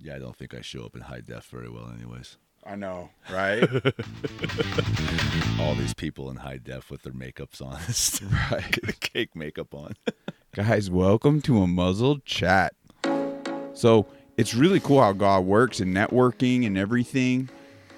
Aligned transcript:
Yeah, 0.00 0.14
I 0.14 0.20
don't 0.20 0.36
think 0.36 0.54
I 0.54 0.60
show 0.60 0.84
up 0.84 0.94
in 0.94 1.02
high 1.02 1.20
def 1.20 1.46
very 1.46 1.68
well, 1.68 1.90
anyways. 1.92 2.36
I 2.64 2.76
know, 2.76 3.10
right? 3.32 3.62
All 5.60 5.74
these 5.74 5.92
people 5.92 6.30
in 6.30 6.36
high 6.36 6.58
def 6.58 6.88
with 6.88 7.02
their 7.02 7.12
makeups 7.12 7.60
on, 7.60 7.80
right. 8.52 9.00
cake 9.00 9.34
makeup 9.34 9.74
on. 9.74 9.94
Guys, 10.54 10.88
welcome 10.88 11.40
to 11.42 11.52
Unmuzzled 11.54 12.24
Chat. 12.24 12.74
So 13.74 14.06
it's 14.36 14.54
really 14.54 14.78
cool 14.78 15.00
how 15.00 15.12
God 15.12 15.44
works 15.46 15.80
and 15.80 15.92
networking 15.94 16.64
and 16.64 16.78
everything. 16.78 17.48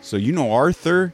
So 0.01 0.17
you 0.17 0.33
know 0.33 0.53
Arthur 0.53 1.13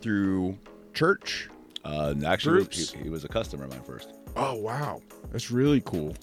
through 0.00 0.58
church. 0.92 1.48
Uh, 1.84 2.14
actually, 2.26 2.58
Groups. 2.58 2.90
he, 2.92 3.04
he 3.04 3.10
was 3.10 3.24
a 3.24 3.28
customer 3.28 3.64
of 3.64 3.70
mine 3.70 3.82
first. 3.82 4.14
Oh 4.34 4.54
wow, 4.54 5.02
that's 5.30 5.52
really 5.52 5.82
cool. 5.82 6.16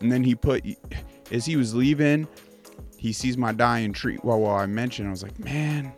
And 0.00 0.10
then 0.10 0.24
he 0.24 0.34
put, 0.34 0.64
as 1.30 1.44
he 1.44 1.56
was 1.56 1.74
leaving, 1.74 2.26
he 3.00 3.14
sees 3.14 3.38
my 3.38 3.50
dying 3.50 3.94
tree. 3.94 4.18
Well, 4.22 4.40
while 4.40 4.56
I 4.56 4.66
mentioned, 4.66 5.08
I 5.08 5.10
was 5.10 5.22
like, 5.22 5.38
man, 5.38 5.90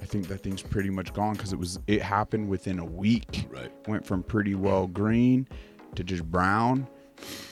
I 0.00 0.04
think 0.04 0.26
that 0.26 0.42
thing's 0.42 0.60
pretty 0.60 0.90
much 0.90 1.14
gone 1.14 1.34
because 1.34 1.52
it 1.52 1.58
was 1.58 1.78
it 1.86 2.02
happened 2.02 2.48
within 2.48 2.80
a 2.80 2.84
week. 2.84 3.46
Right. 3.48 3.70
Went 3.86 4.04
from 4.04 4.24
pretty 4.24 4.56
well 4.56 4.88
green 4.88 5.46
to 5.94 6.02
just 6.02 6.24
brown 6.24 6.88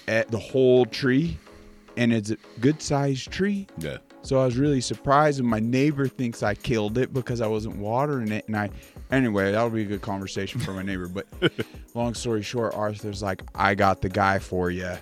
at 0.08 0.28
the 0.32 0.40
whole 0.40 0.86
tree, 0.86 1.38
and 1.96 2.12
it's 2.12 2.30
a 2.30 2.36
good 2.58 2.82
sized 2.82 3.30
tree. 3.30 3.68
Yeah. 3.78 3.98
So 4.22 4.40
I 4.40 4.44
was 4.44 4.56
really 4.56 4.80
surprised, 4.80 5.38
and 5.38 5.48
my 5.48 5.60
neighbor 5.60 6.08
thinks 6.08 6.42
I 6.42 6.56
killed 6.56 6.98
it 6.98 7.12
because 7.12 7.40
I 7.40 7.46
wasn't 7.46 7.76
watering 7.76 8.32
it. 8.32 8.48
And 8.48 8.56
I, 8.56 8.70
anyway, 9.12 9.52
that'll 9.52 9.70
be 9.70 9.82
a 9.82 9.86
good 9.86 10.02
conversation 10.02 10.60
for 10.60 10.72
my 10.72 10.82
neighbor. 10.82 11.06
But 11.06 11.28
long 11.94 12.14
story 12.14 12.42
short, 12.42 12.74
Arthur's 12.74 13.22
like, 13.22 13.44
I 13.54 13.76
got 13.76 14.02
the 14.02 14.08
guy 14.08 14.40
for 14.40 14.68
you, 14.68 14.96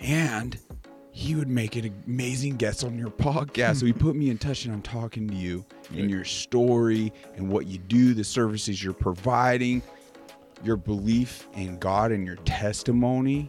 and 0.00 0.58
he 1.16 1.36
would 1.36 1.48
make 1.48 1.76
an 1.76 1.94
amazing 2.08 2.56
guest 2.56 2.82
on 2.82 2.98
your 2.98 3.08
podcast. 3.08 3.76
so 3.76 3.86
he 3.86 3.92
put 3.92 4.16
me 4.16 4.30
in 4.30 4.36
touch, 4.36 4.64
and 4.64 4.74
I'm 4.74 4.82
talking 4.82 5.28
to 5.28 5.34
you 5.34 5.64
and 5.90 6.10
your 6.10 6.24
story 6.24 7.12
and 7.36 7.48
what 7.48 7.66
you 7.66 7.78
do, 7.78 8.14
the 8.14 8.24
services 8.24 8.82
you're 8.82 8.92
providing, 8.92 9.80
your 10.64 10.76
belief 10.76 11.46
in 11.54 11.78
God 11.78 12.10
and 12.10 12.26
your 12.26 12.34
testimony. 12.38 13.48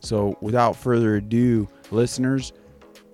So 0.00 0.36
without 0.40 0.74
further 0.74 1.14
ado, 1.14 1.68
listeners, 1.92 2.52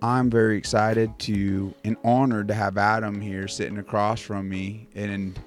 I'm 0.00 0.30
very 0.30 0.56
excited 0.56 1.18
to 1.18 1.74
and 1.84 1.98
honored 2.02 2.48
to 2.48 2.54
have 2.54 2.78
Adam 2.78 3.20
here 3.20 3.48
sitting 3.48 3.76
across 3.76 4.22
from 4.22 4.48
me. 4.48 4.88
And 4.94 5.38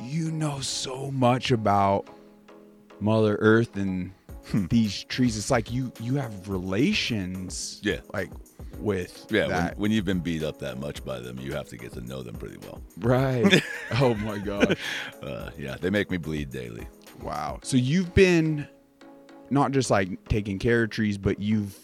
you 0.00 0.32
know 0.32 0.60
so 0.60 1.10
much 1.10 1.50
about 1.50 2.08
Mother 3.00 3.36
Earth 3.38 3.76
and 3.76 4.12
these 4.68 5.04
trees. 5.04 5.36
It's 5.36 5.50
like 5.50 5.70
you 5.72 5.92
you 6.00 6.16
have 6.16 6.48
relations, 6.48 7.80
Yeah. 7.82 8.00
like 8.12 8.30
with 8.78 9.26
Yeah. 9.30 9.46
When, 9.68 9.74
when 9.78 9.90
you've 9.92 10.04
been 10.04 10.20
beat 10.20 10.42
up 10.42 10.58
that 10.60 10.78
much 10.78 11.04
by 11.04 11.20
them, 11.20 11.38
you 11.38 11.52
have 11.52 11.68
to 11.68 11.76
get 11.76 11.92
to 11.92 12.00
know 12.00 12.22
them 12.22 12.34
pretty 12.36 12.56
well. 12.58 12.82
right? 13.00 13.62
oh 14.00 14.14
my 14.14 14.38
gosh, 14.38 14.76
Uh, 15.22 15.50
yeah, 15.58 15.76
they 15.80 15.90
make 15.90 16.10
me 16.10 16.16
bleed 16.16 16.50
daily. 16.50 16.86
wow! 17.20 17.60
So 17.62 17.76
you've 17.76 18.12
been 18.14 18.66
not 19.50 19.70
just 19.72 19.90
like 19.90 20.22
taking 20.28 20.58
care 20.58 20.82
of 20.84 20.90
trees, 20.90 21.18
but 21.18 21.38
you've 21.40 21.76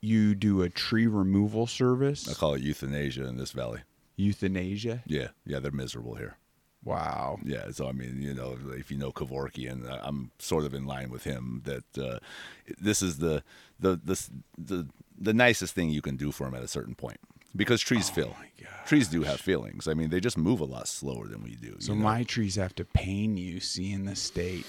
you 0.00 0.34
do 0.34 0.62
a 0.62 0.68
tree 0.70 1.06
removal 1.06 1.66
service, 1.66 2.28
I 2.28 2.34
call 2.34 2.54
it 2.54 2.62
euthanasia 2.62 3.26
in 3.26 3.36
this 3.36 3.50
valley. 3.52 3.80
euthanasia. 4.16 5.02
Yeah. 5.06 5.28
Yeah, 5.44 5.58
they're 5.58 5.72
miserable 5.72 6.14
here. 6.14 6.36
Wow. 6.86 7.40
Yeah, 7.44 7.72
so 7.72 7.88
I 7.88 7.92
mean, 7.92 8.22
you 8.22 8.32
know, 8.32 8.56
if 8.78 8.92
you 8.92 8.96
know 8.96 9.10
Kevorkian, 9.10 9.90
uh, 9.90 9.98
I'm 10.02 10.30
sort 10.38 10.64
of 10.64 10.72
in 10.72 10.86
line 10.86 11.10
with 11.10 11.24
him 11.24 11.62
that 11.64 11.98
uh, 11.98 12.20
this 12.80 13.02
is 13.02 13.18
the 13.18 13.42
the 13.80 14.00
the 14.04 14.30
the 14.56 14.86
the 15.18 15.34
nicest 15.34 15.74
thing 15.74 15.90
you 15.90 16.00
can 16.00 16.16
do 16.16 16.30
for 16.30 16.46
him 16.46 16.54
at 16.54 16.62
a 16.62 16.68
certain 16.68 16.94
point 16.94 17.18
because 17.56 17.80
trees 17.80 18.08
feel. 18.08 18.36
Oh 18.38 18.44
gosh. 18.62 18.88
Trees 18.88 19.08
do 19.08 19.24
have 19.24 19.40
feelings. 19.40 19.88
I 19.88 19.94
mean, 19.94 20.10
they 20.10 20.20
just 20.20 20.38
move 20.38 20.60
a 20.60 20.64
lot 20.64 20.86
slower 20.86 21.26
than 21.26 21.42
we 21.42 21.56
do. 21.56 21.74
So 21.80 21.92
you 21.92 21.98
know? 21.98 22.04
my 22.04 22.22
trees 22.22 22.54
have 22.54 22.74
to 22.76 22.84
pain 22.84 23.36
you 23.36 23.58
seeing 23.58 24.04
the 24.04 24.14
state 24.14 24.66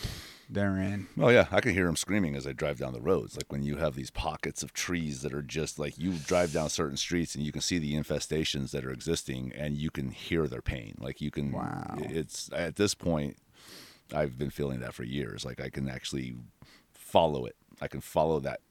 they're 0.50 0.78
in. 0.78 1.08
Oh 1.19 1.30
yeah, 1.30 1.47
I 1.52 1.59
can 1.62 1.74
hear 1.74 1.85
them 1.85 1.96
screaming 1.96 2.35
as 2.35 2.47
I 2.47 2.53
drive 2.53 2.80
down 2.80 2.94
the 2.94 3.02
roads. 3.02 3.35
Like 3.35 3.52
when 3.52 3.63
you 3.63 3.78
have 3.78 3.96
these 3.96 4.09
pockets 4.12 4.63
of 4.63 4.74
trees 4.74 5.22
that 5.22 5.34
are 5.34 5.41
just 5.41 5.78
like 5.80 5.97
you 5.97 6.13
drive 6.13 6.53
down 6.53 6.69
certain 6.69 6.97
streets 6.97 7.35
and 7.35 7.44
you 7.46 7.52
can 7.52 7.62
see 7.62 7.78
the 7.80 7.94
infestations 7.96 8.72
that 8.72 8.85
are 8.85 8.91
existing 8.91 9.52
and 9.56 9.75
you 9.75 9.90
can 9.90 10.09
hear 10.12 10.47
their 10.47 10.62
pain. 10.62 10.96
Like 11.00 11.19
you 11.22 11.31
can. 11.31 11.52
Wow. 11.52 11.96
It's 12.00 12.50
at 12.53 12.75
this 12.78 12.94
point, 12.96 13.38
I've 14.13 14.38
been 14.38 14.50
feeling 14.52 14.80
that 14.80 14.94
for 14.94 15.03
years. 15.03 15.44
Like 15.46 15.59
I 15.62 15.69
can 15.69 15.90
actually 15.90 16.35
follow 16.94 17.46
it. 17.46 17.56
I 17.81 17.88
can 17.88 18.02
follow 18.02 18.40
that 18.41 18.62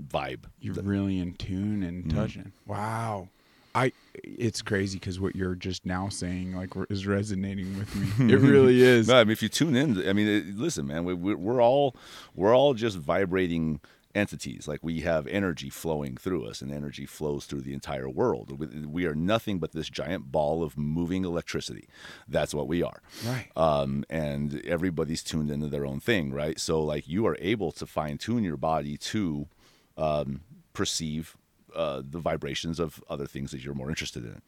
vibe. 0.00 0.44
You're 0.60 0.74
really 0.74 1.18
in 1.18 1.34
tune 1.34 1.82
and 1.82 2.04
Mm-hmm. 2.04 2.16
touching. 2.18 2.52
Wow. 2.66 3.28
I 3.74 3.92
it's 4.22 4.62
crazy 4.62 4.98
because 4.98 5.18
what 5.18 5.34
you're 5.34 5.54
just 5.56 5.84
now 5.84 6.08
saying 6.08 6.54
like 6.54 6.72
is 6.90 7.06
resonating 7.06 7.76
with 7.78 7.94
me. 8.18 8.32
It 8.32 8.36
really 8.38 8.80
is. 8.82 9.08
No, 9.08 9.16
I 9.20 9.24
mean, 9.24 9.32
if 9.32 9.42
you 9.42 9.48
tune 9.48 9.74
in, 9.76 10.08
I 10.08 10.12
mean, 10.12 10.28
it, 10.28 10.56
listen, 10.56 10.86
man, 10.86 11.04
we, 11.04 11.14
we're, 11.14 11.36
we're 11.36 11.62
all 11.62 11.96
we're 12.34 12.54
all 12.56 12.74
just 12.74 12.96
vibrating 12.96 13.80
entities. 14.14 14.68
Like 14.68 14.78
we 14.84 15.00
have 15.00 15.26
energy 15.26 15.68
flowing 15.70 16.16
through 16.16 16.46
us, 16.46 16.62
and 16.62 16.70
energy 16.72 17.04
flows 17.04 17.46
through 17.46 17.62
the 17.62 17.74
entire 17.74 18.08
world. 18.08 18.56
We- 18.60 18.86
We 18.86 19.06
are 19.06 19.14
nothing 19.16 19.58
but 19.58 19.72
this 19.72 19.88
giant 19.90 20.30
ball 20.30 20.62
of 20.62 20.78
moving 20.78 21.24
electricity. 21.24 21.88
That's 22.28 22.54
what 22.54 22.68
we 22.68 22.80
are. 22.84 23.02
Right. 23.26 23.48
Um, 23.56 24.04
and 24.08 24.64
everybody's 24.64 25.24
tuned 25.24 25.50
into 25.50 25.66
their 25.66 25.84
own 25.84 25.98
thing, 25.98 26.32
right? 26.32 26.60
So, 26.60 26.80
like, 26.80 27.08
you 27.08 27.26
are 27.26 27.36
able 27.40 27.72
to 27.72 27.86
fine 27.86 28.18
tune 28.18 28.44
your 28.44 28.56
body 28.56 28.96
to 28.98 29.48
um, 29.96 30.42
perceive. 30.72 31.36
Uh, 31.74 32.02
the 32.08 32.18
vibrations 32.20 32.78
of 32.78 33.02
other 33.10 33.26
things 33.26 33.50
that 33.50 33.62
you're 33.64 33.74
more 33.74 33.88
interested 33.88 34.24
in. 34.24 34.42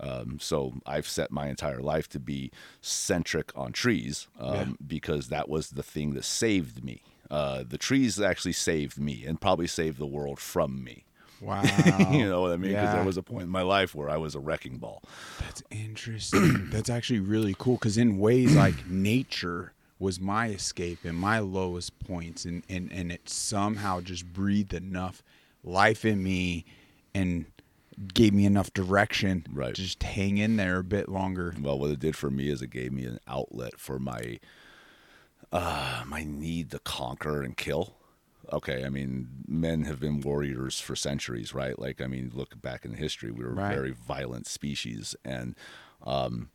Um, 0.00 0.38
so 0.40 0.74
I've 0.86 1.06
set 1.06 1.30
my 1.30 1.48
entire 1.48 1.80
life 1.80 2.08
to 2.10 2.18
be 2.20 2.50
centric 2.80 3.52
on 3.56 3.72
trees 3.72 4.26
um, 4.40 4.54
Yeah. 4.54 4.64
because 4.86 5.28
that 5.28 5.48
was 5.48 5.70
the 5.70 5.82
thing 5.82 6.14
that 6.14 6.24
saved 6.24 6.82
me. 6.84 7.02
Uh, 7.30 7.64
the 7.66 7.78
trees 7.78 8.20
actually 8.20 8.52
saved 8.52 8.98
me 8.98 9.24
and 9.26 9.40
probably 9.40 9.66
saved 9.66 9.98
the 9.98 10.06
world 10.06 10.38
from 10.40 10.82
me. 10.84 11.04
Wow. 11.40 11.62
you 12.12 12.28
know 12.28 12.40
what 12.42 12.52
I 12.52 12.56
mean? 12.56 12.70
Because 12.72 12.84
Yeah. 12.88 12.94
there 12.96 13.04
was 13.04 13.16
a 13.16 13.22
point 13.22 13.44
in 13.44 13.48
my 13.50 13.62
life 13.62 13.94
where 13.94 14.08
I 14.10 14.16
was 14.16 14.34
a 14.34 14.40
wrecking 14.40 14.78
ball. 14.78 15.02
That's 15.40 15.62
interesting. 15.70 16.68
That's 16.70 16.90
actually 16.90 17.20
really 17.20 17.54
cool 17.58 17.74
because 17.76 17.98
in 17.98 18.18
ways 18.18 18.54
like 18.54 18.86
nature 18.88 19.72
was 19.98 20.18
my 20.20 20.48
escape 20.48 20.98
and 21.04 21.16
my 21.16 21.38
lowest 21.38 21.98
points 22.00 22.44
and, 22.44 22.62
and, 22.68 22.90
and 22.92 23.10
it 23.12 23.28
somehow 23.28 24.00
just 24.00 24.32
breathed 24.32 24.74
enough 24.74 25.22
life 25.64 26.04
in 26.04 26.22
me 26.22 26.64
and 27.14 27.46
gave 28.14 28.32
me 28.32 28.46
enough 28.46 28.72
direction 28.72 29.46
Right. 29.52 29.74
to 29.74 29.82
just 29.82 30.02
hang 30.02 30.38
in 30.38 30.56
there 30.56 30.78
a 30.78 30.84
bit 30.84 31.08
longer. 31.08 31.54
Well, 31.60 31.78
what 31.78 31.90
it 31.90 32.00
did 32.00 32.16
for 32.16 32.30
me 32.30 32.48
is 32.48 32.62
it 32.62 32.70
gave 32.70 32.92
me 32.92 33.04
an 33.04 33.18
outlet 33.28 33.78
for 33.78 33.98
my 33.98 34.38
uh, 35.52 36.02
my 36.06 36.24
need 36.24 36.70
to 36.70 36.78
conquer 36.78 37.42
and 37.42 37.56
kill. 37.56 37.96
Okay, 38.52 38.84
I 38.84 38.88
mean, 38.88 39.28
men 39.46 39.84
have 39.84 40.00
been 40.00 40.20
warriors 40.20 40.80
for 40.80 40.96
centuries, 40.96 41.54
right? 41.54 41.78
Like, 41.78 42.00
I 42.00 42.06
mean, 42.06 42.30
look 42.34 42.60
back 42.60 42.84
in 42.84 42.94
history, 42.94 43.30
we 43.30 43.44
were 43.44 43.52
Right. 43.54 43.72
a 43.72 43.76
very 43.76 43.90
violent 43.92 44.46
species, 44.46 45.14
and 45.24 45.54
um, 46.02 46.50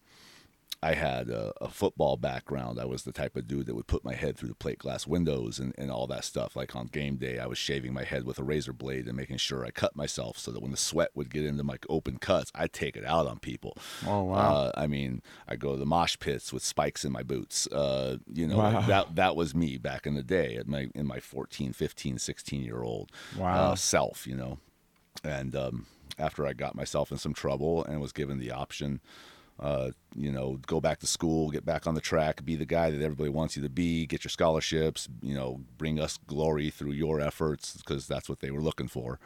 I 0.83 0.93
had 0.93 1.29
a, 1.29 1.53
a 1.59 1.69
football 1.69 2.17
background. 2.17 2.79
I 2.79 2.85
was 2.85 3.03
the 3.03 3.11
type 3.11 3.35
of 3.35 3.47
dude 3.47 3.65
that 3.65 3.73
would 3.73 3.87
put 3.87 4.05
my 4.05 4.13
head 4.13 4.37
through 4.37 4.49
the 4.49 4.55
plate 4.55 4.77
glass 4.77 5.07
windows 5.07 5.57
and, 5.57 5.73
and 5.75 5.89
all 5.89 6.05
that 6.07 6.23
stuff. 6.23 6.55
Like 6.55 6.75
on 6.75 6.85
game 6.85 7.15
day, 7.15 7.39
I 7.39 7.47
was 7.47 7.57
shaving 7.57 7.93
my 7.93 8.03
head 8.03 8.25
with 8.25 8.37
a 8.37 8.43
razor 8.43 8.73
blade 8.73 9.07
and 9.07 9.17
making 9.17 9.37
sure 9.37 9.65
I 9.65 9.71
cut 9.71 9.95
myself 9.95 10.37
so 10.37 10.51
that 10.51 10.61
when 10.61 10.69
the 10.69 10.77
sweat 10.77 11.09
would 11.15 11.31
get 11.31 11.45
into 11.45 11.63
my 11.63 11.77
open 11.89 12.17
cuts, 12.19 12.51
I'd 12.53 12.73
take 12.73 12.95
it 12.95 13.03
out 13.05 13.25
on 13.25 13.39
people. 13.39 13.75
Oh, 14.05 14.23
wow. 14.25 14.37
Uh, 14.37 14.71
I 14.75 14.85
mean, 14.85 15.23
I 15.47 15.55
go 15.55 15.71
to 15.73 15.79
the 15.79 15.85
mosh 15.87 16.15
pits 16.19 16.53
with 16.53 16.63
spikes 16.63 17.03
in 17.03 17.11
my 17.11 17.23
boots. 17.23 17.65
Uh, 17.67 18.17
you 18.31 18.47
know, 18.47 18.57
Wow. 18.57 18.81
that 18.81 19.15
that 19.15 19.35
was 19.35 19.55
me 19.55 19.77
back 19.79 20.05
in 20.05 20.13
the 20.13 20.23
day 20.23 20.57
at 20.57 20.67
my 20.67 20.89
in 20.93 21.07
my 21.07 21.19
14, 21.19 21.73
15, 21.73 22.19
16 22.19 22.61
year 22.61 22.83
old 22.83 23.11
Wow. 23.35 23.71
uh, 23.71 23.75
self, 23.75 24.27
you 24.27 24.35
know. 24.35 24.59
And 25.23 25.55
um, 25.55 25.87
after 26.19 26.45
I 26.45 26.53
got 26.53 26.75
myself 26.75 27.11
in 27.11 27.17
some 27.17 27.33
trouble 27.33 27.83
and 27.83 27.99
was 27.99 28.11
given 28.11 28.37
the 28.37 28.51
option, 28.51 29.01
uh, 29.59 29.91
you 30.15 30.31
know, 30.31 30.59
go 30.67 30.79
back 30.79 30.99
to 30.99 31.07
school, 31.07 31.49
get 31.49 31.65
back 31.65 31.87
on 31.87 31.95
the 31.95 32.01
track, 32.01 32.43
be 32.45 32.55
the 32.55 32.65
guy 32.65 32.91
that 32.91 33.01
everybody 33.01 33.29
wants 33.29 33.55
you 33.57 33.63
to 33.63 33.69
be, 33.69 34.05
get 34.05 34.23
your 34.23 34.29
scholarships, 34.29 35.07
you 35.21 35.33
know, 35.33 35.61
bring 35.77 35.99
us 35.99 36.17
glory 36.27 36.69
through 36.69 36.91
your 36.91 37.19
efforts 37.19 37.75
because 37.77 38.07
that's 38.07 38.29
what 38.29 38.39
they 38.39 38.51
were 38.51 38.61
looking 38.61 38.87
for. 38.87 39.19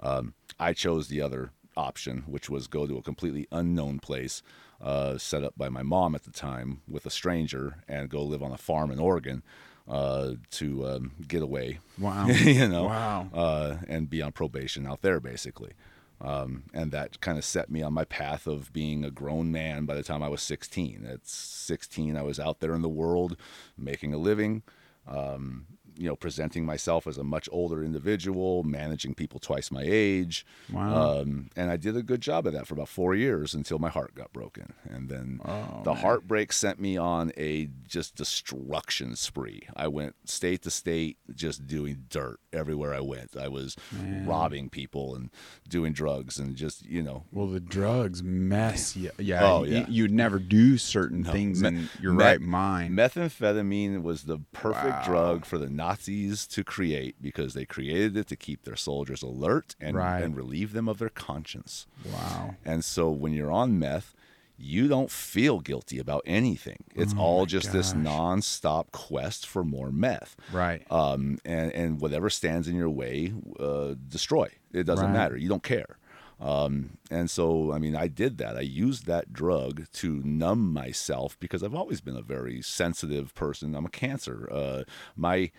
Um, 0.00 0.34
I 0.58 0.72
chose 0.72 1.08
the 1.08 1.20
other 1.20 1.50
option, 1.76 2.24
which 2.26 2.50
was 2.50 2.66
go 2.66 2.86
to 2.86 2.98
a 2.98 3.02
completely 3.02 3.46
unknown 3.52 3.98
place, 4.00 4.42
uh, 4.80 5.16
set 5.18 5.44
up 5.44 5.54
by 5.56 5.68
my 5.68 5.82
mom 5.82 6.14
at 6.14 6.24
the 6.24 6.30
time 6.32 6.80
with 6.88 7.06
a 7.06 7.10
stranger, 7.10 7.76
and 7.88 8.08
go 8.08 8.22
live 8.22 8.42
on 8.42 8.52
a 8.52 8.56
farm 8.58 8.90
in 8.90 8.98
Oregon 8.98 9.42
uh, 9.88 10.32
to 10.50 10.86
um, 10.86 11.12
get 11.26 11.42
away. 11.42 11.78
Wow. 11.98 12.26
you 12.28 12.66
know, 12.68 12.84
Wow. 12.84 13.28
uh, 13.32 13.76
and 13.88 14.10
be 14.10 14.22
on 14.22 14.32
probation 14.32 14.86
out 14.86 15.02
there, 15.02 15.20
basically. 15.20 15.72
Um, 16.20 16.64
and 16.74 16.90
that 16.90 17.20
kind 17.20 17.38
of 17.38 17.44
set 17.44 17.70
me 17.70 17.82
on 17.82 17.92
my 17.92 18.04
path 18.04 18.46
of 18.46 18.72
being 18.72 19.04
a 19.04 19.10
grown 19.10 19.52
man 19.52 19.84
by 19.84 19.94
the 19.94 20.02
time 20.02 20.22
I 20.22 20.28
was 20.28 20.42
16. 20.42 21.06
At 21.06 21.26
16, 21.26 22.16
I 22.16 22.22
was 22.22 22.40
out 22.40 22.60
there 22.60 22.74
in 22.74 22.82
the 22.82 22.88
world 22.88 23.36
making 23.76 24.12
a 24.12 24.18
living, 24.18 24.62
um, 25.06 25.66
you 25.98 26.06
know, 26.08 26.14
presenting 26.16 26.64
myself 26.64 27.06
as 27.08 27.18
a 27.18 27.24
much 27.24 27.48
older 27.50 27.82
individual, 27.82 28.62
managing 28.62 29.14
people 29.14 29.40
twice 29.40 29.70
my 29.72 29.82
age. 29.84 30.46
Wow. 30.72 31.20
Um, 31.20 31.50
and 31.56 31.70
I 31.70 31.76
did 31.76 31.96
a 31.96 32.02
good 32.02 32.20
job 32.20 32.46
of 32.46 32.52
that 32.52 32.66
for 32.68 32.74
about 32.74 32.88
four 32.88 33.14
years 33.16 33.52
until 33.52 33.78
my 33.80 33.88
heart 33.88 34.14
got 34.14 34.32
broken. 34.32 34.72
And 34.88 35.08
then 35.08 35.40
Oh, 35.44 35.80
the 35.84 35.92
man. 35.94 36.02
heartbreak 36.02 36.52
sent 36.52 36.78
me 36.80 36.96
on 36.96 37.32
a 37.36 37.68
just 37.86 38.14
destruction 38.14 39.16
spree. 39.16 39.62
I 39.76 39.88
went 39.88 40.14
state 40.24 40.62
to 40.62 40.70
state, 40.70 41.16
just 41.34 41.66
doing 41.66 42.04
dirt 42.08 42.38
everywhere 42.52 42.94
I 42.94 43.00
went. 43.00 43.36
I 43.36 43.48
was 43.48 43.76
Man. 43.92 44.24
robbing 44.26 44.70
people 44.70 45.14
and 45.16 45.30
doing 45.68 45.92
drugs 45.92 46.38
and 46.38 46.54
just, 46.56 46.86
you 46.86 47.02
know, 47.02 47.24
Well, 47.32 47.48
the 47.48 47.60
drugs 47.60 48.22
mess 48.22 48.96
you. 48.96 49.10
Yeah, 49.18 49.44
Oh, 49.44 49.64
yeah. 49.64 49.84
you'd 49.88 50.12
never 50.12 50.38
do 50.38 50.78
certain 50.78 51.22
No, 51.22 51.32
things 51.32 51.60
me- 51.60 51.68
in 51.68 51.88
your 52.00 52.12
me- 52.12 52.24
right 52.24 52.40
mind. 52.40 52.96
Methamphetamine 52.96 54.02
was 54.02 54.22
the 54.22 54.38
perfect 54.52 54.86
Wow. 54.86 55.04
drug 55.04 55.44
for 55.44 55.58
the 55.58 55.68
Nazis 55.88 56.46
to 56.48 56.64
create 56.64 57.16
because 57.20 57.54
they 57.54 57.64
created 57.64 58.16
it 58.16 58.26
to 58.28 58.36
keep 58.36 58.64
their 58.64 58.76
soldiers 58.76 59.22
alert 59.22 59.74
and, 59.80 59.96
Right. 59.96 60.22
and 60.22 60.36
relieve 60.36 60.72
them 60.72 60.88
of 60.88 60.98
their 60.98 61.08
conscience. 61.08 61.86
wow. 62.12 62.56
And 62.64 62.84
so 62.84 63.10
when 63.10 63.32
you're 63.32 63.50
on 63.50 63.78
meth, 63.78 64.14
you 64.60 64.88
don't 64.88 65.10
feel 65.10 65.60
guilty 65.60 65.98
about 66.00 66.22
anything. 66.26 66.82
It's 66.94 67.14
Oh 67.16 67.20
all 67.20 67.46
just 67.46 67.72
this 67.72 67.92
gosh. 67.92 68.02
nonstop 68.02 68.90
quest 68.90 69.46
for 69.46 69.62
more 69.64 69.92
meth. 69.92 70.34
Right. 70.52 70.82
Um, 70.90 71.38
and, 71.44 71.70
and 71.72 72.00
whatever 72.00 72.28
stands 72.28 72.66
in 72.68 72.74
your 72.76 72.90
way, 72.90 73.32
uh, 73.60 73.94
destroy. 74.08 74.48
It 74.72 74.82
doesn't 74.84 75.06
Right. 75.06 75.12
matter. 75.12 75.36
You 75.36 75.48
don't 75.48 75.62
care. 75.62 75.96
Um, 76.40 76.98
and 77.10 77.28
so, 77.30 77.72
I 77.72 77.78
mean, 77.78 77.96
I 77.96 78.06
did 78.08 78.38
that. 78.38 78.56
I 78.56 78.60
used 78.60 79.06
that 79.06 79.32
drug 79.32 79.86
to 79.94 80.20
numb 80.24 80.72
myself 80.72 81.36
because 81.40 81.62
I've 81.64 81.74
always 81.74 82.00
been 82.00 82.16
a 82.16 82.22
very 82.22 82.62
sensitive 82.62 83.34
person. 83.34 83.74
I'm 83.74 83.86
a 83.86 83.90
cancer. 83.90 84.48
Uh, 84.52 84.82
my 85.16 85.50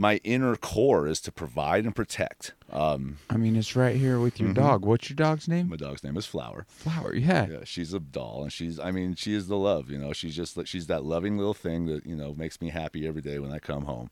my 0.00 0.16
inner 0.24 0.56
core 0.56 1.06
is 1.06 1.20
to 1.20 1.30
provide 1.30 1.84
and 1.84 1.94
protect. 1.94 2.54
Um, 2.72 3.18
I 3.28 3.36
mean, 3.36 3.54
it's 3.54 3.76
right 3.76 3.94
here 3.94 4.18
with 4.18 4.40
your 4.40 4.50
dog. 4.54 4.86
What's 4.86 5.10
your 5.10 5.16
dog's 5.16 5.46
name? 5.46 5.68
my 5.68 5.76
dog's 5.76 6.02
name 6.02 6.16
is 6.16 6.24
Flower. 6.24 6.64
Flower. 6.68 7.14
Yeah. 7.14 7.46
Yeah, 7.50 7.64
she's 7.64 7.92
a 7.92 8.00
doll, 8.00 8.42
and 8.42 8.50
she's. 8.50 8.80
I 8.80 8.92
mean, 8.92 9.14
she 9.14 9.34
is 9.34 9.48
the 9.48 9.58
love. 9.58 9.90
You 9.90 9.98
know, 9.98 10.14
she's 10.14 10.34
just 10.34 10.58
she's 10.66 10.86
that 10.86 11.04
loving 11.04 11.36
little 11.36 11.52
thing 11.52 11.84
that 11.86 12.06
you 12.06 12.16
know 12.16 12.34
makes 12.34 12.62
me 12.62 12.70
happy 12.70 13.06
every 13.06 13.20
day 13.20 13.38
when 13.38 13.52
I 13.52 13.58
come 13.58 13.84
home. 13.84 14.10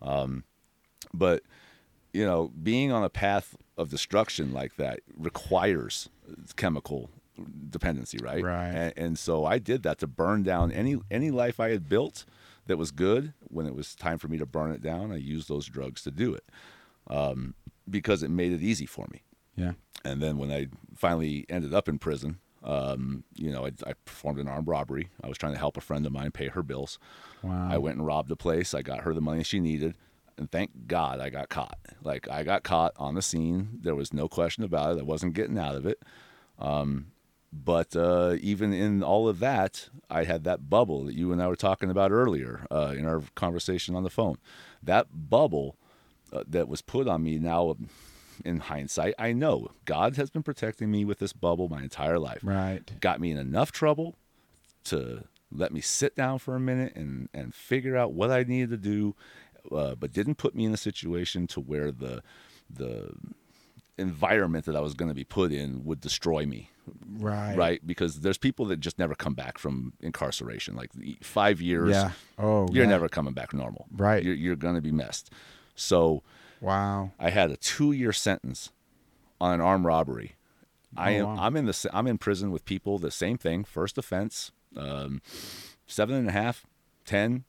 Um, 0.00 0.44
but 1.12 1.42
you 2.14 2.24
know, 2.24 2.50
being 2.62 2.90
on 2.90 3.04
a 3.04 3.10
path 3.10 3.56
of 3.76 3.90
destruction 3.90 4.54
like 4.54 4.76
that 4.76 5.00
requires 5.18 6.08
chemical 6.56 7.10
dependency, 7.68 8.16
right? 8.22 8.42
Right. 8.42 8.68
And, 8.68 8.92
and 8.96 9.18
so 9.18 9.44
I 9.44 9.58
did 9.58 9.82
that 9.82 9.98
to 9.98 10.06
burn 10.06 10.44
down 10.44 10.72
any 10.72 10.98
any 11.10 11.30
life 11.30 11.60
I 11.60 11.68
had 11.68 11.90
built 11.90 12.24
that 12.66 12.76
was 12.76 12.90
good. 12.90 13.32
When 13.48 13.66
it 13.66 13.74
was 13.74 13.94
time 13.94 14.18
for 14.18 14.28
me 14.28 14.38
to 14.38 14.46
burn 14.46 14.72
it 14.72 14.82
down, 14.82 15.12
I 15.12 15.16
used 15.16 15.48
those 15.48 15.66
drugs 15.66 16.02
to 16.02 16.10
do 16.10 16.34
it 16.34 16.44
um, 17.08 17.54
because 17.88 18.22
it 18.22 18.30
made 18.30 18.52
it 18.52 18.62
easy 18.62 18.86
for 18.86 19.06
me. 19.12 19.22
Yeah. 19.56 19.72
And 20.04 20.22
then 20.22 20.38
when 20.38 20.52
I 20.52 20.68
finally 20.94 21.46
ended 21.48 21.74
up 21.74 21.88
in 21.88 21.98
prison, 21.98 22.38
um, 22.62 23.24
you 23.34 23.50
know, 23.50 23.64
I, 23.64 23.72
I 23.86 23.92
performed 24.04 24.40
an 24.40 24.48
armed 24.48 24.68
robbery. 24.68 25.08
I 25.22 25.28
was 25.28 25.38
trying 25.38 25.52
to 25.52 25.58
help 25.58 25.76
a 25.76 25.80
friend 25.80 26.04
of 26.04 26.12
mine 26.12 26.32
pay 26.32 26.48
her 26.48 26.62
bills. 26.62 26.98
Wow. 27.42 27.68
I 27.70 27.78
went 27.78 27.96
and 27.96 28.06
robbed 28.06 28.30
a 28.30 28.36
place. 28.36 28.74
I 28.74 28.82
got 28.82 29.02
her 29.02 29.14
the 29.14 29.20
money 29.20 29.44
she 29.44 29.60
needed. 29.60 29.94
And 30.38 30.50
thank 30.50 30.86
God 30.86 31.20
I 31.20 31.30
got 31.30 31.48
caught. 31.48 31.78
Like, 32.02 32.28
I 32.28 32.42
got 32.42 32.62
caught 32.62 32.92
on 32.96 33.14
the 33.14 33.22
scene. 33.22 33.78
There 33.82 33.94
was 33.94 34.12
no 34.12 34.28
question 34.28 34.64
about 34.64 34.96
it. 34.96 35.00
I 35.00 35.04
wasn't 35.04 35.32
getting 35.32 35.58
out 35.58 35.76
of 35.76 35.86
it. 35.86 36.02
Um, 36.58 37.06
but 37.52 37.96
uh, 37.96 38.36
even 38.40 38.72
in 38.72 39.02
all 39.02 39.28
of 39.28 39.38
that, 39.40 39.88
I 40.10 40.24
had 40.24 40.44
that 40.44 40.68
bubble 40.68 41.04
that 41.04 41.14
you 41.14 41.32
and 41.32 41.42
I 41.42 41.48
were 41.48 41.56
talking 41.56 41.90
about 41.90 42.12
earlier 42.12 42.66
uh, 42.70 42.94
in 42.96 43.06
our 43.06 43.22
conversation 43.34 43.94
on 43.94 44.02
the 44.02 44.10
phone. 44.10 44.36
That 44.82 45.06
bubble 45.30 45.76
uh, 46.32 46.44
that 46.48 46.68
was 46.68 46.82
put 46.82 47.08
on 47.08 47.22
me 47.22 47.38
now, 47.38 47.76
in 48.44 48.60
hindsight, 48.60 49.14
I 49.18 49.32
know 49.32 49.70
God 49.84 50.16
has 50.16 50.30
been 50.30 50.42
protecting 50.42 50.90
me 50.90 51.04
with 51.04 51.18
this 51.18 51.32
bubble 51.32 51.68
my 51.68 51.82
entire 51.82 52.18
life. 52.18 52.40
Right. 52.42 52.82
Got 53.00 53.20
me 53.20 53.30
in 53.30 53.38
enough 53.38 53.72
trouble 53.72 54.16
to 54.84 55.24
let 55.50 55.72
me 55.72 55.80
sit 55.80 56.14
down 56.14 56.38
for 56.38 56.54
a 56.54 56.60
minute 56.60 56.94
and, 56.96 57.28
and 57.32 57.54
figure 57.54 57.96
out 57.96 58.12
what 58.12 58.30
I 58.30 58.42
needed 58.42 58.70
to 58.70 58.76
do, 58.76 59.14
uh, 59.72 59.94
but 59.94 60.12
didn't 60.12 60.36
put 60.36 60.54
me 60.54 60.64
in 60.64 60.74
a 60.74 60.78
situation 60.78 61.46
to 61.48 61.60
where 61.60 61.90
the 61.90 62.22
the 62.68 63.10
environment 63.98 64.64
that 64.66 64.76
I 64.76 64.80
was 64.80 64.94
going 64.94 65.08
to 65.08 65.14
be 65.14 65.24
put 65.24 65.52
in 65.52 65.84
would 65.84 66.00
destroy 66.00 66.44
me 66.46 66.70
Right. 67.18 67.56
right? 67.56 67.84
Because 67.84 68.20
there's 68.20 68.38
people 68.38 68.66
that 68.66 68.76
just 68.78 68.98
never 68.98 69.14
come 69.16 69.34
back 69.34 69.58
from 69.58 69.94
incarceration. 70.00 70.76
Like 70.76 70.90
five 71.22 71.60
years, 71.60 71.90
Yeah. 71.90 72.12
Oh. 72.38 72.68
you're 72.70 72.84
yeah. 72.84 72.90
never 72.90 73.08
coming 73.08 73.34
back 73.34 73.52
normal. 73.52 73.86
Right. 73.90 74.22
You're, 74.22 74.34
you're 74.34 74.54
going 74.56 74.76
to 74.76 74.80
be 74.80 74.92
messed. 74.92 75.30
So 75.74 76.22
Wow. 76.60 77.10
I 77.18 77.30
had 77.30 77.50
a 77.50 77.56
two-year 77.56 78.12
sentence 78.12 78.70
on 79.40 79.52
an 79.54 79.60
armed 79.60 79.84
robbery. 79.84 80.36
I 80.96 81.16
Oh, 81.16 81.18
am 81.30 81.36
wow. 81.36 81.36
I'm 81.44 81.56
in 81.56 81.66
the 81.66 81.90
I'm 81.92 82.06
in 82.06 82.18
prison 82.18 82.50
with 82.50 82.64
people 82.64 82.98
the 82.98 83.10
same 83.10 83.36
thing. 83.36 83.64
First 83.64 83.98
offense, 83.98 84.52
um, 84.76 85.20
seven 85.86 86.14
and 86.14 86.28
a 86.28 86.32
half, 86.32 86.64
ten 87.04 87.44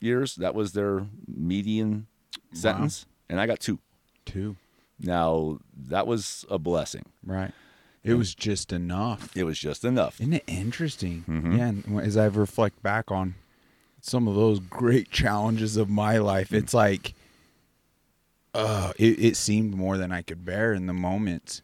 years. 0.00 0.36
That 0.36 0.54
was 0.54 0.72
their 0.72 1.06
median 1.26 2.06
sentence, 2.52 3.06
and 3.28 3.40
I 3.40 3.46
got 3.46 3.58
two. 3.58 3.80
Two. 4.24 4.54
Now 5.00 5.58
that 5.88 6.06
was 6.06 6.44
a 6.50 6.58
blessing. 6.58 7.04
Right. 7.24 7.52
It 8.02 8.14
was 8.14 8.34
just 8.36 8.72
enough. 8.72 9.36
It 9.36 9.42
was 9.44 9.58
just 9.58 9.84
enough. 9.84 10.20
Isn't 10.20 10.34
it 10.34 10.44
interesting? 10.46 11.24
Mhm. 11.28 11.58
Yeah. 11.58 11.68
And 11.68 12.00
as 12.00 12.16
I 12.16 12.26
reflect 12.26 12.80
back 12.82 13.10
on 13.10 13.34
some 14.00 14.28
of 14.28 14.36
those 14.36 14.60
great 14.60 15.10
challenges 15.10 15.76
of 15.76 15.88
my 15.90 16.18
life, 16.18 16.52
it's 16.52 16.72
like, 16.72 17.14
uh, 18.54 18.92
it, 18.96 19.18
it 19.24 19.36
seemed 19.36 19.74
more 19.74 19.98
than 19.98 20.12
I 20.12 20.22
could 20.22 20.44
bear 20.44 20.72
in 20.72 20.86
the 20.86 20.92
moments. 20.92 21.62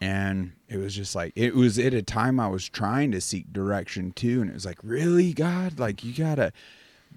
And 0.00 0.52
it 0.68 0.76
was 0.78 0.94
just 0.94 1.14
like, 1.14 1.32
it 1.36 1.54
was 1.54 1.78
at 1.78 1.94
a 1.94 2.02
time 2.02 2.38
I 2.38 2.48
was 2.48 2.68
trying 2.68 3.12
to 3.12 3.20
seek 3.20 3.52
direction 3.52 4.12
too. 4.12 4.40
And 4.40 4.50
it 4.50 4.54
was 4.54 4.66
like, 4.66 4.78
really, 4.82 5.32
God? 5.32 5.78
Like, 5.78 6.04
you 6.04 6.12
gotta. 6.12 6.52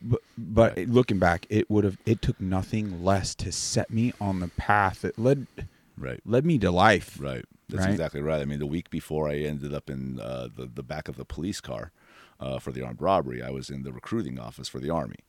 But, 0.01 0.21
but 0.38 0.77
Right. 0.77 0.89
looking 0.89 1.19
back, 1.19 1.45
it 1.50 1.69
would 1.69 1.83
have, 1.83 1.98
it 2.06 2.21
took 2.21 2.39
nothing 2.42 3.03
less 3.03 3.36
to 3.36 3.51
set 3.51 3.92
me 3.92 4.12
on 4.19 4.39
the 4.39 4.48
path 4.50 5.01
that 5.01 5.18
led, 5.19 5.48
Right. 5.98 6.19
led 6.25 6.45
me 6.45 6.57
to 6.59 6.71
life. 6.71 7.18
Right. 7.19 7.45
That's 7.69 7.86
Right? 7.86 7.92
exactly 7.92 8.21
right. 8.21 8.42
I 8.42 8.45
mean, 8.45 8.59
the 8.59 8.65
week 8.65 8.89
before 8.89 9.30
I 9.30 9.36
ended 9.38 9.74
up 9.74 9.89
in 9.89 10.19
uh, 10.19 10.50
the 10.53 10.65
the 10.65 10.83
back 10.83 11.07
of 11.07 11.15
the 11.15 11.24
police 11.24 11.62
car 11.62 11.92
uh, 12.39 12.59
for 12.59 12.71
the 12.71 12.81
armed 12.81 13.01
robbery, 13.01 13.42
I 13.42 13.50
was 13.50 13.69
in 13.69 13.83
the 13.83 13.94
recruiting 13.94 14.39
office 14.39 14.68
for 14.68 14.80
the 14.80 14.89
army 14.89 15.19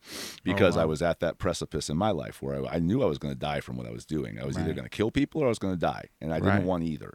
because 0.43 0.77
I 0.77 0.85
Oh, 0.85 0.87
wow. 0.87 0.89
was 0.89 1.03
at 1.03 1.21
that 1.21 1.39
precipice 1.39 1.89
in 1.89 1.97
my 1.97 2.11
life 2.11 2.43
where 2.43 2.65
I, 2.65 2.77
I 2.77 2.79
knew 2.81 3.03
I 3.03 3.07
was 3.07 3.19
going 3.19 3.33
to 3.35 3.39
die 3.39 3.61
from 3.61 3.77
what 3.77 3.87
I 3.87 3.93
was 3.93 4.05
doing. 4.05 4.41
I 4.41 4.45
was 4.45 4.59
either 4.59 4.73
going 4.75 4.85
to 4.87 4.91
kill 4.91 5.11
people 5.13 5.43
or 5.43 5.47
I 5.47 5.51
was 5.51 5.61
going 5.61 5.75
to 5.75 5.79
die, 5.81 6.07
and 6.21 6.33
I 6.33 6.41
didn't 6.41 6.65
want 6.65 6.83
either. 6.83 7.15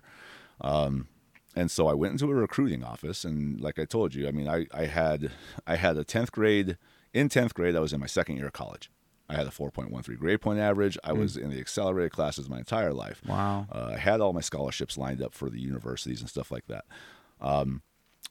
Um, 0.61 1.07
and 1.55 1.69
so 1.71 1.87
I 1.87 1.93
went 1.93 2.13
into 2.13 2.29
a 2.31 2.35
recruiting 2.35 2.83
office, 2.83 3.25
and 3.25 3.59
like 3.59 3.79
I 3.79 3.85
told 3.85 4.13
you, 4.15 4.27
I 4.27 4.31
mean, 4.31 4.47
I, 4.47 4.67
I 4.73 4.85
had 4.85 5.31
I 5.65 5.75
had 5.75 5.97
a 5.97 6.03
tenth 6.03 6.31
grade. 6.31 6.77
In 7.13 7.29
tenth 7.29 7.53
grade, 7.53 7.75
I 7.75 7.79
was 7.79 7.93
in 7.93 7.99
my 7.99 8.07
second 8.07 8.37
year 8.37 8.47
of 8.47 8.53
college. 8.53 8.89
I 9.29 9.35
had 9.35 9.47
a 9.47 9.51
4.13 9.51 10.17
grade 10.17 10.41
point 10.41 10.59
average. 10.59 10.97
I 11.03 11.11
was 11.11 11.35
in 11.35 11.49
the 11.49 11.59
accelerated 11.59 12.13
classes 12.13 12.49
my 12.49 12.59
entire 12.59 12.93
life. 12.93 13.21
Wow. 13.27 13.67
Uh, 13.71 13.91
I 13.93 13.97
had 13.97 14.21
all 14.21 14.31
my 14.31 14.41
scholarships 14.41 14.97
lined 14.97 15.21
up 15.21 15.33
for 15.33 15.49
the 15.49 15.59
universities 15.59 16.21
and 16.21 16.29
stuff 16.29 16.49
like 16.49 16.67
that. 16.67 16.85
Um, 17.41 17.81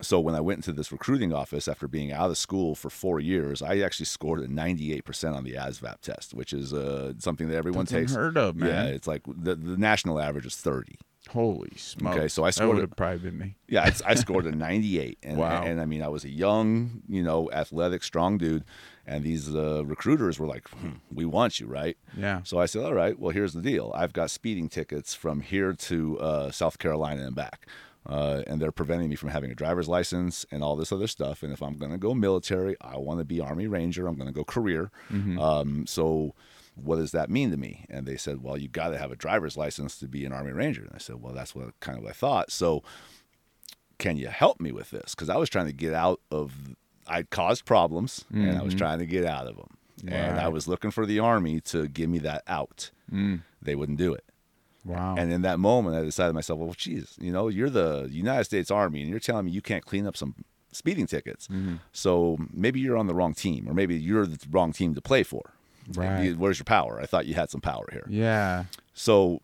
so 0.00 0.20
when 0.20 0.34
I 0.34 0.40
went 0.40 0.58
into 0.58 0.72
this 0.72 0.92
recruiting 0.92 1.32
office 1.32 1.68
after 1.68 1.88
being 1.88 2.12
out 2.12 2.30
of 2.30 2.36
school 2.36 2.74
for 2.74 2.90
four 2.90 3.18
years, 3.18 3.62
I 3.62 3.78
actually 3.78 4.06
scored 4.06 4.40
a 4.40 4.48
98% 4.48 5.34
on 5.34 5.44
the 5.44 5.54
ASVAB 5.54 6.00
test, 6.00 6.34
which 6.34 6.52
is 6.52 6.74
uh, 6.74 7.14
something 7.18 7.48
that 7.48 7.56
everyone 7.56 7.86
That's 7.86 7.92
takes. 7.92 8.14
Heard 8.14 8.36
of, 8.36 8.56
man. 8.56 8.68
Yeah, 8.68 8.84
it's 8.92 9.06
like 9.06 9.22
the, 9.26 9.54
the 9.54 9.76
national 9.76 10.20
average 10.20 10.46
is 10.46 10.56
30. 10.56 10.98
Holy 11.28 11.72
smokes. 11.76 12.16
Okay, 12.16 12.28
so 12.28 12.44
I 12.44 12.48
that 12.48 12.52
scored 12.54 12.76
would 12.76 12.82
have 12.82 12.96
probably 12.96 13.18
been 13.18 13.38
me. 13.38 13.56
Yeah, 13.68 13.82
I, 13.82 13.92
I 14.10 14.14
scored 14.14 14.46
a 14.46 14.52
98. 14.56 15.18
And, 15.22 15.38
Wow. 15.38 15.62
and, 15.64 15.80
I 15.80 15.84
mean, 15.86 16.02
I 16.02 16.08
was 16.08 16.24
a 16.24 16.30
young, 16.30 17.02
you 17.08 17.22
know, 17.22 17.50
athletic, 17.52 18.02
strong 18.02 18.38
dude. 18.38 18.64
And 19.06 19.22
these 19.24 19.54
uh, 19.54 19.84
recruiters 19.84 20.38
were 20.38 20.46
like, 20.46 20.68
hmm, 20.68 20.94
we 21.12 21.24
want 21.24 21.60
you, 21.60 21.66
right? 21.66 21.96
Yeah. 22.16 22.42
So 22.44 22.58
I 22.58 22.66
said, 22.66 22.84
all 22.84 22.94
right, 22.94 23.18
well, 23.18 23.30
here's 23.32 23.52
the 23.54 23.62
deal. 23.62 23.92
I've 23.94 24.12
got 24.12 24.30
speeding 24.30 24.68
tickets 24.68 25.14
from 25.14 25.40
here 25.40 25.72
to 25.72 26.18
uh, 26.20 26.50
South 26.50 26.78
Carolina 26.78 27.24
and 27.26 27.34
back. 27.36 27.66
Uh, 28.08 28.42
and 28.46 28.62
they're 28.62 28.70
preventing 28.70 29.08
me 29.08 29.16
from 29.16 29.30
having 29.30 29.50
a 29.50 29.54
driver's 29.54 29.88
license 29.88 30.46
and 30.52 30.62
all 30.62 30.76
this 30.76 30.92
other 30.92 31.08
stuff. 31.08 31.42
And 31.42 31.52
if 31.52 31.60
I'm 31.60 31.76
going 31.76 31.90
to 31.90 31.98
go 31.98 32.14
military, 32.14 32.76
I 32.80 32.98
want 32.98 33.18
to 33.18 33.24
be 33.24 33.40
Army 33.40 33.66
Ranger. 33.66 34.06
I'm 34.06 34.14
going 34.14 34.28
to 34.28 34.32
go 34.32 34.44
career. 34.44 34.92
Um, 35.40 35.86
so 35.88 36.34
what 36.76 36.96
does 36.96 37.10
that 37.12 37.28
mean 37.30 37.50
to 37.50 37.56
me? 37.56 37.84
And 37.90 38.06
they 38.06 38.16
said, 38.16 38.42
well, 38.42 38.56
you 38.56 38.68
got 38.68 38.90
to 38.90 38.98
have 38.98 39.10
a 39.10 39.16
driver's 39.16 39.56
license 39.56 39.98
to 39.98 40.06
be 40.06 40.24
an 40.24 40.32
Army 40.32 40.52
Ranger. 40.52 40.82
And 40.82 40.92
I 40.94 40.98
said, 40.98 41.16
well, 41.22 41.32
that's 41.32 41.54
what 41.54 41.78
kind 41.80 41.96
of 41.98 42.04
what 42.04 42.10
I 42.10 42.12
thought. 42.12 42.52
So 42.52 42.82
can 43.98 44.16
you 44.16 44.28
help 44.28 44.60
me 44.60 44.72
with 44.72 44.90
this? 44.90 45.14
Because 45.14 45.28
I 45.30 45.36
was 45.36 45.48
trying 45.48 45.66
to 45.66 45.72
get 45.72 45.94
out 45.94 46.20
of, 46.30 46.52
I'd 47.06 47.30
caused 47.30 47.64
problems 47.64 48.24
and 48.32 48.58
I 48.58 48.62
was 48.62 48.74
Mhm. 48.74 48.78
trying 48.78 48.98
to 48.98 49.06
get 49.06 49.24
out 49.24 49.46
of 49.46 49.56
them. 49.56 49.76
And 50.06 50.38
I 50.38 50.48
was 50.48 50.68
looking 50.68 50.90
for 50.90 51.06
the 51.06 51.18
Army 51.18 51.60
to 51.62 51.88
give 51.88 52.10
me 52.10 52.18
that 52.18 52.42
out. 52.46 52.90
Mm. 53.10 53.40
They 53.62 53.74
wouldn't 53.74 53.96
do 53.98 54.12
it. 54.12 54.24
Wow. 54.84 55.14
And 55.16 55.32
in 55.32 55.40
that 55.42 55.58
moment, 55.58 55.96
I 55.96 56.02
decided 56.02 56.28
to 56.30 56.34
myself, 56.34 56.58
well, 56.60 56.74
geez, 56.76 57.16
you 57.18 57.32
know, 57.32 57.48
you're 57.48 57.70
the 57.70 58.06
United 58.12 58.44
States 58.44 58.70
Army 58.70 59.00
and 59.00 59.08
you're 59.10 59.18
telling 59.18 59.46
me 59.46 59.50
you 59.52 59.62
can't 59.62 59.84
clean 59.86 60.06
up 60.06 60.16
some 60.16 60.34
speeding 60.70 61.06
tickets. 61.06 61.48
Mhm. 61.48 61.80
So 61.92 62.36
maybe 62.52 62.78
you're 62.80 62.98
on 62.98 63.06
the 63.06 63.14
wrong 63.14 63.32
team 63.32 63.66
or 63.68 63.72
maybe 63.72 63.96
you're 63.96 64.26
the 64.26 64.38
wrong 64.50 64.72
team 64.72 64.94
to 64.94 65.00
play 65.00 65.22
for. 65.22 65.54
Right. 65.94 66.36
Where's 66.36 66.58
your 66.58 66.64
power? 66.64 67.00
I 67.00 67.06
thought 67.06 67.26
you 67.26 67.34
had 67.34 67.50
some 67.50 67.60
power 67.60 67.86
here. 67.92 68.06
Yeah. 68.08 68.64
So 68.94 69.40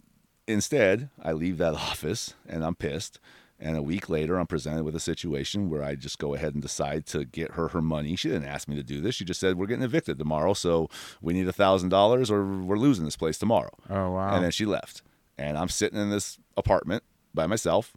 instead, 0.47 1.09
I 1.23 1.33
leave 1.33 1.59
that 1.59 1.75
office 1.91 2.35
and 2.49 2.65
I'm 2.65 2.75
pissed. 2.75 3.21
And 3.61 3.77
a 3.77 3.83
week 3.83 4.09
later, 4.09 4.39
I'm 4.39 4.49
presented 4.49 4.83
with 4.83 4.97
a 4.97 5.01
situation 5.01 5.71
where 5.71 5.85
I 5.85 5.95
just 5.95 6.19
go 6.19 6.35
ahead 6.35 6.53
and 6.53 6.61
decide 6.61 7.07
to 7.07 7.25
get 7.25 7.53
her 7.53 7.69
her 7.69 7.81
money. 7.81 8.17
She 8.17 8.29
didn't 8.29 8.49
ask 8.49 8.67
me 8.67 8.75
to 8.75 8.83
do 8.83 9.01
this. 9.01 9.15
She 9.15 9.25
just 9.25 9.39
said, 9.39 9.57
We're 9.57 9.67
getting 9.67 9.85
evicted 9.85 10.19
tomorrow. 10.19 10.53
So 10.53 10.91
we 11.21 11.33
need 11.33 11.47
a 11.47 11.53
$1,000 11.53 12.31
or 12.31 12.65
we're 12.65 12.77
losing 12.77 13.05
this 13.05 13.17
place 13.17 13.39
tomorrow. 13.39 13.71
Oh 13.89 14.11
wow. 14.11 14.35
And 14.35 14.43
then 14.45 14.51
she 14.51 14.65
left. 14.65 15.03
And 15.39 15.57
I'm 15.57 15.69
sitting 15.69 15.99
in 15.99 16.11
this 16.11 16.39
apartment 16.57 17.05
by 17.33 17.47
myself. 17.47 17.93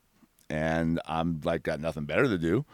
And 0.52 1.02
I'm 1.08 1.42
like, 1.44 1.64
got 1.64 1.80
nothing 1.80 2.06
better 2.06 2.28
to 2.28 2.38
do. 2.38 2.66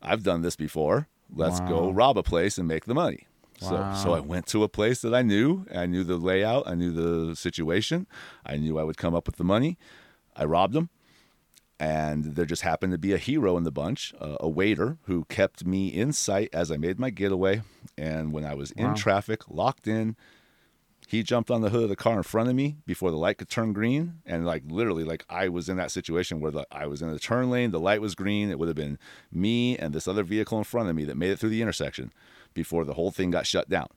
I've 0.00 0.22
done 0.22 0.40
this 0.40 0.56
before. 0.56 1.08
Let's 1.34 1.60
go 1.60 1.90
rob 1.90 2.16
a 2.16 2.22
place 2.22 2.56
and 2.56 2.66
make 2.66 2.86
the 2.86 2.94
money. 2.94 3.26
So, 3.58 3.92
so 4.02 4.12
I 4.12 4.20
went 4.20 4.46
to 4.48 4.64
a 4.64 4.68
place 4.68 5.02
that 5.02 5.14
I 5.14 5.22
knew. 5.22 5.66
I 5.72 5.86
knew 5.86 6.02
the 6.02 6.16
layout. 6.16 6.64
I 6.66 6.74
knew 6.74 6.90
the 6.90 7.36
situation. 7.36 8.06
I 8.44 8.56
knew 8.56 8.78
I 8.78 8.82
would 8.82 8.96
come 8.96 9.14
up 9.14 9.26
with 9.26 9.36
the 9.36 9.44
money. 9.44 9.78
I 10.34 10.44
robbed 10.44 10.74
them. 10.74 10.90
And 11.78 12.36
there 12.36 12.44
just 12.44 12.62
happened 12.62 12.92
to 12.92 12.98
be 12.98 13.12
a 13.12 13.18
hero 13.18 13.56
in 13.56 13.64
the 13.64 13.72
bunch, 13.72 14.14
uh, 14.20 14.36
a 14.38 14.48
waiter 14.48 14.98
who 15.02 15.24
kept 15.24 15.66
me 15.66 15.88
in 15.88 16.12
sight 16.12 16.48
as 16.52 16.70
I 16.70 16.76
made 16.76 16.98
my 16.98 17.10
getaway. 17.10 17.62
And 17.98 18.32
when 18.32 18.44
I 18.44 18.54
was 18.54 18.70
in 18.72 18.94
traffic, 18.94 19.48
locked 19.48 19.88
in, 19.88 20.16
he 21.08 21.22
jumped 21.22 21.50
on 21.50 21.60
the 21.60 21.70
hood 21.70 21.82
of 21.82 21.88
the 21.88 21.96
car 21.96 22.16
in 22.16 22.22
front 22.22 22.48
of 22.48 22.54
me 22.54 22.76
before 22.86 23.10
the 23.10 23.16
light 23.16 23.38
could 23.38 23.48
turn 23.48 23.72
green. 23.72 24.20
And 24.24 24.46
like 24.46 24.62
literally, 24.66 25.02
like 25.04 25.24
I 25.28 25.48
was 25.48 25.68
in 25.68 25.76
that 25.76 25.90
situation 25.90 26.40
where 26.40 26.52
the, 26.52 26.66
I 26.70 26.86
was 26.86 27.02
in 27.02 27.10
the 27.10 27.18
turn 27.18 27.50
lane, 27.50 27.72
the 27.72 27.80
light 27.80 28.00
was 28.00 28.14
green. 28.14 28.50
It 28.50 28.58
would 28.58 28.68
have 28.68 28.76
been 28.76 28.98
me 29.32 29.76
and 29.76 29.92
this 29.92 30.06
other 30.06 30.22
vehicle 30.22 30.58
in 30.58 30.64
front 30.64 30.88
of 30.88 30.94
me 30.94 31.04
that 31.04 31.16
made 31.16 31.30
it 31.30 31.38
through 31.38 31.50
the 31.50 31.62
intersection 31.62 32.12
before 32.54 32.84
the 32.84 32.94
whole 32.94 33.10
thing 33.10 33.30
got 33.30 33.46
shut 33.46 33.68
down. 33.68 33.88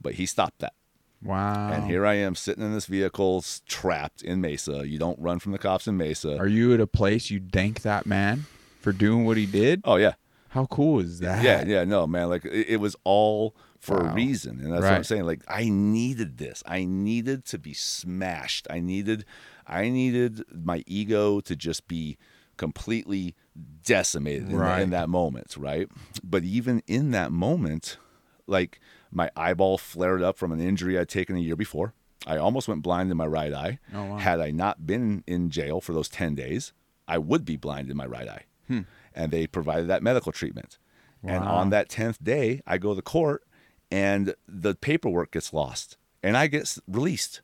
But 0.00 0.14
he 0.14 0.26
stopped 0.26 0.60
that. 0.60 0.74
wow. 1.22 1.70
And 1.72 1.84
here 1.86 2.06
I 2.06 2.14
am 2.14 2.34
sitting 2.34 2.62
in 2.64 2.72
this 2.72 2.86
vehicle, 2.86 3.44
trapped 3.66 4.22
in 4.22 4.40
Mesa. 4.40 4.86
You 4.86 4.98
don't 4.98 5.18
run 5.18 5.38
from 5.40 5.52
the 5.52 5.58
cops 5.58 5.86
in 5.88 5.96
Mesa. 5.96 6.36
Are 6.38 6.46
you 6.46 6.72
at 6.74 6.80
a 6.80 6.86
place 6.86 7.30
you 7.30 7.40
thank 7.52 7.82
that 7.82 8.06
man 8.06 8.46
for 8.80 8.92
doing 8.92 9.24
what 9.24 9.36
he 9.36 9.46
did? 9.46 9.80
oh 9.84 9.96
yeah, 9.96 10.14
How 10.50 10.66
cool 10.66 11.00
is 11.00 11.18
that? 11.20 11.42
yeah, 11.42 11.64
yeah. 11.66 11.84
No, 11.84 12.06
man, 12.06 12.28
like 12.28 12.44
it, 12.44 12.68
it 12.68 12.76
was 12.80 12.94
all 13.04 13.56
for 13.80 13.98
a 13.98 14.12
reason, 14.14 14.60
and 14.60 14.72
that's 14.72 14.82
what 14.82 14.92
I'm 14.92 15.04
saying. 15.04 15.24
Like 15.24 15.42
I 15.48 15.68
needed 15.68 16.38
this. 16.38 16.62
I 16.66 16.84
needed 16.84 17.44
to 17.46 17.58
be 17.58 17.74
smashed. 17.74 18.66
I 18.70 18.80
needed, 18.80 19.24
I 19.66 19.88
needed 19.88 20.42
my 20.52 20.82
ego 20.86 21.40
to 21.40 21.54
just 21.56 21.86
be 21.88 22.18
completely 22.56 23.34
decimated 23.82 24.44
in, 24.44 24.52
that- 24.52 24.56
Right. 24.58 24.82
in 24.82 24.90
that 24.90 25.08
moment, 25.08 25.56
right? 25.56 25.88
But 26.22 26.44
even 26.44 26.82
in 26.86 27.10
that 27.12 27.32
moment, 27.32 27.98
like 28.46 28.80
my 29.10 29.30
eyeball 29.36 29.78
flared 29.78 30.22
up 30.22 30.36
from 30.38 30.52
an 30.52 30.60
injury 30.60 30.98
I'd 30.98 31.08
taken 31.08 31.36
a 31.36 31.40
year 31.40 31.56
before. 31.56 31.94
I 32.26 32.36
almost 32.36 32.68
went 32.68 32.82
blind 32.82 33.10
in 33.10 33.16
my 33.16 33.26
right 33.26 33.52
eye. 33.52 33.78
Oh, 33.94 34.04
wow. 34.04 34.16
Had 34.18 34.40
I 34.40 34.50
not 34.50 34.86
been 34.86 35.22
in 35.26 35.50
jail 35.50 35.80
for 35.80 35.92
those 35.92 36.08
10 36.08 36.34
days, 36.34 36.72
I 37.06 37.16
would 37.18 37.44
be 37.44 37.56
blind 37.56 37.90
in 37.90 37.96
my 37.96 38.06
right 38.06 38.28
eye. 38.28 38.44
Hmm. 38.66 38.80
And 39.14 39.30
they 39.32 39.46
provided 39.46 39.86
that 39.88 40.02
medical 40.02 40.32
treatment. 40.32 40.78
And 41.22 41.42
on 41.42 41.70
that 41.70 41.88
10th 41.88 42.22
day, 42.22 42.60
I 42.66 42.78
go 42.78 42.94
to 42.94 43.02
court 43.02 43.42
and 43.90 44.34
the 44.46 44.74
paperwork 44.74 45.32
gets 45.32 45.52
lost 45.52 45.96
and 46.22 46.36
I 46.36 46.46
get 46.48 46.76
released 46.86 47.40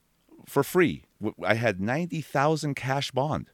for 0.47 0.63
free. 0.63 1.05
I 1.43 1.55
had 1.55 1.81
90,000 1.81 2.75
cash 2.75 3.11
bond. 3.11 3.51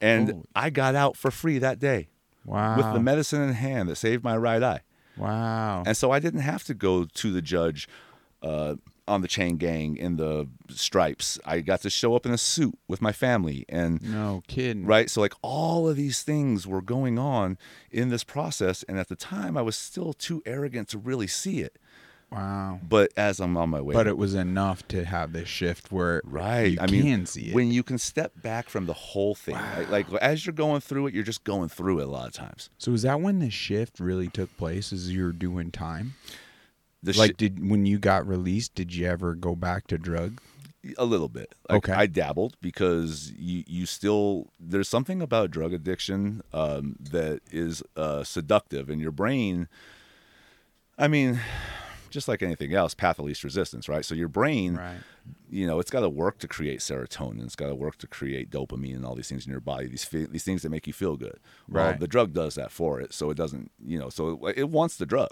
And 0.00 0.30
Holy. 0.30 0.44
I 0.54 0.70
got 0.70 0.94
out 0.94 1.16
for 1.16 1.30
free 1.30 1.58
that 1.58 1.78
day 1.78 2.08
Wow. 2.44 2.76
with 2.76 2.92
the 2.92 3.00
medicine 3.00 3.40
in 3.42 3.54
hand 3.54 3.88
that 3.88 3.96
saved 3.96 4.22
my 4.22 4.36
right 4.36 4.62
eye. 4.62 4.80
wow. 5.16 5.82
And 5.86 5.96
so 5.96 6.10
I 6.10 6.18
didn't 6.18 6.40
have 6.40 6.64
to 6.64 6.74
go 6.74 7.04
to 7.04 7.32
the 7.32 7.40
judge 7.40 7.88
uh, 8.42 8.74
on 9.08 9.22
the 9.22 9.28
chain 9.28 9.56
gang 9.56 9.96
in 9.96 10.16
the 10.16 10.48
stripes. 10.70 11.38
I 11.46 11.60
got 11.60 11.80
to 11.82 11.90
show 11.90 12.14
up 12.16 12.26
in 12.26 12.32
a 12.32 12.38
suit 12.38 12.78
with 12.88 13.00
my 13.00 13.12
family 13.12 13.64
and 13.68 14.02
no 14.02 14.42
kidding. 14.46 14.84
right 14.86 15.08
so 15.10 15.20
like 15.20 15.34
all 15.42 15.88
of 15.88 15.96
these 15.96 16.22
things 16.22 16.66
were 16.66 16.80
going 16.82 17.18
on 17.18 17.56
in 17.90 18.08
this 18.10 18.24
process 18.24 18.82
and 18.82 18.98
at 18.98 19.08
the 19.08 19.16
time 19.16 19.56
I 19.56 19.62
was 19.62 19.76
still 19.76 20.12
too 20.14 20.42
arrogant 20.46 20.88
to 20.88 20.98
really 20.98 21.26
see 21.26 21.60
it. 21.60 21.78
Wow. 22.34 22.80
But 22.86 23.12
as 23.16 23.40
I'm 23.40 23.56
on 23.56 23.70
my 23.70 23.80
way 23.80 23.94
But 23.94 24.06
it 24.06 24.16
was 24.16 24.34
enough 24.34 24.86
to 24.88 25.04
have 25.04 25.32
this 25.32 25.48
shift 25.48 25.92
where 25.92 26.20
Right. 26.24 26.76
I 26.80 26.86
mean, 26.86 27.26
when 27.52 27.70
you 27.70 27.82
can 27.82 27.98
step 27.98 28.32
back 28.42 28.68
from 28.68 28.86
the 28.86 28.92
whole 28.92 29.34
thing, 29.34 29.54
right? 29.54 29.88
like 29.88 30.12
as 30.14 30.44
you're 30.44 30.52
going 30.52 30.80
through 30.80 31.06
it, 31.06 31.14
you're 31.14 31.24
just 31.24 31.44
going 31.44 31.68
through 31.68 32.00
it 32.00 32.04
a 32.04 32.10
lot 32.10 32.26
of 32.26 32.32
times. 32.32 32.70
so 32.78 32.92
is 32.92 33.02
that 33.02 33.20
when 33.20 33.38
the 33.38 33.50
shift 33.50 34.00
really 34.00 34.28
took 34.28 34.54
place? 34.56 34.92
As 34.92 35.14
you're 35.14 35.32
doing 35.32 35.70
time? 35.70 36.14
The 37.02 37.12
like, 37.12 37.36
did 37.36 37.68
when 37.68 37.84
you 37.86 37.98
got 37.98 38.26
released, 38.26 38.74
did 38.74 38.94
you 38.94 39.06
ever 39.06 39.34
go 39.34 39.54
back 39.54 39.86
to 39.88 39.98
drug? 39.98 40.40
a 40.98 41.04
little 41.04 41.28
bit. 41.28 41.54
Like, 41.68 41.88
Okay. 41.88 41.92
I 41.92 42.06
dabbled 42.06 42.56
because 42.60 43.32
you 43.38 43.64
you 43.66 43.86
still 43.86 44.48
there's 44.60 44.88
something 44.88 45.22
about 45.22 45.50
drug 45.50 45.72
addiction 45.72 46.42
um, 46.52 46.96
that 47.00 47.40
is 47.50 47.82
uh, 47.96 48.22
seductive, 48.24 48.90
and 48.90 49.00
your 49.00 49.10
brain. 49.10 49.68
I 50.98 51.08
mean, 51.08 51.40
just 52.14 52.28
like 52.28 52.42
anything 52.42 52.72
else, 52.72 52.94
path 52.94 53.18
of 53.18 53.26
least 53.26 53.44
resistance, 53.44 53.88
right? 53.88 54.04
So 54.04 54.14
your 54.14 54.28
brain, 54.28 54.76
Right. 54.76 54.96
you 55.50 55.66
know, 55.66 55.78
it's 55.80 55.90
got 55.90 56.00
to 56.00 56.08
work 56.08 56.38
to 56.38 56.48
create 56.48 56.80
serotonin. 56.80 57.44
It's 57.44 57.56
got 57.56 57.66
to 57.68 57.74
work 57.74 57.98
to 57.98 58.06
create 58.06 58.50
dopamine 58.50 58.96
and 58.96 59.04
all 59.04 59.14
these 59.14 59.28
things 59.28 59.44
in 59.44 59.50
your 59.50 59.60
body. 59.60 59.86
These 59.88 60.04
fe- 60.04 60.26
these 60.26 60.44
things 60.44 60.62
that 60.62 60.70
make 60.70 60.86
you 60.86 60.92
feel 60.94 61.16
good. 61.16 61.38
Well, 61.68 61.90
Right. 61.90 62.00
the 62.00 62.08
drug 62.08 62.32
does 62.32 62.54
that 62.54 62.70
for 62.70 63.00
it, 63.00 63.12
so 63.12 63.28
it 63.30 63.34
doesn't, 63.36 63.70
you 63.84 63.98
know, 63.98 64.08
so 64.08 64.46
it, 64.46 64.58
it 64.58 64.70
wants 64.70 64.96
the 64.96 65.06
drug. 65.06 65.30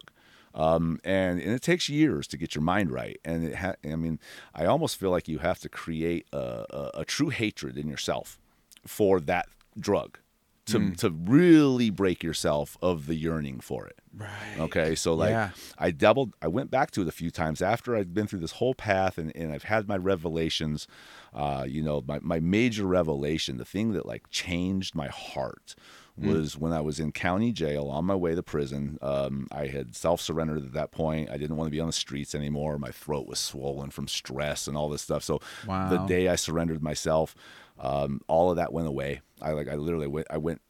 Um, 0.54 1.00
and, 1.02 1.40
and 1.40 1.50
it 1.52 1.62
takes 1.62 1.88
years 1.88 2.26
to 2.26 2.36
get 2.36 2.54
your 2.54 2.60
mind 2.62 2.90
right. 2.90 3.18
And 3.24 3.42
it 3.44 3.54
ha- 3.54 3.76
I 3.84 3.96
mean, 3.96 4.18
I 4.54 4.66
almost 4.66 4.98
feel 4.98 5.10
like 5.10 5.26
you 5.26 5.38
have 5.38 5.60
to 5.60 5.68
create 5.70 6.26
a, 6.30 6.66
a, 6.68 6.90
a 7.00 7.04
true 7.06 7.30
hatred 7.30 7.78
in 7.78 7.88
yourself 7.88 8.38
for 8.86 9.18
that 9.20 9.46
drug 9.80 10.18
to, 10.66 10.78
Hmm. 10.78 10.92
to 10.94 11.08
really 11.10 11.88
break 11.88 12.22
yourself 12.22 12.76
of 12.82 13.06
the 13.06 13.14
yearning 13.14 13.60
for 13.60 13.86
it. 13.86 13.98
Right. 14.14 14.58
Okay, 14.58 14.94
so 14.94 15.14
like 15.14 15.30
Yeah. 15.30 15.50
I 15.78 15.90
doubled. 15.90 16.34
I 16.42 16.48
went 16.48 16.70
back 16.70 16.90
to 16.92 17.02
it 17.02 17.08
a 17.08 17.12
few 17.12 17.30
times 17.30 17.62
after 17.62 17.96
I'd 17.96 18.12
been 18.12 18.26
through 18.26 18.40
this 18.40 18.52
whole 18.52 18.74
path, 18.74 19.16
and, 19.16 19.34
and 19.34 19.52
I've 19.52 19.64
had 19.64 19.88
my 19.88 19.96
revelations. 19.96 20.86
Uh, 21.32 21.64
you 21.66 21.82
know, 21.82 22.02
my 22.06 22.18
my 22.20 22.38
major 22.38 22.84
revelation, 22.84 23.56
the 23.56 23.64
thing 23.64 23.92
that 23.92 24.04
like 24.04 24.28
changed 24.28 24.94
my 24.94 25.08
heart, 25.08 25.74
was 26.18 26.58
when 26.58 26.72
I 26.74 26.82
was 26.82 27.00
in 27.00 27.10
county 27.12 27.52
jail 27.52 27.88
on 27.88 28.04
my 28.04 28.14
way 28.14 28.34
to 28.34 28.42
prison. 28.42 28.98
Um, 29.00 29.48
I 29.50 29.66
had 29.66 29.96
self 29.96 30.20
surrendered 30.20 30.64
at 30.64 30.72
that 30.74 30.90
point. 30.90 31.30
I 31.30 31.38
didn't 31.38 31.56
want 31.56 31.68
to 31.68 31.72
be 31.72 31.80
on 31.80 31.86
the 31.86 31.92
streets 31.92 32.34
anymore. 32.34 32.78
My 32.78 32.90
throat 32.90 33.26
was 33.26 33.38
swollen 33.38 33.90
from 33.90 34.08
stress 34.08 34.68
and 34.68 34.76
all 34.76 34.90
this 34.90 35.02
stuff. 35.02 35.24
So 35.24 35.40
the 35.90 36.04
day 36.06 36.28
I 36.28 36.36
surrendered 36.36 36.82
myself, 36.82 37.34
um, 37.80 38.20
all 38.28 38.50
of 38.50 38.56
that 38.56 38.74
went 38.74 38.88
away. 38.88 39.22
I 39.40 39.52
like 39.52 39.68
I 39.68 39.76
literally 39.76 40.06
went. 40.06 40.26
I 40.28 40.36
went 40.36 40.60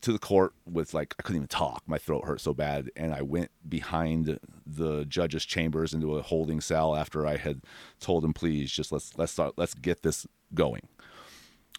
to 0.00 0.12
the 0.12 0.18
court 0.18 0.52
with 0.64 0.94
like 0.94 1.14
I 1.18 1.22
couldn't 1.22 1.36
even 1.36 1.48
talk. 1.48 1.82
My 1.86 1.98
throat 1.98 2.24
hurt 2.24 2.40
so 2.40 2.54
bad, 2.54 2.90
and 2.96 3.12
I 3.12 3.22
went 3.22 3.50
behind 3.68 4.38
the 4.66 5.04
judge's 5.04 5.44
chambers 5.44 5.92
into 5.92 6.16
a 6.16 6.22
holding 6.22 6.60
cell 6.60 6.94
after 6.94 7.26
I 7.26 7.36
had 7.36 7.62
told 8.00 8.24
him, 8.24 8.32
"Please, 8.32 8.70
just 8.70 8.92
let's 8.92 9.16
let's 9.18 9.32
start, 9.32 9.54
let's 9.56 9.74
get 9.74 10.02
this 10.02 10.26
going." 10.54 10.88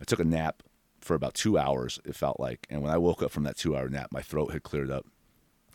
I 0.02 0.06
took 0.06 0.20
a 0.20 0.26
nap 0.26 0.64
for 1.02 1.16
about 1.16 1.34
two 1.34 1.58
hours. 1.58 2.00
It 2.06 2.16
felt 2.16 2.40
like, 2.40 2.68
and 2.70 2.82
when 2.82 2.92
I 2.92 2.98
woke 2.98 3.24
up 3.24 3.32
from 3.32 3.44
that 3.44 3.58
two-hour 3.58 3.90
nap, 3.90 4.10
my 4.12 4.22
throat 4.22 4.52
had 4.52 4.64
cleared 4.64 4.92
up. 4.92 5.06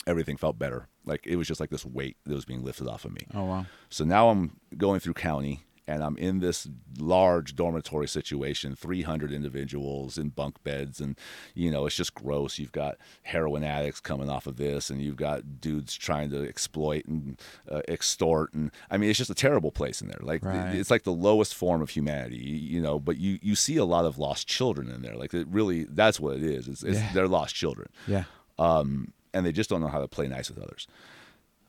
Everything 0.06 0.36
felt 0.36 0.58
better. 0.58 0.88
Like 1.06 1.26
it 1.26 1.36
was 1.36 1.48
just 1.48 1.60
like 1.60 1.70
this 1.70 1.84
weight 1.84 2.16
that 2.24 2.34
was 2.34 2.44
being 2.44 2.62
lifted 2.62 2.88
off 2.88 3.04
of 3.04 3.12
me. 3.12 3.26
Oh 3.32 3.44
wow. 3.44 3.66
So 3.88 4.04
now 4.04 4.28
I'm 4.28 4.58
going 4.76 5.00
through 5.00 5.14
county 5.14 5.64
and 5.86 6.02
I'm 6.02 6.16
in 6.16 6.40
this 6.40 6.66
large 6.98 7.54
dormitory 7.54 8.08
situation, 8.08 8.74
300 8.74 9.32
individuals 9.32 10.16
in 10.16 10.30
bunk 10.30 10.62
beds. 10.64 11.00
And, 11.00 11.18
you 11.54 11.70
know, 11.70 11.84
it's 11.86 11.94
just 11.96 12.14
gross. 12.14 12.58
You've 12.58 12.72
got 12.72 12.96
heroin 13.22 13.64
addicts 13.64 14.00
coming 14.00 14.30
off 14.30 14.46
of 14.46 14.56
this, 14.56 14.88
and 14.88 15.02
you've 15.02 15.16
got 15.16 15.60
dudes 15.60 15.94
trying 15.94 16.30
to 16.30 16.48
exploit 16.48 17.04
and 17.06 17.38
uh, 17.70 17.82
extort. 17.86 18.54
And 18.54 18.70
I 18.90 18.96
mean, 18.96 19.10
it's 19.10 19.18
just 19.18 19.30
a 19.30 19.34
terrible 19.34 19.70
place 19.70 20.00
in 20.00 20.08
there. 20.08 20.20
Like, 20.22 20.42
Right. 20.44 20.74
it's 20.74 20.90
like 20.90 21.02
the 21.04 21.12
lowest 21.12 21.54
form 21.54 21.82
of 21.82 21.90
humanity, 21.90 22.36
you, 22.36 22.80
know, 22.80 22.98
but 22.98 23.18
you, 23.18 23.38
you 23.42 23.54
see 23.54 23.76
a 23.76 23.84
lot 23.84 24.04
of 24.06 24.16
lost 24.18 24.46
children 24.48 24.88
in 24.88 25.02
there. 25.02 25.16
Like, 25.16 25.34
it 25.34 25.46
really, 25.50 25.84
that's 25.84 26.18
what 26.18 26.36
it 26.36 26.42
is. 26.44 26.66
It's, 26.68 26.82
it's, 26.82 26.98
Yeah. 26.98 27.10
They're 27.12 27.28
lost 27.28 27.54
children 27.54 27.88
Yeah. 28.06 28.24
um, 28.58 29.12
and 29.34 29.44
they 29.44 29.52
just 29.52 29.68
don't 29.68 29.80
know 29.82 29.88
how 29.88 30.00
to 30.00 30.08
play 30.08 30.28
nice 30.28 30.48
with 30.48 30.58
others. 30.62 30.86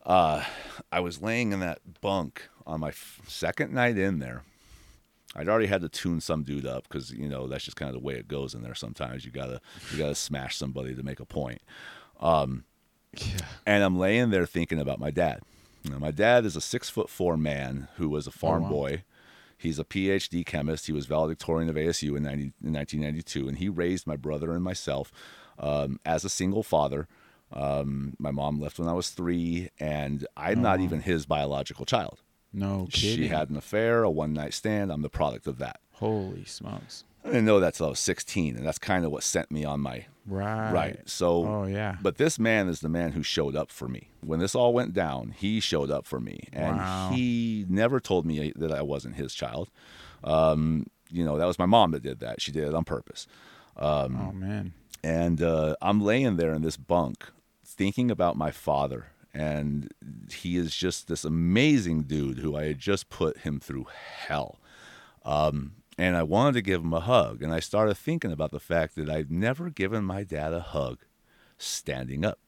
Uh, 0.04 0.44
I 0.92 1.00
was 1.00 1.20
laying 1.20 1.52
in 1.52 1.60
that 1.60 1.80
bunk 2.00 2.48
on 2.66 2.80
my 2.80 2.88
f- 2.88 3.20
second 3.26 3.72
night 3.72 3.96
in 3.98 4.18
there. 4.18 4.42
I'd 5.34 5.48
already 5.48 5.66
had 5.66 5.82
to 5.82 5.88
tune 5.88 6.20
some 6.20 6.44
dude 6.44 6.66
up 6.66 6.84
because 6.88 7.10
you 7.12 7.28
know 7.28 7.46
that's 7.46 7.64
just 7.64 7.76
kind 7.76 7.88
of 7.88 7.94
the 8.00 8.04
way 8.06 8.14
it 8.14 8.26
goes 8.28 8.54
in 8.54 8.62
there. 8.62 8.74
Sometimes 8.74 9.24
you 9.24 9.30
gotta 9.30 9.60
you 9.92 9.98
gotta 9.98 10.14
smash 10.14 10.56
somebody 10.56 10.94
to 10.94 11.02
make 11.02 11.20
a 11.20 11.26
point. 11.26 11.60
Um, 12.20 12.64
Yeah. 13.18 13.38
and 13.66 13.84
I'm 13.84 13.98
laying 13.98 14.30
there 14.30 14.46
thinking 14.46 14.78
about 14.80 14.98
my 14.98 15.10
dad. 15.10 15.40
You 15.84 15.90
know, 15.90 15.98
my 15.98 16.10
dad 16.10 16.44
is 16.46 16.56
a 16.56 16.60
six 16.60 16.88
foot 16.88 17.10
four 17.10 17.36
man 17.36 17.88
who 17.96 18.08
was 18.08 18.26
a 18.26 18.30
farm 18.32 18.64
wow. 18.64 18.70
boy. 18.70 19.04
He's 19.58 19.78
a 19.78 19.84
PhD 19.84 20.44
chemist. 20.44 20.86
He 20.86 20.92
was 20.92 21.06
valedictorian 21.06 21.68
of 21.70 21.76
ASU 21.76 22.16
in, 22.16 22.22
90, 22.24 22.42
in 22.62 22.72
1992, 22.74 23.48
and 23.48 23.56
he 23.58 23.68
raised 23.70 24.06
my 24.06 24.16
brother 24.16 24.52
and 24.52 24.62
myself 24.62 25.10
um, 25.58 25.98
as 26.04 26.24
a 26.24 26.28
single 26.28 26.62
father. 26.62 27.08
Um, 27.52 28.14
my 28.18 28.30
mom 28.30 28.60
left 28.60 28.78
when 28.78 28.88
I 28.88 28.92
was 28.92 29.10
three, 29.10 29.70
and 29.80 30.26
I'm 30.36 30.60
not 30.60 30.80
even 30.80 31.00
his 31.00 31.24
biological 31.26 31.86
child. 31.86 32.20
No 32.56 32.88
kidding. 32.90 33.16
She 33.16 33.28
had 33.28 33.50
an 33.50 33.56
affair, 33.56 34.02
a 34.02 34.10
one 34.10 34.32
night 34.32 34.54
stand. 34.54 34.90
I'm 34.90 35.02
the 35.02 35.08
product 35.10 35.46
of 35.46 35.58
that. 35.58 35.78
Holy 35.92 36.44
smokes. 36.44 37.04
I 37.24 37.28
didn't 37.28 37.44
know 37.44 37.60
that 37.60 37.74
till 37.74 37.86
I 37.86 37.90
was 37.90 37.98
16, 37.98 38.56
and 38.56 38.64
that's 38.66 38.78
kind 38.78 39.04
of 39.04 39.10
what 39.10 39.22
sent 39.24 39.50
me 39.50 39.64
on 39.64 39.80
my 39.80 40.06
Right. 40.28 40.72
right. 40.72 40.98
So, 41.08 41.44
Oh 41.46 41.64
yeah. 41.66 41.96
but 42.00 42.16
this 42.18 42.38
man 42.38 42.68
is 42.68 42.80
the 42.80 42.88
man 42.88 43.12
who 43.12 43.22
showed 43.22 43.54
up 43.56 43.70
for 43.70 43.86
me 43.88 44.10
when 44.20 44.38
this 44.40 44.54
all 44.54 44.72
went 44.72 44.92
down. 44.94 45.34
He 45.36 45.60
showed 45.60 45.90
up 45.90 46.06
for 46.06 46.18
me, 46.20 46.48
and 46.52 46.78
Wow. 46.78 47.10
he 47.12 47.64
never 47.68 48.00
told 48.00 48.26
me 48.26 48.52
that 48.56 48.72
I 48.72 48.82
wasn't 48.82 49.16
his 49.16 49.34
child. 49.34 49.68
Um, 50.24 50.86
you 51.10 51.24
know, 51.24 51.36
that 51.38 51.46
was 51.46 51.58
my 51.58 51.66
mom 51.66 51.90
that 51.92 52.02
did 52.02 52.20
that. 52.20 52.40
She 52.40 52.50
did 52.52 52.66
it 52.66 52.74
on 52.74 52.84
purpose. 52.84 53.26
oh 53.76 54.08
man. 54.08 54.72
And 55.04 55.40
uh, 55.42 55.76
I'm 55.82 56.00
laying 56.00 56.36
there 56.36 56.52
in 56.54 56.62
this 56.62 56.76
bunk, 56.76 57.24
thinking 57.64 58.10
about 58.10 58.36
my 58.36 58.50
father, 58.50 59.06
and 59.36 59.92
he 60.32 60.56
is 60.56 60.74
just 60.74 61.08
this 61.08 61.22
amazing 61.22 62.04
dude 62.04 62.38
who 62.38 62.56
I 62.56 62.68
had 62.68 62.78
just 62.78 63.10
put 63.10 63.40
him 63.40 63.60
through 63.60 63.86
hell. 63.90 64.58
Um, 65.26 65.72
and 65.98 66.16
I 66.16 66.22
wanted 66.22 66.54
to 66.54 66.62
give 66.62 66.80
him 66.80 66.94
a 66.94 67.00
hug, 67.00 67.42
and 67.42 67.52
I 67.52 67.60
started 67.60 67.96
thinking 67.96 68.32
about 68.32 68.50
the 68.50 68.60
fact 68.60 68.96
that 68.96 69.10
I've 69.10 69.30
never 69.30 69.68
given 69.68 70.04
my 70.04 70.24
dad 70.24 70.54
a 70.54 70.60
hug 70.60 71.04
standing 71.58 72.24
up. 72.24 72.38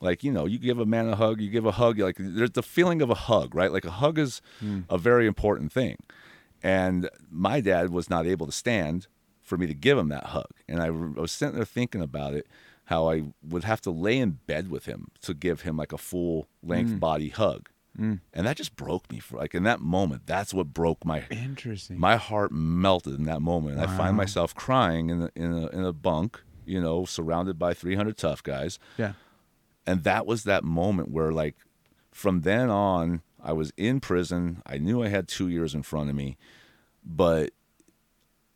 Like 0.00 0.24
you 0.24 0.32
know, 0.32 0.46
you 0.46 0.58
give 0.58 0.78
a 0.78 0.86
man 0.86 1.06
a 1.08 1.16
hug, 1.16 1.40
you 1.40 1.50
give 1.50 1.66
a 1.66 1.72
hug. 1.72 1.98
Like 1.98 2.16
there's 2.18 2.52
the 2.52 2.62
feeling 2.62 3.02
of 3.02 3.10
a 3.10 3.14
hug, 3.14 3.54
right? 3.54 3.70
Like 3.70 3.84
a 3.84 3.90
hug 3.90 4.18
is 4.18 4.40
a 4.88 4.96
very 4.96 5.26
important 5.26 5.70
thing. 5.70 5.98
And 6.62 7.10
my 7.30 7.60
dad 7.60 7.90
was 7.90 8.08
not 8.08 8.26
able 8.26 8.46
to 8.46 8.52
stand 8.52 9.06
for 9.42 9.58
me 9.58 9.66
to 9.66 9.74
give 9.74 9.98
him 9.98 10.08
that 10.08 10.24
hug. 10.28 10.48
And 10.66 10.80
I, 10.80 10.86
I 10.86 10.90
was 11.20 11.30
sitting 11.30 11.56
there 11.56 11.66
thinking 11.66 12.00
about 12.00 12.32
it, 12.34 12.46
how 12.86 13.08
I 13.08 13.24
would 13.42 13.64
have 13.64 13.80
to 13.82 13.90
lay 13.90 14.18
in 14.18 14.38
bed 14.46 14.70
with 14.70 14.86
him 14.86 15.08
to 15.22 15.34
give 15.34 15.62
him 15.62 15.76
like 15.76 15.92
a 15.92 15.98
full 15.98 16.48
length 16.62 16.92
mm. 16.92 17.00
body 17.00 17.30
hug. 17.30 17.70
Mm. 17.98 18.20
And 18.32 18.46
that 18.46 18.56
just 18.56 18.76
broke 18.76 19.10
me 19.10 19.20
for 19.20 19.38
like 19.38 19.54
in 19.54 19.62
that 19.62 19.80
moment. 19.80 20.22
That's 20.26 20.52
what 20.52 20.74
broke 20.74 21.04
my 21.04 21.24
Interesting. 21.30 21.98
my 21.98 22.16
heart 22.16 22.50
melted 22.52 23.14
in 23.14 23.24
that 23.24 23.40
moment. 23.40 23.76
And 23.76 23.84
I 23.84 23.96
find 23.96 24.16
myself 24.16 24.54
crying 24.54 25.10
in 25.10 25.22
a, 25.22 25.30
in 25.36 25.52
a 25.52 25.66
in 25.68 25.84
a 25.84 25.92
bunk, 25.92 26.42
you 26.64 26.80
know, 26.80 27.04
surrounded 27.04 27.58
by 27.58 27.72
300 27.72 28.16
tough 28.16 28.42
guys. 28.42 28.78
yeah. 28.96 29.12
And 29.86 30.02
that 30.04 30.26
was 30.26 30.44
that 30.44 30.64
moment 30.64 31.10
where 31.10 31.30
like 31.30 31.56
from 32.10 32.40
then 32.40 32.70
on 32.70 33.22
I 33.42 33.52
was 33.52 33.72
in 33.76 34.00
prison. 34.00 34.62
I 34.66 34.78
knew 34.78 35.02
I 35.02 35.08
had 35.08 35.28
2 35.28 35.48
years 35.48 35.74
in 35.74 35.82
front 35.82 36.08
of 36.08 36.16
me, 36.16 36.38
but 37.04 37.50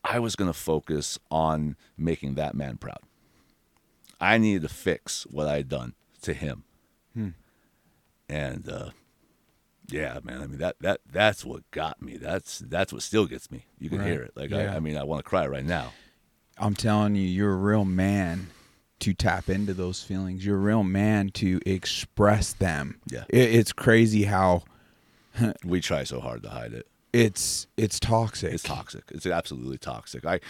I 0.03 0.19
was 0.19 0.35
going 0.35 0.49
to 0.51 0.59
focus 0.59 1.19
on 1.31 1.77
making 1.97 2.35
that 2.37 2.55
man 2.55 2.79
proud. 2.79 3.01
I 4.21 4.39
needed 4.39 4.63
to 4.63 4.69
fix 4.69 5.25
what 5.25 5.47
I 5.49 5.57
had 5.59 5.69
done 5.69 5.95
to 6.23 6.35
him. 6.35 6.65
And 8.29 8.69
uh 8.69 8.91
yeah, 9.91 10.19
man. 10.23 10.43
I 10.43 10.47
mean 10.47 10.59
that 10.59 10.77
that 10.81 11.01
that's 11.11 11.45
what 11.45 11.69
got 11.71 12.03
me. 12.03 12.17
That's 12.19 12.59
that's 12.59 12.93
what 12.93 13.03
still 13.03 13.27
gets 13.27 13.51
me. 13.51 13.65
You 13.79 13.89
can 13.89 14.01
Right. 14.01 14.09
hear 14.09 14.23
it. 14.23 14.33
Like 14.37 14.51
Yeah. 14.51 14.73
I, 14.73 14.77
I 14.77 14.81
mean, 14.81 14.97
I 14.99 15.05
want 15.05 15.25
to 15.25 15.29
cry 15.29 15.47
right 15.47 15.65
now. 15.65 15.93
I'm 16.59 16.75
telling 16.75 17.15
you, 17.15 17.23
you're 17.23 17.53
a 17.55 17.57
real 17.57 17.85
man 17.85 18.49
to 19.01 19.15
tap 19.15 19.49
into 19.49 19.73
those 19.73 20.03
feelings. 20.03 20.45
You're 20.45 20.57
a 20.57 20.61
real 20.61 20.83
man 20.83 21.31
to 21.35 21.61
express 21.65 22.53
them. 22.53 23.01
Yeah. 23.09 23.25
It, 23.29 23.55
it's 23.55 23.73
crazy 23.73 24.25
how 24.25 24.65
We 25.65 25.81
try 25.81 26.05
so 26.05 26.21
hard 26.21 26.43
to 26.43 26.51
hide 26.51 26.73
it. 26.75 26.87
it's 27.15 27.67
it's 27.79 27.99
toxic. 27.99 28.53
It's 28.53 28.63
toxic. 28.63 29.05
It's 29.11 29.25
absolutely 29.25 29.79
toxic. 29.79 30.27
I, 30.27 30.41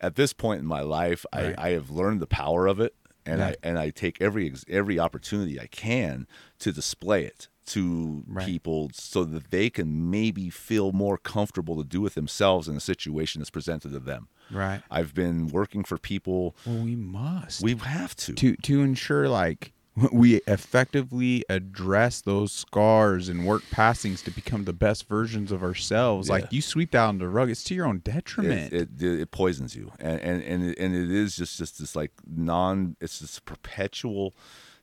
at 0.00 0.14
this 0.14 0.32
point 0.32 0.60
in 0.60 0.66
my 0.66 0.80
life, 0.80 1.26
Right. 1.34 1.54
I, 1.58 1.68
I 1.68 1.70
have 1.72 1.90
learned 1.90 2.20
the 2.22 2.26
power 2.26 2.66
of 2.66 2.80
it, 2.80 2.94
and 3.26 3.40
Yeah. 3.40 3.46
I 3.48 3.54
and 3.62 3.78
I 3.78 3.90
take 3.90 4.20
every 4.22 4.52
every 4.68 4.98
opportunity 4.98 5.60
I 5.60 5.66
can 5.66 6.26
to 6.60 6.72
display 6.72 7.24
it 7.24 7.48
to 7.66 8.22
Right. 8.28 8.46
people 8.46 8.90
so 8.94 9.24
that 9.24 9.50
they 9.50 9.68
can 9.70 10.08
maybe 10.10 10.50
feel 10.50 10.92
more 10.92 11.18
comfortable 11.18 11.76
to 11.82 11.84
do 11.84 12.00
with 12.00 12.14
themselves 12.14 12.68
in 12.68 12.76
a 12.76 12.80
situation 12.80 13.40
that's 13.40 13.50
presented 13.50 13.90
to 13.90 13.98
them. 13.98 14.28
Right. 14.52 14.82
I've 14.88 15.12
been 15.14 15.48
working 15.48 15.82
for 15.82 15.98
people. 15.98 16.54
Well, 16.64 16.84
we 16.84 16.94
must. 16.94 17.62
We 17.62 17.74
have 17.74 18.14
to. 18.16 18.32
to 18.34 18.56
to 18.56 18.82
ensure 18.82 19.28
like 19.28 19.72
we 20.12 20.36
effectively 20.46 21.44
address 21.48 22.20
those 22.20 22.52
scars 22.52 23.28
and 23.28 23.46
work 23.46 23.62
past 23.70 24.02
things 24.02 24.22
to 24.22 24.30
become 24.30 24.64
the 24.64 24.72
best 24.72 25.08
versions 25.08 25.50
of 25.50 25.62
ourselves. 25.62 26.28
Yeah. 26.28 26.34
Like 26.34 26.52
you 26.52 26.60
sweep 26.60 26.90
that 26.90 27.08
under 27.08 27.24
the 27.24 27.30
rug, 27.30 27.50
it's 27.50 27.64
to 27.64 27.74
your 27.74 27.86
own 27.86 27.98
detriment. 27.98 28.72
it, 28.72 28.88
it, 29.00 29.20
it 29.20 29.30
poisons 29.30 29.74
you 29.74 29.92
and 29.98 30.20
and 30.20 30.42
and 30.42 30.70
it, 30.70 30.78
and 30.78 30.94
it 30.94 31.10
is 31.10 31.36
just 31.36 31.56
just 31.58 31.78
this 31.78 31.96
like 31.96 32.12
non 32.26 32.96
it's 33.00 33.20
this 33.20 33.38
perpetual 33.38 34.34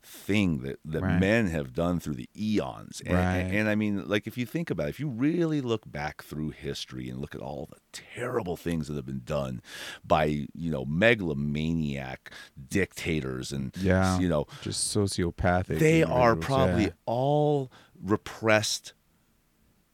thing 0.05 0.59
that 0.59 0.79
that 0.83 1.01
Right. 1.01 1.19
men 1.19 1.47
have 1.47 1.73
done 1.73 1.99
through 1.99 2.15
the 2.15 2.29
eons 2.37 3.01
and, 3.05 3.15
Right. 3.15 3.37
and, 3.37 3.55
and 3.55 3.69
i 3.69 3.75
mean 3.75 4.05
like 4.07 4.27
if 4.27 4.37
you 4.37 4.45
think 4.45 4.69
about 4.69 4.87
it 4.87 4.89
if 4.89 4.99
you 4.99 5.07
really 5.07 5.61
look 5.61 5.89
back 5.89 6.23
through 6.23 6.49
history 6.49 7.09
and 7.09 7.19
look 7.19 7.33
at 7.33 7.41
all 7.41 7.69
the 7.71 7.77
terrible 7.93 8.57
things 8.57 8.87
that 8.87 8.95
have 8.95 9.05
been 9.05 9.21
done 9.23 9.61
by 10.05 10.25
you 10.25 10.69
know 10.69 10.83
megalomaniac 10.85 12.31
dictators 12.69 13.51
and 13.51 13.73
Yeah. 13.77 14.19
you 14.19 14.27
know 14.27 14.45
Just 14.61 14.95
sociopathic. 14.95 15.79
they 15.79 16.03
are 16.03 16.35
probably 16.35 16.85
yeah. 16.85 16.89
all 17.05 17.71
repressed 18.01 18.93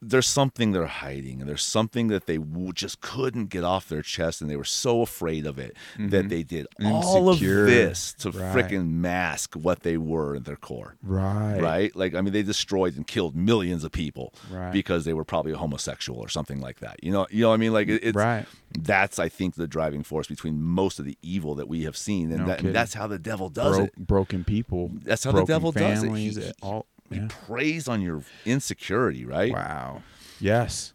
there's 0.02 0.28
something 0.28 0.72
they're 0.72 0.86
hiding 0.86 1.42
and 1.42 1.50
there's 1.50 1.64
something 1.64 2.08
that 2.08 2.26
they 2.26 2.38
w- 2.38 2.72
just 2.72 3.02
couldn't 3.02 3.48
get 3.48 3.64
off 3.64 3.90
their 3.90 4.02
chest 4.02 4.42
and 4.42 4.50
they 4.50 4.56
were 4.56 4.64
so 4.64 5.02
afraid 5.02 5.46
of 5.46 5.60
it 5.60 5.76
that 5.98 6.30
they 6.30 6.44
did 6.44 6.68
all 6.84 7.30
of 7.30 7.40
Mm-hmm. 7.40 7.66
This 7.66 8.14
to 8.20 8.32
Right. 8.32 8.56
frickin' 8.56 8.90
mask 8.92 9.56
what 9.56 9.82
they 9.82 9.98
were 9.98 10.36
in 10.36 10.44
their 10.44 10.56
core 10.56 10.96
right. 11.04 11.60
right 11.62 11.96
like 11.96 12.14
i 12.16 12.22
mean 12.22 12.32
they 12.34 12.44
destroyed 12.44 12.96
and 12.96 13.06
killed 13.08 13.36
millions 13.36 13.84
of 13.84 13.92
people 13.92 14.34
Right. 14.50 14.72
because 14.72 15.06
they 15.06 15.14
were 15.14 15.24
probably 15.26 15.52
a 15.52 15.58
homosexual 15.58 16.20
or 16.20 16.30
something 16.30 16.60
like 16.62 16.80
that 16.80 17.04
you 17.04 17.12
know 17.12 17.28
you 17.30 17.42
know 17.42 17.50
what 17.50 17.56
i 17.56 17.58
mean 17.58 17.74
like 17.74 17.88
it, 17.88 18.04
it's 18.04 18.16
Right. 18.16 18.46
that's 18.78 19.20
i 19.20 19.28
think 19.30 19.56
the 19.56 19.68
driving 19.68 20.04
force 20.04 20.28
between 20.28 20.62
most 20.62 21.00
of 21.00 21.06
the 21.06 21.18
evil 21.22 21.56
that 21.56 21.68
we 21.68 21.84
have 21.84 21.98
seen 21.98 22.32
and, 22.32 22.42
No 22.42 22.46
that, 22.48 22.62
and 22.62 22.74
that's 22.76 22.94
how 22.94 23.08
the 23.08 23.20
devil 23.20 23.50
does 23.50 23.76
Bro- 23.78 23.86
it 23.86 23.96
broken 23.98 24.44
people. 24.44 24.92
That's 25.04 25.24
how 25.24 25.32
the 25.32 25.44
devil 25.46 25.72
does 25.72 26.04
it. 26.04 26.06
families, 26.08 26.36
He- 26.38 26.52
all. 26.62 26.86
He 27.10 27.18
Yeah. 27.18 27.28
preys 27.46 27.88
on 27.88 28.02
your 28.02 28.24
insecurity, 28.46 29.26
right? 29.26 29.52
Wow. 29.52 30.04
Yes. 30.40 30.94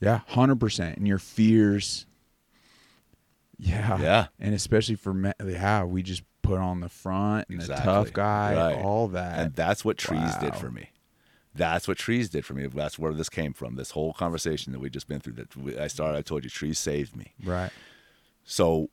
Yeah. 0.00 0.20
Hundred 0.28 0.58
percent. 0.60 0.96
And 0.98 1.06
your 1.06 1.18
fears. 1.18 2.06
Yeah. 3.58 4.00
Yeah. 4.00 4.26
And 4.40 4.54
especially 4.54 4.96
for 4.96 5.14
men, 5.14 5.34
yeah, 5.44 5.84
we 5.84 6.02
just 6.02 6.22
put 6.42 6.58
on 6.58 6.80
the 6.80 6.88
front 6.88 7.48
and 7.48 7.60
the 7.60 7.74
tough 7.76 8.12
guy, 8.12 8.54
Right. 8.56 8.84
all 8.84 9.08
that. 9.08 9.38
And 9.38 9.54
that's 9.54 9.84
what 9.84 9.96
trees 9.98 10.34
did 10.36 10.56
for 10.56 10.70
me. 10.70 10.90
That's 11.54 11.86
what 11.86 11.98
trees 11.98 12.30
did 12.30 12.44
for 12.44 12.54
me. 12.54 12.66
That's 12.66 12.98
where 12.98 13.12
this 13.12 13.28
came 13.28 13.52
from. 13.52 13.76
This 13.76 13.90
whole 13.92 14.12
conversation 14.14 14.72
that 14.72 14.78
we 14.80 14.88
just 14.90 15.06
been 15.06 15.20
through. 15.20 15.34
That 15.34 15.78
I 15.78 15.86
started. 15.86 16.18
I 16.18 16.22
told 16.22 16.44
you, 16.44 16.50
trees 16.50 16.78
saved 16.78 17.14
me. 17.14 17.34
right. 17.44 17.70
So 18.44 18.90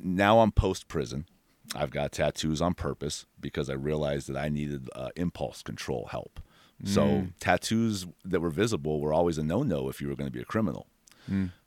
now 0.00 0.40
I'm 0.40 0.50
post 0.52 0.88
prison. 0.88 1.26
I've 1.74 1.90
got 1.90 2.12
tattoos 2.12 2.60
on 2.60 2.74
purpose 2.74 3.26
because 3.40 3.70
I 3.70 3.74
realized 3.74 4.28
that 4.28 4.36
I 4.36 4.48
needed 4.48 4.88
uh, 4.94 5.08
impulse 5.16 5.62
control 5.62 6.08
help. 6.10 6.40
So 6.84 7.26
tattoos 7.38 8.06
that 8.24 8.40
were 8.40 8.50
visible 8.50 9.00
were 9.00 9.12
always 9.12 9.38
a 9.38 9.44
no 9.44 9.62
no 9.62 9.88
if 9.88 10.00
you 10.00 10.08
were 10.08 10.16
going 10.16 10.26
to 10.26 10.32
be 10.32 10.40
a 10.40 10.44
criminal. 10.44 10.88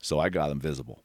So 0.02 0.20
I 0.20 0.28
got 0.28 0.48
them 0.48 0.60
visible 0.60 1.02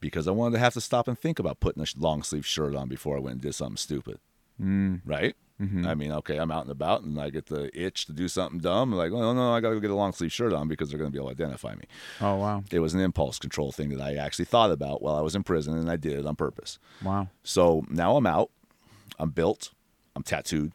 because 0.00 0.26
I 0.26 0.30
wanted 0.30 0.54
to 0.54 0.60
have 0.60 0.72
to 0.74 0.80
stop 0.80 1.06
and 1.08 1.18
think 1.18 1.38
about 1.38 1.60
putting 1.60 1.82
a 1.82 1.86
long 1.98 2.22
sleeve 2.22 2.46
shirt 2.46 2.74
on 2.74 2.88
before 2.88 3.16
I 3.16 3.20
went 3.20 3.34
and 3.34 3.42
did 3.42 3.54
something 3.54 3.76
stupid. 3.76 4.18
Mm. 4.60 5.02
Right? 5.04 5.36
I 5.60 5.62
mm-hmm. 5.62 5.98
mean, 5.98 6.12
okay, 6.12 6.38
I'm 6.38 6.50
out 6.50 6.62
and 6.62 6.70
about 6.70 7.02
and 7.02 7.20
I 7.20 7.28
get 7.28 7.46
the 7.46 7.70
itch 7.78 8.06
to 8.06 8.12
do 8.12 8.28
something 8.28 8.60
dumb. 8.60 8.92
Like, 8.92 9.12
oh, 9.12 9.20
no, 9.20 9.34
no, 9.34 9.52
I 9.52 9.60
got 9.60 9.68
to 9.68 9.74
go 9.74 9.80
get 9.80 9.90
a 9.90 9.94
long 9.94 10.12
sleeve 10.12 10.32
shirt 10.32 10.54
on 10.54 10.68
because 10.68 10.88
they're 10.88 10.98
going 10.98 11.10
to 11.10 11.12
be 11.12 11.18
able 11.18 11.28
to 11.28 11.34
identify 11.34 11.74
me. 11.74 11.84
Oh 12.20 12.36
wow. 12.36 12.64
It 12.70 12.78
was 12.78 12.94
an 12.94 13.00
impulse 13.00 13.38
control 13.38 13.70
thing 13.70 13.90
that 13.90 14.00
I 14.00 14.14
actually 14.14 14.46
thought 14.46 14.70
about 14.70 15.02
while 15.02 15.16
I 15.16 15.20
was 15.20 15.34
in 15.34 15.42
prison 15.42 15.76
and 15.76 15.90
I 15.90 15.96
did 15.96 16.18
it 16.18 16.24
on 16.24 16.34
purpose. 16.34 16.78
Wow. 17.04 17.28
So 17.42 17.84
now 17.90 18.16
I'm 18.16 18.26
out. 18.26 18.50
I'm 19.18 19.30
built. 19.30 19.72
I'm 20.16 20.22
tattooed. 20.22 20.72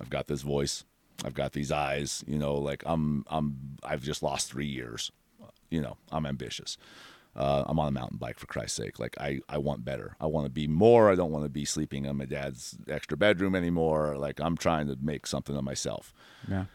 I've 0.00 0.10
got 0.10 0.28
this 0.28 0.40
voice. 0.40 0.84
I've 1.24 1.34
got 1.34 1.52
these 1.52 1.70
eyes. 1.70 2.24
You 2.26 2.38
know, 2.38 2.54
like 2.54 2.82
I'm. 2.86 3.24
I'm. 3.28 3.76
I've 3.82 4.02
just 4.02 4.22
lost 4.22 4.50
three 4.50 4.66
years. 4.66 5.12
You 5.70 5.82
know, 5.82 5.96
I'm 6.10 6.26
ambitious. 6.26 6.78
Uh, 7.34 7.64
I'm 7.66 7.78
on 7.78 7.88
a 7.88 7.92
mountain 7.92 8.18
bike 8.18 8.38
for 8.38 8.46
Christ's 8.46 8.76
sake. 8.76 8.98
Like 8.98 9.16
I, 9.18 9.40
I 9.48 9.58
want 9.58 9.84
better. 9.84 10.16
I 10.20 10.26
want 10.26 10.44
to 10.44 10.50
be 10.50 10.66
more. 10.66 11.10
I 11.10 11.14
don't 11.14 11.32
want 11.32 11.44
to 11.44 11.48
be 11.50 11.64
sleeping 11.64 12.04
in 12.04 12.16
my 12.16 12.26
dad's 12.26 12.76
extra 12.88 13.16
bedroom 13.16 13.54
anymore. 13.54 14.16
Like 14.18 14.38
I'm 14.40 14.56
trying 14.56 14.86
to 14.88 14.98
make 15.00 15.26
something 15.26 15.56
of 15.56 15.64
myself. 15.64 16.12
Yeah. 16.48 16.66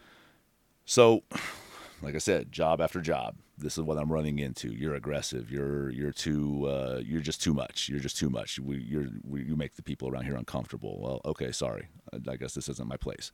So, 0.84 1.22
like 2.02 2.14
I 2.14 2.18
said, 2.18 2.50
job 2.50 2.80
after 2.80 3.00
job. 3.00 3.36
This 3.56 3.76
is 3.76 3.84
what 3.84 3.98
I'm 3.98 4.12
running 4.12 4.38
into. 4.38 4.72
You're 4.72 4.94
aggressive. 4.94 5.50
You're 5.50 5.90
you're 5.90 6.12
too. 6.12 6.66
Uh, 6.66 7.00
you're 7.04 7.20
just 7.20 7.42
too 7.42 7.54
much. 7.54 7.88
You're 7.88 8.00
just 8.00 8.16
too 8.16 8.30
much. 8.30 8.58
We, 8.58 8.78
you're 8.78 9.08
we, 9.24 9.44
you 9.44 9.56
make 9.56 9.74
the 9.74 9.82
people 9.82 10.08
around 10.08 10.24
here 10.24 10.36
uncomfortable. 10.36 10.98
Well, 11.00 11.20
okay, 11.24 11.52
sorry. 11.52 11.88
I, 12.12 12.32
I 12.32 12.36
guess 12.36 12.54
this 12.54 12.68
isn't 12.68 12.88
my 12.88 12.96
place. 12.96 13.32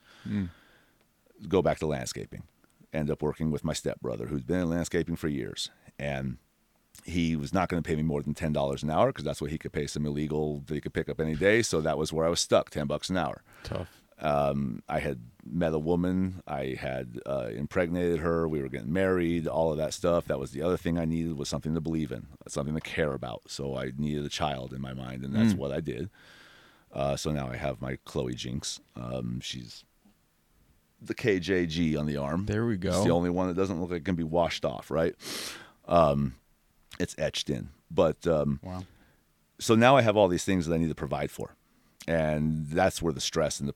Go 1.49 1.63
back 1.63 1.79
to 1.79 1.87
landscaping. 1.87 2.45
End 2.93 3.11
up 3.11 3.23
working 3.23 3.51
with 3.51 3.65
my 3.65 3.73
stepbrother, 3.73 4.27
who's 4.27 4.45
been 4.45 4.61
in 4.61 4.71
landscaping 4.71 5.17
for 5.17 5.29
years, 5.29 5.71
and 5.99 6.39
he 7.05 7.37
was 7.37 7.53
not 7.53 7.69
going 7.69 7.83
to 7.83 7.87
pay 7.87 7.97
me 7.97 8.03
more 8.03 8.23
than 8.23 8.35
ten 8.35 8.53
dollars 8.53 8.83
an 8.83 8.91
hour 8.91 9.09
because 9.09 9.25
that's 9.25 9.41
what 9.41 9.51
he 9.51 9.59
could 9.59 9.73
pay 9.73 9.87
some 9.87 10.07
illegal 10.07 10.63
that 10.67 10.75
he 10.75 10.81
could 10.81 10.95
pick 10.95 11.09
up 11.09 11.21
any 11.21 11.35
day. 11.35 11.61
So 11.63 11.81
that 11.81 11.99
was 11.99 12.13
where 12.13 12.25
I 12.27 12.29
was 12.31 12.41
stuck, 12.41 12.71
ten 12.71 12.87
bucks 12.87 13.11
an 13.11 13.17
hour 13.17 13.43
Tough. 13.65 14.01
Um, 14.21 14.81
I 14.89 15.01
had 15.01 15.21
met 15.45 15.75
a 15.75 15.79
woman. 15.79 16.41
I 16.47 16.77
had 16.81 17.21
uh, 17.27 17.49
impregnated 17.55 18.21
her. 18.21 18.47
We 18.49 18.63
were 18.63 18.69
getting 18.69 18.93
married. 18.93 19.49
All 19.49 19.73
of 19.73 19.79
that 19.79 19.93
stuff. 19.93 20.27
That 20.27 20.39
was 20.39 20.53
the 20.53 20.63
other 20.63 20.77
thing 20.77 20.99
I 20.99 21.05
needed 21.05 21.37
was 21.37 21.49
something 21.49 21.75
to 21.75 21.81
believe 21.81 22.13
in, 22.13 22.29
something 22.47 22.75
to 22.75 22.81
care 22.81 23.13
about. 23.13 23.43
So 23.49 23.77
I 23.77 23.91
needed 23.99 24.25
a 24.25 24.29
child 24.29 24.73
in 24.73 24.81
my 24.81 24.95
mind, 24.95 25.25
and 25.25 25.35
that's 25.35 25.53
Mm. 25.55 25.57
what 25.59 25.73
I 25.73 25.81
did. 25.81 26.11
Uh, 26.93 27.17
so 27.17 27.33
now 27.33 27.49
I 27.49 27.57
have 27.57 27.83
my 27.83 27.97
Chloe 28.05 28.35
Jinx. 28.35 28.81
Um, 28.95 29.41
she's 29.43 29.83
the 31.03 31.15
KJG 31.15 31.99
on 31.99 32.07
the 32.07 32.17
arm. 32.17 32.47
There 32.47 32.65
we 32.67 32.75
It's 32.75 32.83
go. 32.85 33.05
the 33.05 33.11
only 33.11 33.31
one 33.31 33.49
that 33.49 33.57
doesn't 33.57 33.81
look 33.81 33.91
like 33.91 34.03
it 34.03 34.05
can 34.05 34.15
be 34.15 34.23
washed 34.23 34.65
off, 34.65 34.91
right? 34.93 35.15
Um, 35.89 36.37
it's 36.99 37.15
etched 37.19 37.51
in. 37.51 37.71
But 37.91 38.27
um, 38.27 38.61
Wow. 38.63 38.85
so 39.61 39.75
now 39.75 39.97
I 39.97 40.03
have 40.03 40.17
all 40.17 40.29
these 40.29 40.45
things 40.45 40.67
that 40.67 40.75
I 40.75 40.79
need 40.79 40.89
to 40.89 40.95
provide 40.95 41.31
for, 41.31 41.55
and 42.07 42.67
that's 42.67 43.01
where 43.03 43.13
the 43.13 43.21
stress 43.21 43.61
and 43.61 43.69
the 43.69 43.75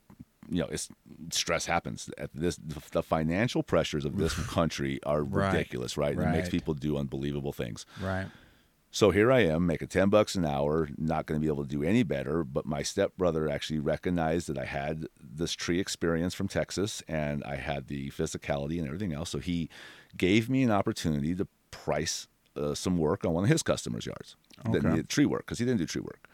you 0.51 0.61
know 0.63 0.69
it's 0.71 0.89
stress 1.31 1.67
happens. 1.67 2.11
At 2.19 2.31
this, 2.35 2.57
the 2.93 3.03
financial 3.03 3.63
pressures 3.63 4.05
of 4.05 4.17
this 4.17 4.35
country 4.49 4.99
are 5.05 5.23
Right. 5.23 5.53
ridiculous, 5.53 5.97
right? 5.97 6.17
And 6.17 6.23
It 6.23 6.33
makes 6.33 6.49
people 6.49 6.75
do 6.75 6.97
unbelievable 6.97 7.53
things. 7.53 7.85
Right. 8.01 8.29
So 8.91 9.11
here 9.11 9.31
I 9.31 9.41
am, 9.41 9.67
making 9.67 9.89
ten 9.89 10.09
bucks 10.09 10.35
an 10.35 10.47
hour, 10.47 10.89
not 10.97 11.27
going 11.27 11.39
to 11.39 11.45
be 11.45 11.53
able 11.53 11.65
to 11.65 11.69
do 11.69 11.83
any 11.83 12.03
better. 12.03 12.43
But 12.43 12.65
my 12.65 12.83
stepbrother 12.83 13.47
actually 13.49 13.81
recognized 13.81 14.49
that 14.49 14.57
I 14.57 14.65
had 14.65 15.07
this 15.23 15.53
tree 15.53 15.79
experience 15.79 16.33
from 16.33 16.49
Texas, 16.49 17.03
and 17.07 17.45
I 17.45 17.57
had 17.57 17.89
the 17.89 18.11
physicality 18.11 18.79
and 18.79 18.87
everything 18.87 19.13
else. 19.13 19.29
So 19.29 19.39
he 19.41 19.69
gave 20.17 20.49
me 20.49 20.63
an 20.63 20.71
opportunity 20.71 21.35
to 21.35 21.47
price 21.71 22.29
uh, 22.59 22.75
some 22.75 22.99
work 22.99 23.25
on 23.25 23.33
one 23.33 23.45
of 23.45 23.51
his 23.51 23.63
customers' 23.63 24.07
yards 24.07 24.37
that 24.65 24.77
Okay. 24.79 24.89
needed 24.89 25.09
tree 25.09 25.27
work 25.27 25.47
because 25.47 25.59
he 25.59 25.65
didn't 25.65 25.79
do 25.79 25.87
tree 25.87 26.03
work. 26.03 26.29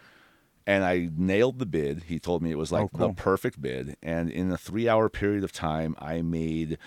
And 0.67 0.83
I 0.83 1.11
nailed 1.15 1.59
the 1.59 1.67
bid. 1.67 2.05
He 2.05 2.19
told 2.19 2.43
me 2.43 2.51
it 2.51 2.57
was 2.59 2.73
like 2.73 2.85
Oh, 2.85 2.89
cool. 2.89 3.09
the 3.09 3.15
perfect 3.15 3.61
bid, 3.61 3.97
and 4.03 4.31
in 4.31 4.51
a 4.51 4.57
three-hour 4.57 5.11
period 5.11 5.45
of 5.45 5.53
time, 5.53 5.95
I 5.99 6.23
made 6.23 6.79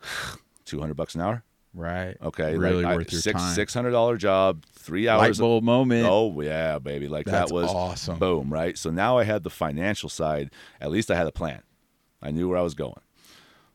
two 0.64 0.80
hundred 0.80 0.94
bucks 0.94 1.14
an 1.14 1.20
hour. 1.22 1.42
Right. 1.76 2.16
Okay, 2.22 2.56
Really 2.56 2.84
like 2.84 2.92
I- 2.92 2.96
worth 2.96 3.10
your 3.12 3.20
six 3.20 3.40
time. 3.40 3.54
six 3.54 3.74
hundred 3.74 3.90
dollar 3.92 4.16
job, 4.16 4.64
three 4.72 5.08
hours. 5.08 5.40
Light 5.40 5.44
bulb 5.44 5.64
moment. 5.64 6.06
Oh 6.08 6.40
yeah, 6.40 6.78
baby! 6.78 7.08
Like 7.08 7.26
That's 7.26 7.50
that 7.50 7.54
was 7.54 7.68
awesome. 7.70 8.18
Boom! 8.18 8.52
Right. 8.52 8.76
So 8.78 8.90
now 8.90 9.18
I 9.18 9.24
had 9.24 9.42
the 9.42 9.50
financial 9.50 10.08
side. 10.08 10.50
At 10.80 10.90
least 10.92 11.10
I 11.10 11.16
had 11.16 11.26
a 11.26 11.32
plan. 11.32 11.62
I 12.22 12.30
knew 12.30 12.48
where 12.48 12.58
I 12.58 12.62
was 12.62 12.74
going. 12.74 13.00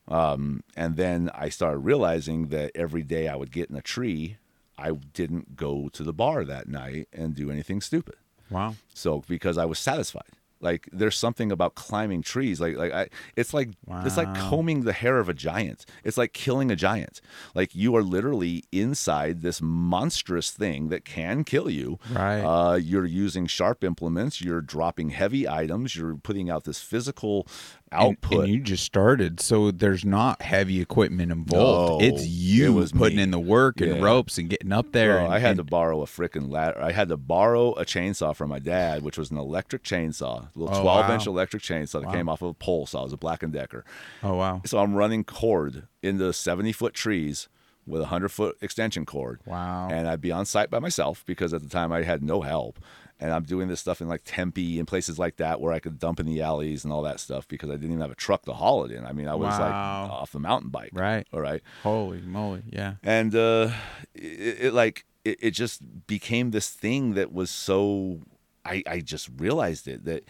Um, 0.08 0.64
and 0.76 0.96
then 0.96 1.30
I 1.36 1.50
started 1.50 1.80
realizing 1.80 2.48
that 2.48 2.72
every 2.74 3.04
day 3.04 3.28
I 3.28 3.36
would 3.36 3.52
get 3.52 3.70
in 3.70 3.76
a 3.76 3.82
tree, 3.82 4.38
I 4.80 4.92
didn't 4.92 5.56
go 5.56 5.90
to 5.90 6.04
the 6.04 6.14
bar 6.14 6.44
that 6.46 6.68
night 6.68 7.08
and 7.14 7.36
do 7.36 7.52
anything 7.52 7.82
stupid. 7.82 8.16
Wow. 8.50 8.76
So 8.94 9.24
because 9.28 9.58
I 9.58 9.66
was 9.66 9.80
satisfied. 9.80 10.24
Like 10.62 10.90
there's 10.92 11.16
something 11.16 11.52
about 11.52 11.76
climbing 11.76 12.22
trees. 12.22 12.60
Like 12.60 12.76
like 12.76 12.92
I 12.92 13.08
it's 13.36 13.54
like 13.54 13.70
it's 14.04 14.18
like 14.18 14.34
combing 14.36 14.82
the 14.82 14.94
hair 14.94 15.20
of 15.20 15.30
a 15.30 15.34
giant. 15.34 15.86
It's 16.04 16.18
like 16.18 16.34
killing 16.34 16.70
a 16.70 16.76
giant. 16.76 17.22
Like 17.56 17.74
you 17.74 17.96
are 17.96 18.04
literally 18.04 18.66
inside 18.72 19.42
this 19.42 19.62
monstrous 19.62 20.52
thing 20.52 20.90
that 20.90 21.06
can 21.06 21.44
kill 21.46 21.70
you. 21.70 21.98
Right. 22.12 22.42
Uh, 22.42 22.76
you're 22.76 23.06
using 23.06 23.48
sharp 23.48 23.84
implements. 23.84 24.42
You're 24.42 24.62
dropping 24.62 25.12
heavy 25.12 25.48
items. 25.48 25.96
You're 25.96 26.16
putting 26.16 26.50
out 26.50 26.66
this 26.66 26.82
physical 26.82 27.48
output. 27.92 28.46
And, 28.46 28.54
you 28.54 28.60
just 28.60 28.84
started, 28.84 29.40
so 29.40 29.72
there's 29.72 30.06
not 30.06 30.42
heavy 30.42 30.82
equipment 30.82 31.32
involved. 31.32 32.02
No, 32.02 32.08
it's 32.08 32.26
you 32.26 32.68
it 32.68 32.70
was 32.76 32.92
putting 32.92 33.18
me. 33.18 33.24
in 33.24 33.32
the 33.32 33.40
work 33.40 33.82
and 33.82 33.96
Yeah. 33.98 34.02
ropes 34.02 34.38
and 34.38 34.50
getting 34.50 34.72
up 34.72 34.92
there. 34.92 35.20
And, 35.20 35.34
I 35.34 35.40
had 35.40 35.52
and- 35.52 35.58
to 35.58 35.64
borrow 35.64 36.02
a 36.02 36.06
freaking 36.06 36.50
ladder. 36.52 36.82
I 36.82 36.92
had 36.92 37.10
to 37.10 37.18
borrow 37.18 37.74
a 37.74 37.86
chainsaw 37.86 38.36
from 38.36 38.50
my 38.50 38.60
dad, 38.60 39.04
which 39.04 39.18
was 39.18 39.32
an 39.32 39.38
electric 39.38 39.84
chainsaw, 39.84 40.48
a 40.56 40.60
little 40.60 40.76
Oh, 40.76 40.82
12 40.82 41.10
inch 41.10 41.28
electric 41.28 41.64
chainsaw 41.64 41.94
that 42.02 42.06
Wow. 42.08 42.12
came 42.14 42.30
off 42.30 42.42
of 42.42 42.50
a 42.50 42.54
pole 42.54 42.86
saw. 42.86 43.02
It 43.02 43.04
was 43.06 43.14
a 43.14 43.18
Black 43.18 43.44
and 43.44 43.52
Decker. 43.54 43.84
Oh 44.24 44.36
wow. 44.36 44.62
So 44.66 44.80
I'm 44.80 44.94
running 44.96 45.24
cord 45.24 45.88
into 46.02 46.32
70 46.34 46.72
foot 46.72 46.94
trees 46.94 47.48
with 47.88 48.02
a 48.02 48.06
100 48.06 48.30
foot 48.30 48.56
extension 48.62 49.06
cord. 49.06 49.40
Wow. 49.46 49.88
And 49.92 50.08
I'd 50.08 50.22
be 50.22 50.32
on 50.32 50.46
site 50.46 50.70
by 50.70 50.78
myself 50.80 51.24
because 51.26 51.54
at 51.54 51.64
the 51.64 51.70
time 51.70 51.92
I 51.92 52.04
had 52.04 52.22
no 52.22 52.42
help. 52.42 52.78
And 53.20 53.34
I'm 53.34 53.44
doing 53.44 53.68
this 53.68 53.82
stuff 53.82 54.00
in 54.00 54.08
like 54.08 54.22
Tempe 54.24 54.80
and 54.80 54.88
places 54.88 55.20
like 55.20 55.38
that 55.38 55.60
where 55.60 55.74
I 55.74 55.80
could 55.80 56.00
dump 56.00 56.20
in 56.20 56.26
the 56.26 56.42
alleys 56.42 56.84
and 56.86 56.94
all 56.94 57.02
that 57.02 57.20
stuff 57.20 57.48
because 57.48 57.70
I 57.70 57.74
didn't 57.74 57.92
even 57.92 58.02
have 58.02 58.12
a 58.12 58.16
truck 58.16 58.46
to 58.46 58.54
haul 58.54 58.86
it 58.86 58.92
in. 58.92 59.06
I 59.06 59.12
mean, 59.12 59.28
I 59.28 59.36
was 59.36 59.60
like 59.60 59.74
off 59.74 60.32
the 60.32 60.40
mountain 60.40 60.70
bike. 60.70 60.92
Right. 60.94 61.28
All 61.34 61.42
right 61.42 61.62
Holy 61.84 62.22
moly. 62.22 62.64
Yeah. 62.70 62.94
and 63.04 63.36
uh, 63.36 63.72
it, 64.16 64.58
it 64.68 64.74
like 64.74 65.06
it, 65.26 65.38
it 65.42 65.52
just 65.52 66.08
became 66.08 66.52
this 66.52 66.70
thing 66.70 67.14
that 67.16 67.34
was 67.34 67.50
so 67.50 68.22
I, 68.66 68.84
I 68.88 69.00
just 69.00 69.30
realized 69.38 69.88
it 69.88 70.06
that 70.06 70.24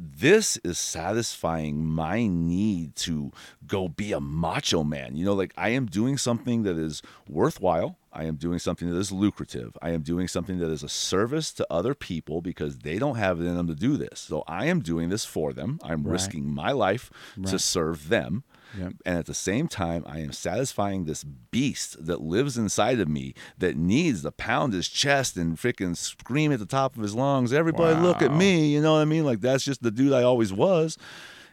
this 0.00 0.56
is 0.58 0.78
satisfying 0.78 1.84
my 1.84 2.26
need 2.28 2.94
to 2.94 3.32
go 3.66 3.88
be 3.88 4.12
a 4.12 4.20
macho 4.20 4.84
man. 4.84 5.16
You 5.16 5.24
know 5.24 5.34
like 5.34 5.52
i 5.56 5.70
am 5.70 5.86
doing 5.86 6.16
something 6.16 6.62
that 6.62 6.78
is 6.78 7.02
worthwhile. 7.28 7.98
I 8.12 8.24
am 8.24 8.36
doing 8.36 8.58
something 8.58 8.88
that 8.88 8.96
is 8.96 9.12
lucrative. 9.12 9.76
I 9.82 9.90
am 9.90 10.02
doing 10.02 10.28
something 10.28 10.58
that 10.58 10.70
is 10.70 10.82
a 10.82 10.88
service 10.88 11.52
to 11.54 11.66
other 11.70 11.94
people 11.94 12.40
because 12.40 12.78
they 12.78 12.98
don't 12.98 13.16
have 13.16 13.40
it 13.40 13.44
in 13.44 13.56
them 13.56 13.66
to 13.66 13.74
do 13.74 13.96
this. 13.96 14.20
So 14.20 14.44
i 14.46 14.66
am 14.66 14.80
doing 14.80 15.08
this 15.08 15.24
for 15.24 15.52
them. 15.52 15.78
I'm 15.82 16.02
Right. 16.04 16.12
risking 16.12 16.48
my 16.52 16.72
life 16.72 17.10
to 17.46 17.58
serve 17.58 18.08
them 18.08 18.44
Yep. 18.76 18.92
and 19.06 19.18
at 19.18 19.26
the 19.26 19.34
same 19.34 19.68
time, 19.68 20.04
I 20.06 20.18
am 20.18 20.32
satisfying 20.32 21.04
this 21.04 21.24
beast 21.24 22.04
that 22.04 22.20
lives 22.20 22.58
inside 22.58 23.00
of 23.00 23.08
me 23.08 23.34
that 23.56 23.76
needs 23.76 24.22
to 24.22 24.30
pound 24.30 24.72
his 24.72 24.88
chest 24.88 25.36
and 25.36 25.56
freaking 25.56 25.96
scream 25.96 26.52
at 26.52 26.58
the 26.58 26.66
top 26.66 26.96
of 26.96 27.02
his 27.02 27.14
lungs, 27.14 27.52
everybody 27.52 27.98
look 27.98 28.22
at 28.22 28.34
me. 28.34 28.72
You 28.72 28.82
know 28.82 28.94
what 28.94 29.00
I 29.00 29.06
mean? 29.06 29.24
Like 29.24 29.40
that's 29.40 29.64
just 29.64 29.82
the 29.82 29.90
dude 29.90 30.12
I 30.12 30.22
always 30.22 30.52
was. 30.52 30.98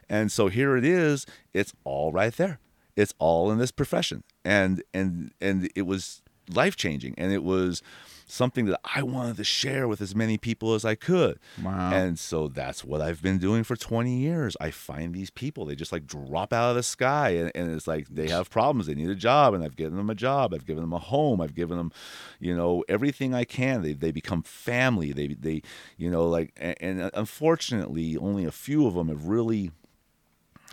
And 0.09 0.31
so 0.31 0.47
here 0.47 0.77
it 0.77 0.85
is. 0.85 1.25
It's 1.53 1.73
all 1.83 2.11
right 2.11 2.35
there. 2.35 2.59
It's 2.95 3.13
all 3.17 3.51
in 3.51 3.57
this 3.57 3.71
profession. 3.71 4.23
And 4.43 4.83
and 4.93 5.31
and 5.41 5.69
it 5.75 5.83
was 5.83 6.21
life 6.53 6.75
changing. 6.75 7.15
And 7.17 7.31
it 7.31 7.43
was 7.43 7.81
something 8.27 8.65
that 8.65 8.79
I 8.83 9.03
wanted 9.03 9.37
to 9.37 9.43
share 9.43 9.87
with 9.87 10.01
as 10.01 10.15
many 10.15 10.37
people 10.37 10.73
as 10.73 10.83
I 10.83 10.95
could. 10.95 11.39
Wow. 11.61 11.91
And 11.93 12.17
so 12.17 12.47
that's 12.47 12.83
what 12.83 13.01
I've 13.01 13.21
been 13.21 13.37
doing 13.37 13.63
for 13.63 13.75
20 13.75 14.17
years. 14.17 14.57
I 14.59 14.71
find 14.71 15.13
these 15.13 15.29
people, 15.29 15.65
they 15.65 15.75
just 15.75 15.91
like 15.91 16.07
drop 16.07 16.51
out 16.51 16.71
of 16.71 16.75
the 16.75 16.83
sky 16.83 17.29
and, 17.29 17.51
and 17.53 17.71
it's 17.73 17.87
like 17.87 18.07
they 18.09 18.27
have 18.29 18.49
problems. 18.49 18.87
They 18.87 18.95
need 18.95 19.09
a 19.09 19.15
job 19.15 19.53
and 19.53 19.63
I've 19.63 19.75
given 19.75 19.97
them 19.97 20.09
a 20.09 20.15
job. 20.15 20.53
I've 20.53 20.65
given 20.65 20.81
them 20.81 20.93
a 20.93 20.99
home. 20.99 21.39
I've 21.39 21.55
given 21.55 21.77
them, 21.77 21.91
you 22.39 22.55
know, 22.55 22.83
everything 22.89 23.33
I 23.33 23.43
can. 23.43 23.83
They, 23.83 23.93
they 23.93 24.11
become 24.11 24.41
family. 24.41 25.11
They, 25.11 25.27
they, 25.27 25.61
you 25.97 26.09
know, 26.09 26.27
like, 26.27 26.53
and, 26.57 26.75
and 26.81 27.11
unfortunately 27.13 28.17
only 28.17 28.45
a 28.45 28.51
few 28.51 28.87
of 28.87 28.95
them 28.95 29.09
have 29.09 29.25
really, 29.25 29.71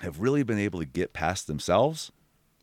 have 0.00 0.20
really 0.20 0.42
been 0.42 0.58
able 0.58 0.80
to 0.80 0.86
get 0.86 1.12
past 1.12 1.46
themselves 1.46 2.12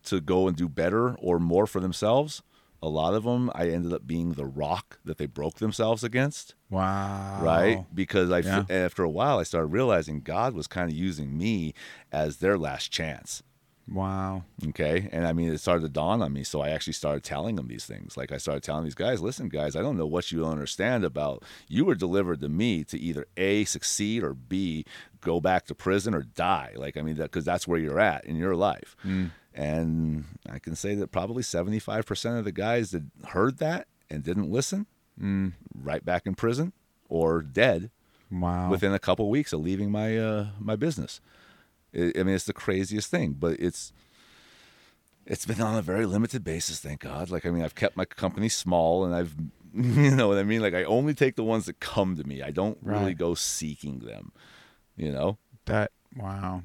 to 0.04 0.20
go 0.20 0.48
and 0.48 0.56
do 0.56 0.68
better 0.68 1.14
or 1.16 1.38
more 1.38 1.66
for 1.66 1.80
themselves. 1.80 2.42
A 2.82 2.88
lot 2.88 3.12
of 3.14 3.24
them, 3.24 3.50
I 3.54 3.68
ended 3.68 3.92
up 3.92 4.06
being 4.06 4.32
the 4.32 4.46
rock 4.46 4.98
that 5.04 5.18
they 5.18 5.26
broke 5.26 5.56
themselves 5.56 6.02
against 6.02 6.54
Wow. 6.70 7.40
right? 7.42 7.84
Because 7.94 8.30
I, 8.30 8.38
Yeah. 8.38 8.64
after 8.70 9.02
a 9.02 9.10
while, 9.10 9.38
I 9.38 9.42
started 9.42 9.66
realizing 9.66 10.20
God 10.22 10.54
was 10.54 10.66
kind 10.66 10.90
of 10.90 10.96
using 10.96 11.36
me 11.36 11.74
as 12.10 12.38
their 12.38 12.56
last 12.56 12.90
chance. 12.90 13.42
Wow. 13.92 14.44
Okay. 14.68 15.08
And 15.10 15.26
I 15.26 15.32
mean, 15.32 15.52
it 15.52 15.58
started 15.58 15.82
to 15.82 15.88
dawn 15.88 16.22
on 16.22 16.32
me. 16.32 16.44
So 16.44 16.60
I 16.60 16.68
actually 16.70 16.92
started 16.92 17.24
telling 17.24 17.56
them 17.56 17.66
these 17.66 17.86
things. 17.86 18.16
Like 18.16 18.30
I 18.30 18.36
started 18.38 18.62
telling 18.62 18.84
these 18.84 18.94
guys, 18.94 19.20
listen, 19.20 19.48
guys, 19.48 19.74
I 19.74 19.82
don't 19.82 19.96
know 19.96 20.06
what 20.06 20.30
you 20.30 20.46
understand 20.46 21.04
about 21.04 21.42
you 21.66 21.84
were 21.84 21.96
delivered 21.96 22.40
to 22.42 22.48
me 22.48 22.84
to 22.84 22.98
either 22.98 23.26
A, 23.36 23.64
succeed 23.64 24.22
or 24.22 24.32
B, 24.32 24.84
go 25.20 25.40
back 25.40 25.66
to 25.66 25.74
prison 25.74 26.14
or 26.14 26.22
die. 26.22 26.72
Like, 26.76 26.96
I 26.96 27.02
mean, 27.02 27.16
that 27.16 27.24
because 27.32 27.44
that's 27.44 27.66
where 27.66 27.80
you're 27.80 27.98
at 28.00 28.24
in 28.24 28.36
your 28.36 28.54
life. 28.54 28.96
Mm. 29.04 29.32
And 29.54 30.24
I 30.48 30.58
can 30.58 30.76
say 30.76 30.94
that 30.94 31.10
probably 31.10 31.42
75% 31.42 32.38
of 32.38 32.44
the 32.44 32.52
guys 32.52 32.92
that 32.92 33.02
heard 33.28 33.58
that 33.58 33.88
and 34.08 34.22
didn't 34.22 34.50
listen, 34.50 34.86
right 35.74 36.04
back 36.04 36.26
in 36.26 36.34
prison 36.34 36.72
or 37.08 37.42
dead 37.42 37.90
Wow. 38.30 38.70
within 38.70 38.94
a 38.94 38.98
couple 39.00 39.28
weeks 39.28 39.52
of 39.52 39.60
leaving 39.60 39.90
my 39.90 40.16
uh, 40.16 40.46
my 40.60 40.76
business. 40.76 41.20
I 41.92 42.12
I 42.16 42.22
mean, 42.22 42.34
it's 42.36 42.44
the 42.44 42.52
craziest 42.52 43.10
thing, 43.10 43.32
but 43.32 43.58
it's 43.58 43.92
it's 45.26 45.44
been 45.46 45.60
on 45.60 45.76
a 45.76 45.82
very 45.82 46.06
limited 46.06 46.44
basis, 46.44 46.78
thank 46.80 47.00
God. 47.00 47.30
Like, 47.30 47.44
I 47.44 47.50
mean, 47.50 47.62
I've 47.64 47.74
kept 47.74 47.96
my 47.96 48.04
company 48.04 48.48
small, 48.48 49.04
and 49.04 49.14
I've, 49.14 49.34
you 49.74 50.10
know 50.14 50.28
what 50.28 50.38
I 50.38 50.42
mean. 50.44 50.60
Like, 50.62 50.74
I 50.74 50.84
only 50.84 51.12
take 51.14 51.36
the 51.36 51.44
ones 51.44 51.66
that 51.66 51.80
come 51.80 52.16
to 52.16 52.24
me. 52.24 52.40
I 52.42 52.50
don't 52.50 52.78
really 52.82 53.14
go 53.14 53.34
seeking 53.34 53.98
them. 54.00 54.32
You 54.96 55.12
know, 55.12 55.38
that 55.66 55.90
wow. 56.16 56.62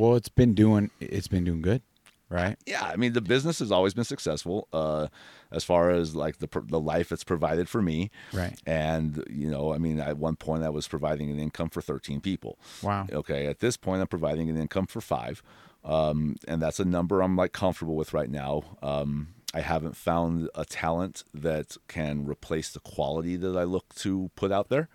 Well, 0.00 0.16
it's 0.16 0.30
been 0.30 0.54
doing 0.54 0.90
it's 0.98 1.28
been 1.28 1.44
doing 1.44 1.60
good, 1.60 1.82
right? 2.30 2.56
yeah. 2.66 2.84
I 2.84 2.96
mean, 2.96 3.12
the 3.12 3.20
business 3.20 3.58
has 3.58 3.70
always 3.70 3.92
been 3.92 4.04
successful, 4.04 4.66
uh, 4.72 5.08
as 5.52 5.62
far 5.62 5.90
as 5.90 6.16
like 6.16 6.38
the 6.38 6.48
the 6.64 6.80
life 6.80 7.12
it's 7.12 7.22
provided 7.22 7.68
for 7.68 7.82
me. 7.82 8.10
Right. 8.32 8.58
And 8.64 9.22
you 9.28 9.50
know, 9.50 9.74
I 9.74 9.78
mean, 9.78 10.00
at 10.00 10.16
one 10.16 10.36
point, 10.36 10.62
I 10.62 10.70
was 10.70 10.88
providing 10.88 11.30
an 11.30 11.38
income 11.38 11.68
for 11.68 11.82
thirteen 11.82 12.22
people. 12.22 12.58
Wow. 12.82 13.08
Okay, 13.12 13.46
at 13.46 13.60
this 13.60 13.76
point, 13.76 14.00
I'm 14.00 14.06
providing 14.06 14.48
an 14.48 14.56
income 14.56 14.86
for 14.86 15.02
five, 15.02 15.42
um, 15.84 16.36
and 16.48 16.62
that's 16.62 16.80
a 16.80 16.86
number 16.86 17.20
I'm 17.20 17.36
like 17.36 17.52
comfortable 17.52 17.94
with 17.94 18.14
right 18.14 18.30
now. 18.30 18.62
Um, 18.82 19.34
I 19.52 19.60
haven't 19.60 19.96
found 19.96 20.48
a 20.54 20.64
talent 20.64 21.24
that 21.34 21.76
can 21.88 22.24
replace 22.24 22.70
the 22.70 22.80
quality 22.80 23.36
that 23.36 23.56
I 23.56 23.64
look 23.64 23.94
to 23.96 24.30
put 24.36 24.50
out 24.50 24.68
there, 24.70 24.88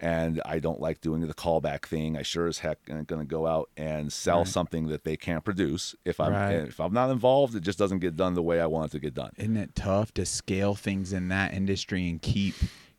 and 0.00 0.42
I 0.44 0.58
don't 0.58 0.80
like 0.80 1.00
doing 1.00 1.20
the 1.26 1.32
callback 1.34 1.86
thing. 1.86 2.16
I 2.16 2.22
sure 2.22 2.46
as 2.46 2.58
heck 2.58 2.78
ain't 2.88 3.06
going 3.06 3.20
to 3.20 3.26
go 3.26 3.46
out 3.46 3.70
and 3.76 4.12
sell 4.12 4.38
Right. 4.40 4.48
something 4.48 4.88
that 4.88 5.04
they 5.04 5.16
can't 5.16 5.44
produce. 5.44 5.94
If 6.04 6.20
I'm 6.20 6.32
Right. 6.32 6.68
if 6.68 6.78
I'm 6.80 6.92
not 6.92 7.10
involved, 7.10 7.54
it 7.54 7.60
just 7.62 7.78
doesn't 7.78 8.00
get 8.00 8.16
done 8.16 8.34
the 8.34 8.42
way 8.42 8.60
I 8.60 8.66
want 8.66 8.90
it 8.90 8.92
to 8.96 9.00
get 9.00 9.14
done. 9.14 9.32
Isn't 9.36 9.56
it 9.56 9.74
tough 9.74 10.12
to 10.14 10.26
scale 10.26 10.74
things 10.74 11.12
in 11.12 11.28
that 11.28 11.54
industry 11.54 12.08
and 12.08 12.20
keep 12.20 12.54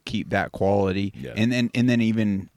keep 0.06 0.30
that 0.30 0.52
quality, 0.52 1.14
Yeah. 1.16 1.34
and 1.36 1.52
then 1.52 1.70
and 1.76 1.90
then 1.90 2.02
even 2.02 2.50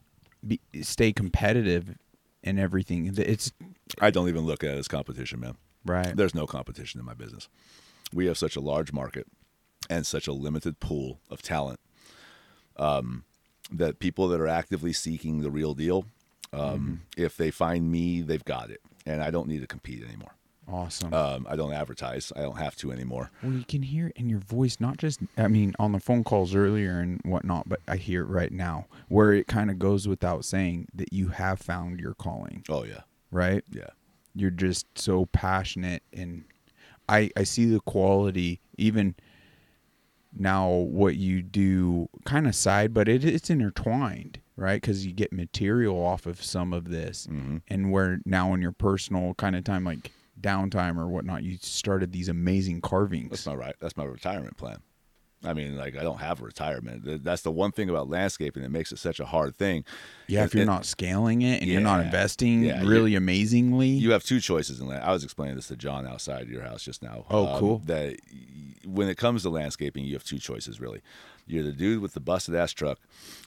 be, 0.46 0.60
stay 0.82 1.12
competitive 1.12 1.96
in 2.42 2.58
everything? 2.58 3.12
It's 3.18 3.52
I 4.00 4.10
don't 4.10 4.28
even 4.28 4.44
look 4.46 4.64
at 4.64 4.70
it 4.74 4.78
as 4.78 4.88
competition, 4.88 5.40
man. 5.40 5.56
right. 5.84 6.16
There's 6.16 6.34
no 6.34 6.46
competition 6.46 6.98
in 7.00 7.04
my 7.06 7.14
business. 7.14 7.48
We 8.12 8.26
have 8.26 8.38
such 8.38 8.56
a 8.56 8.60
large 8.60 8.92
market 8.92 9.26
and 9.88 10.06
such 10.06 10.26
a 10.28 10.32
limited 10.32 10.78
pool 10.80 11.20
of 11.30 11.42
talent 11.42 11.80
um, 12.76 13.24
that 13.72 13.98
people 13.98 14.28
that 14.28 14.40
are 14.40 14.48
actively 14.48 14.92
seeking 14.92 15.40
the 15.42 15.50
real 15.50 15.74
deal, 15.74 16.04
um, 16.52 17.02
if 17.16 17.36
they 17.36 17.50
find 17.50 17.90
me, 17.90 18.20
they've 18.22 18.44
got 18.44 18.70
it, 18.70 18.80
and 19.06 19.22
I 19.22 19.30
don't 19.30 19.48
need 19.48 19.60
to 19.60 19.66
compete 19.66 20.02
anymore. 20.04 20.32
Awesome. 20.68 21.12
Um, 21.12 21.46
I 21.50 21.56
don't 21.56 21.72
advertise. 21.72 22.32
I 22.36 22.42
don't 22.42 22.58
have 22.58 22.76
to 22.76 22.92
anymore. 22.92 23.30
Well, 23.42 23.52
you 23.52 23.64
can 23.64 23.82
hear 23.82 24.08
it 24.08 24.12
in 24.16 24.28
your 24.28 24.38
voice, 24.38 24.78
not 24.78 24.98
just, 24.98 25.18
I 25.36 25.48
mean, 25.48 25.74
on 25.80 25.90
the 25.92 25.98
phone 25.98 26.22
calls 26.22 26.54
earlier 26.54 27.00
and 27.00 27.20
whatnot, 27.24 27.68
but 27.68 27.80
I 27.88 27.96
hear 27.96 28.22
it 28.22 28.26
right 28.26 28.52
now 28.52 28.86
where 29.08 29.32
it 29.32 29.48
kind 29.48 29.68
of 29.70 29.80
goes 29.80 30.06
without 30.06 30.44
saying 30.44 30.86
that 30.94 31.12
you 31.12 31.28
have 31.28 31.58
found 31.58 31.98
your 31.98 32.14
calling, 32.14 32.62
Oh 32.68 32.84
yeah, 32.84 33.00
right? 33.32 33.64
yeah, 33.72 33.88
You're 34.36 34.50
just 34.52 34.86
so 34.96 35.26
passionate. 35.26 36.04
And 36.12 36.44
I, 37.08 37.30
I 37.36 37.42
see 37.42 37.64
the 37.64 37.80
quality, 37.80 38.60
even 38.78 39.16
now, 40.36 40.68
what 40.68 41.16
you 41.16 41.42
do 41.42 42.08
kind 42.24 42.46
of 42.46 42.54
side, 42.54 42.94
but 42.94 43.08
it, 43.08 43.24
it's 43.24 43.50
intertwined, 43.50 44.40
right? 44.56 44.80
Because 44.80 45.04
you 45.06 45.12
get 45.12 45.32
material 45.32 45.96
off 45.96 46.26
of 46.26 46.42
some 46.42 46.72
of 46.72 46.90
this. 46.90 47.26
hmm 47.26 47.58
And 47.68 47.90
where 47.90 48.20
now 48.24 48.54
in 48.54 48.62
your 48.62 48.72
personal 48.72 49.34
kind 49.34 49.56
of 49.56 49.64
time, 49.64 49.84
like 49.84 50.12
downtime 50.40 50.98
or 50.98 51.08
whatnot, 51.08 51.42
you 51.42 51.58
started 51.60 52.12
these 52.12 52.28
amazing 52.28 52.80
carvings. 52.80 53.30
That's 53.30 53.46
my 53.46 53.54
right. 53.54 53.74
That's 53.80 53.96
my 53.96 54.04
retirement 54.04 54.56
plan. 54.56 54.78
I 55.42 55.54
mean, 55.54 55.76
like 55.76 55.96
I 55.96 56.02
don't 56.02 56.18
have 56.18 56.40
a 56.40 56.44
retirement. 56.44 57.24
That's 57.24 57.42
the 57.42 57.50
one 57.50 57.72
thing 57.72 57.88
about 57.88 58.08
landscaping 58.10 58.62
that 58.62 58.70
makes 58.70 58.92
it 58.92 58.98
such 58.98 59.20
a 59.20 59.24
hard 59.24 59.56
thing. 59.56 59.84
Yeah, 60.26 60.44
if 60.44 60.54
you're 60.54 60.62
and 60.62 60.70
not 60.70 60.84
scaling 60.84 61.42
it 61.42 61.62
and 61.62 61.70
you're 61.70 61.80
not 61.80 62.04
investing 62.04 62.62
Yeah, 62.64 62.82
really 62.84 63.14
amazingly, 63.14 63.88
You 63.88 64.12
have 64.12 64.22
two 64.22 64.40
choices 64.40 64.80
in 64.80 64.86
land. 64.86 65.02
I 65.02 65.12
was 65.12 65.24
explaining 65.24 65.56
this 65.56 65.68
to 65.68 65.76
John 65.76 66.06
outside 66.06 66.48
your 66.48 66.62
house 66.62 66.82
just 66.82 67.02
now. 67.02 67.24
Um, 67.30 67.36
Oh, 67.40 67.56
cool. 67.58 67.82
That 67.86 68.16
when 68.84 69.08
it 69.08 69.16
comes 69.16 69.42
to 69.42 69.50
landscaping, 69.50 70.04
you 70.04 70.12
have 70.14 70.24
two 70.24 70.38
choices 70.38 70.78
really. 70.78 71.00
You're 71.46 71.64
the 71.64 71.72
dude 71.72 72.02
with 72.02 72.12
the 72.12 72.20
busted 72.20 72.54
ass 72.54 72.72
truck 72.72 72.98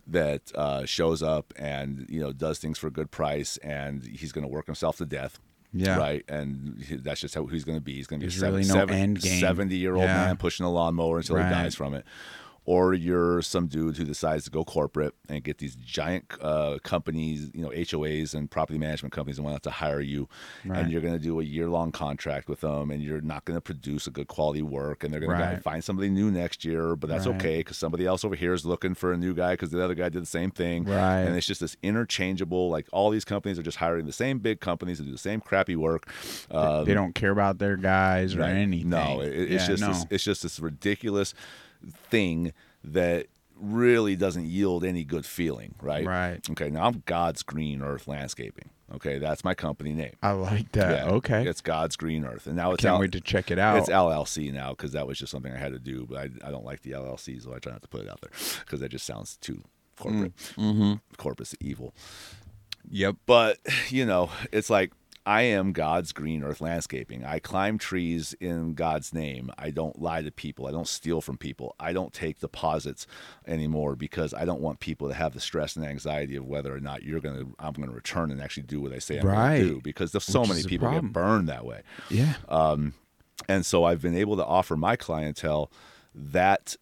that 0.08 0.52
uh, 0.56 0.86
shows 0.86 1.22
up 1.22 1.54
and 1.56 2.08
you 2.10 2.20
know 2.20 2.34
does 2.34 2.58
things 2.60 2.78
for 2.78 2.88
a 2.88 2.92
good 2.92 3.12
price, 3.12 3.58
and 3.58 4.04
he's 4.04 4.32
going 4.32 4.44
to 4.46 4.52
work 4.52 4.66
himself 4.66 4.98
to 4.98 5.06
death. 5.06 5.40
Yeah. 5.74 5.98
Right. 5.98 6.24
And 6.30 6.84
he- 6.88 6.98
that's 6.98 7.20
just 7.22 7.34
how 7.36 7.46
he's 7.48 7.64
going 7.64 7.78
to 7.78 7.84
be. 7.84 7.96
He's 7.96 8.06
going 8.08 8.20
to 8.20 8.28
be 8.28 8.30
There's 8.32 8.42
a 8.44 8.46
really 8.46 8.66
no 8.68 8.86
end 8.94 9.20
game. 9.22 9.40
70 9.40 9.76
year 9.76 9.96
old 9.96 10.06
Yeah. 10.06 10.26
man 10.26 10.38
pushing 10.38 10.66
a 10.66 10.72
lawnmower 10.72 11.18
until 11.18 11.38
Right. 11.38 11.48
he 11.48 11.54
dies 11.54 11.74
from 11.76 11.94
it. 11.96 12.06
Or 12.66 12.94
you're 12.94 13.42
some 13.42 13.68
dude 13.68 13.98
who 13.98 14.06
decides 14.06 14.46
to 14.46 14.50
go 14.50 14.64
corporate 14.64 15.14
and 15.28 15.44
get 15.44 15.58
these 15.58 15.76
giant 15.76 16.32
uh, 16.42 16.78
companies, 16.82 17.52
you 17.54 17.62
know, 17.62 17.70
HOAs 17.72 18.34
and 18.34 18.50
property 18.50 18.80
management 18.80 19.12
companies 19.14 19.38
and 19.38 19.46
want 19.46 19.62
to 19.64 19.70
hire 19.70 20.00
you. 20.00 20.30
Right. 20.64 20.80
And 20.80 20.90
you're 20.92 21.02
going 21.02 21.14
to 21.14 21.20
do 21.20 21.42
a 21.42 21.44
year 21.44 21.68
long 21.68 21.92
contract 21.92 22.48
with 22.48 22.62
them 22.62 22.90
and 22.90 23.04
you're 23.04 23.20
not 23.20 23.44
going 23.44 23.58
to 23.58 23.62
produce 23.62 24.08
a 24.08 24.12
good 24.12 24.28
quality 24.30 24.62
work. 24.62 25.04
And 25.04 25.12
they're 25.14 25.20
going 25.20 25.32
Right. 25.34 25.56
to 25.56 25.62
find 25.62 25.84
somebody 25.84 26.10
new 26.10 26.32
next 26.32 26.64
year, 26.64 26.96
but 26.96 27.10
that's 27.10 27.28
Right. 27.28 27.36
okay 27.36 27.58
because 27.58 27.76
somebody 27.78 28.06
else 28.06 28.24
over 28.24 28.36
here 28.36 28.54
is 28.54 28.66
looking 28.66 28.94
for 28.94 29.12
a 29.12 29.18
new 29.18 29.34
guy 29.34 29.54
because 29.54 29.72
the 29.72 29.84
other 29.84 29.96
guy 29.96 30.08
did 30.08 30.22
the 30.22 30.26
same 30.28 30.50
thing. 30.50 30.86
Right. 30.86 31.20
And 31.24 31.36
it's 31.36 31.46
just 31.48 31.60
this 31.60 31.76
interchangeable, 31.84 32.70
like 32.70 32.88
all 32.94 33.10
these 33.10 33.26
companies 33.26 33.60
are 33.60 33.64
just 33.64 33.78
hiring 33.78 34.06
the 34.06 34.14
same 34.14 34.40
big 34.40 34.62
companies 34.62 35.00
to 35.00 35.04
do 35.04 35.12
the 35.12 35.18
same 35.18 35.42
crappy 35.42 35.76
work. 35.76 36.10
Um, 36.50 36.86
they 36.86 36.94
don't 36.94 37.14
care 37.14 37.32
about 37.32 37.58
their 37.60 37.76
guys 37.76 38.36
or 38.36 38.40
Right. 38.40 38.52
anything. 38.56 38.90
No, 38.90 39.20
it, 39.20 39.34
it's 39.34 39.64
Yeah, 39.64 39.68
just 39.68 39.82
no. 39.82 39.88
this, 39.90 40.06
it's 40.10 40.24
just 40.24 40.44
this 40.44 40.60
ridiculous 40.62 41.34
thing 42.10 42.54
that 42.84 43.28
really 43.56 44.16
doesn't 44.16 44.46
yield 44.46 44.84
any 44.84 45.04
good 45.04 45.26
feeling, 45.26 45.76
right? 45.82 46.06
Right. 46.06 46.40
Okay. 46.52 46.70
Now 46.70 46.86
I'm 46.86 47.04
God's 47.06 47.44
Green 47.44 47.82
Earth 47.82 48.08
Landscaping. 48.08 48.70
Okay, 48.94 49.18
that's 49.18 49.44
my 49.44 49.56
company 49.56 49.94
name. 49.94 50.14
I 50.22 50.32
like 50.32 50.72
that. 50.74 51.08
Yeah, 51.08 51.14
okay. 51.14 51.48
It's 51.48 51.62
God's 51.62 51.96
Green 51.96 52.26
Earth, 52.26 52.46
and 52.46 52.56
now 52.56 52.74
it's 52.74 52.84
Can't 52.84 52.96
L- 52.96 53.00
wait 53.00 53.12
to 53.14 53.22
check 53.22 53.50
it 53.50 53.58
out. 53.58 53.78
It's 53.78 53.90
LLC 53.90 54.54
now 54.54 54.72
because 54.72 54.92
that 54.92 55.08
was 55.08 55.18
just 55.18 55.32
something 55.32 55.52
I 55.52 55.58
had 55.58 55.72
to 55.72 55.80
do, 55.80 56.06
but 56.08 56.18
I, 56.18 56.48
I 56.48 56.52
don't 56.52 56.66
like 56.66 56.82
the 56.82 56.92
LLC, 56.92 57.42
so 57.42 57.56
I 57.56 57.60
try 57.60 57.72
not 57.72 57.82
to 57.82 57.88
put 57.88 58.02
it 58.02 58.10
out 58.10 58.22
there 58.22 58.30
because 58.60 58.82
that 58.82 58.90
just 58.90 59.06
sounds 59.06 59.38
too 59.38 59.64
corporate. 59.98 60.36
Mm-hmm. 60.58 60.94
Corporate 61.18 61.54
evil. 61.60 61.96
yep. 62.90 63.16
But, 63.26 63.58
you 63.90 64.06
know, 64.06 64.30
it's 64.52 64.70
like 64.70 64.92
I 65.26 65.44
am 65.44 65.72
God's 65.72 66.12
green 66.12 66.44
earth 66.44 66.60
landscaping. 66.60 67.24
I 67.24 67.40
climb 67.40 67.78
trees 67.78 68.36
in 68.42 68.74
God's 68.74 69.14
name. 69.14 69.52
I 69.58 69.70
don't 69.72 70.02
lie 70.02 70.22
to 70.22 70.32
people. 70.32 70.68
I 70.68 70.72
don't 70.72 70.88
steal 70.88 71.22
from 71.22 71.38
people. 71.38 71.76
I 71.80 71.94
don't 71.94 72.12
take 72.12 72.40
deposits 72.42 73.08
anymore 73.48 73.96
because 73.96 74.34
I 74.34 74.44
don't 74.44 74.60
want 74.60 74.82
people 74.82 75.08
to 75.08 75.14
have 75.14 75.34
the 75.34 75.40
stress 75.40 75.78
and 75.78 75.86
anxiety 75.86 76.36
of 76.36 76.46
whether 76.46 76.76
or 76.76 76.82
not 76.82 77.04
you're 77.04 77.22
going 77.22 77.38
to 77.40 77.56
I'm 77.58 77.74
going 77.74 77.88
to 77.90 77.96
return 77.96 78.32
and 78.32 78.42
actually 78.42 78.64
do 78.64 78.82
what 78.82 78.92
I 78.92 79.00
say 79.00 79.20
I'm 79.20 79.28
Right. 79.28 79.58
going 79.60 79.68
to 79.70 79.74
do 79.76 79.82
because 79.82 80.12
there's 80.12 80.26
so 80.26 80.42
Which 80.42 80.50
many 80.50 80.64
people 80.64 80.92
get 80.92 81.14
burned 81.14 81.48
that 81.48 81.66
way. 81.66 81.84
Yeah. 82.10 82.34
Um, 82.50 82.94
and 83.48 83.66
so 83.66 83.86
I've 83.86 84.02
been 84.02 84.16
able 84.16 84.36
to 84.38 84.46
offer 84.46 84.76
my 84.76 84.96
clientele 84.96 85.72
that 86.14 86.76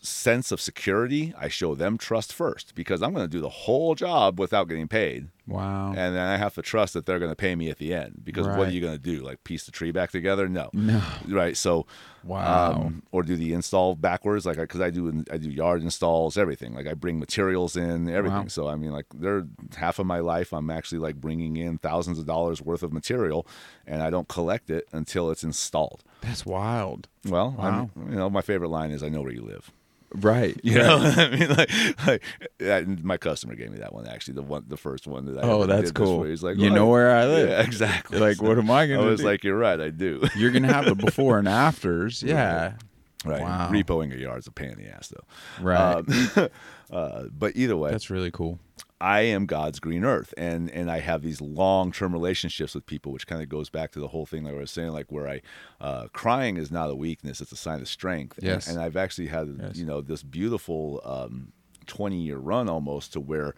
sense 0.00 0.52
of 0.52 0.60
security. 0.60 1.32
I 1.38 1.48
show 1.48 1.74
them 1.74 1.98
trust 1.98 2.32
first 2.32 2.74
because 2.74 3.02
I'm 3.02 3.12
going 3.12 3.24
to 3.24 3.30
do 3.30 3.40
the 3.40 3.48
whole 3.48 3.94
job 3.94 4.38
without 4.38 4.68
getting 4.68 4.86
paid. 4.88 5.28
Wow. 5.46 5.88
And 5.90 6.14
then 6.16 6.26
I 6.26 6.36
have 6.36 6.54
to 6.56 6.62
trust 6.62 6.94
that 6.94 7.06
they're 7.06 7.18
going 7.18 7.30
to 7.30 7.36
pay 7.36 7.54
me 7.54 7.70
at 7.70 7.78
the 7.78 7.94
end 7.94 8.20
because 8.24 8.46
what 8.46 8.68
are 8.68 8.70
you 8.70 8.80
going 8.80 8.92
to 8.94 8.98
do? 8.98 9.22
Like 9.22 9.44
piece 9.44 9.64
the 9.64 9.72
tree 9.72 9.92
back 9.92 10.10
together? 10.10 10.48
No. 10.48 10.70
no. 10.72 11.02
Right. 11.28 11.56
So, 11.56 11.86
Wow. 12.24 12.72
um, 12.86 13.02
or 13.12 13.22
do 13.22 13.36
the 13.36 13.52
install 13.52 13.94
backwards? 13.94 14.44
Like, 14.46 14.56
because 14.56 14.80
I 14.80 14.90
do, 14.90 15.24
I 15.30 15.36
do 15.36 15.48
yard 15.48 15.82
installs, 15.82 16.36
everything. 16.36 16.74
Like 16.74 16.88
I 16.88 16.94
bring 16.94 17.20
materials 17.20 17.76
in, 17.76 18.08
everything. 18.08 18.38
Wow. 18.42 18.48
So 18.48 18.66
I 18.68 18.74
mean, 18.74 18.90
like, 18.90 19.06
they're 19.14 19.46
half 19.76 19.98
of 20.00 20.06
my 20.06 20.18
life. 20.18 20.52
I'm 20.52 20.68
actually 20.70 20.98
like 20.98 21.16
bringing 21.16 21.56
in 21.56 21.78
thousands 21.78 22.18
of 22.18 22.26
dollars 22.26 22.60
worth 22.60 22.82
of 22.82 22.92
material, 22.92 23.46
and 23.86 24.02
I 24.02 24.10
don't 24.10 24.26
collect 24.26 24.70
it 24.70 24.88
until 24.92 25.30
it's 25.30 25.44
installed. 25.44 26.02
That's 26.22 26.44
wild. 26.44 27.06
Well, 27.24 27.54
Wow. 27.56 27.90
I'm, 27.96 28.10
you 28.10 28.16
know, 28.16 28.28
my 28.28 28.42
favorite 28.42 28.70
line 28.70 28.90
is, 28.90 29.02
"I 29.04 29.08
know 29.08 29.22
where 29.22 29.32
you 29.32 29.42
live." 29.42 29.70
Right. 30.14 30.58
You 30.62 30.78
right. 30.78 30.86
know, 30.86 30.96
I 31.16 31.30
mean, 31.36 31.48
like, 31.56 32.06
like 32.06 32.22
that- 32.58 33.04
my 33.04 33.16
customer 33.16 33.54
gave 33.54 33.70
me 33.70 33.78
that 33.78 33.92
one 33.92 34.06
actually, 34.06 34.34
the 34.34 34.42
one, 34.42 34.64
the 34.68 34.76
first 34.76 35.06
one 35.06 35.24
that 35.26 35.38
I 35.44 35.48
Oh, 35.48 35.66
that's 35.66 35.90
cool. 35.92 36.22
He's 36.22 36.42
like, 36.42 36.56
You 36.56 36.66
"Well, 36.66 36.74
know 36.74 36.86
where 36.86 37.10
I 37.14 37.26
live." 37.26 37.48
Yeah, 37.48 37.62
exactly. 37.62 38.18
Like, 38.18 38.40
what 38.40 38.58
am 38.58 38.70
I 38.70 38.82
I 38.82 38.86
gonna 38.86 39.00
do? 39.02 39.06
I 39.08 39.10
was 39.10 39.20
do? 39.20 39.26
like, 39.26 39.44
you're 39.44 39.58
right, 39.58 39.80
I 39.80 39.90
do. 39.90 40.22
You're 40.36 40.50
gonna 40.52 40.72
have 40.72 40.84
the 40.86 40.94
before 40.94 41.38
and 41.38 41.48
afters. 41.48 42.22
Yeah. 42.22 42.74
right. 43.24 43.42
Wow. 43.42 43.70
Repoing 43.70 44.14
a 44.14 44.18
yard's 44.18 44.46
a 44.46 44.52
pain 44.52 44.70
in 44.70 44.78
the 44.78 44.88
ass, 44.88 45.08
though. 45.08 45.24
Right. 45.64 45.96
Um, 45.96 46.48
uh, 46.90 47.22
but 47.36 47.56
either 47.56 47.76
way, 47.76 47.90
That's 47.90 48.08
really 48.10 48.30
cool. 48.30 48.58
I 49.00 49.20
am 49.20 49.44
God's 49.46 49.78
green 49.78 50.04
earth, 50.04 50.32
and 50.38 50.70
and 50.70 50.90
I 50.90 51.00
have 51.00 51.22
these 51.22 51.40
long 51.40 51.92
term 51.92 52.12
relationships 52.12 52.74
with 52.74 52.86
people, 52.86 53.12
which 53.12 53.26
kind 53.26 53.42
of 53.42 53.48
goes 53.48 53.68
back 53.68 53.92
to 53.92 54.00
the 54.00 54.08
whole 54.08 54.24
thing 54.26 54.44
that 54.44 54.54
I 54.54 54.56
was 54.58 54.70
saying, 54.70 54.90
like 54.92 55.12
where 55.12 55.28
I 55.28 55.40
uh, 55.80 56.08
crying 56.12 56.56
is 56.56 56.70
not 56.70 56.90
a 56.90 56.94
weakness; 56.94 57.40
it's 57.40 57.52
a 57.52 57.56
sign 57.56 57.80
of 57.80 57.88
strength. 57.88 58.38
And- 58.38 58.46
Yes. 58.46 58.66
And, 58.68 58.80
I've 58.80 58.96
actually 58.96 59.26
had 59.28 59.54
Yes. 59.60 59.76
you 59.76 59.84
know 59.84 60.00
this 60.00 60.22
beautiful 60.22 61.02
um, 61.04 61.52
twenty 61.86 62.20
year 62.20 62.38
run 62.38 62.68
almost 62.68 63.12
to 63.12 63.20
where 63.20 63.54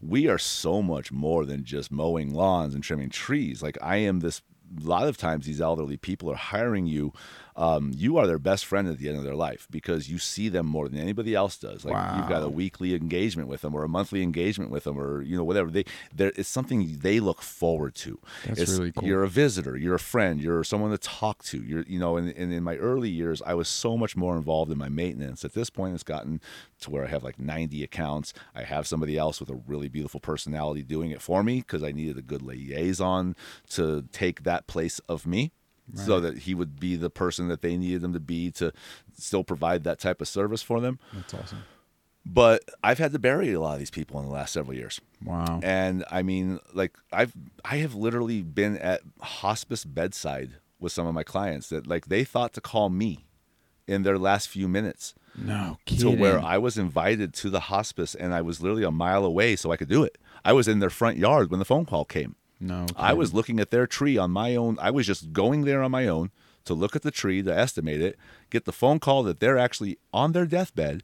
we 0.00 0.28
are 0.28 0.38
so 0.38 0.82
much 0.82 1.10
more 1.10 1.44
than 1.46 1.64
just 1.64 1.90
mowing 1.90 2.32
lawns 2.32 2.74
and 2.74 2.84
trimming 2.84 3.10
trees. 3.10 3.62
Like 3.62 3.78
I 3.82 3.96
am 3.96 4.20
this. 4.20 4.42
A 4.80 4.88
lot 4.88 5.06
of 5.06 5.16
times, 5.16 5.46
these 5.46 5.60
elderly 5.60 5.96
people 5.96 6.28
are 6.30 6.34
hiring 6.36 6.86
you. 6.86 7.12
Um, 7.56 7.92
you 7.96 8.18
are 8.18 8.26
their 8.26 8.38
best 8.38 8.66
friend 8.66 8.86
at 8.86 8.98
the 8.98 9.08
end 9.08 9.16
of 9.16 9.24
their 9.24 9.34
life 9.34 9.66
because 9.70 10.10
you 10.10 10.18
see 10.18 10.50
them 10.50 10.66
more 10.66 10.88
than 10.88 10.98
anybody 10.98 11.34
else 11.34 11.56
does. 11.56 11.84
Like 11.86 12.16
you've 12.16 12.28
got 12.28 12.42
a 12.42 12.48
weekly 12.48 12.94
engagement 12.94 13.48
with 13.48 13.62
them 13.62 13.74
or 13.74 13.82
a 13.82 13.88
monthly 13.88 14.22
engagement 14.22 14.70
with 14.70 14.84
them 14.84 14.98
or 14.98 15.22
you 15.22 15.36
know 15.36 15.44
whatever. 15.44 15.70
They 15.70 15.84
there 16.14 16.32
it's 16.36 16.48
something 16.50 16.98
they 17.00 17.18
look 17.18 17.40
forward 17.40 17.94
to. 17.96 18.18
That's 18.44 18.60
It's- 18.60 18.78
really 18.78 18.92
cool. 18.92 19.08
you're 19.08 19.22
a 19.22 19.28
visitor 19.28 19.76
you're 19.76 19.94
a 19.94 19.98
friend 19.98 20.40
you're 20.40 20.64
someone 20.64 20.90
to 20.90 20.98
talk 20.98 21.42
to. 21.44 21.62
You're 21.62 21.84
you 21.84 21.98
know 21.98 22.18
and, 22.18 22.28
and 22.28 22.52
in 22.52 22.62
my 22.62 22.76
early 22.76 23.08
years 23.08 23.40
i 23.46 23.54
was 23.54 23.68
so 23.68 23.96
much 23.96 24.16
more 24.16 24.36
involved 24.36 24.70
in 24.70 24.76
my 24.76 24.88
maintenance. 24.90 25.44
At 25.44 25.54
this 25.54 25.70
point 25.70 25.94
it's 25.94 26.02
gotten 26.02 26.40
to 26.80 26.90
where 26.90 27.04
i 27.04 27.08
have 27.08 27.24
like 27.24 27.38
90 27.38 27.82
accounts. 27.82 28.34
I 28.54 28.64
have 28.64 28.86
somebody 28.86 29.16
else 29.16 29.40
with 29.40 29.48
a 29.48 29.60
really 29.66 29.88
beautiful 29.88 30.20
personality 30.20 30.82
doing 30.82 31.10
it 31.10 31.22
for 31.22 31.42
me 31.42 31.60
because 31.60 31.82
i 31.82 31.90
needed 31.92 32.18
a 32.18 32.22
good 32.22 32.42
liaison 32.42 33.34
to 33.70 34.04
take 34.12 34.42
that 34.42 34.66
place 34.66 35.00
of 35.08 35.26
me 35.26 35.52
so 35.94 36.18
that 36.20 36.38
he 36.38 36.54
would 36.54 36.80
be 36.80 36.96
the 36.96 37.10
person 37.10 37.48
that 37.48 37.62
they 37.62 37.76
needed 37.76 38.02
him 38.02 38.12
to 38.12 38.20
be 38.20 38.50
to 38.50 38.72
still 39.16 39.44
provide 39.44 39.84
that 39.84 39.98
type 40.00 40.20
of 40.20 40.26
service 40.28 40.60
for 40.62 40.80
them 40.80 40.98
That's 41.14 41.32
awesome. 41.34 41.62
but 42.24 42.64
I've 42.82 42.98
had 42.98 43.12
to 43.12 43.18
bury 43.18 43.52
a 43.52 43.60
lot 43.60 43.74
of 43.74 43.78
these 43.78 43.90
people 43.90 44.18
in 44.20 44.26
the 44.26 44.32
last 44.32 44.52
several 44.52 44.74
years. 44.76 45.00
Wow. 45.24 45.60
And 45.62 46.04
I 46.10 46.22
mean, 46.22 46.58
like 46.74 46.96
I've 47.12 47.32
I 47.64 47.76
have 47.76 47.94
literally 47.94 48.42
been 48.42 48.76
at 48.78 49.02
hospice 49.20 49.84
bedside 49.84 50.56
with 50.80 50.90
some 50.92 51.06
of 51.06 51.14
my 51.14 51.22
clients 51.22 51.68
that 51.68 51.86
like 51.86 52.06
they 52.06 52.24
thought 52.24 52.52
to 52.54 52.60
call 52.60 52.88
me 52.90 53.26
in 53.86 54.02
their 54.02 54.18
last 54.18 54.48
few 54.48 54.66
minutes 54.66 55.14
No 55.36 55.78
to 55.86 56.10
where 56.10 56.40
I 56.40 56.58
was 56.58 56.76
invited 56.76 57.32
to 57.34 57.50
the 57.50 57.60
hospice 57.60 58.14
and 58.16 58.34
I 58.34 58.42
was 58.42 58.60
literally 58.60 58.82
a 58.82 58.90
mile 58.90 59.24
away 59.24 59.54
so 59.54 59.70
I 59.70 59.76
could 59.76 59.88
do 59.88 60.02
it. 60.02 60.18
I 60.44 60.52
was 60.52 60.66
in 60.66 60.80
their 60.80 60.90
front 60.90 61.16
yard 61.18 61.50
when 61.50 61.60
the 61.60 61.64
phone 61.64 61.84
call 61.86 62.04
came. 62.04 62.34
No, 62.60 62.86
I 62.96 63.12
was 63.12 63.34
looking 63.34 63.60
at 63.60 63.70
their 63.70 63.86
tree 63.86 64.16
on 64.16 64.30
my 64.30 64.56
own. 64.56 64.78
I 64.80 64.90
was 64.90 65.06
just 65.06 65.32
going 65.32 65.64
there 65.64 65.82
on 65.82 65.90
my 65.90 66.06
own 66.06 66.30
to 66.64 66.74
look 66.74 66.96
at 66.96 67.02
the 67.02 67.10
tree, 67.10 67.42
to 67.42 67.56
estimate 67.56 68.00
it, 68.00 68.18
get 68.50 68.64
the 68.64 68.72
phone 68.72 68.98
call 68.98 69.22
that 69.22 69.40
they're 69.40 69.58
actually 69.58 69.98
on 70.12 70.32
their 70.32 70.46
deathbed, 70.46 71.02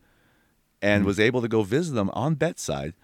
and 0.80 1.02
hmm. 1.02 1.06
was 1.06 1.20
able 1.20 1.40
to 1.40 1.48
go 1.48 1.62
visit 1.62 1.94
them 1.94 2.10
on 2.14 2.34
bedside 2.34 2.94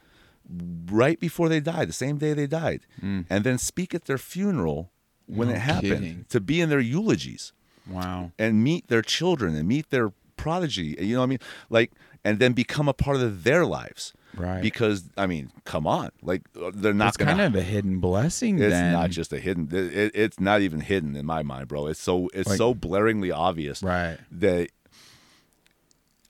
right 0.90 1.20
before 1.20 1.48
they 1.48 1.60
died, 1.60 1.88
the 1.88 1.92
same 1.92 2.18
day 2.18 2.32
they 2.32 2.46
died, 2.46 2.80
hmm. 3.00 3.22
and 3.28 3.44
then 3.44 3.58
speak 3.58 3.94
at 3.94 4.06
their 4.06 4.18
funeral 4.18 4.90
when 5.26 5.48
No 5.48 5.54
it 5.54 5.58
happened, 5.58 5.90
kidding. 5.92 6.26
to 6.30 6.40
be 6.40 6.60
in 6.60 6.70
their 6.70 6.80
eulogies 6.80 7.52
wow. 7.88 8.32
and 8.38 8.64
meet 8.64 8.88
their 8.88 9.02
children 9.02 9.54
and 9.54 9.68
meet 9.68 9.90
their 9.90 10.12
prodigy. 10.36 10.96
You 10.98 11.14
know 11.14 11.20
what 11.20 11.24
I 11.24 11.28
mean? 11.28 11.38
Like, 11.68 11.92
and 12.24 12.38
then 12.38 12.52
become 12.54 12.88
a 12.88 12.94
part 12.94 13.16
of 13.16 13.44
their 13.44 13.66
lives. 13.66 14.14
Right. 14.38 14.62
Because 14.62 15.04
I 15.16 15.26
mean, 15.26 15.50
come 15.64 15.86
on, 15.86 16.10
like 16.22 16.42
uh, 16.60 16.70
they're 16.74 16.94
not 16.94 17.08
It's 17.08 17.16
gonna. 17.16 17.32
kind 17.32 17.42
of 17.42 17.54
a 17.54 17.62
hidden 17.62 17.98
blessing. 18.00 18.58
it's 18.58 18.70
then. 18.72 18.92
not 18.92 19.10
just 19.10 19.32
a 19.32 19.38
hidden. 19.38 19.68
It, 19.72 19.96
it- 19.96 20.12
it's 20.14 20.40
not 20.40 20.60
even 20.60 20.80
hidden 20.80 21.16
in 21.16 21.26
my 21.26 21.42
mind, 21.42 21.68
bro. 21.68 21.86
It's 21.88 22.00
so 22.00 22.28
it's 22.34 22.48
Like- 22.48 22.58
so 22.58 22.74
blaringly 22.74 23.34
obvious 23.34 23.82
right. 23.82 24.18
that 24.32 24.70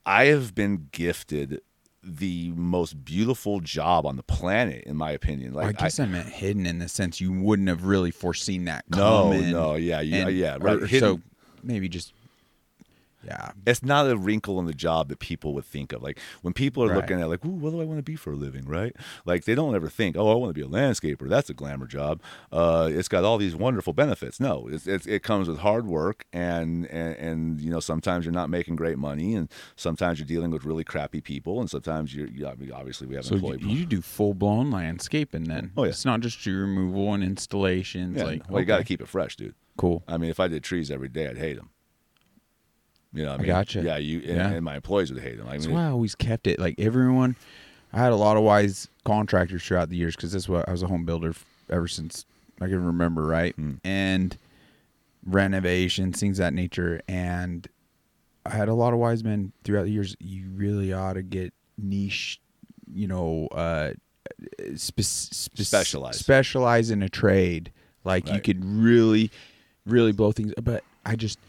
I 0.05 0.25
have 0.25 0.55
been 0.55 0.87
gifted 0.91 1.61
the 2.01 2.51
most 2.55 3.03
beautiful 3.03 3.59
job 3.59 4.05
on 4.05 4.15
the 4.15 4.23
planet, 4.23 4.85
in 4.85 4.95
my 4.95 5.11
opinion. 5.11 5.53
Like 5.53 5.67
I 5.67 5.71
guess 5.73 5.99
I, 5.99 6.05
meant 6.05 6.29
hidden 6.29 6.65
in 6.65 6.79
the 6.79 6.87
sense 6.87 7.19
you 7.19 7.31
wouldn't 7.31 7.67
have 7.67 7.83
really 7.83 8.11
foreseen 8.11 8.65
that 8.65 8.85
no, 8.89 8.97
coming. 9.31 9.51
no, 9.51 9.75
yeah, 9.75 9.99
yeah, 10.01 10.27
and- 10.27 10.35
yeah, 10.35 10.57
right. 10.59 10.81
or 10.81 10.87
so 10.87 11.19
maybe 11.61 11.89
just 11.89 12.13
yeah. 13.25 13.51
it's 13.65 13.83
not 13.83 14.09
a 14.09 14.17
wrinkle 14.17 14.59
in 14.59 14.65
the 14.65 14.73
job 14.73 15.09
that 15.09 15.19
people 15.19 15.53
would 15.53 15.65
think 15.65 15.91
of. 15.93 16.01
Like 16.01 16.19
when 16.41 16.53
people 16.53 16.83
are 16.83 16.87
Right. 16.87 16.95
looking 16.97 17.21
at 17.21 17.29
like, 17.29 17.43
Ooh, 17.45 17.49
what 17.49 17.71
do 17.71 17.81
I 17.81 17.85
want 17.85 17.97
to 17.99 18.03
be 18.03 18.15
for 18.15 18.31
a 18.31 18.35
living, 18.35 18.65
right? 18.65 18.95
Like 19.25 19.45
they 19.45 19.55
don't 19.55 19.75
ever 19.75 19.89
think, 19.89 20.15
oh, 20.17 20.31
I 20.31 20.35
want 20.35 20.49
to 20.49 20.53
be 20.53 20.65
a 20.65 20.69
landscaper. 20.69 21.27
That's 21.29 21.49
a 21.49 21.53
glamour 21.53 21.87
job. 21.87 22.21
Uh, 22.51 22.89
it's 22.91 23.07
got 23.07 23.23
all 23.23 23.37
these 23.37 23.55
wonderful 23.55 23.93
benefits. 23.93 24.39
No, 24.39 24.67
it's, 24.71 24.87
it's, 24.87 25.05
it 25.05 25.23
comes 25.23 25.47
with 25.47 25.59
hard 25.59 25.85
work 25.85 26.25
and, 26.33 26.85
and 26.87 27.15
and 27.17 27.61
you 27.61 27.69
know 27.69 27.79
sometimes 27.79 28.25
you're 28.25 28.33
not 28.33 28.49
making 28.49 28.75
great 28.75 28.97
money 28.97 29.35
and 29.35 29.49
sometimes 29.75 30.19
you're 30.19 30.25
dealing 30.27 30.51
with 30.51 30.63
really 30.65 30.83
crappy 30.83 31.21
people 31.21 31.59
and 31.59 31.69
sometimes 31.69 32.15
you're 32.15 32.27
you 32.27 32.47
I 32.47 32.55
mean, 32.55 32.71
obviously 32.71 33.07
we 33.07 33.15
have 33.15 33.25
So 33.25 33.35
you, 33.35 33.47
employee. 33.51 33.71
you 33.73 33.85
do 33.85 34.01
full 34.01 34.33
blown 34.33 34.71
landscaping 34.71 35.43
then. 35.45 35.71
Oh, 35.77 35.83
yeah. 35.83 35.89
It's 35.89 36.05
not 36.05 36.21
just 36.21 36.39
tree 36.41 36.53
removal 36.53 37.13
and 37.13 37.23
installations. 37.23 38.17
yeah, 38.17 38.23
like 38.23 38.49
well, 38.49 38.59
you 38.59 38.65
got 38.65 38.77
to 38.77 38.83
keep 38.83 39.01
it 39.01 39.07
fresh, 39.07 39.35
dude. 39.35 39.55
cool. 39.77 40.03
I 40.07 40.17
mean, 40.17 40.29
if 40.29 40.39
I 40.39 40.47
did 40.47 40.63
trees 40.63 40.89
every 40.91 41.09
day, 41.09 41.27
I'd 41.27 41.37
hate 41.37 41.57
them. 41.57 41.69
You 43.13 43.23
know, 43.23 43.31
what 43.31 43.39
I 43.39 43.43
mean, 43.43 43.47
gotcha. 43.47 43.81
Yeah, 43.81 43.97
you 43.97 44.19
and, 44.19 44.27
Yeah. 44.37 44.49
and 44.51 44.63
my 44.63 44.75
employees 44.75 45.11
would 45.11 45.21
hate 45.23 45.37
them. 45.37 45.47
I 45.47 45.53
That's 45.53 45.65
mean, 45.65 45.75
why 45.75 45.85
I 45.85 45.89
always 45.89 46.13
kept 46.15 46.45
it. 46.47 46.59
Like 46.59 46.75
everyone, 46.77 47.35
I 47.91 47.97
had 47.97 48.11
a 48.11 48.15
lot 48.15 48.37
of 48.37 48.43
wise 48.43 48.87
contractors 49.03 49.63
throughout 49.65 49.89
the 49.89 49.95
years 49.97 50.15
because 50.15 50.31
this 50.31 50.47
what 50.47 50.67
I 50.69 50.71
was 50.71 50.83
a 50.83 50.87
home 50.87 51.05
builder 51.05 51.29
f- 51.29 51.43
ever 51.69 51.87
since 51.87 52.25
I 52.61 52.65
can 52.67 52.85
remember, 52.85 53.23
right? 53.25 53.55
Hmm. 53.55 53.75
And 53.83 54.37
renovations, 55.25 56.19
things 56.19 56.39
of 56.39 56.43
that 56.43 56.53
nature. 56.53 57.01
And 57.07 57.67
I 58.45 58.51
had 58.51 58.67
a 58.69 58.73
lot 58.73 58.93
of 58.93 58.99
wise 58.99 59.23
men 59.23 59.51
throughout 59.63 59.83
the 59.85 59.91
years. 59.91 60.15
You 60.19 60.45
really 60.53 60.93
ought 60.93 61.13
to 61.13 61.23
get 61.23 61.53
niche, 61.77 62.39
you 62.93 63.07
know, 63.07 63.47
uh, 63.47 63.93
spe- 64.75 65.01
spe- 65.01 65.57
Specialize. 65.61 66.17
specialize 66.19 66.89
in 66.91 67.01
a 67.03 67.09
trade. 67.09 67.71
Like 68.03 68.27
you 68.27 68.33
Right. 68.33 68.43
could 68.43 68.63
really, 68.63 69.29
really 69.85 70.11
blow 70.11 70.31
things. 70.31 70.53
But 70.61 70.83
I 71.05 71.15
just. 71.15 71.39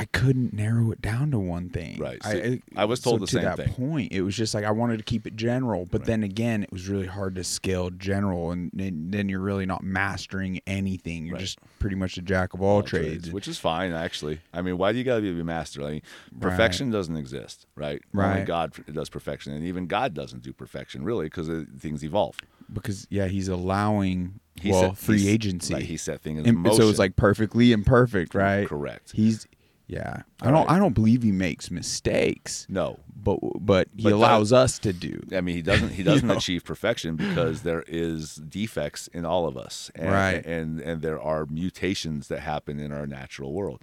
I 0.00 0.04
couldn't 0.04 0.52
narrow 0.52 0.92
it 0.92 1.02
down 1.02 1.32
to 1.32 1.40
one 1.40 1.70
thing. 1.70 1.98
Right. 1.98 2.18
I, 2.24 2.62
I 2.76 2.84
was 2.84 3.00
told 3.00 3.20
the 3.20 3.26
to 3.26 3.32
same 3.32 3.42
that 3.42 3.56
thing. 3.56 3.72
point, 3.74 4.12
it 4.12 4.22
was 4.22 4.36
just 4.36 4.54
like 4.54 4.64
I 4.64 4.70
wanted 4.70 4.98
to 4.98 5.02
keep 5.02 5.26
it 5.26 5.34
general, 5.34 5.86
but 5.90 6.02
Right. 6.02 6.06
then 6.06 6.22
again, 6.22 6.62
it 6.62 6.70
was 6.70 6.88
really 6.88 7.08
hard 7.08 7.34
to 7.34 7.42
scale 7.42 7.90
general, 7.90 8.52
and 8.52 8.70
then, 8.72 9.10
then 9.10 9.28
you're 9.28 9.40
really 9.40 9.66
not 9.66 9.82
mastering 9.82 10.60
anything. 10.68 11.26
You're 11.26 11.34
Right. 11.34 11.40
just 11.40 11.58
pretty 11.80 11.96
much 11.96 12.16
a 12.16 12.22
jack 12.22 12.54
of 12.54 12.62
all, 12.62 12.76
all 12.76 12.82
trades. 12.84 13.32
which 13.32 13.48
is 13.48 13.58
fine 13.58 13.92
actually. 13.92 14.40
I 14.54 14.62
mean, 14.62 14.78
why 14.78 14.92
do 14.92 14.98
you 14.98 15.04
got 15.04 15.16
to 15.16 15.20
be 15.20 15.40
a 15.40 15.44
master? 15.44 15.82
Like, 15.82 16.04
perfection 16.40 16.90
doesn't 16.92 17.16
exist, 17.16 17.66
right? 17.74 18.00
Only 18.14 18.28
Right. 18.28 18.46
God 18.46 18.72
does 18.92 19.08
perfection, 19.08 19.52
and 19.52 19.64
even 19.64 19.86
God 19.88 20.14
doesn't 20.14 20.42
do 20.44 20.52
perfection 20.52 21.02
really 21.02 21.26
because 21.26 21.48
things 21.78 22.04
evolve. 22.04 22.36
because 22.72 23.06
yeah, 23.10 23.26
he's 23.26 23.48
allowing 23.48 24.38
He 24.60 24.70
well 24.70 24.90
set- 24.94 24.98
free 24.98 25.26
agency. 25.26 25.74
Right, 25.74 25.82
he 25.82 25.96
set 25.96 26.20
things 26.20 26.40
in 26.40 26.46
and 26.50 26.58
motion. 26.58 26.76
so 26.82 26.88
it's 26.88 26.98
like 26.98 27.16
perfectly 27.16 27.72
imperfect, 27.72 28.34
right? 28.34 28.68
correct. 28.68 29.12
He's 29.12 29.46
yeah. 29.88 30.22
I 30.40 30.50
don't 30.50 30.66
right. 30.68 30.70
I 30.76 30.78
don't 30.78 30.94
believe 30.94 31.22
he 31.24 31.32
makes 31.32 31.70
mistakes, 31.70 32.66
No, 32.68 33.00
but 33.16 33.38
but 33.58 33.88
he 33.96 34.04
But 34.04 34.12
allows 34.12 34.52
us 34.52 34.78
to 34.80 34.92
do. 34.92 35.20
I 35.34 35.40
mean 35.40 35.56
he 35.56 35.62
doesn't. 35.62 35.88
He 35.90 36.02
doesn't 36.04 36.28
know? 36.28 36.36
achieve 36.36 36.62
perfection 36.64 37.16
because 37.16 37.62
there 37.62 37.82
is 37.88 38.36
defects 38.36 39.08
in 39.08 39.24
all 39.24 39.48
of 39.48 39.56
us, 39.56 39.90
and, 39.96 40.12
Right. 40.12 40.44
And 40.46 40.78
and 40.80 41.02
there 41.02 41.20
are 41.20 41.46
mutations 41.46 42.28
that 42.28 42.40
happen 42.40 42.78
in 42.78 42.92
our 42.92 43.06
natural 43.06 43.52
world. 43.52 43.82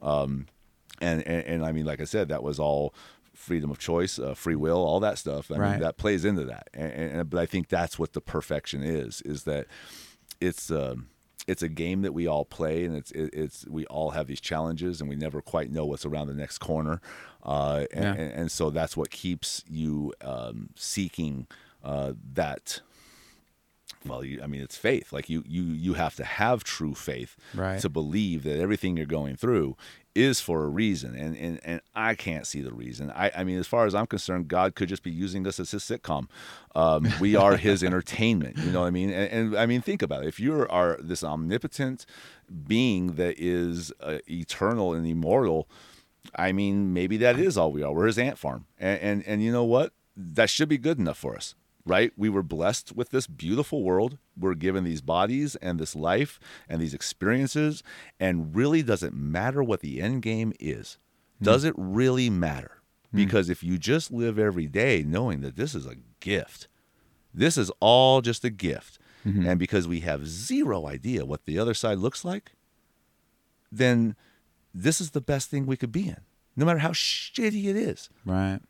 Um, 0.00 0.46
and, 1.02 1.26
and 1.26 1.44
and 1.46 1.64
I 1.66 1.72
mean, 1.72 1.84
like 1.84 2.00
I 2.00 2.04
said, 2.04 2.28
that 2.28 2.42
was 2.42 2.58
all 2.58 2.94
freedom 3.34 3.70
of 3.70 3.78
choice, 3.78 4.18
uh, 4.18 4.34
free 4.34 4.54
will, 4.56 4.76
all 4.84 5.00
that 5.00 5.18
stuff. 5.18 5.50
I 5.50 5.56
Right. 5.56 5.70
mean, 5.72 5.80
that 5.80 5.96
plays 5.96 6.24
into 6.24 6.44
that. 6.44 6.68
And, 6.74 6.92
and 6.92 7.30
but 7.30 7.38
I 7.40 7.46
think 7.46 7.68
that's 7.68 7.98
what 7.98 8.12
the 8.14 8.20
perfection 8.20 8.82
is: 8.82 9.20
is 9.22 9.44
that 9.44 9.66
it's 10.40 10.70
um, 10.70 11.08
it's 11.46 11.62
a 11.62 11.68
game 11.68 12.02
that 12.02 12.12
we 12.12 12.26
all 12.26 12.44
play, 12.44 12.84
and 12.84 12.96
it's 12.96 13.10
it, 13.12 13.30
it's 13.32 13.66
we 13.68 13.86
all 13.86 14.10
have 14.10 14.26
these 14.26 14.40
challenges, 14.40 15.00
and 15.00 15.08
we 15.10 15.16
never 15.16 15.40
quite 15.40 15.70
know 15.70 15.84
what's 15.84 16.04
around 16.06 16.26
the 16.28 16.34
next 16.34 16.58
corner. 16.58 17.00
Uh, 17.44 17.86
and, 17.92 18.04
Yeah. 18.04 18.12
and, 18.22 18.32
and 18.32 18.52
so 18.52 18.70
that's 18.70 18.96
what 18.96 19.10
keeps 19.10 19.64
you 19.68 20.12
um, 20.20 20.70
seeking 20.76 21.46
uh, 21.82 22.12
that 22.34 22.80
well 24.06 24.24
you, 24.24 24.40
i 24.42 24.46
mean 24.46 24.60
it's 24.62 24.76
faith. 24.76 25.12
Like 25.12 25.28
you 25.28 25.44
you 25.46 25.62
you 25.62 25.94
have 25.94 26.14
to 26.16 26.24
have 26.24 26.64
true 26.64 26.94
faith 26.94 27.36
Right. 27.54 27.80
to 27.80 27.88
believe 27.88 28.42
that 28.44 28.58
everything 28.58 28.96
you're 28.96 29.06
going 29.06 29.36
through 29.36 29.76
is 30.14 30.40
for 30.40 30.64
a 30.64 30.68
reason. 30.68 31.14
And 31.14 31.36
and, 31.36 31.60
and 31.64 31.80
i 31.94 32.14
can't 32.14 32.46
see 32.46 32.60
the 32.62 32.72
reason. 32.72 33.10
I 33.10 33.30
i 33.36 33.44
mean 33.44 33.58
as 33.58 33.66
far 33.66 33.86
as 33.86 33.94
i'm 33.94 34.06
concerned 34.06 34.48
god 34.48 34.74
could 34.74 34.88
just 34.88 35.02
be 35.02 35.10
using 35.10 35.46
us 35.46 35.60
as 35.60 35.70
his 35.72 35.82
sitcom. 35.84 36.28
Um, 36.74 37.08
we 37.20 37.36
are 37.36 37.56
his 37.56 37.82
entertainment. 37.90 38.56
You 38.58 38.70
know 38.72 38.80
what 38.80 38.86
i 38.86 38.90
mean? 38.90 39.10
And, 39.10 39.30
and 39.32 39.56
i 39.58 39.66
mean 39.66 39.80
think 39.82 40.02
about 40.02 40.22
it. 40.24 40.28
If 40.28 40.40
you 40.40 40.66
are 40.68 40.98
this 41.00 41.22
omnipotent 41.22 42.06
being 42.66 43.14
that 43.14 43.34
is 43.38 43.92
uh, 44.00 44.18
eternal 44.28 44.92
and 44.94 45.06
immortal 45.06 45.68
I 46.34 46.52
mean, 46.52 46.92
maybe 46.92 47.16
that 47.18 47.38
is 47.38 47.56
all 47.56 47.72
we 47.72 47.82
are. 47.82 47.92
We're 47.92 48.06
his 48.06 48.18
ant 48.18 48.36
farm, 48.38 48.66
and, 48.78 49.00
and 49.00 49.26
and 49.26 49.42
you 49.42 49.50
know 49.50 49.64
what? 49.64 49.94
That 50.14 50.50
should 50.50 50.68
be 50.68 50.76
good 50.76 50.98
enough 50.98 51.16
for 51.16 51.34
us, 51.34 51.54
right? 51.90 52.12
We 52.16 52.28
were 52.28 52.44
blessed 52.44 52.94
with 52.94 53.10
this 53.10 53.26
beautiful 53.26 53.82
world. 53.82 54.16
We're 54.38 54.54
given 54.54 54.84
these 54.84 55.00
bodies 55.00 55.56
and 55.56 55.80
this 55.80 55.96
life 55.96 56.38
and 56.68 56.80
these 56.80 56.94
experiences, 56.94 57.82
and 58.20 58.54
really 58.54 58.80
doesn't 58.80 59.12
matter 59.12 59.60
what 59.60 59.80
the 59.80 60.00
end 60.00 60.22
game 60.22 60.52
is. 60.60 60.98
Hmm. 61.40 61.46
Does 61.46 61.64
it 61.64 61.74
really 61.76 62.30
matter? 62.30 62.80
Hmm. 63.10 63.16
Because 63.16 63.50
if 63.50 63.64
you 63.64 63.76
just 63.76 64.12
live 64.12 64.38
every 64.38 64.68
day 64.68 65.02
knowing 65.04 65.40
that 65.40 65.56
this 65.56 65.74
is 65.74 65.84
a 65.84 65.96
gift, 66.20 66.68
this 67.34 67.58
is 67.58 67.72
all 67.80 68.20
just 68.20 68.44
a 68.44 68.50
gift, 68.50 69.00
mm-hmm. 69.26 69.44
and 69.44 69.58
because 69.58 69.88
we 69.88 70.00
have 70.00 70.28
zero 70.28 70.86
idea 70.86 71.24
what 71.24 71.44
the 71.44 71.58
other 71.58 71.74
side 71.74 71.98
looks 71.98 72.24
like, 72.24 72.52
then 73.72 74.14
this 74.72 75.00
is 75.00 75.10
the 75.10 75.20
best 75.20 75.50
thing 75.50 75.66
we 75.66 75.76
could 75.76 75.90
be 75.90 76.06
in, 76.06 76.20
no 76.54 76.64
matter 76.64 76.78
how 76.78 76.90
shitty 76.90 77.64
it 77.64 77.76
is. 77.76 78.10
Right. 78.24 78.60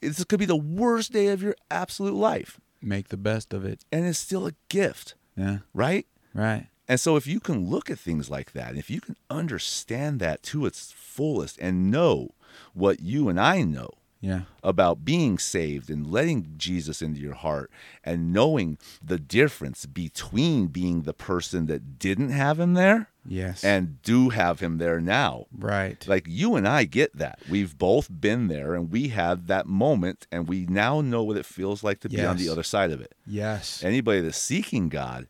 This 0.00 0.22
could 0.24 0.38
be 0.38 0.44
the 0.46 0.56
worst 0.56 1.12
day 1.12 1.28
of 1.28 1.42
your 1.42 1.54
absolute 1.70 2.14
life, 2.14 2.60
Make 2.80 3.08
the 3.08 3.16
best 3.16 3.52
of 3.52 3.64
it. 3.64 3.84
and 3.90 4.06
it's 4.06 4.18
still 4.18 4.46
a 4.46 4.52
gift, 4.68 5.14
Yeah. 5.36 5.58
right? 5.74 6.06
Right. 6.34 6.68
And 6.90 6.98
so, 6.98 7.16
if 7.16 7.26
you 7.26 7.38
can 7.40 7.68
look 7.68 7.90
at 7.90 7.98
things 7.98 8.30
like 8.30 8.52
that, 8.52 8.70
and 8.70 8.78
if 8.78 8.88
you 8.90 9.00
can 9.00 9.16
understand 9.28 10.20
that 10.20 10.42
to 10.44 10.64
its 10.66 10.92
fullest 10.96 11.58
and 11.58 11.90
know 11.90 12.30
what 12.72 13.00
you 13.00 13.28
and 13.28 13.38
I 13.38 13.62
know 13.62 13.90
Yeah. 14.20 14.42
about 14.62 15.04
being 15.04 15.38
saved 15.38 15.90
and 15.90 16.06
letting 16.06 16.54
Jesus 16.56 17.02
into 17.02 17.20
your 17.20 17.34
heart 17.34 17.70
and 18.04 18.32
knowing 18.32 18.78
the 19.04 19.18
difference 19.18 19.84
between 19.84 20.68
being 20.68 21.02
the 21.02 21.12
person 21.12 21.66
that 21.66 21.98
didn't 21.98 22.30
have 22.30 22.58
him 22.58 22.72
there 22.74 23.10
Yes. 23.28 23.62
and 23.62 24.00
do 24.02 24.30
have 24.30 24.60
him 24.60 24.78
there 24.78 25.00
now. 25.00 25.46
right. 25.52 26.02
Like 26.08 26.24
you 26.26 26.56
and 26.56 26.66
I 26.66 26.84
get 26.84 27.16
that. 27.16 27.38
We've 27.48 27.76
both 27.76 28.08
been 28.10 28.48
there 28.48 28.74
and 28.74 28.90
we 28.90 29.08
had 29.08 29.46
that 29.48 29.66
moment 29.66 30.26
and 30.32 30.48
we 30.48 30.66
now 30.66 31.00
know 31.02 31.22
what 31.22 31.36
it 31.36 31.46
feels 31.46 31.84
like 31.84 32.00
to 32.00 32.08
be 32.08 32.24
on 32.24 32.36
the 32.38 32.48
other 32.48 32.62
side 32.62 32.90
of 32.90 33.00
it. 33.00 33.14
yes. 33.26 33.84
Anybody 33.84 34.20
that's 34.22 34.38
seeking 34.38 34.88
God 34.88 35.28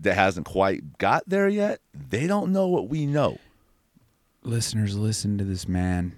that 0.00 0.14
hasn't 0.14 0.46
quite 0.46 0.98
got 0.98 1.22
there 1.28 1.48
yet, 1.48 1.80
they 1.94 2.26
don't 2.26 2.50
know 2.52 2.66
what 2.66 2.88
we 2.88 3.06
know. 3.06 3.38
listeners 4.42 4.96
listen 4.96 5.38
to 5.38 5.44
this 5.44 5.68
man 5.68 6.16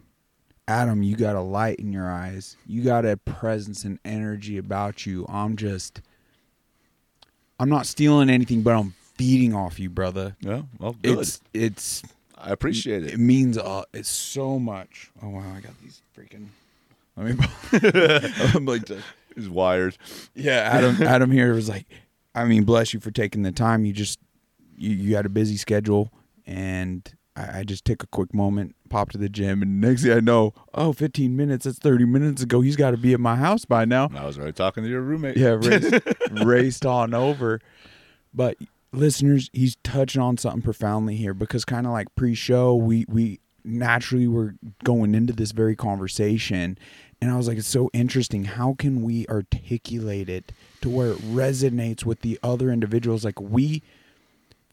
adam 0.67 1.03
you 1.03 1.15
got 1.15 1.37
a 1.37 1.41
light 1.43 1.79
in 1.79 1.93
your 1.93 2.11
eyes 2.11 2.57
you 2.67 2.83
got 2.83 3.05
a 3.05 3.19
presence 3.19 3.85
and 3.85 3.99
energy 4.03 4.57
about 4.57 5.05
you 5.05 5.27
i'm 5.29 5.57
just 5.57 6.01
i'm 7.61 7.69
not 7.69 7.85
stealing 7.87 8.31
anything 8.31 8.63
but 8.63 8.75
i'm 8.75 8.95
feeding 9.15 9.55
off 9.55 9.79
you 9.79 9.91
brother 9.91 10.37
Yeah, 10.41 10.63
well, 10.79 10.97
good. 11.03 11.19
it's 11.21 11.41
it's 11.53 12.03
I 12.37 12.51
appreciate 12.51 13.05
it 13.05 13.15
it. 13.15 13.19
means 13.21 13.57
uh, 13.59 13.85
it's 13.93 14.09
so 14.11 14.59
much. 14.59 15.11
Oh 15.23 15.29
wow, 15.31 15.45
I 15.57 15.61
got 15.61 15.73
these 15.83 16.01
freaking. 16.17 16.47
Let 17.17 17.39
me. 17.39 17.47
I'm 18.55 18.65
like, 18.67 18.83
He's 19.35 19.49
wired. 19.49 19.97
yeah, 20.35 20.69
Adam. 20.73 21.01
Adam 21.07 21.31
here 21.31 21.55
was 21.55 21.69
like, 21.69 21.87
I 22.35 22.45
mean, 22.45 22.65
bless 22.65 22.93
you 22.93 23.01
for 23.01 23.11
taking 23.13 23.43
the 23.43 23.53
time. 23.53 23.85
You 23.85 23.93
just, 23.93 24.19
you, 24.77 24.91
you 24.91 25.17
had 25.17 25.25
a 25.27 25.29
busy 25.29 25.57
schedule, 25.57 26.13
and 26.47 27.09
I, 27.37 27.61
I 27.61 27.65
just 27.65 27.85
took 27.85 28.03
a 28.03 28.07
quick 28.09 28.35
moment, 28.35 28.75
popped 28.91 29.13
to 29.13 29.19
the 29.19 29.29
gym, 29.29 29.63
and 29.63 29.81
next 29.81 30.03
thing 30.03 30.13
I 30.13 30.19
know, 30.21 30.55
oh, 30.75 30.93
15 30.93 31.37
minutes. 31.37 31.65
That's 31.67 31.79
30 31.79 32.05
minutes 32.05 32.43
ago. 32.43 32.61
He's 32.61 32.77
got 32.77 32.91
to 32.91 32.97
be 32.97 33.13
at 33.15 33.21
my 33.21 33.37
house 33.37 33.65
by 33.65 33.85
now. 33.85 34.11
I 34.15 34.27
was 34.27 34.37
already 34.37 34.53
talking 34.53 34.83
to 34.83 34.91
your 34.91 35.01
roommate. 35.01 35.37
Yeah, 35.37 35.51
raced, 35.61 35.95
raced 36.31 36.85
on 36.87 37.15
over. 37.15 37.61
But 38.35 38.57
listeners, 38.95 39.51
he's 39.53 39.77
touching 39.83 40.21
on 40.23 40.37
something 40.39 40.63
profoundly 40.63 41.17
here 41.17 41.35
because 41.35 41.65
kind 41.65 41.87
of 41.87 41.93
like 41.93 42.15
pre-show, 42.15 42.75
we 42.75 43.05
we 43.09 43.41
naturally 43.67 44.29
were 44.29 44.55
going 44.85 45.15
into 45.15 45.33
this 45.33 45.53
very 45.53 45.75
conversation 45.75 46.77
and 47.23 47.31
I 47.31 47.37
was 47.39 47.49
like 47.49 47.57
it's 47.57 47.67
so 47.67 47.89
interesting 47.95 48.45
how 48.45 48.75
can 48.79 49.01
we 49.03 49.27
articulate 49.29 50.29
it 50.29 50.53
to 50.83 50.91
where 50.91 51.13
it 51.13 51.19
resonates 51.21 52.05
with 52.05 52.21
the 52.21 52.39
other 52.43 52.71
individuals 52.71 53.25
like 53.25 53.41
we 53.41 53.83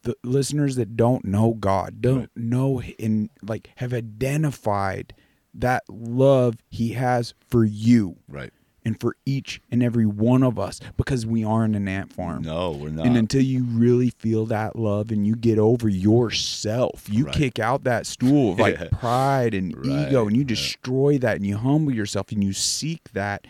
the 0.02 0.14
listeners 0.22 0.76
that 0.76 0.94
don't 0.94 1.24
know 1.24 1.54
God 1.54 2.02
don't 2.02 2.18
Right. 2.18 2.28
know 2.36 2.82
and 2.98 3.30
like 3.42 3.70
have 3.76 3.94
identified 3.94 5.14
that 5.54 5.84
love 5.88 6.56
he 6.68 6.90
has 6.92 7.32
for 7.48 7.64
you 7.64 8.16
Right. 8.28 8.52
And 8.84 8.98
for 9.00 9.14
each 9.24 9.60
and 9.70 9.82
every 9.82 10.06
one 10.06 10.42
of 10.42 10.58
us 10.58 10.80
because 10.96 11.24
we 11.24 11.44
are 11.44 11.64
in 11.64 11.74
an 11.74 11.86
ant 11.86 12.12
farm. 12.12 12.42
No, 12.42 12.72
we're 12.72 12.90
not. 12.90 13.06
And 13.06 13.16
until 13.16 13.42
you 13.42 13.62
really 13.64 14.10
feel 14.10 14.44
that 14.46 14.74
love 14.76 15.10
and 15.12 15.24
you 15.26 15.36
get 15.36 15.58
over 15.58 15.88
yourself, 15.88 17.06
you 17.08 17.26
Right. 17.26 17.34
kick 17.34 17.58
out 17.58 17.84
that 17.84 18.06
stool 18.06 18.52
of 18.52 18.58
like 18.58 18.76
Yeah. 18.80 18.88
pride 18.92 19.54
and 19.54 19.76
Right, 19.76 20.08
ego 20.08 20.26
and 20.26 20.36
you 20.36 20.42
yeah. 20.42 20.48
destroy 20.48 21.18
that 21.18 21.36
and 21.36 21.46
you 21.46 21.56
humble 21.56 21.94
yourself 21.94 22.32
and 22.32 22.42
you 22.42 22.52
seek 22.52 23.12
that. 23.12 23.46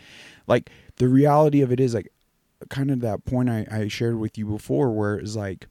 Like 0.47 0.69
the 0.97 1.07
reality 1.07 1.61
of 1.61 1.71
it 1.71 1.79
is 1.79 1.93
like 1.93 2.09
kind 2.69 2.91
of 2.91 2.99
that 3.01 3.25
point 3.25 3.49
I, 3.49 3.65
I 3.71 3.87
shared 3.87 4.19
with 4.19 4.37
you 4.37 4.45
before 4.45 4.91
where 4.91 5.15
it's 5.15 5.35
like 5.35 5.67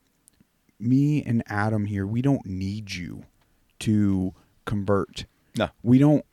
me 0.80 1.22
and 1.22 1.42
Adam 1.46 1.86
here, 1.86 2.06
we 2.06 2.20
don't 2.22 2.44
need 2.44 2.92
you 2.94 3.24
to 3.80 4.34
convert. 4.64 5.26
No. 5.56 5.68
We 5.82 5.98
don't 5.98 6.24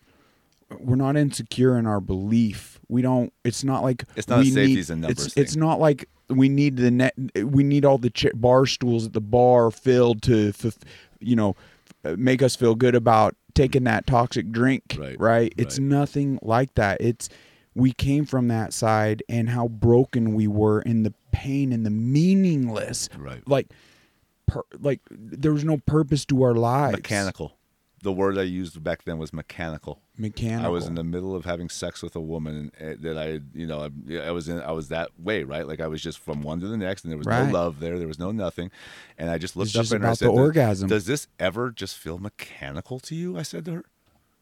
we're 0.80 0.95
not 0.95 1.17
insecure 1.17 1.77
in 1.77 1.86
our 1.88 1.99
belief. 1.99 2.78
We 2.89 3.01
don't 3.01 3.31
it's 3.45 3.63
not 3.63 3.83
like 3.83 4.03
It's 4.15 4.27
not 4.27 4.39
we 4.39 4.51
safeties 4.51 4.89
need, 4.89 4.93
and 4.93 5.01
numbers 5.03 5.25
It's, 5.27 5.33
thing. 5.35 5.43
it's 5.43 5.55
not 5.55 5.79
like 5.79 6.09
we 6.27 6.49
need 6.49 6.77
the 6.77 6.91
net 6.91 7.13
we 7.43 7.63
need 7.63 7.85
all 7.85 7.97
the 7.97 8.09
ch- 8.09 8.27
bar 8.33 8.65
stools 8.65 9.05
at 9.05 9.13
the 9.13 9.21
bar 9.21 9.71
filled 9.71 10.21
to 10.23 10.49
f- 10.63 10.77
you 11.19 11.35
know 11.35 11.55
f- 12.03 12.17
make 12.17 12.41
us 12.41 12.55
feel 12.55 12.75
good 12.75 12.95
about 12.95 13.35
taking 13.55 13.83
that 13.83 14.07
toxic 14.07 14.51
drink, 14.51 14.95
Right, 15.17 15.53
It's 15.57 15.77
right. 15.79 15.85
nothing 15.87 16.39
like 16.41 16.73
that. 16.75 17.01
It's 17.01 17.29
we 17.75 17.91
came 17.93 18.25
from 18.25 18.47
that 18.47 18.73
side 18.73 19.21
and 19.29 19.49
how 19.49 19.67
broken 19.67 20.33
we 20.33 20.47
were 20.47 20.81
in 20.81 21.03
the 21.03 21.13
pain 21.31 21.71
and 21.73 21.85
the 21.85 21.89
meaningless 21.89 23.09
Right. 23.17 23.47
like 23.47 23.67
per, 24.47 24.61
like 24.79 25.01
there 25.11 25.53
was 25.53 25.63
no 25.63 25.77
purpose 25.77 26.25
to 26.25 26.41
our 26.43 26.55
lives 26.55 26.95
mechanical. 26.97 27.57
The 28.01 28.11
word 28.13 28.37
I 28.37 28.43
used 28.43 28.81
back 28.83 29.03
then 29.03 29.17
was 29.17 29.33
mechanical. 29.33 30.01
mechanical 30.17 30.65
I 30.65 30.69
was 30.69 30.87
in 30.87 30.95
the 30.95 31.03
middle 31.03 31.35
of 31.35 31.43
having 31.45 31.67
sex 31.69 32.01
with 32.01 32.15
a 32.15 32.21
woman 32.21 32.71
uh, 32.79 32.93
that 33.01 33.17
I, 33.17 33.39
you 33.53 33.67
know, 33.67 33.89
I, 34.09 34.17
I 34.27 34.31
was 34.31 34.47
in. 34.47 34.61
I 34.61 34.71
was 34.71 34.87
that 34.89 35.09
way, 35.19 35.43
right? 35.43 35.67
Like 35.67 35.79
I 35.81 35.87
was 35.87 36.01
just 36.01 36.19
from 36.19 36.41
one 36.41 36.59
to 36.61 36.67
the 36.67 36.77
next, 36.77 37.03
and 37.03 37.11
there 37.11 37.17
was 37.17 37.27
Right. 37.27 37.47
no 37.47 37.51
love 37.53 37.79
there. 37.79 37.97
There 37.99 38.07
was 38.07 38.19
no 38.19 38.31
nothing, 38.31 38.71
and 39.17 39.29
I 39.29 39.37
just 39.37 39.55
looked 39.57 39.69
It's 39.69 39.75
up 39.77 39.81
just 39.83 39.91
and 39.93 40.05
I 40.05 40.13
said, 40.13 40.27
the 40.29 40.31
"Does- 40.31 40.39
orgasm." 40.39 40.89
Does 40.89 41.05
this 41.05 41.27
ever 41.39 41.71
just 41.71 41.97
feel 41.97 42.19
mechanical 42.19 42.99
to 43.01 43.15
you?" 43.15 43.37
I 43.37 43.41
said 43.43 43.65
to 43.65 43.71
her. 43.73 43.83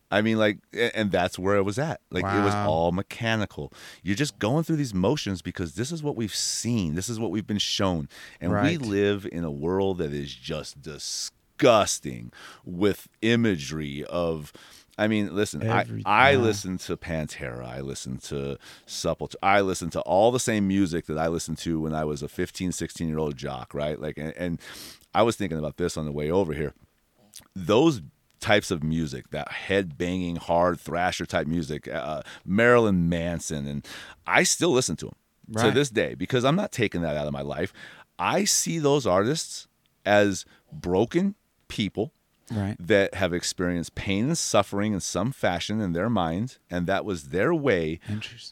I 0.10 0.22
mean, 0.22 0.38
like, 0.38 0.60
and 0.94 1.12
that's 1.12 1.38
where 1.38 1.58
I 1.58 1.60
was 1.60 1.78
at. 1.78 2.00
Like, 2.12 2.24
it 2.24 2.42
was 2.42 2.54
all 2.56 2.94
mechanical. 2.94 3.74
You're 4.04 4.16
just 4.16 4.40
going 4.40 4.64
through 4.64 4.78
these 4.78 4.94
motions 4.94 5.42
because 5.42 5.76
this 5.76 5.92
is 5.92 6.02
what 6.02 6.16
we've 6.16 6.34
seen. 6.34 6.96
This 6.96 7.10
is 7.10 7.20
what 7.20 7.30
we've 7.30 7.46
been 7.46 7.58
shown. 7.58 8.08
And 8.40 8.54
Right. 8.54 8.80
we 8.80 8.88
live 8.88 9.28
in 9.30 9.44
a 9.44 9.52
world 9.52 9.98
that 9.98 10.14
is 10.14 10.34
just 10.34 10.82
disgusting 10.82 11.34
with 12.66 13.08
imagery 13.22 14.04
of. 14.06 14.54
I 15.00 15.08
mean, 15.08 15.36
listen, 15.36 15.62
I, 15.70 15.82
Every- 15.82 16.04
I 16.08 16.32
yeah. 16.32 16.38
listen 16.40 16.80
to 16.80 16.98
Pantera. 16.98 17.68
I 17.68 17.82
listen 17.82 18.18
to 18.18 18.58
Supple. 18.88 19.30
I 19.44 19.62
listen 19.62 19.92
to 19.92 20.02
all 20.02 20.32
the 20.32 20.40
same 20.40 20.68
music 20.68 21.06
that 21.06 21.20
I 21.20 21.28
listened 21.28 21.60
to 21.60 21.80
when 21.80 21.94
I 21.94 22.04
was 22.04 22.24
a 22.24 22.28
15, 22.28 22.72
16 22.72 23.08
year 23.08 23.20
old 23.20 23.38
jock, 23.38 23.76
right? 23.76 24.02
Like, 24.02 24.18
and, 24.18 24.34
and 24.36 24.60
I 25.14 25.22
was 25.22 25.36
thinking 25.36 25.60
about 25.60 25.78
this 25.78 25.98
on 25.98 26.06
the 26.06 26.12
way 26.12 26.32
over 26.32 26.54
here 26.54 26.74
those 27.56 28.02
types 28.40 28.72
of 28.72 28.84
music, 28.84 29.30
that 29.32 29.52
head 29.52 29.98
banging, 29.98 30.36
hard 30.36 30.80
thrasher 30.80 31.26
type 31.26 31.48
music, 31.48 31.88
uh, 31.88 32.22
Marilyn 32.46 33.10
Manson, 33.10 33.68
and 33.68 33.86
I 34.26 34.44
still 34.44 34.72
listen 34.72 34.96
to 34.98 35.06
them 35.06 35.16
to 35.64 35.72
this 35.72 35.90
day 35.90 36.14
because 36.14 36.44
I'm 36.44 36.56
not 36.56 36.72
taking 36.72 37.02
that 37.02 37.16
out 37.16 37.28
of 37.28 37.34
my 37.34 37.42
life. 37.42 37.74
I 38.20 38.44
see 38.44 38.80
those 38.80 39.06
artists 39.08 39.68
as 40.06 40.46
broken 40.72 41.36
people 41.68 42.14
right 42.52 42.76
that 42.80 43.14
have 43.14 43.34
experienced 43.34 43.96
pain 43.96 44.26
and 44.28 44.38
suffering 44.38 44.94
in 44.94 45.00
some 45.00 45.32
fashion 45.32 45.82
in 45.82 45.94
their 45.94 46.10
minds, 46.10 46.60
and 46.70 46.88
that 46.88 47.06
was 47.06 47.30
their 47.30 47.54
way 47.54 48.00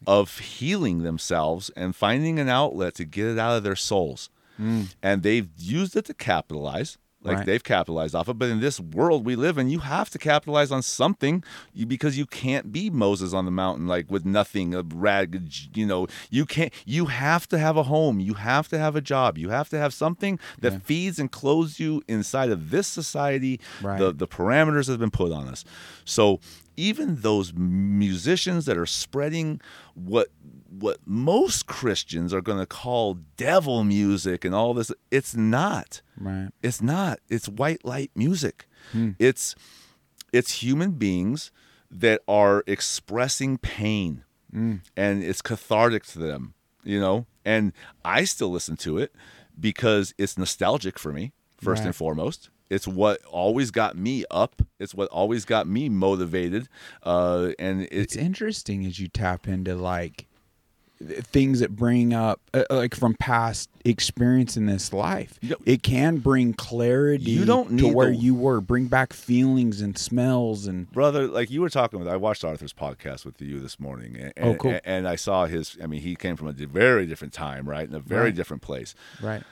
of 0.05 0.39
healing 0.39 1.03
themselves 1.03 1.71
and 1.75 1.95
finding 1.95 2.39
an 2.39 2.49
outlet 2.49 2.95
to 2.95 3.05
get 3.05 3.27
it 3.27 3.39
out 3.39 3.57
of 3.57 3.63
their 3.63 3.75
souls. 3.75 4.29
Mm. 4.59 4.95
And 5.03 5.23
they've 5.23 5.49
used 5.57 5.95
it 5.95 6.05
to 6.05 6.13
capitalize. 6.13 6.97
Like 7.25 7.37
Right. 7.37 7.45
they've 7.47 7.63
capitalized 7.63 8.13
off 8.15 8.29
it, 8.29 8.37
but 8.37 8.49
in 8.49 8.59
this 8.61 8.79
world 8.79 9.25
we 9.25 9.35
live 9.35 9.57
in, 9.57 9.69
you 9.69 9.79
have 9.79 10.09
to 10.11 10.19
capitalize 10.19 10.71
on 10.71 10.81
something 10.83 11.43
you, 11.73 11.85
because 11.87 12.17
you 12.17 12.25
can't 12.27 12.71
be 12.71 12.89
Moses 12.91 13.33
on 13.33 13.45
the 13.45 13.51
mountain 13.51 13.87
like 13.87 14.09
with 14.11 14.25
nothing, 14.25 14.75
a 14.75 14.83
rag. 14.83 15.49
You 15.73 15.85
know, 15.87 16.07
you 16.29 16.45
can't. 16.45 16.71
You 16.85 17.07
have 17.07 17.47
to 17.47 17.57
have 17.57 17.77
a 17.77 17.83
home. 17.83 18.19
You 18.19 18.35
have 18.35 18.67
to 18.69 18.77
have 18.77 18.95
a 18.95 19.01
job. 19.01 19.37
You 19.37 19.49
have 19.49 19.69
to 19.69 19.77
have 19.77 19.93
something 19.93 20.39
that 20.61 20.73
Yeah. 20.73 20.79
feeds 20.79 21.17
and 21.19 21.31
clothes 21.31 21.79
you 21.79 22.03
inside 22.07 22.51
of 22.51 22.69
this 22.69 22.87
society. 22.87 23.59
Right. 23.81 23.97
The 23.99 24.13
the 24.13 24.27
parameters 24.27 24.85
that 24.85 24.93
have 24.93 24.99
been 24.99 25.09
put 25.11 25.31
on 25.31 25.47
us. 25.47 25.65
So 26.05 26.39
even 26.77 27.21
those 27.21 27.53
musicians 27.55 28.65
that 28.65 28.77
are 28.77 28.85
spreading 28.85 29.61
what 29.95 30.27
what 30.79 30.97
most 31.05 31.67
Christians 31.67 32.33
are 32.33 32.41
going 32.41 32.59
to 32.59 32.65
call 32.65 33.15
devil 33.37 33.83
music 33.83 34.43
and 34.45 34.53
all 34.55 34.73
this, 34.73 34.91
it's 35.11 35.35
not. 35.35 36.01
right 36.17 36.49
It's 36.61 36.81
not. 36.81 37.19
It's 37.29 37.47
white 37.47 37.85
light 37.85 38.11
music. 38.15 38.65
It's 39.19 39.55
it's 40.31 40.63
human 40.63 40.91
beings 40.91 41.51
that 41.89 42.21
are 42.27 42.63
expressing 42.67 43.57
pain 43.57 44.23
and 44.53 45.23
it's 45.23 45.41
cathartic 45.41 46.05
to 46.07 46.19
them, 46.19 46.53
you 46.83 46.99
know? 46.99 47.25
And 47.43 47.73
I 48.05 48.23
still 48.25 48.49
listen 48.51 48.75
to 48.77 48.97
it 48.97 49.13
because 49.59 50.13
it's 50.17 50.37
nostalgic 50.37 50.97
for 50.97 51.11
me, 51.11 51.33
first 51.57 51.79
Right. 51.81 51.87
and 51.87 51.95
foremost. 51.95 52.49
It's 52.69 52.87
what 52.87 53.21
always 53.25 53.69
got 53.71 53.95
me 53.97 54.23
up. 54.31 54.61
It's 54.79 54.93
what 54.95 55.07
always 55.09 55.45
got 55.45 55.67
me 55.67 55.87
motivated. 55.89 56.67
Uh, 57.03 57.51
and 57.59 57.81
it, 57.83 57.89
it's 57.91 58.15
interesting 58.15 58.85
as 58.85 58.99
you 58.99 59.07
tap 59.07 59.47
into 59.47 59.75
like 59.75 60.25
things 61.01 61.59
that 61.59 61.75
bring 61.75 62.13
up 62.13 62.39
uh, 62.53 62.63
like 62.69 62.95
from 62.95 63.15
past 63.19 63.69
experience 63.83 64.55
in 64.55 64.65
this 64.65 64.93
life. 64.93 65.37
It 65.65 65.83
can 65.83 66.17
bring 66.17 66.53
clarity 66.53 67.31
You 67.31 67.45
don't 67.45 67.77
to 67.77 67.87
where 67.93 68.11
the- 68.11 68.15
you 68.15 68.33
were. 68.33 68.61
Bring 68.61 68.85
back 68.85 69.11
feelings 69.13 69.81
and 69.81 69.97
smells 69.97 70.67
and 70.67 70.89
brother 70.91 71.27
like 71.27 71.51
you 71.51 71.61
were 71.61 71.69
talking 71.69 71.99
with 71.99 72.07
i 72.07 72.15
watched 72.15 72.43
arthur's 72.45 72.71
podcast 72.73 73.25
with 73.25 73.41
you 73.41 73.59
this 73.59 73.79
morning 73.79 74.15
and, 74.17 74.33
Oh, 74.41 74.55
cool. 74.55 74.79
and 74.85 75.07
i 75.07 75.15
saw 75.15 75.45
his 75.45 75.77
i 75.83 75.87
mean 75.87 76.01
he 76.01 76.15
came 76.15 76.35
from 76.37 76.47
a 76.47 76.53
very 76.53 77.05
different 77.05 77.33
time 77.33 77.67
right 77.67 77.87
in 77.87 77.93
a 77.93 77.99
very 77.99 78.25
Right. 78.25 78.35
different 78.35 78.61
place. 78.63 78.95
Right. 79.21 79.43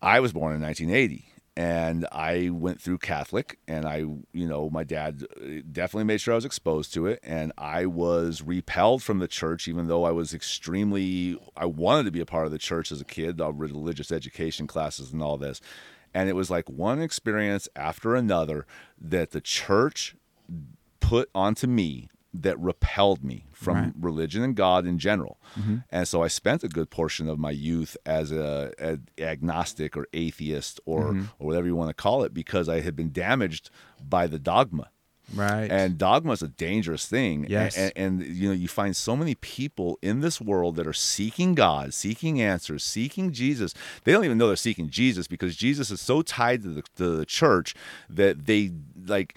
I 0.00 0.20
was 0.20 0.32
born 0.32 0.54
in 0.54 0.60
1980 0.62 1.26
and 1.60 2.06
i 2.12 2.48
went 2.50 2.80
through 2.80 2.98
catholic 2.98 3.58
and 3.68 3.84
i 3.84 3.98
you 4.32 4.46
know 4.46 4.70
my 4.70 4.84
dad 4.84 5.24
uh, 5.36 5.60
definitely 5.70 6.04
made 6.04 6.20
sure 6.20 6.32
i 6.32 6.34
was 6.36 6.44
exposed 6.44 6.94
to 6.94 7.06
it 7.06 7.20
and 7.22 7.52
i 7.58 7.84
was 7.84 8.42
repelled 8.42 9.02
from 9.02 9.18
the 9.18 9.28
church 9.28 9.68
even 9.68 9.86
though 9.86 10.04
i 10.04 10.10
was 10.10 10.32
extremely 10.32 11.38
i 11.56 11.66
wanted 11.66 12.04
to 12.04 12.10
be 12.10 12.20
a 12.20 12.26
part 12.26 12.46
of 12.46 12.52
the 12.52 12.58
church 12.58 12.90
as 12.90 13.00
a 13.00 13.04
kid 13.04 13.40
uh, 13.40 13.52
religious 13.52 14.10
education 14.10 14.66
classes 14.66 15.12
and 15.12 15.22
all 15.22 15.36
this. 15.36 15.60
And 16.12 16.28
it 16.28 16.34
was 16.34 16.50
like 16.50 16.68
one 16.68 17.00
experience 17.00 17.68
after 17.76 18.16
another 18.16 18.66
that 19.00 19.30
the 19.30 19.40
church 19.40 20.16
put 20.98 21.30
onto 21.34 21.66
me 21.66 22.08
that 22.32 22.58
repelled 22.58 23.24
me 23.24 23.46
from 23.52 23.76
Right. 23.76 23.92
religion 23.98 24.42
and 24.42 24.54
God 24.54 24.86
in 24.86 24.98
general. 24.98 25.38
Mm-hmm. 25.58 25.78
And 25.90 26.06
so 26.06 26.22
I 26.22 26.28
spent 26.28 26.64
a 26.64 26.68
good 26.68 26.90
portion 26.90 27.28
of 27.28 27.38
my 27.38 27.50
youth 27.50 27.96
as 28.06 28.30
a, 28.32 28.72
a 28.78 28.98
agnostic 29.22 29.96
or 29.96 30.06
atheist 30.12 30.80
or 30.84 31.12
mm-hmm. 31.12 31.24
or 31.38 31.46
whatever 31.46 31.66
you 31.66 31.76
want 31.76 31.90
to 31.90 32.02
call 32.02 32.22
it 32.22 32.32
because 32.32 32.68
I 32.68 32.80
had 32.80 32.94
been 32.94 33.12
damaged 33.12 33.70
by 34.00 34.26
the 34.26 34.38
dogma. 34.38 34.90
Right. 35.34 35.70
And 35.70 35.96
dogma 35.96 36.32
is 36.32 36.42
a 36.42 36.48
dangerous 36.48 37.06
thing. 37.06 37.46
Yes. 37.48 37.76
And, 37.76 37.92
and, 37.94 38.26
you 38.26 38.48
know, 38.48 38.54
you 38.54 38.68
find 38.68 38.96
so 38.96 39.14
many 39.14 39.34
people 39.36 39.98
in 40.02 40.20
this 40.20 40.40
world 40.40 40.76
that 40.76 40.86
are 40.86 40.92
seeking 40.92 41.54
God, 41.54 41.94
seeking 41.94 42.40
answers, 42.40 42.82
seeking 42.82 43.32
Jesus. 43.32 43.74
They 44.04 44.12
don't 44.12 44.24
even 44.24 44.38
know 44.38 44.48
they're 44.48 44.56
seeking 44.56 44.90
Jesus 44.90 45.28
because 45.28 45.54
Jesus 45.56 45.90
is 45.90 46.00
so 46.00 46.22
tied 46.22 46.62
to 46.62 46.68
the, 46.68 46.82
to 46.96 47.16
the 47.16 47.26
church 47.26 47.74
that 48.08 48.46
they 48.46 48.72
like 49.06 49.36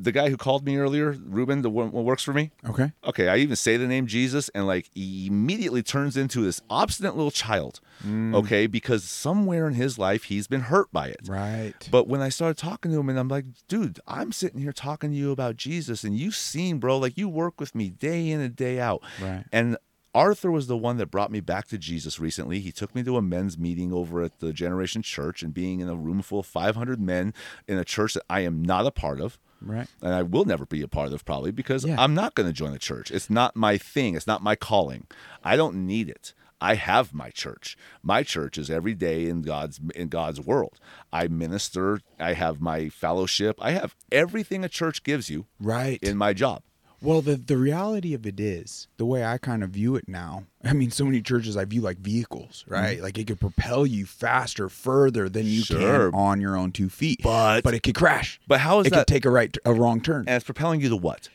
the 0.00 0.12
guy 0.12 0.30
who 0.30 0.36
called 0.36 0.64
me 0.64 0.76
earlier, 0.76 1.10
Ruben, 1.10 1.62
the 1.62 1.70
one 1.70 1.90
who 1.90 2.02
works 2.02 2.22
for 2.22 2.32
me. 2.32 2.50
okay. 2.68 2.92
Okay, 3.04 3.28
I 3.28 3.36
even 3.38 3.56
say 3.56 3.76
the 3.76 3.86
name 3.86 4.06
Jesus, 4.06 4.48
and 4.50 4.66
like 4.66 4.88
he 4.94 5.26
immediately 5.26 5.82
turns 5.82 6.16
into 6.16 6.42
this 6.42 6.60
obstinate 6.70 7.16
little 7.16 7.30
child. 7.30 7.80
Mm. 8.06 8.34
Okay, 8.34 8.66
because 8.66 9.04
somewhere 9.04 9.66
in 9.66 9.74
his 9.74 9.98
life 9.98 10.24
he's 10.24 10.46
been 10.46 10.62
hurt 10.62 10.92
by 10.92 11.08
it. 11.08 11.20
Right. 11.26 11.88
But 11.90 12.06
when 12.06 12.20
I 12.20 12.28
started 12.28 12.56
talking 12.56 12.92
to 12.92 13.00
him, 13.00 13.08
and 13.08 13.18
I'm 13.18 13.28
like, 13.28 13.46
dude, 13.66 13.98
I'm 14.06 14.32
sitting 14.32 14.60
here 14.60 14.72
talking 14.72 15.10
to 15.10 15.16
you 15.16 15.32
about 15.32 15.56
Jesus, 15.56 16.04
and 16.04 16.16
you've 16.16 16.36
seen, 16.36 16.78
bro, 16.78 16.98
like 16.98 17.18
you 17.18 17.28
work 17.28 17.60
with 17.60 17.74
me 17.74 17.90
day 17.90 18.30
in 18.30 18.40
and 18.40 18.54
day 18.54 18.78
out. 18.78 19.02
Right. 19.20 19.44
And 19.52 19.76
Arthur 20.14 20.50
was 20.50 20.66
the 20.66 20.76
one 20.76 20.96
that 20.96 21.10
brought 21.10 21.30
me 21.30 21.40
back 21.40 21.68
to 21.68 21.78
Jesus 21.78 22.18
recently. 22.18 22.60
He 22.60 22.72
took 22.72 22.94
me 22.94 23.02
to 23.02 23.16
a 23.16 23.22
men's 23.22 23.58
meeting 23.58 23.92
over 23.92 24.22
at 24.22 24.40
the 24.40 24.52
Generation 24.52 25.02
Church, 25.02 25.42
and 25.42 25.52
being 25.52 25.80
in 25.80 25.88
a 25.88 25.94
room 25.96 26.22
full 26.22 26.40
of 26.40 26.46
500 26.46 27.00
men 27.00 27.34
in 27.66 27.78
a 27.78 27.84
church 27.84 28.14
that 28.14 28.24
I 28.30 28.40
am 28.40 28.62
not 28.62 28.86
a 28.86 28.90
part 28.90 29.20
of 29.20 29.38
Right. 29.60 29.88
and 30.02 30.14
I 30.14 30.22
will 30.22 30.44
never 30.44 30.64
be 30.66 30.82
a 30.82 30.88
part 30.88 31.12
of 31.12 31.24
probably 31.24 31.50
because 31.50 31.84
Yeah. 31.84 31.96
I'm 32.00 32.14
not 32.14 32.34
going 32.34 32.48
to 32.48 32.52
join 32.52 32.72
the 32.72 32.78
church. 32.78 33.10
It's 33.10 33.28
not 33.30 33.56
my 33.56 33.76
thing. 33.78 34.14
It's 34.14 34.26
not 34.26 34.42
my 34.42 34.54
calling. 34.56 35.06
I 35.42 35.56
don't 35.56 35.86
need 35.86 36.08
it. 36.08 36.32
I 36.60 36.74
have 36.74 37.14
my 37.14 37.30
church. 37.30 37.76
My 38.02 38.22
church 38.24 38.58
is 38.58 38.68
every 38.68 38.94
day 38.94 39.28
in 39.28 39.42
God's 39.42 39.80
in 39.94 40.08
God's 40.08 40.40
world. 40.40 40.80
I 41.12 41.28
minister. 41.28 42.00
I 42.18 42.32
have 42.32 42.60
my 42.60 42.88
fellowship. 42.88 43.56
I 43.60 43.70
have 43.72 43.94
everything 44.10 44.64
a 44.64 44.68
church 44.68 45.02
gives 45.04 45.30
you 45.30 45.46
Right. 45.60 46.00
in 46.02 46.16
my 46.16 46.32
job. 46.32 46.62
Well, 47.00 47.22
the 47.22 47.36
the 47.36 47.56
reality 47.56 48.12
of 48.14 48.26
it 48.26 48.40
is 48.40 48.88
the 48.96 49.06
way 49.06 49.24
I 49.24 49.38
kind 49.38 49.62
of 49.62 49.70
view 49.70 49.94
it 49.96 50.08
now. 50.08 50.44
I 50.64 50.72
mean, 50.72 50.90
so 50.90 51.04
many 51.04 51.22
churches 51.22 51.56
I 51.56 51.64
view 51.64 51.80
like 51.80 51.98
vehicles, 51.98 52.64
right? 52.68 53.00
Like 53.00 53.16
it 53.18 53.26
could 53.28 53.38
propel 53.40 53.86
you 53.86 54.04
faster, 54.06 54.68
further 54.68 55.28
than 55.28 55.46
you 55.46 55.62
Mm-hmm. 55.62 55.80
Sure. 55.80 56.10
can 56.10 56.18
on 56.20 56.40
your 56.40 56.56
own 56.56 56.72
two 56.72 56.88
feet. 56.88 57.20
But- 57.22 57.62
but 57.62 57.74
it 57.74 57.82
could 57.82 57.94
crash. 57.94 58.40
But 58.48 58.60
how 58.60 58.80
is 58.80 58.86
it 58.88 58.90
that? 58.90 58.96
It 58.96 58.98
could 59.00 59.06
take 59.14 59.24
a 59.26 59.30
right, 59.30 59.56
a 59.64 59.72
wrong 59.72 60.00
turn. 60.00 60.24
and 60.26 60.36
it's 60.36 60.44
propelling 60.44 60.80
you 60.80 60.88
to 60.88 60.96
what? 60.96 61.28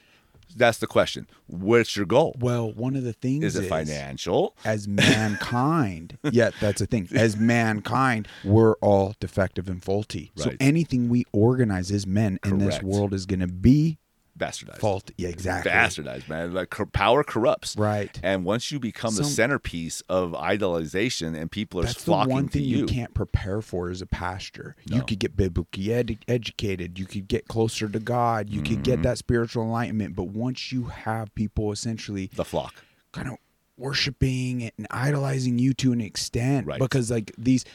That's 0.56 0.78
the 0.78 0.86
question. 0.86 1.28
What's 1.48 1.96
your 1.96 2.06
goal? 2.06 2.36
well, 2.40 2.72
one 2.72 2.96
of 2.96 3.04
the 3.04 3.14
things 3.14 3.44
Is 3.44 3.56
it 3.56 3.68
financial? 3.68 4.56
as 4.64 4.88
mankind. 5.38 6.18
yet 6.32 6.54
that's 6.60 6.80
the 6.80 6.86
thing. 6.86 7.08
As 7.16 7.38
mankind, 7.56 8.28
we're 8.44 8.74
all 8.76 9.16
defective 9.20 9.68
and 9.68 9.84
faulty. 9.84 10.32
So 10.36 10.52
anything 10.60 11.10
we 11.10 11.26
organize 11.32 11.90
as 11.92 12.06
men 12.06 12.38
in 12.46 12.60
this 12.60 12.82
world 12.84 13.14
is 13.14 13.26
going 13.26 13.40
to 13.40 13.48
be 13.48 13.98
Bastardized. 14.38 14.80
faulty. 14.80 15.14
Yeah, 15.18 15.30
exactly. 15.30 15.72
Bastardized, 15.72 16.28
man. 16.28 16.54
Like 16.54 16.76
power 16.92 17.24
corrupts. 17.24 17.76
Right. 17.78 18.20
And 18.24 18.44
once 18.44 18.72
you 18.72 18.80
become 18.80 19.16
the 19.16 19.24
centerpiece 19.24 20.02
of 20.10 20.32
idolization 20.32 21.40
and 21.40 21.52
people 21.52 21.80
are 21.82 21.84
That's 21.84 21.96
the 21.96 22.02
flocking 22.06 22.34
one 22.34 22.46
to 22.48 22.54
thing 22.54 22.64
you. 22.64 22.78
you, 22.80 22.86
can't 22.88 23.14
prepare 23.14 23.62
for 23.62 23.90
as 23.90 24.02
a 24.02 24.08
pastor. 24.08 24.76
You 24.86 25.04
could 25.04 25.20
get 25.20 25.36
biblically 25.38 25.94
ed- 25.94 26.18
educated. 26.28 26.98
You 26.98 27.06
could 27.06 27.28
get 27.28 27.48
closer 27.48 27.88
to 27.88 28.00
God. 28.00 28.50
You 28.50 28.62
could 28.64 28.82
get 28.84 29.04
that 29.04 29.18
spiritual 29.20 29.64
enlightenment. 29.64 30.16
But 30.16 30.26
once 30.30 30.72
you 30.72 30.86
have 30.86 31.34
people 31.36 31.72
essentially 31.72 32.32
the 32.34 32.46
flock. 32.46 32.74
kind 33.12 33.28
of 33.30 33.36
worshiping 33.78 34.72
and 34.78 34.88
idolizing 34.90 35.60
you 35.60 35.74
to 35.76 35.92
an 35.92 36.02
extent, 36.02 36.66
Right. 36.66 36.80
because 36.80 37.12
like 37.12 37.32
these, 37.38 37.66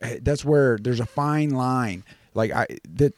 eh, 0.00 0.18
that's 0.20 0.44
where 0.44 0.78
there's 0.78 1.00
a 1.00 1.06
fine 1.06 1.50
line. 1.50 2.04
Like 2.34 2.50
I 2.50 2.66
that, 2.88 3.14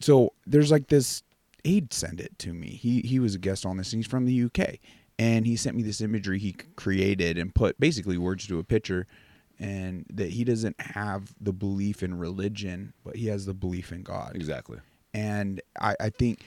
so 0.00 0.32
there's 0.46 0.70
like 0.70 0.86
this. 0.88 1.22
He'd 1.64 1.92
send 1.92 2.20
it 2.20 2.38
to 2.40 2.52
me. 2.52 2.68
He 2.68 3.00
he 3.02 3.18
was 3.18 3.34
a 3.34 3.38
guest 3.38 3.64
on 3.66 3.76
this. 3.76 3.92
And 3.92 3.98
he's 4.02 4.10
from 4.10 4.24
the 4.26 4.44
UK, 4.44 4.76
and 5.18 5.46
he 5.46 5.56
sent 5.56 5.76
me 5.76 5.82
this 5.82 6.00
imagery 6.00 6.38
he 6.38 6.52
created 6.76 7.38
and 7.38 7.54
put 7.54 7.78
basically 7.80 8.18
words 8.18 8.46
to 8.48 8.58
a 8.58 8.64
picture, 8.64 9.06
and 9.58 10.06
that 10.12 10.30
he 10.30 10.44
doesn't 10.44 10.80
have 10.80 11.34
the 11.40 11.52
belief 11.52 12.02
in 12.02 12.18
religion, 12.18 12.92
but 13.04 13.16
he 13.16 13.26
has 13.26 13.46
the 13.46 13.54
belief 13.54 13.92
in 13.92 14.02
God 14.02 14.32
Exactly. 14.34 14.78
and 15.12 15.60
I, 15.80 15.94
I 16.00 16.10
think 16.10 16.40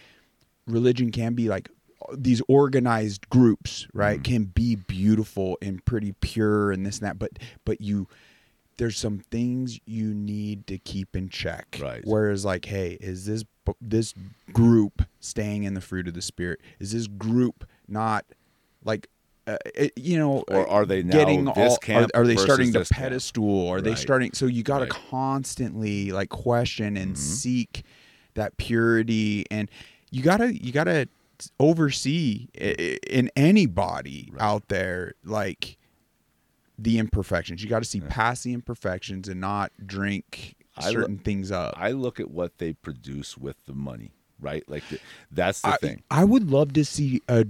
religion 0.67 1.11
can 1.11 1.33
be 1.33 1.49
like 1.49 1.69
these 2.17 2.41
organized 2.47 3.29
groups 3.29 3.87
right 3.93 4.15
Mm-hmm. 4.21 4.33
can 4.33 4.43
be 4.45 4.75
beautiful 4.75 5.57
and 5.61 5.83
pretty 5.85 6.13
pure 6.21 6.71
and 6.71 6.85
this 6.85 6.99
and 6.99 7.07
that 7.07 7.19
but 7.19 7.31
but 7.65 7.79
you 7.81 8.07
there's 8.77 8.97
some 8.97 9.19
things 9.19 9.79
you 9.85 10.13
need 10.13 10.65
to 10.67 10.77
keep 10.77 11.15
in 11.15 11.29
check 11.29 11.77
Right. 11.81 12.01
whereas 12.03 12.43
like 12.43 12.65
hey 12.65 12.97
is 12.99 13.25
this 13.25 13.43
this 13.81 14.13
group 14.51 15.03
staying 15.19 15.63
in 15.63 15.73
the 15.73 15.81
fruit 15.81 16.07
of 16.07 16.13
the 16.13 16.21
spirit 16.21 16.59
is 16.79 16.91
this 16.91 17.07
group 17.07 17.65
not 17.87 18.25
like 18.83 19.07
uh, 19.47 19.57
it, 19.75 19.91
you 19.97 20.17
know 20.17 20.43
Or 20.49 20.67
are 20.69 20.85
they 20.85 21.03
getting 21.03 21.47
all 21.49 21.77
are, 21.89 22.07
are 22.13 22.25
they 22.25 22.35
starting 22.37 22.71
to 22.73 22.79
this 22.79 22.89
camp? 22.89 23.01
pedestal 23.11 23.67
are 23.69 23.81
they 23.81 23.91
Right. 23.91 23.97
starting 23.99 24.31
so 24.33 24.45
you 24.45 24.63
got 24.63 24.79
to 24.79 24.85
Right. 24.85 24.89
constantly 24.89 26.11
like 26.11 26.29
question 26.29 26.95
and 26.97 27.15
Mhm. 27.15 27.17
seek 27.19 27.83
that 28.35 28.57
purity 28.57 29.45
and 29.51 29.69
you 30.11 30.21
gotta 30.23 30.53
you 30.63 30.71
gotta 30.71 31.07
oversee 31.59 32.47
in 32.55 33.29
anybody 33.35 34.29
Right. 34.31 34.41
out 34.41 34.67
there 34.69 35.13
like 35.23 35.77
the 36.77 36.97
imperfections 36.97 37.61
you 37.63 37.69
got 37.69 37.79
to 37.79 37.85
see 37.89 37.99
Yeah. 37.99 38.07
past 38.09 38.43
the 38.43 38.53
imperfections 38.53 39.27
and 39.27 39.39
not 39.41 39.71
drink 39.85 40.55
I 40.77 40.87
lo- 40.87 40.91
certain 40.93 41.17
things 41.19 41.51
up 41.51 41.75
I 41.77 41.91
look 41.91 42.19
at 42.19 42.31
what 42.31 42.57
they 42.57 42.73
produce 42.73 43.37
with 43.37 43.57
the 43.65 43.73
money, 43.73 44.11
right? 44.39 44.63
Like 44.67 44.87
the, 44.89 44.99
that's 45.31 45.61
the 45.61 45.69
I, 45.69 45.77
thing, 45.77 46.03
I 46.09 46.23
would 46.23 46.49
love 46.49 46.73
to 46.73 46.85
see 46.85 47.21
a 47.27 47.45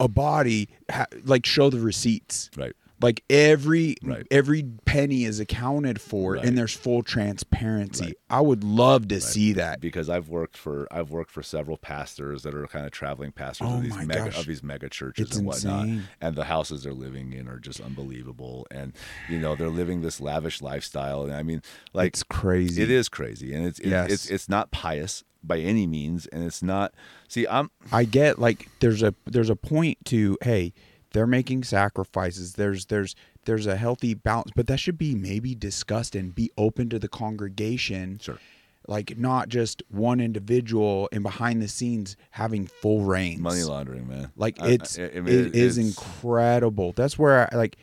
a 0.00 0.08
body 0.08 0.68
ha- 0.90 1.06
like 1.24 1.44
show 1.44 1.68
the 1.70 1.80
receipts 1.80 2.50
right? 2.56 2.72
Like 3.00 3.22
every 3.30 3.96
Right. 4.02 4.26
every 4.30 4.64
penny 4.84 5.24
is 5.24 5.38
accounted 5.40 6.00
for 6.00 6.34
Right. 6.34 6.44
and 6.44 6.58
there's 6.58 6.74
full 6.74 7.02
transparency 7.02 8.04
Right. 8.06 8.14
i 8.30 8.40
would 8.40 8.64
love 8.64 9.08
to 9.08 9.20
see 9.20 9.52
that 9.54 9.80
Because 9.80 10.08
I've 10.08 10.28
worked 10.28 10.56
for 10.56 10.88
I've 10.90 11.10
worked 11.10 11.30
for 11.30 11.42
several 11.42 11.76
pastors 11.76 12.42
that 12.42 12.54
are 12.54 12.66
kind 12.66 12.84
of 12.86 12.92
traveling 12.92 13.32
pastors 13.32 13.68
Oh 13.70 13.76
of 13.76 13.82
these 13.82 13.96
mega 13.96 14.24
gosh. 14.26 14.38
of 14.40 14.46
these 14.46 14.62
mega 14.62 14.88
churches 14.88 15.28
It's 15.28 15.36
and 15.36 15.46
whatnot, 15.46 15.86
insane. 15.86 16.08
and 16.20 16.34
the 16.36 16.44
houses 16.44 16.82
they're 16.82 16.92
living 16.92 17.32
in 17.32 17.48
are 17.48 17.58
just 17.58 17.80
unbelievable, 17.80 18.66
and 18.70 18.92
you 19.28 19.38
know 19.38 19.54
they're 19.54 19.68
living 19.70 20.00
this 20.02 20.20
lavish 20.20 20.60
lifestyle, 20.62 21.22
and 21.24 21.32
I 21.34 21.42
mean, 21.42 21.62
like 21.92 22.08
it's 22.08 22.22
crazy 22.22 22.82
it 22.82 22.90
is 22.90 23.08
crazy, 23.08 23.54
and 23.54 23.66
it's 23.66 23.78
it, 23.80 23.88
Yes. 23.88 24.10
it's 24.10 24.30
it's 24.30 24.48
not 24.48 24.70
pious 24.70 25.22
by 25.42 25.58
any 25.60 25.86
means, 25.86 26.26
and 26.26 26.42
it's 26.44 26.62
not. 26.62 26.92
See, 27.28 27.46
I'm 27.48 27.70
I 27.92 28.04
get 28.04 28.38
like 28.38 28.68
there's 28.80 29.02
a 29.02 29.14
there's 29.26 29.50
a 29.50 29.56
point 29.56 29.98
to 30.06 30.36
hey 30.42 30.72
they're 31.12 31.26
making 31.26 31.64
sacrifices. 31.64 32.54
There's 32.54 32.86
there's 32.86 33.14
there's 33.44 33.66
a 33.66 33.76
healthy 33.76 34.14
balance 34.14 34.50
but 34.54 34.66
that 34.66 34.78
should 34.78 34.98
be 34.98 35.14
maybe 35.14 35.54
discussed 35.54 36.14
and 36.14 36.34
be 36.34 36.50
open 36.58 36.88
to 36.90 36.98
the 36.98 37.08
congregation. 37.08 38.18
Sure. 38.20 38.38
Like 38.86 39.18
not 39.18 39.48
just 39.50 39.82
one 39.90 40.18
individual 40.20 41.08
and 41.12 41.22
behind 41.22 41.60
the 41.60 41.68
scenes 41.68 42.16
having 42.30 42.66
full 42.66 43.02
reins 43.02 43.40
money 43.40 43.62
laundering, 43.62 44.08
man. 44.08 44.32
like 44.36 44.56
it's 44.62 44.98
I- 44.98 45.04
I 45.14 45.20
mean, 45.20 45.28
it 45.28 45.54
is 45.54 45.76
it's- 45.78 45.98
incredible. 45.98 46.92
That's 46.92 47.18
where 47.18 47.52
I 47.52 47.56
like 47.56 47.76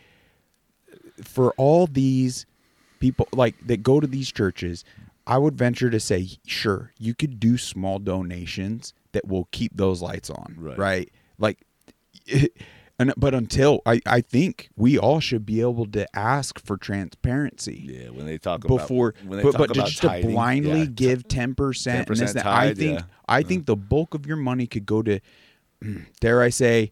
for 1.23 1.53
all 1.57 1.87
these 1.87 2.45
people 2.99 3.27
like 3.33 3.55
that 3.67 3.83
go 3.83 3.99
to 3.99 4.07
these 4.07 4.31
churches 4.31 4.83
i 5.27 5.37
would 5.37 5.57
venture 5.57 5.89
to 5.89 5.99
say 5.99 6.27
sure 6.45 6.91
you 6.97 7.13
could 7.13 7.39
do 7.39 7.57
small 7.57 7.99
donations 7.99 8.93
that 9.11 9.25
will 9.27 9.47
keep 9.51 9.75
those 9.75 10.01
lights 10.01 10.29
on 10.29 10.55
Right. 10.57 11.09
like 11.37 11.59
and, 12.97 13.13
but 13.17 13.33
until 13.33 13.81
I, 13.85 13.99
I 14.05 14.21
think 14.21 14.69
we 14.75 14.97
all 14.97 15.19
should 15.19 15.45
be 15.45 15.61
able 15.61 15.85
to 15.87 16.07
ask 16.17 16.59
for 16.65 16.77
transparency 16.77 17.89
Yeah, 18.01 18.09
when 18.09 18.25
they 18.25 18.37
talk 18.37 18.63
about 18.63 18.77
before 18.77 19.13
when 19.25 19.37
they 19.37 19.43
but, 19.43 19.51
talk 19.51 19.59
but 19.59 19.71
about 19.71 19.87
just 19.87 20.01
tithing, 20.01 20.29
to 20.29 20.33
blindly 20.33 20.79
yeah, 20.79 20.85
give 20.85 21.27
10% 21.27 21.55
10% 21.55 22.45
i 22.45 22.73
think 22.73 22.99
yeah. 22.99 23.05
i 23.27 23.43
think 23.43 23.65
the 23.65 23.75
bulk 23.75 24.13
of 24.13 24.25
your 24.25 24.37
money 24.37 24.65
could 24.67 24.85
go 24.85 25.01
to 25.01 25.19
dare 26.21 26.41
i 26.41 26.49
say 26.49 26.91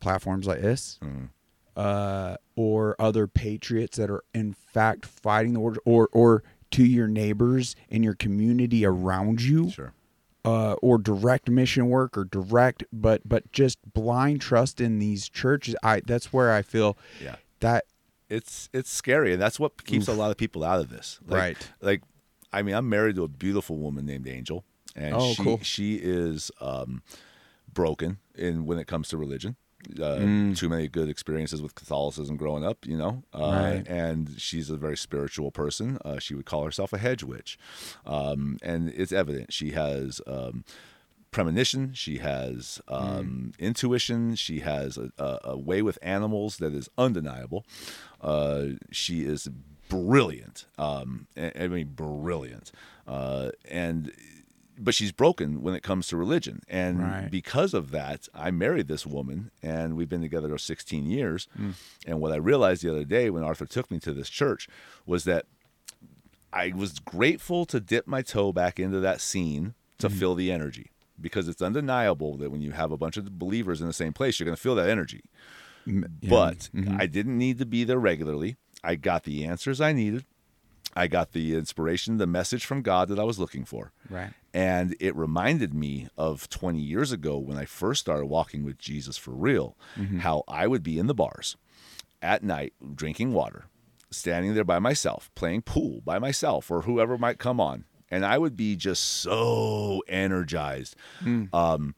platforms 0.00 0.46
like 0.46 0.60
this 0.60 0.98
Mhm. 1.02 1.28
uh, 1.76 2.36
or 2.56 2.96
other 2.98 3.26
patriots 3.26 3.96
that 3.96 4.10
are 4.10 4.24
in 4.34 4.52
fact 4.52 5.06
fighting 5.06 5.52
the 5.54 5.60
war 5.60 5.76
or 5.84 6.08
or 6.12 6.42
to 6.72 6.84
your 6.84 7.06
neighbors 7.06 7.76
in 7.88 8.02
your 8.02 8.14
community 8.14 8.84
around 8.84 9.40
you 9.42 9.70
Sure. 9.70 9.92
Uh, 10.44 10.72
or 10.82 10.98
direct 10.98 11.48
mission 11.48 11.88
work 11.88 12.16
or 12.18 12.24
direct 12.24 12.82
but 12.92 13.20
but 13.28 13.50
just 13.52 13.78
blind 13.94 14.40
trust 14.40 14.80
in 14.80 14.98
these 14.98 15.28
churches 15.28 15.74
i 15.82 16.00
that's 16.00 16.32
where 16.32 16.52
i 16.52 16.62
feel 16.62 16.96
Yeah. 17.22 17.36
that 17.60 17.84
It's 18.28 18.68
it's 18.72 18.90
scary, 18.90 19.32
and 19.34 19.40
that's 19.42 19.60
what 19.60 19.84
keeps 19.84 20.08
a 20.08 20.12
lot 20.14 20.30
of 20.30 20.36
people 20.36 20.64
out 20.64 20.80
of 20.80 20.88
this. 20.88 21.20
Like, 21.26 21.38
Right. 21.38 21.70
Like, 21.80 22.02
I 22.52 22.62
mean, 22.62 22.74
I'm 22.74 22.88
married 22.88 23.16
to 23.16 23.24
a 23.24 23.28
beautiful 23.28 23.76
woman 23.76 24.06
named 24.06 24.26
Angel, 24.26 24.64
and 24.96 25.14
Oh, 25.14 25.32
she 25.34 25.42
cool. 25.42 25.58
she 25.62 25.94
is 25.96 26.50
um, 26.60 27.02
broken 27.72 28.18
in 28.34 28.64
when 28.66 28.78
it 28.78 28.86
comes 28.86 29.08
to 29.10 29.16
religion. 29.18 29.56
Uh, 30.00 30.18
Mm. 30.20 30.56
Too 30.56 30.68
many 30.68 30.88
good 30.88 31.08
experiences 31.08 31.60
with 31.60 31.74
Catholicism 31.74 32.36
growing 32.36 32.64
up, 32.64 32.86
you 32.86 32.96
know. 32.96 33.22
Uh, 33.34 33.38
Right. 33.62 33.84
And 33.88 34.34
she's 34.38 34.70
a 34.70 34.76
very 34.76 34.96
spiritual 34.96 35.50
person. 35.50 35.98
Uh, 36.04 36.18
she 36.18 36.34
would 36.34 36.46
call 36.46 36.64
herself 36.64 36.92
a 36.92 36.98
hedge 36.98 37.22
witch, 37.24 37.58
um, 38.06 38.58
and 38.62 38.88
it's 38.90 39.12
evident 39.12 39.52
she 39.52 39.70
has. 39.72 40.20
Um, 40.26 40.64
premonition. 41.30 41.94
She 41.94 42.18
has 42.18 42.78
um, 42.88 43.52
intuition. 43.58 44.34
She 44.34 44.60
has 44.60 44.98
a, 44.98 45.10
a, 45.18 45.38
a 45.44 45.56
way 45.56 45.80
with 45.80 45.98
animals 46.02 46.58
that 46.58 46.74
is 46.74 46.90
undeniable. 46.98 47.64
Uh, 48.20 48.76
she 48.90 49.22
is 49.24 49.48
brilliant. 49.88 50.66
Um, 50.76 51.26
I 51.34 51.52
I 51.60 51.68
mean, 51.68 51.88
brilliant. 51.94 52.70
Uh, 53.06 53.50
and 53.70 54.12
but 54.78 54.94
she's 54.94 55.12
broken 55.12 55.62
when 55.62 55.74
it 55.74 55.82
comes 55.82 56.08
to 56.08 56.16
religion, 56.16 56.62
and 56.68 57.00
Right. 57.00 57.30
because 57.30 57.74
of 57.74 57.90
that, 57.90 58.28
I 58.34 58.50
married 58.50 58.88
this 58.88 59.06
woman, 59.06 59.50
and 59.62 59.96
we've 59.96 60.08
been 60.08 60.22
together 60.22 60.56
16 60.56 61.06
years. 61.06 61.48
Mm. 61.58 61.74
And 62.06 62.20
what 62.20 62.32
I 62.32 62.36
realized 62.36 62.82
the 62.82 62.90
other 62.90 63.04
day 63.04 63.30
when 63.30 63.42
Arthur 63.42 63.66
took 63.66 63.90
me 63.90 63.98
to 64.00 64.12
this 64.12 64.28
church 64.28 64.68
was 65.06 65.24
that 65.24 65.46
I 66.52 66.72
was 66.74 66.98
grateful 66.98 67.64
to 67.66 67.80
dip 67.80 68.06
my 68.06 68.22
toe 68.22 68.52
back 68.52 68.78
into 68.78 69.00
that 69.00 69.20
scene 69.20 69.74
to 69.98 70.08
mm-hmm. 70.08 70.18
feel 70.18 70.34
the 70.34 70.52
energy 70.52 70.90
because 71.20 71.48
it's 71.48 71.62
undeniable 71.62 72.36
that 72.36 72.50
when 72.50 72.60
you 72.60 72.72
have 72.72 72.90
a 72.90 72.96
bunch 72.96 73.16
of 73.16 73.38
believers 73.38 73.80
in 73.80 73.86
the 73.86 73.92
same 73.92 74.12
place, 74.12 74.38
you're 74.38 74.44
going 74.44 74.56
to 74.56 74.60
feel 74.60 74.74
that 74.74 74.88
energy. 74.88 75.22
Yeah. 75.86 76.02
But 76.22 76.70
mm-hmm. 76.74 77.00
I 77.00 77.06
didn't 77.06 77.38
need 77.38 77.58
to 77.58 77.66
be 77.66 77.84
there 77.84 77.98
regularly. 77.98 78.56
I 78.84 78.96
got 78.96 79.24
the 79.24 79.44
answers 79.44 79.80
I 79.80 79.92
needed. 79.92 80.24
I 80.94 81.06
got 81.06 81.32
the 81.32 81.54
inspiration, 81.54 82.18
the 82.18 82.26
message 82.26 82.66
from 82.66 82.82
God 82.82 83.08
that 83.08 83.18
I 83.18 83.24
was 83.24 83.38
looking 83.38 83.64
for. 83.64 83.92
Right. 84.10 84.32
And 84.54 84.94
it 85.00 85.16
reminded 85.16 85.72
me 85.72 86.08
of 86.16 86.48
20 86.50 86.78
years 86.78 87.10
ago 87.12 87.38
when 87.38 87.56
I 87.56 87.64
first 87.64 88.00
started 88.02 88.26
walking 88.26 88.64
with 88.64 88.78
Jesus 88.78 89.16
for 89.16 89.30
real, 89.32 89.76
how 90.20 90.44
I 90.46 90.66
would 90.66 90.82
be 90.82 90.98
in 90.98 91.06
the 91.06 91.14
bars 91.14 91.56
at 92.20 92.42
night 92.42 92.74
drinking 92.94 93.32
water, 93.32 93.64
standing 94.10 94.54
there 94.54 94.64
by 94.64 94.78
myself, 94.78 95.30
playing 95.34 95.62
pool 95.62 96.02
by 96.04 96.18
myself 96.18 96.70
or 96.70 96.82
whoever 96.82 97.16
might 97.16 97.38
come 97.38 97.60
on. 97.60 97.84
And 98.10 98.26
I 98.26 98.36
would 98.36 98.56
be 98.56 98.76
just 98.76 99.02
so 99.02 100.02
energized, 100.06 100.96
um, 101.54 101.94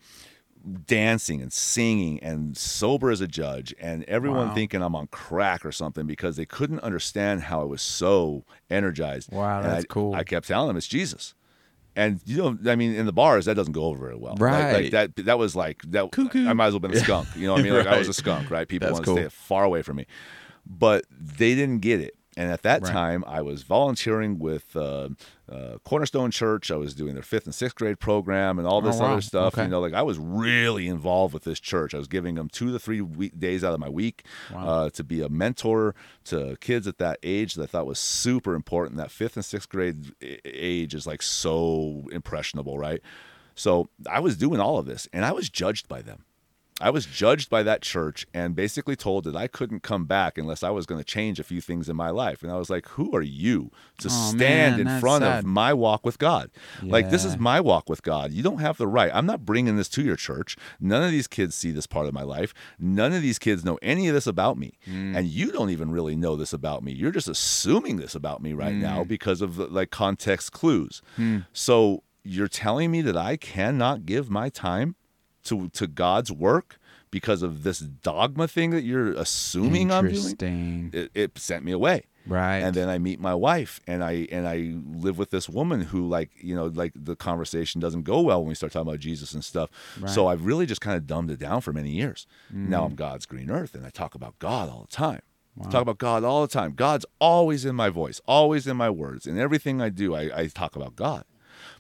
dancing 0.87 1.43
and 1.43 1.53
singing 1.53 2.21
and 2.23 2.57
sober 2.57 3.11
as 3.11 3.21
a 3.21 3.27
judge, 3.29 3.75
and 3.81 4.05
everyone 4.05 4.49
Wow. 4.49 4.55
thinking 4.55 4.81
I'm 4.81 4.95
on 4.95 5.09
crack 5.09 5.67
or 5.67 5.73
something 5.73 6.07
because 6.07 6.37
they 6.37 6.47
couldn't 6.47 6.81
understand 6.81 7.43
how 7.43 7.61
I 7.61 7.65
was 7.65 7.83
so 7.83 8.45
energized. 8.71 9.31
Wow, 9.33 9.59
And 9.61 9.67
that's 9.73 9.85
I- 9.85 9.89
cool. 9.89 10.15
I 10.15 10.25
kept 10.25 10.47
telling 10.47 10.69
them 10.69 10.77
it's 10.77 10.87
Jesus. 10.87 11.35
And 11.97 12.21
you 12.25 12.37
know, 12.39 12.59
I 12.71 12.75
mean, 12.77 12.95
in 12.95 13.07
the 13.07 13.13
bars, 13.13 13.45
that 13.45 13.55
doesn't 13.55 13.73
go 13.73 13.85
over 13.85 13.99
very 14.07 14.17
well. 14.17 14.33
Like- 14.33 14.41
Like, 14.41 14.73
Right. 14.75 14.91
that. 14.93 15.17
That 15.27 15.39
was 15.39 15.55
like 15.55 15.83
that. 15.89 16.11
Cuckoo. 16.11 16.49
I 16.49 16.53
might 16.53 16.67
as 16.67 16.73
well 16.75 16.81
have 16.83 16.91
been 16.91 17.01
a 17.01 17.05
skunk. 17.05 17.29
You 17.37 17.47
know 17.47 17.53
what 17.53 17.61
I 17.61 17.65
mean? 17.65 17.75
Like 17.75 17.87
I 17.87 17.99
was 17.99 18.09
a 18.09 18.13
skunk, 18.23 18.51
right? 18.51 18.67
People 18.67 18.89
That's 18.89 18.95
want 18.99 19.05
cool. 19.07 19.17
to 19.17 19.23
stay 19.23 19.29
far 19.31 19.65
away 19.65 19.83
from 19.83 19.97
me, 19.99 20.07
but 20.67 21.05
they 21.11 21.55
didn't 21.55 21.79
get 21.81 22.01
it. 22.01 22.17
And 22.37 22.51
at 22.51 22.63
that 22.63 22.83
Right. 22.83 22.93
time, 22.93 23.25
I 23.27 23.43
was 23.43 23.63
volunteering 23.63 24.39
with 24.41 24.75
uh, 24.75 25.11
uh, 25.51 25.79
Cornerstone 25.85 26.31
Church. 26.33 26.71
I 26.71 26.77
was 26.77 26.93
doing 26.95 27.15
their 27.15 27.23
fifth 27.23 27.45
and 27.45 27.55
sixth 27.55 27.77
grade 27.77 28.01
program 28.01 28.59
and 28.59 28.67
all 28.67 28.81
this 28.81 28.97
Oh, 28.97 29.03
wow. 29.03 29.13
other 29.13 29.21
stuff. 29.21 29.55
Okay. 29.55 29.65
You 29.65 29.69
know, 29.69 29.81
like 29.81 29.95
I 29.95 30.03
was 30.03 30.19
really 30.19 30.89
involved 30.89 31.33
with 31.33 31.45
this 31.45 31.61
church. 31.61 31.95
I 31.95 31.99
was 31.99 32.09
giving 32.09 32.35
them 32.35 32.49
two 32.49 32.73
to 32.73 32.79
three 32.79 33.01
week 33.01 33.39
days 33.39 33.63
out 33.63 33.73
of 33.75 33.81
my 33.81 33.89
week 33.89 34.25
uh, 34.55 34.91
to 34.91 35.05
be 35.05 35.23
a 35.23 35.29
mentor 35.29 35.95
to 36.25 36.57
kids 36.61 36.87
at 36.89 36.99
that 36.99 37.19
age 37.23 37.55
that 37.55 37.63
I 37.63 37.67
thought 37.67 37.87
was 37.87 37.99
super 38.01 38.55
important. 38.55 38.97
That 38.97 39.11
fifth 39.13 39.37
and 39.37 39.45
sixth 39.45 39.69
grade 39.69 40.13
age 40.45 40.95
is 40.95 41.07
like 41.07 41.23
so 41.23 42.07
impressionable, 42.11 42.79
right? 42.79 43.01
So 43.55 43.89
I 44.11 44.19
was 44.19 44.37
doing 44.37 44.59
all 44.59 44.79
of 44.79 44.87
this, 44.87 45.07
and 45.13 45.25
I 45.25 45.31
was 45.31 45.49
judged 45.49 45.87
by 45.89 46.03
them. 46.03 46.25
I 46.81 46.91
was 46.91 47.07
judged 47.07 47.51
by 47.51 47.63
that 47.63 47.83
church 47.83 48.27
and 48.35 48.57
basically 48.57 48.97
told 48.97 49.23
that 49.25 49.37
I 49.37 49.47
couldn't 49.47 49.85
come 49.85 50.07
back 50.07 50.37
unless 50.37 50.65
I 50.65 50.71
was 50.71 50.87
going 50.87 50.99
to 50.99 51.05
change 51.05 51.39
a 51.39 51.45
few 51.45 51.61
things 51.61 51.89
in 51.89 51.95
my 51.95 52.11
life. 52.11 52.43
And 52.43 52.51
I 52.51 52.57
was 52.57 52.69
like, 52.69 52.89
who 52.89 53.15
are 53.15 53.23
you 53.23 53.71
to 53.99 54.09
Oh, 54.11 54.31
stand 54.35 54.79
man, 54.79 54.81
in 54.97 55.01
front 55.01 55.23
sad. 55.23 55.39
of 55.39 55.45
my 55.45 55.73
walk 55.73 56.05
with 56.05 56.19
God? 56.19 56.51
Like, 56.83 57.11
this 57.11 57.25
is 57.25 57.39
my 57.39 57.61
walk 57.61 57.89
with 57.89 58.03
God. 58.03 58.33
You 58.33 58.43
don't 58.43 58.59
have 58.59 58.77
the 58.77 58.89
right. 58.89 59.13
I'm 59.15 59.25
not 59.25 59.45
bringing 59.45 59.77
this 59.77 59.89
to 59.91 60.03
your 60.03 60.17
church. 60.17 60.57
None 60.81 61.05
of 61.05 61.13
these 61.13 61.29
kids 61.29 61.55
see 61.55 61.71
this 61.71 61.87
part 61.87 62.07
of 62.09 62.13
my 62.13 62.25
life. 62.25 62.53
None 62.81 63.13
of 63.13 63.23
these 63.23 63.39
kids 63.39 63.65
know 63.65 63.79
any 63.81 64.09
of 64.09 64.15
this 64.15 64.27
about 64.27 64.59
me. 64.59 64.77
Mm. 64.89 65.17
And 65.17 65.29
you 65.29 65.53
don't 65.53 65.71
even 65.71 65.93
really 65.93 66.17
know 66.17 66.35
this 66.35 66.53
about 66.53 66.83
me. 66.83 66.91
You're 66.93 67.13
just 67.13 67.29
assuming 67.29 67.99
this 67.99 68.17
about 68.17 68.43
me 68.43 68.53
right 68.53 68.75
Mm. 68.75 68.81
now 68.81 69.05
because 69.05 69.41
of 69.43 69.59
like 69.59 69.93
context 69.93 70.51
clues. 70.51 71.03
So 71.53 72.03
you're 72.25 72.49
telling 72.49 72.91
me 72.91 73.01
that 73.03 73.17
I 73.17 73.37
cannot 73.37 74.07
give 74.07 74.29
my 74.29 74.49
time 74.49 74.97
to 75.45 75.69
to 75.71 75.87
God's 75.87 76.31
work 76.33 76.79
because 77.11 77.43
of 77.43 77.63
this 77.63 77.79
dogma 77.79 78.49
thing 78.49 78.71
that 78.71 78.83
you're 78.83 79.13
assuming 79.13 79.93
I'm 79.93 80.09
doing. 80.09 80.91
It, 80.93 81.11
it 81.15 81.39
sent 81.39 81.65
me 81.65 81.73
away. 81.73 82.05
Right. 82.27 82.57
And 82.57 82.75
then 82.75 82.89
I 82.89 82.99
meet 82.99 83.21
my 83.21 83.35
wife 83.35 83.81
and 83.87 84.03
I 84.03 84.27
and 84.33 84.49
I 84.49 84.73
live 84.99 85.19
with 85.19 85.31
this 85.31 85.49
woman 85.49 85.83
who 85.83 86.09
like, 86.09 86.31
you 86.41 86.55
know, 86.55 86.67
like 86.67 86.93
the 86.97 87.15
conversation 87.15 87.81
doesn't 87.81 88.03
go 88.03 88.21
well 88.21 88.41
when 88.41 88.49
we 88.49 88.55
start 88.55 88.73
talking 88.73 88.89
about 88.89 89.01
Jesus 89.01 89.35
and 89.35 89.45
stuff. 89.45 89.71
Right. 90.01 90.11
So 90.11 90.27
I've 90.27 90.45
really 90.47 90.67
just 90.67 90.81
kind 90.81 90.97
of 90.97 91.07
dumbed 91.07 91.31
it 91.31 91.39
down 91.39 91.61
for 91.61 91.73
many 91.73 91.91
years. 91.91 92.27
Now 92.51 92.83
Mm. 92.83 92.87
I'm 92.87 92.95
God's 92.95 93.27
green 93.27 93.51
earth 93.51 93.75
and 93.75 93.87
I 93.87 93.91
talk 93.91 94.15
about 94.15 94.39
God 94.39 94.69
all 94.71 94.87
the 94.89 94.97
time. 94.97 95.21
Talk 95.71 95.83
about 95.83 95.99
God 95.99 96.25
all 96.25 96.43
the 96.43 96.49
time. 96.49 96.73
God's 96.75 97.07
always 97.21 97.65
in 97.65 97.77
my 97.77 97.89
voice, 97.89 98.21
always 98.27 98.67
in 98.67 98.77
my 98.77 98.91
words. 98.91 99.25
In 99.25 99.39
everything 99.39 99.81
I 99.81 99.89
do, 99.89 100.13
I, 100.15 100.23
I 100.37 100.47
talk 100.49 100.75
about 100.75 100.97
God. 100.97 101.25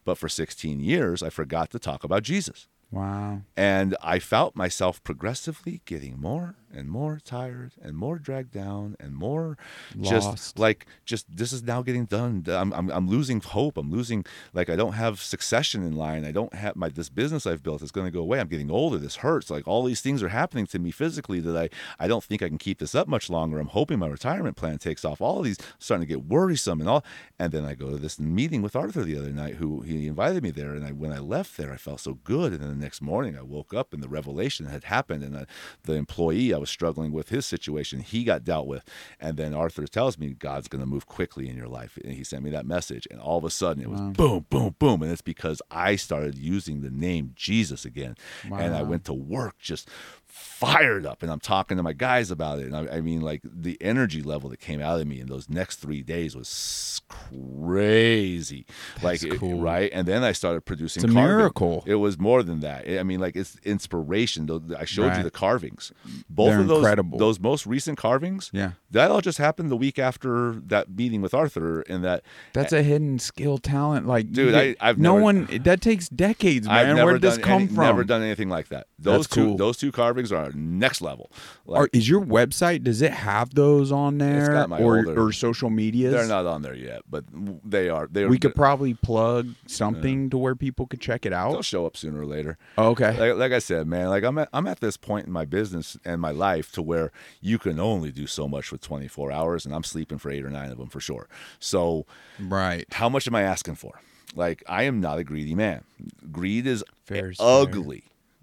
But 0.04 0.16
for 0.16 0.28
16 0.28 0.78
years, 0.78 1.24
I 1.24 1.30
forgot 1.30 1.70
to 1.72 1.80
talk 1.80 2.04
about 2.04 2.22
Jesus. 2.22 2.68
Wow. 2.94 3.40
And 3.56 3.96
I 4.02 4.18
felt 4.18 4.56
myself 4.56 5.02
progressively 5.04 5.82
getting 5.84 6.20
more 6.20 6.54
and 6.74 6.88
more 6.88 7.20
tired 7.24 7.72
and 7.82 7.96
more 7.96 8.18
dragged 8.18 8.52
down 8.52 8.96
and 9.00 9.14
more 9.14 9.56
just 10.00 10.58
like 10.58 10.86
just 11.04 11.24
this 11.34 11.52
is 11.52 11.62
now 11.62 11.82
getting 11.82 12.04
done. 12.04 12.44
I'm, 12.48 12.72
I'm 12.72 12.90
I'm 12.90 13.08
losing 13.08 13.40
hope. 13.40 13.76
I'm 13.76 13.90
losing 13.90 14.24
like 14.52 14.68
I 14.68 14.76
don't 14.76 14.92
have 14.92 15.20
succession 15.20 15.82
in 15.84 15.96
line. 15.96 16.24
I 16.24 16.32
don't 16.32 16.54
have 16.54 16.76
my 16.76 16.88
this 16.88 17.08
business 17.08 17.46
I've 17.46 17.62
built 17.62 17.82
is 17.82 17.90
going 17.90 18.06
to 18.06 18.10
go 18.10 18.20
away. 18.20 18.40
I'm 18.40 18.48
getting 18.48 18.70
older. 18.70 18.98
This 18.98 19.16
hurts. 19.16 19.50
Like 19.50 19.66
all 19.66 19.84
these 19.84 20.00
things 20.00 20.22
are 20.22 20.28
happening 20.28 20.66
to 20.66 20.78
me 20.78 20.90
physically 20.90 21.40
that 21.40 21.56
I 21.56 21.68
I 21.98 22.08
don't 22.08 22.24
think 22.24 22.42
I 22.42 22.48
can 22.48 22.58
keep 22.58 22.78
this 22.78 22.94
up 22.94 23.08
much 23.08 23.30
longer. 23.30 23.58
I'm 23.58 23.68
hoping 23.68 23.98
my 23.98 24.06
retirement 24.06 24.56
plan 24.56 24.78
takes 24.78 25.04
off. 25.04 25.20
All 25.20 25.38
of 25.38 25.44
these 25.44 25.58
starting 25.78 26.06
to 26.06 26.12
get 26.12 26.26
worrisome 26.26 26.80
and 26.80 26.88
all. 26.88 27.04
And 27.38 27.52
then 27.52 27.64
I 27.64 27.74
go 27.74 27.90
to 27.90 27.96
this 27.96 28.18
meeting 28.18 28.62
with 28.62 28.76
Arthur 28.76 29.02
the 29.02 29.18
other 29.18 29.30
night, 29.30 29.56
who 29.56 29.82
he 29.82 30.06
invited 30.06 30.42
me 30.42 30.50
there. 30.50 30.74
And 30.74 30.84
I 30.84 30.92
when 30.92 31.12
I 31.12 31.18
left 31.18 31.56
there, 31.56 31.72
I 31.72 31.76
felt 31.76 32.00
so 32.00 32.14
good. 32.24 32.52
And 32.52 32.60
then 32.60 32.70
the 32.70 32.84
next 32.84 33.00
morning, 33.00 33.36
I 33.36 33.42
woke 33.42 33.74
up 33.74 33.92
and 33.92 34.02
the 34.02 34.08
revelation 34.08 34.66
had 34.66 34.84
happened. 34.84 35.22
And 35.22 35.34
the, 35.34 35.46
the 35.84 35.94
employee 35.94 36.52
I 36.54 36.58
was 36.64 36.70
struggling 36.70 37.12
with 37.12 37.28
his 37.28 37.44
situation, 37.44 38.00
he 38.00 38.24
got 38.24 38.42
dealt 38.42 38.66
with. 38.66 38.84
And 39.20 39.36
then 39.36 39.52
Arthur 39.52 39.86
tells 39.86 40.18
me 40.18 40.30
God's 40.30 40.66
going 40.66 40.80
to 40.80 40.86
move 40.86 41.04
quickly 41.06 41.50
in 41.50 41.56
your 41.56 41.68
life. 41.68 41.98
And 42.02 42.14
he 42.14 42.24
sent 42.24 42.42
me 42.42 42.48
that 42.50 42.64
message. 42.64 43.06
And 43.10 43.20
all 43.20 43.36
of 43.36 43.44
a 43.44 43.50
sudden, 43.50 43.82
it 43.82 43.90
was 43.90 44.00
boom, 44.00 44.46
boom, 44.48 44.74
boom. 44.78 45.02
And 45.02 45.12
it's 45.12 45.20
because 45.20 45.60
I 45.70 45.96
started 45.96 46.38
using 46.38 46.80
the 46.80 46.90
name 46.90 47.32
Jesus 47.34 47.84
again. 47.84 48.16
And 48.50 48.74
I 48.74 48.82
went 48.82 49.04
to 49.04 49.12
work 49.12 49.58
just 49.58 49.90
fired 50.36 51.06
up 51.06 51.22
and 51.22 51.30
I'm 51.30 51.38
talking 51.38 51.76
to 51.76 51.82
my 51.84 51.92
guys 51.92 52.32
about 52.32 52.58
it. 52.58 52.66
And 52.66 52.76
I, 52.76 52.96
I 52.96 53.00
mean, 53.00 53.20
like 53.20 53.40
the 53.44 53.78
energy 53.80 54.20
level 54.20 54.50
that 54.50 54.58
came 54.58 54.80
out 54.80 55.00
of 55.00 55.06
me 55.06 55.20
in 55.20 55.28
those 55.28 55.48
next 55.48 55.76
three 55.76 56.02
days 56.02 56.34
was 56.34 57.00
crazy. 57.08 58.66
like, 59.00 59.22
it- 59.22 59.38
cool. 59.38 59.60
right? 59.60 59.90
And 59.92 60.08
then 60.08 60.24
I 60.24 60.32
started 60.32 60.62
producing 60.64 61.04
It's 61.04 61.12
a 61.12 61.14
carving. 61.14 61.36
miracle. 61.36 61.84
It 61.86 61.94
was 61.96 62.18
more 62.18 62.42
than 62.42 62.60
that. 62.60 62.88
I 62.88 63.04
mean, 63.04 63.20
like 63.20 63.36
it's 63.36 63.56
inspiration. 63.64 64.48
I 64.76 64.84
showed 64.84 65.06
Right. 65.08 65.18
you 65.18 65.22
the 65.22 65.30
carvings. 65.30 65.92
Both 66.28 66.48
They're 66.50 66.60
of 66.60 66.66
those, 66.68 66.78
incredible. 66.78 67.18
those 67.18 67.38
most 67.38 67.64
recent 67.66 67.96
carvings. 67.96 68.50
Yeah. 68.52 68.72
That 68.90 69.12
all 69.12 69.20
just 69.20 69.38
happened 69.38 69.70
the 69.70 69.76
week 69.76 70.00
after 70.00 70.52
that 70.66 70.90
meeting 70.90 71.22
with 71.22 71.32
Arthur. 71.34 71.82
And 71.82 72.02
that 72.04 72.24
That's 72.54 72.72
a 72.72 72.82
hidden 72.82 73.20
skill 73.20 73.58
talent. 73.58 74.06
Like, 74.08 74.32
Dude, 74.32 74.54
I- 74.54 74.74
I've 74.80 74.98
no 74.98 75.12
never- 75.14 75.22
one. 75.22 75.48
That 75.62 75.80
takes 75.80 76.08
decades, 76.08 76.66
man. 76.66 76.96
Where 76.96 77.12
did 77.12 77.22
this 77.22 77.38
come 77.38 77.62
any- 77.62 77.66
from? 77.68 77.84
Never 77.84 78.02
done 78.04 78.22
anything 78.22 78.48
like 78.48 78.68
that. 78.68 78.86
Those 78.98 79.26
That's 79.26 79.34
two, 79.34 79.44
cool. 79.46 79.56
those 79.56 79.76
two 79.76 79.92
carvings 79.92 80.23
are 80.32 80.50
next 80.52 81.00
level. 81.00 81.30
Like, 81.66 81.80
Or 81.80 81.88
is 81.92 82.08
your 82.08 82.20
website? 82.20 82.82
Does 82.82 83.02
it 83.02 83.12
have 83.12 83.54
those 83.54 83.92
on 83.92 84.18
there, 84.18 84.66
or 84.70 84.98
older- 84.98 85.20
or 85.20 85.32
social 85.32 85.70
medias? 85.70 86.12
they're 86.12 86.26
not 86.26 86.46
on 86.46 86.62
there 86.62 86.74
yet, 86.74 87.02
but 87.08 87.24
they 87.64 87.88
are. 87.88 88.08
They 88.10 88.26
We 88.26 88.38
could 88.38 88.54
probably 88.54 88.94
plug 88.94 89.48
something 89.66 90.30
to 90.30 90.38
where 90.38 90.54
people 90.54 90.86
could 90.86 91.00
check 91.00 91.26
it 91.26 91.32
out. 91.32 91.52
They'll 91.52 91.62
show 91.62 91.86
up 91.86 91.96
sooner 91.96 92.20
or 92.20 92.26
later. 92.26 92.58
Oh, 92.78 92.90
okay. 92.90 93.18
Like, 93.18 93.38
like 93.38 93.52
I 93.52 93.58
said, 93.58 93.86
man, 93.86 94.08
like 94.08 94.24
I'm 94.24 94.38
at, 94.38 94.48
I'm 94.52 94.66
at 94.66 94.80
this 94.80 94.96
point 94.96 95.26
in 95.26 95.32
my 95.32 95.44
business 95.44 95.96
and 96.04 96.20
my 96.20 96.30
life 96.30 96.72
to 96.72 96.82
where 96.82 97.12
you 97.40 97.58
can 97.58 97.78
only 97.78 98.10
do 98.10 98.26
so 98.26 98.48
much 98.48 98.72
with 98.72 98.80
24 98.80 99.32
hours, 99.32 99.66
and 99.66 99.74
I'm 99.74 99.84
sleeping 99.84 100.18
for 100.18 100.30
eight 100.30 100.44
or 100.44 100.50
nine 100.50 100.70
of 100.70 100.78
them 100.78 100.88
for 100.88 101.00
sure. 101.00 101.28
So, 101.58 102.06
right. 102.40 102.86
how 102.92 103.08
much 103.08 103.26
am 103.26 103.34
I 103.34 103.42
asking 103.42 103.76
for? 103.76 104.00
Like, 104.34 104.64
I 104.68 104.84
am 104.84 105.00
not 105.00 105.18
a 105.18 105.24
greedy 105.24 105.54
man. 105.54 105.84
Greed 106.32 106.66
is 106.66 106.84
Fair 107.04 107.30
is 107.30 107.38
fair. 107.38 107.46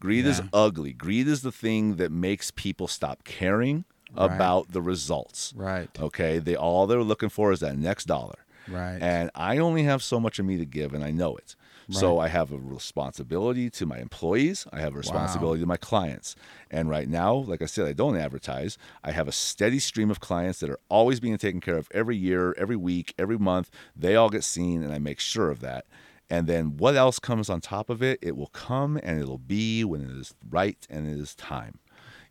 Greed 0.02 0.26
is 0.26 0.42
ugly. 0.52 0.92
Greed 0.92 1.28
is 1.28 1.42
the 1.44 1.52
thing 1.52 1.96
that 1.96 2.12
makes 2.12 2.52
people 2.52 2.88
stop 2.90 3.24
caring 3.24 3.86
Right. 4.14 4.26
about 4.36 4.74
the 4.74 4.82
results. 4.82 5.54
Right. 5.56 5.90
Okay, 5.98 6.38
they 6.40 6.56
all 6.58 6.86
they're 6.86 7.02
looking 7.02 7.30
for 7.30 7.54
is 7.54 7.62
that 7.62 7.78
next 7.78 8.06
dollar. 8.06 8.40
Right. 8.68 8.98
And 9.02 9.32
I 9.36 9.58
only 9.58 9.84
have 9.84 10.04
so 10.04 10.20
much 10.20 10.38
of 10.38 10.46
me 10.46 10.58
to 10.58 10.66
give, 10.66 10.94
and 10.94 11.02
I 11.02 11.12
know 11.12 11.38
it. 11.38 11.56
Right. 11.88 11.98
So 11.98 12.20
I 12.20 12.28
have 12.28 12.52
a 12.52 12.58
responsibility 12.58 13.70
to 13.70 13.86
my 13.86 14.00
employees. 14.00 14.68
I 14.74 14.82
have 14.82 14.94
a 14.96 14.98
responsibility 14.98 15.62
to 15.62 15.66
my 15.66 15.78
clients. 15.78 16.36
And 16.70 16.90
right 16.90 17.08
now, 17.08 17.34
like 17.34 17.62
I 17.62 17.66
said, 17.66 17.88
I 17.88 17.94
don't 17.94 18.18
advertise. 18.18 18.78
I 19.04 19.12
have 19.12 19.28
a 19.30 19.32
steady 19.32 19.80
stream 19.80 20.12
of 20.12 20.20
clients 20.20 20.60
that 20.60 20.70
are 20.70 20.80
always 20.90 21.20
being 21.22 21.38
taken 21.38 21.62
care 21.62 21.78
of 21.78 21.88
every 21.94 22.18
year, 22.18 22.54
every 22.58 22.76
week, 22.76 23.14
every 23.18 23.38
month. 23.40 23.72
They 23.96 24.16
all 24.18 24.30
get 24.30 24.44
seen, 24.44 24.84
and 24.84 24.94
I 24.94 25.00
make 25.00 25.20
sure 25.22 25.50
of 25.50 25.62
that. 25.62 25.86
And 26.32 26.48
then 26.48 26.78
what 26.78 26.96
else 26.96 27.20
comes 27.20 27.50
on 27.50 27.60
top 27.60 27.90
of 27.90 28.02
it? 28.02 28.18
It 28.22 28.38
will 28.38 28.48
come 28.48 28.98
and 29.04 29.20
it'll 29.20 29.38
be 29.38 29.84
when 29.84 30.02
it 30.02 30.12
is 30.12 30.34
right 30.50 30.88
and 30.90 31.06
it 31.06 31.20
is 31.20 31.36
time. 31.36 31.80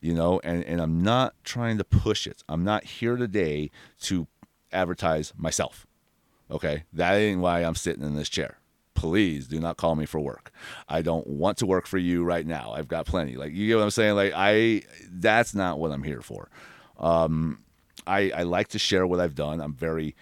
You 0.00 0.14
know, 0.14 0.40
and, 0.42 0.64
and 0.64 0.80
I'm 0.80 1.02
not 1.02 1.34
trying 1.44 1.76
to 1.76 1.84
push 1.84 2.26
it. 2.26 2.42
I'm 2.48 2.64
not 2.64 2.84
here 2.84 3.16
today 3.16 3.70
to 4.04 4.26
advertise 4.72 5.34
myself. 5.36 5.86
Okay. 6.50 6.84
That 6.94 7.12
ain't 7.16 7.42
why 7.42 7.60
I'm 7.62 7.74
sitting 7.74 8.02
in 8.02 8.16
this 8.16 8.30
chair. 8.30 8.56
Please 8.94 9.46
do 9.46 9.60
not 9.60 9.76
call 9.76 9.96
me 9.96 10.06
for 10.06 10.18
work. 10.18 10.50
I 10.88 11.02
don't 11.02 11.26
want 11.26 11.58
to 11.58 11.66
work 11.66 11.86
for 11.86 11.98
you 11.98 12.24
right 12.24 12.46
now. 12.46 12.72
I've 12.72 12.88
got 12.88 13.04
plenty. 13.04 13.36
Like 13.36 13.52
you 13.52 13.66
get 13.66 13.76
what 13.76 13.82
I'm 13.82 13.90
saying? 13.90 14.16
Like 14.16 14.32
I 14.34 14.82
that's 15.10 15.54
not 15.54 15.78
what 15.78 15.92
I'm 15.92 16.02
here 16.02 16.22
for. 16.22 16.48
Um 16.98 17.58
I, 18.06 18.30
I 18.34 18.42
like 18.44 18.68
to 18.68 18.78
share 18.78 19.06
what 19.06 19.20
I've 19.20 19.34
done. 19.34 19.60
I'm 19.60 19.74
very 19.74 20.16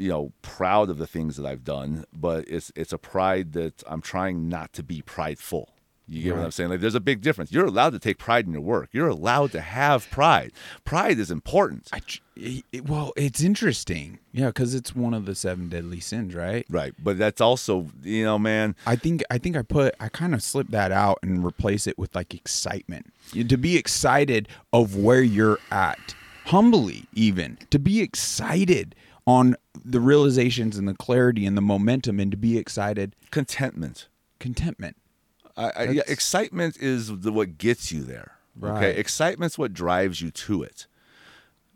you 0.00 0.08
know 0.08 0.32
proud 0.42 0.90
of 0.90 0.98
the 0.98 1.06
things 1.06 1.36
that 1.36 1.46
I've 1.46 1.64
done, 1.64 2.04
but 2.12 2.48
it's 2.48 2.72
it's 2.74 2.92
a 2.92 2.98
pride 2.98 3.52
that 3.52 3.82
I'm 3.86 4.00
trying 4.00 4.48
not 4.48 4.72
to 4.74 4.82
be 4.82 5.02
prideful. 5.02 5.68
You 6.12 6.24
get 6.24 6.34
what 6.36 6.44
I'm 6.44 6.50
saying? 6.50 6.70
Like 6.70 6.80
there's 6.80 6.96
a 6.96 7.00
big 7.00 7.20
difference. 7.20 7.52
You're 7.52 7.66
allowed 7.66 7.90
to 7.92 8.00
take 8.00 8.18
pride 8.18 8.44
in 8.44 8.52
your 8.52 8.62
work. 8.62 8.88
You're 8.90 9.06
allowed 9.06 9.52
to 9.52 9.60
have 9.60 10.10
pride. 10.10 10.50
Pride 10.84 11.20
is 11.20 11.30
important. 11.30 11.88
I, 11.92 12.00
it- 12.34 12.84
well, 12.88 13.12
it's 13.16 13.40
interesting. 13.40 14.18
Yeah, 14.32 14.46
because 14.48 14.74
it's 14.74 14.92
one 14.96 15.14
of 15.14 15.24
the 15.26 15.36
seven 15.36 15.68
deadly 15.68 16.00
sins, 16.00 16.34
right? 16.34 16.66
Right. 16.68 16.94
But 16.98 17.16
that's 17.16 17.40
also, 17.40 17.90
you 18.02 18.24
know, 18.24 18.40
man, 18.40 18.74
I 18.86 18.96
think 18.96 19.22
I 19.30 19.38
think 19.38 19.56
I 19.56 19.62
put 19.62 19.94
I 20.00 20.08
kind 20.08 20.34
of 20.34 20.42
slipped 20.42 20.72
that 20.72 20.90
out 20.90 21.20
and 21.22 21.44
replace 21.44 21.86
it 21.86 21.96
with 21.96 22.12
like 22.16 22.34
excitement. 22.34 23.12
To 23.32 23.56
be 23.56 23.76
excited 23.76 24.48
of 24.72 24.96
where 24.96 25.22
you're 25.22 25.60
at, 25.70 26.16
humbly 26.46 27.04
even 27.14 27.56
to 27.70 27.78
be 27.78 28.00
excited 28.00 28.96
on 29.30 29.54
the 29.84 30.00
realizations 30.00 30.76
and 30.76 30.88
the 30.88 30.94
clarity 30.94 31.46
and 31.46 31.56
the 31.56 31.62
momentum, 31.62 32.18
and 32.18 32.30
to 32.30 32.36
be 32.36 32.58
excited, 32.58 33.14
contentment. 33.30 34.08
contentment. 34.40 34.96
I, 35.56 35.70
I, 35.76 35.82
yeah, 35.84 36.02
excitement 36.08 36.76
is 36.80 37.20
the, 37.20 37.32
what 37.32 37.58
gets 37.58 37.92
you 37.92 38.02
there. 38.02 38.32
Okay, 38.62 38.70
Right. 38.88 38.98
excitement's 38.98 39.56
what 39.58 39.72
drives 39.72 40.20
you 40.20 40.30
to 40.30 40.62
it. 40.62 40.86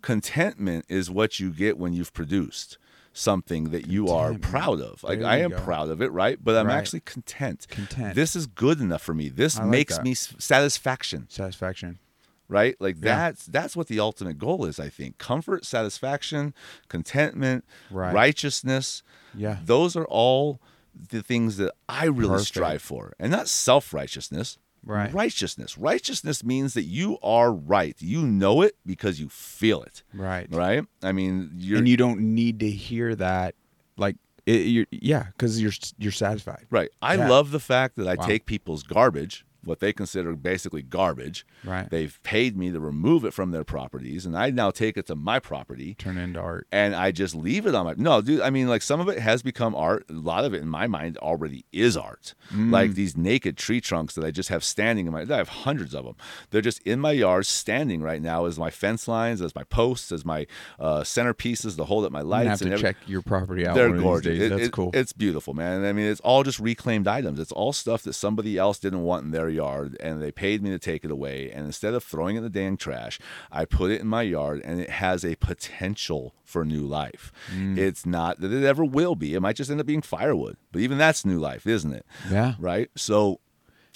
Contentment 0.02 0.84
is 0.88 1.10
what 1.10 1.38
you 1.40 1.50
get 1.50 1.78
when 1.78 1.92
you've 1.94 2.12
produced 2.12 2.76
something 3.16 3.70
that 3.70 3.86
you 3.86 4.08
are 4.08 4.34
proud 4.34 4.80
of. 4.80 5.02
Like 5.04 5.22
I 5.22 5.38
am 5.38 5.50
go. 5.50 5.60
proud 5.60 5.88
of 5.88 6.02
it, 6.02 6.10
right? 6.10 6.36
But 6.42 6.56
I'm 6.56 6.66
Right. 6.66 6.76
actually 6.76 7.00
content. 7.00 7.66
Content. 7.70 8.14
This 8.16 8.34
is 8.34 8.46
good 8.48 8.80
enough 8.80 9.02
for 9.02 9.14
me. 9.14 9.28
This 9.28 9.56
like 9.56 9.66
makes 9.68 9.96
that. 9.96 10.04
me 10.04 10.14
satisfaction, 10.14 11.26
Satisfaction. 11.30 11.98
Right? 12.54 12.74
Like 12.80 12.96
Yeah. 12.96 13.16
that's 13.16 13.46
that's 13.46 13.74
what 13.76 13.88
the 13.88 14.00
ultimate 14.00 14.38
goal 14.38 14.64
is. 14.64 14.78
I 14.78 14.88
think 14.88 15.18
comfort, 15.18 15.64
satisfaction, 15.66 16.54
contentment, 16.88 17.64
Right. 17.90 18.14
righteousness. 18.14 19.02
Yeah. 19.34 19.58
Those 19.64 19.96
are 19.96 20.06
all 20.06 20.60
the 21.10 21.22
things 21.22 21.56
that 21.56 21.72
I 21.88 22.04
really 22.06 22.28
Perfect. 22.28 22.48
strive 22.48 22.82
for, 22.82 23.12
and 23.18 23.30
not 23.32 23.48
self 23.48 23.92
righteousness. 23.92 24.58
Right. 24.86 25.12
Righteousness. 25.14 25.78
Righteousness 25.78 26.44
means 26.44 26.74
that 26.74 26.84
you 26.84 27.18
are 27.22 27.50
right. 27.52 27.96
You 28.00 28.20
know 28.26 28.60
it 28.62 28.76
because 28.84 29.18
you 29.18 29.28
feel 29.30 29.82
it. 29.82 30.02
Right. 30.12 30.46
Right. 30.50 30.84
I 31.02 31.10
mean, 31.12 31.50
you're 31.56 31.78
and 31.78 31.88
you 31.88 31.96
don't 31.96 32.20
need 32.20 32.60
to 32.60 32.70
hear 32.70 33.14
that, 33.16 33.54
like 33.96 34.16
it, 34.46 34.66
you're, 34.74 34.86
yeah, 34.90 35.24
because 35.32 35.60
you're 35.60 35.72
you're 35.98 36.12
satisfied. 36.12 36.66
right. 36.70 36.90
I 37.00 37.14
Yeah. 37.16 37.28
love 37.30 37.50
the 37.50 37.60
fact 37.60 37.96
that 37.96 38.06
I 38.06 38.14
Wow. 38.14 38.26
take 38.26 38.44
people's 38.44 38.82
garbage, 38.82 39.44
what 39.66 39.80
they 39.80 39.92
consider 39.92 40.34
basically 40.34 40.82
garbage. 40.82 41.46
Right. 41.64 41.88
They've 41.90 42.18
paid 42.22 42.56
me 42.56 42.70
to 42.70 42.80
remove 42.80 43.24
it 43.24 43.32
from 43.32 43.50
their 43.50 43.64
properties, 43.64 44.26
and 44.26 44.36
I 44.36 44.50
now 44.50 44.70
take 44.70 44.96
it 44.96 45.06
to 45.06 45.14
my 45.16 45.38
property. 45.38 45.94
Turn 45.94 46.18
it 46.18 46.22
into 46.24 46.40
art. 46.40 46.66
and 46.72 46.94
I 46.94 47.10
just 47.12 47.34
leave 47.34 47.66
it 47.66 47.74
on 47.74 47.84
my 47.86 47.94
no, 47.96 48.20
dude. 48.20 48.40
I 48.40 48.50
mean, 48.50 48.68
like 48.68 48.82
some 48.82 49.00
of 49.00 49.08
it 49.08 49.18
has 49.18 49.42
become 49.42 49.74
art. 49.74 50.04
A 50.08 50.12
lot 50.12 50.44
of 50.44 50.54
it, 50.54 50.62
in 50.62 50.68
my 50.68 50.86
mind, 50.86 51.16
already 51.18 51.64
is 51.72 51.96
art. 51.96 52.34
Mm. 52.52 52.70
Like 52.72 52.94
these 52.94 53.16
naked 53.16 53.56
tree 53.56 53.80
trunks 53.80 54.14
that 54.14 54.24
I 54.24 54.30
just 54.30 54.48
have 54.48 54.64
standing 54.64 55.06
in 55.06 55.12
my. 55.12 55.22
I 55.22 55.36
have 55.36 55.48
hundreds 55.48 55.94
of 55.94 56.04
them. 56.04 56.16
They're 56.50 56.60
just 56.60 56.80
in 56.82 57.00
my 57.00 57.12
yard, 57.12 57.46
standing 57.46 58.02
right 58.02 58.20
now 58.22 58.44
as 58.46 58.58
my 58.58 58.70
fence 58.70 59.08
lines, 59.08 59.40
as 59.42 59.54
my 59.54 59.64
posts, 59.64 60.12
as 60.12 60.24
my 60.24 60.46
uh, 60.78 61.00
centerpieces 61.00 61.76
to 61.76 61.84
hold 61.84 62.04
up 62.04 62.12
my 62.12 62.20
lights. 62.20 62.44
gonna 62.44 62.50
have 62.50 62.58
to 62.60 62.66
every- 62.66 62.78
check 62.82 62.96
your 63.06 63.22
property 63.22 63.66
out. 63.66 63.74
they're 63.74 63.88
one 63.88 63.96
of 63.96 64.02
these 64.02 64.04
gorgeous. 64.04 64.40
It- 64.40 64.48
That's 64.50 64.62
it- 64.64 64.72
cool. 64.72 64.90
It's 64.92 65.12
beautiful, 65.12 65.54
man. 65.54 65.84
I 65.84 65.92
mean, 65.92 66.06
it's 66.06 66.20
all 66.20 66.42
just 66.42 66.58
reclaimed 66.60 67.08
items. 67.08 67.38
It's 67.40 67.52
all 67.52 67.72
stuff 67.72 68.02
that 68.02 68.12
somebody 68.12 68.58
else 68.58 68.78
didn't 68.78 69.02
want 69.02 69.24
in 69.24 69.30
their 69.30 69.48
yard, 69.54 69.96
and 70.00 70.20
they 70.20 70.30
paid 70.32 70.62
me 70.62 70.70
to 70.70 70.78
take 70.78 71.04
it 71.04 71.10
away. 71.10 71.50
And 71.50 71.64
instead 71.66 71.94
of 71.94 72.04
throwing 72.04 72.36
it 72.36 72.38
in 72.38 72.44
the 72.44 72.50
dang 72.50 72.76
trash, 72.76 73.18
I 73.50 73.64
put 73.64 73.90
it 73.90 74.00
in 74.00 74.06
my 74.06 74.22
yard, 74.22 74.60
and 74.64 74.80
it 74.80 74.90
has 74.90 75.24
a 75.24 75.36
potential 75.36 76.34
for 76.44 76.64
new 76.64 76.86
life. 76.86 77.32
Mm. 77.54 77.78
It's 77.78 78.04
not 78.04 78.40
that 78.40 78.52
it 78.52 78.64
ever 78.64 78.84
will 78.84 79.14
be. 79.14 79.34
It 79.34 79.40
might 79.40 79.56
just 79.56 79.70
end 79.70 79.80
up 79.80 79.86
being 79.86 80.02
firewood, 80.02 80.56
but 80.72 80.82
even 80.82 80.98
that's 80.98 81.24
new 81.24 81.38
life, 81.38 81.66
isn't 81.66 81.92
it? 81.92 82.04
yeah. 82.30 82.54
Right. 82.58 82.90
So. 82.96 83.40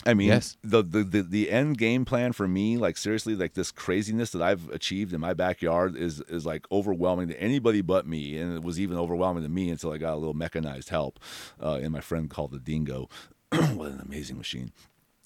I 0.06 0.14
mean, 0.14 0.28
Yes. 0.28 0.56
the, 0.62 0.80
the 0.80 1.02
the 1.02 1.22
the 1.22 1.50
end 1.50 1.76
game 1.76 2.04
plan 2.04 2.32
for 2.32 2.46
me, 2.46 2.78
like 2.78 2.96
seriously, 2.96 3.34
like 3.34 3.54
this 3.54 3.72
craziness 3.72 4.30
that 4.30 4.40
I've 4.40 4.68
achieved 4.70 5.12
in 5.12 5.20
my 5.20 5.34
backyard 5.34 5.96
is 5.96 6.20
is 6.28 6.46
like 6.46 6.66
overwhelming 6.70 7.26
to 7.28 7.42
anybody 7.42 7.80
but 7.82 8.06
me, 8.06 8.38
and 8.38 8.54
it 8.56 8.62
was 8.62 8.78
even 8.78 8.96
overwhelming 8.96 9.42
to 9.42 9.48
me 9.48 9.68
until 9.70 9.92
I 9.92 9.98
got 9.98 10.14
a 10.14 10.16
little 10.16 10.34
mechanized 10.34 10.90
help, 10.90 11.18
uh, 11.60 11.80
and 11.82 11.90
my 11.90 12.00
friend 12.00 12.30
called 12.30 12.52
the 12.52 12.60
Dingo. 12.60 13.08
what 13.50 13.90
an 13.90 14.00
amazing 14.06 14.38
machine! 14.38 14.70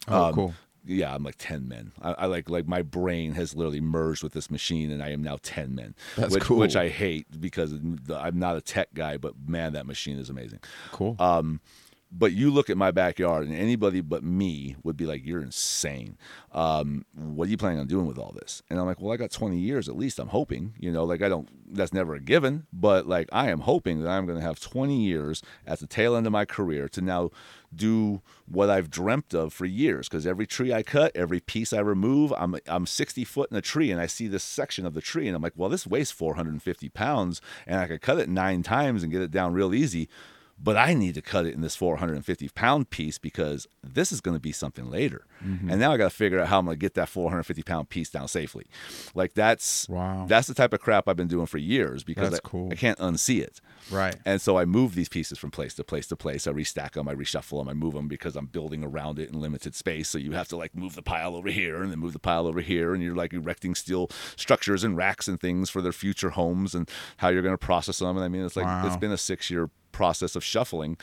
Oh, 0.09 0.25
Um, 0.25 0.35
cool. 0.35 0.55
Yeah, 0.85 1.15
I'm 1.15 1.23
like 1.23 1.37
ten 1.39 1.69
men. 1.69 1.93
I, 2.03 2.13
I 2.13 2.27
like 2.27 2.51
like 2.51 2.67
my 2.67 2.83
brain 2.83 3.33
has 3.35 3.55
literally 3.55 3.81
merged 3.81 4.25
with 4.25 4.33
this 4.33 4.51
machine, 4.51 4.91
and 4.91 5.01
I 5.01 5.11
am 5.11 5.23
now 5.23 5.39
ten 5.41 5.77
men. 5.77 5.95
That's 6.17 6.35
which, 6.35 6.43
cool. 6.43 6.59
Which 6.59 6.75
I 6.75 6.89
hate 6.89 7.41
because 7.41 7.73
I'm 7.73 8.39
not 8.39 8.57
a 8.57 8.61
tech 8.61 8.89
guy, 8.93 9.17
but 9.17 9.35
man, 9.47 9.75
that 9.75 9.87
machine 9.87 10.19
is 10.19 10.29
amazing. 10.29 10.59
Cool. 10.91 11.15
Um, 11.21 11.61
but 12.15 12.33
you 12.33 12.51
look 12.51 12.69
at 12.69 12.77
my 12.77 12.91
backyard, 12.91 13.47
and 13.47 13.57
anybody 13.57 14.01
but 14.01 14.23
me 14.23 14.77
would 14.83 14.97
be 14.97 15.07
like, 15.07 15.25
"You're 15.25 15.41
insane. 15.41 16.19
Um, 16.53 17.07
what 17.15 17.47
are 17.47 17.51
you 17.51 17.57
planning 17.57 17.79
on 17.79 17.87
doing 17.87 18.07
with 18.07 18.19
all 18.19 18.33
this?" 18.33 18.63
And 18.69 18.79
I'm 18.79 18.87
like, 18.87 19.01
"Well, 19.01 19.13
I 19.13 19.17
got 19.17 19.31
20 19.31 19.57
years 19.57 19.89
at 19.89 19.97
least. 19.97 20.19
I'm 20.19 20.29
hoping. 20.29 20.75
You 20.79 20.91
know, 20.91 21.05
like 21.05 21.23
I 21.23 21.29
don't. 21.29 21.49
That's 21.75 21.93
never 21.93 22.15
a 22.15 22.21
given, 22.21 22.67
but 22.73 23.07
like 23.07 23.29
I 23.33 23.51
am 23.51 23.61
hoping 23.61 24.03
that 24.03 24.11
I'm 24.11 24.27
going 24.27 24.39
to 24.39 24.45
have 24.45 24.61
20 24.61 24.95
years 25.01 25.43
at 25.67 25.79
the 25.79 25.87
tail 25.87 26.15
end 26.17 26.27
of 26.27 26.33
my 26.33 26.45
career 26.45 26.89
to 26.91 27.01
now 27.01 27.31
do 27.75 28.23
what 28.47 28.71
I've 28.71 28.91
dreamt 28.91 29.35
of 29.35 29.53
for 29.53 29.65
years. 29.65 30.09
Because 30.09 30.27
every 30.27 30.47
tree 30.47 30.73
I 30.73 30.83
cut, 30.83 31.13
every 31.15 31.41
piece 31.41 31.73
I 31.73 31.81
remove, 31.81 32.33
I'm 32.37 32.57
I'm 32.67 32.87
60 32.87 33.25
foot 33.25 33.51
in 33.51 33.57
a 33.57 33.63
tree, 33.63 33.91
and 33.91 34.01
I 34.01 34.07
see 34.07 34.29
this 34.29 34.45
section 34.45 34.87
of 34.87 34.95
the 34.95 35.01
tree, 35.01 35.27
and 35.27 35.37
I'm 35.37 35.43
like, 35.43 35.55
"Well, 35.57 35.69
this 35.69 35.87
weighs 35.87 36.11
450 36.11 36.89
pounds, 36.91 37.41
and 37.67 37.81
I 37.81 37.87
could 37.87 38.03
cut 38.03 38.19
it 38.19 38.29
nine 38.29 38.63
times 38.63 39.03
and 39.03 39.13
get 39.13 39.23
it 39.23 39.31
down 39.31 39.55
real 39.55 39.75
easy." 39.75 40.09
But 40.59 40.77
I 40.77 40.95
need 40.95 41.15
to 41.15 41.23
cut 41.23 41.45
it 41.47 41.55
in 41.55 41.61
this 41.61 41.75
450 41.75 42.49
pound 42.51 42.91
piece 42.91 43.19
because 43.19 43.67
this 43.83 44.13
is 44.13 44.21
going 44.21 44.37
to 44.37 44.41
be 44.41 44.53
something 44.53 44.89
later. 44.89 45.27
Mm-hmm. 45.45 45.71
And 45.71 45.81
now 45.81 45.93
I 45.93 45.97
got 45.97 46.05
to 46.11 46.17
figure 46.17 46.39
out 46.39 46.47
how 46.49 46.61
I'm 46.61 46.67
going 46.67 46.77
to 46.77 46.81
get 46.81 46.95
that 46.95 47.09
450 47.09 47.63
pound 47.65 47.89
piece 47.89 48.11
down 48.11 48.29
safely. 48.29 48.67
Like 49.15 49.35
that's 49.35 49.89
Wow. 49.89 50.27
that's 50.29 50.47
the 50.47 50.55
type 50.55 50.73
of 50.73 50.81
crap 50.81 51.09
I've 51.09 51.17
been 51.17 51.27
doing 51.29 51.47
for 51.47 51.59
years 51.59 52.05
because 52.05 52.35
I, 52.35 52.39
cool. 52.45 52.69
I 52.71 52.77
can't 52.77 52.99
unsee 52.99 53.41
it. 53.43 53.61
right. 53.91 54.15
And 54.25 54.41
so 54.41 54.57
I 54.57 54.65
move 54.65 54.95
these 54.95 55.09
pieces 55.09 55.37
from 55.39 55.51
place 55.51 55.75
to 55.75 55.85
place 55.85 56.07
to 56.09 56.17
place. 56.17 56.47
I 56.47 56.53
restack 56.53 56.93
them, 56.93 57.09
I 57.09 57.15
reshuffle 57.15 57.59
them, 57.61 57.69
I 57.69 57.75
move 57.75 57.95
them 57.95 58.07
because 58.07 58.37
I'm 58.37 58.47
building 58.47 58.85
around 58.85 59.19
it 59.19 59.31
in 59.31 59.41
limited 59.41 59.75
space. 59.75 60.09
So 60.09 60.19
you 60.19 60.33
have 60.33 60.49
to 60.49 60.57
like 60.57 60.77
move 60.77 60.95
the 60.95 61.03
pile 61.03 61.35
over 61.35 61.51
here 61.51 61.83
and 61.83 61.91
then 61.91 61.99
move 61.99 62.13
the 62.13 62.19
pile 62.21 62.47
over 62.47 62.61
here, 62.61 62.95
and 62.95 63.03
you're 63.03 63.17
like 63.17 63.33
erecting 63.33 63.75
steel 63.75 64.09
structures 64.37 64.85
and 64.85 64.97
racks 64.97 65.27
and 65.27 65.41
things 65.41 65.71
for 65.71 65.83
their 65.83 65.93
future 65.93 66.31
homes 66.31 66.73
and 66.75 66.89
how 67.17 67.29
you're 67.31 67.43
going 67.43 67.55
to 67.55 67.59
process 67.59 67.99
them. 67.99 68.17
And 68.17 68.25
I 68.25 68.29
mean, 68.29 68.45
it's 68.45 68.55
like 68.57 68.87
it's 68.87 68.97
been 68.97 69.11
a 69.13 69.19
six 69.19 69.51
year 69.51 69.69
process 69.93 70.35
of 70.37 70.43
shuffling. 70.45 70.97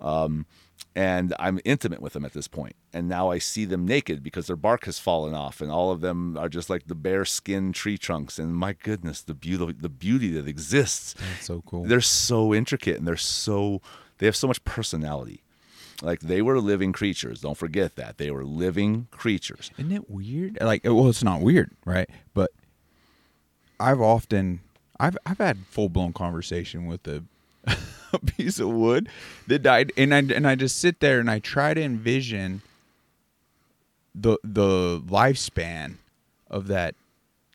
Um, 0.00 0.46
and 0.94 1.32
I'm 1.38 1.58
intimate 1.64 2.02
with 2.02 2.12
them 2.12 2.24
at 2.24 2.32
this 2.34 2.48
point. 2.48 2.74
And 2.92 3.08
now 3.08 3.30
I 3.30 3.38
see 3.38 3.64
them 3.64 3.86
naked 3.86 4.22
because 4.22 4.46
their 4.46 4.56
bark 4.56 4.84
has 4.84 4.98
fallen 4.98 5.32
off, 5.32 5.60
and 5.60 5.70
all 5.70 5.90
of 5.90 6.00
them 6.02 6.36
are 6.36 6.48
just 6.48 6.68
like 6.68 6.86
the 6.86 6.94
bare 6.94 7.24
skin 7.24 7.72
tree 7.72 7.96
trunks. 7.96 8.38
And 8.38 8.54
my 8.54 8.74
goodness, 8.74 9.22
the 9.22 9.32
beauty, 9.34 9.74
the 9.78 9.88
beauty 9.88 10.30
that 10.32 10.46
exists 10.48 11.14
That's 11.14 11.46
so 11.46 11.62
cool. 11.64 11.84
they're 11.84 12.00
so 12.02 12.52
intricate 12.52 12.98
and 12.98 13.06
they're 13.06 13.16
so 13.16 13.80
they 14.18 14.26
have 14.26 14.36
so 14.36 14.46
much 14.48 14.62
personality 14.64 15.42
like 16.02 16.20
they 16.20 16.42
were 16.42 16.58
living 16.60 16.92
creatures 16.92 17.40
don't 17.40 17.56
forget 17.56 17.94
that 17.96 18.18
they 18.18 18.30
were 18.30 18.44
living 18.44 19.06
creatures 19.12 19.70
Isn't 19.78 19.92
it 19.92 20.10
weird? 20.10 20.58
Like, 20.60 20.82
well, 20.84 21.08
it's 21.08 21.22
not 21.24 21.40
weird, 21.40 21.70
right? 21.84 22.10
But 22.34 22.50
I've 23.80 24.00
often, 24.00 24.60
I've, 25.00 25.16
I've 25.24 25.38
had 25.38 25.58
full 25.70 25.88
blown 25.88 26.12
conversation 26.12 26.86
with 26.86 27.06
a, 27.06 27.22
a 28.14 28.18
piece 28.18 28.58
of 28.58 28.68
wood 28.68 29.08
that 29.46 29.62
died, 29.62 29.92
and 29.96 30.14
I 30.14 30.18
and 30.18 30.46
I 30.46 30.54
just 30.54 30.78
sit 30.78 31.00
there 31.00 31.18
and 31.20 31.30
I 31.30 31.38
try 31.38 31.74
to 31.74 31.80
envision 31.82 32.62
the 34.14 34.38
the 34.44 35.00
lifespan 35.06 35.94
of 36.50 36.66
that 36.68 36.94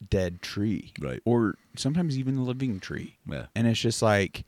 dead 0.09 0.41
tree, 0.41 0.91
Right. 0.99 1.21
Or 1.25 1.55
sometimes 1.75 2.17
even 2.17 2.35
the 2.35 2.41
living 2.41 2.79
tree, 2.79 3.17
Yeah. 3.29 3.47
And 3.55 3.67
it's 3.67 3.79
just 3.79 4.01
like 4.01 4.43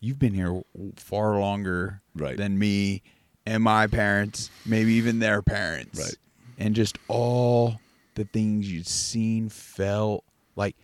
you've 0.00 0.18
been 0.18 0.34
here 0.34 0.62
far 0.96 1.38
longer 1.40 2.00
Right. 2.14 2.36
than 2.36 2.58
me 2.58 3.02
and 3.46 3.62
my 3.62 3.86
parents, 3.88 4.50
maybe 4.64 4.92
even 4.94 5.18
their 5.18 5.42
parents, 5.42 5.98
Right. 5.98 6.16
And 6.58 6.74
just 6.76 6.98
all 7.08 7.80
the 8.14 8.24
things 8.24 8.70
you'd 8.70 8.86
seen, 8.86 9.48
felt 9.48 10.24
like 10.54 10.76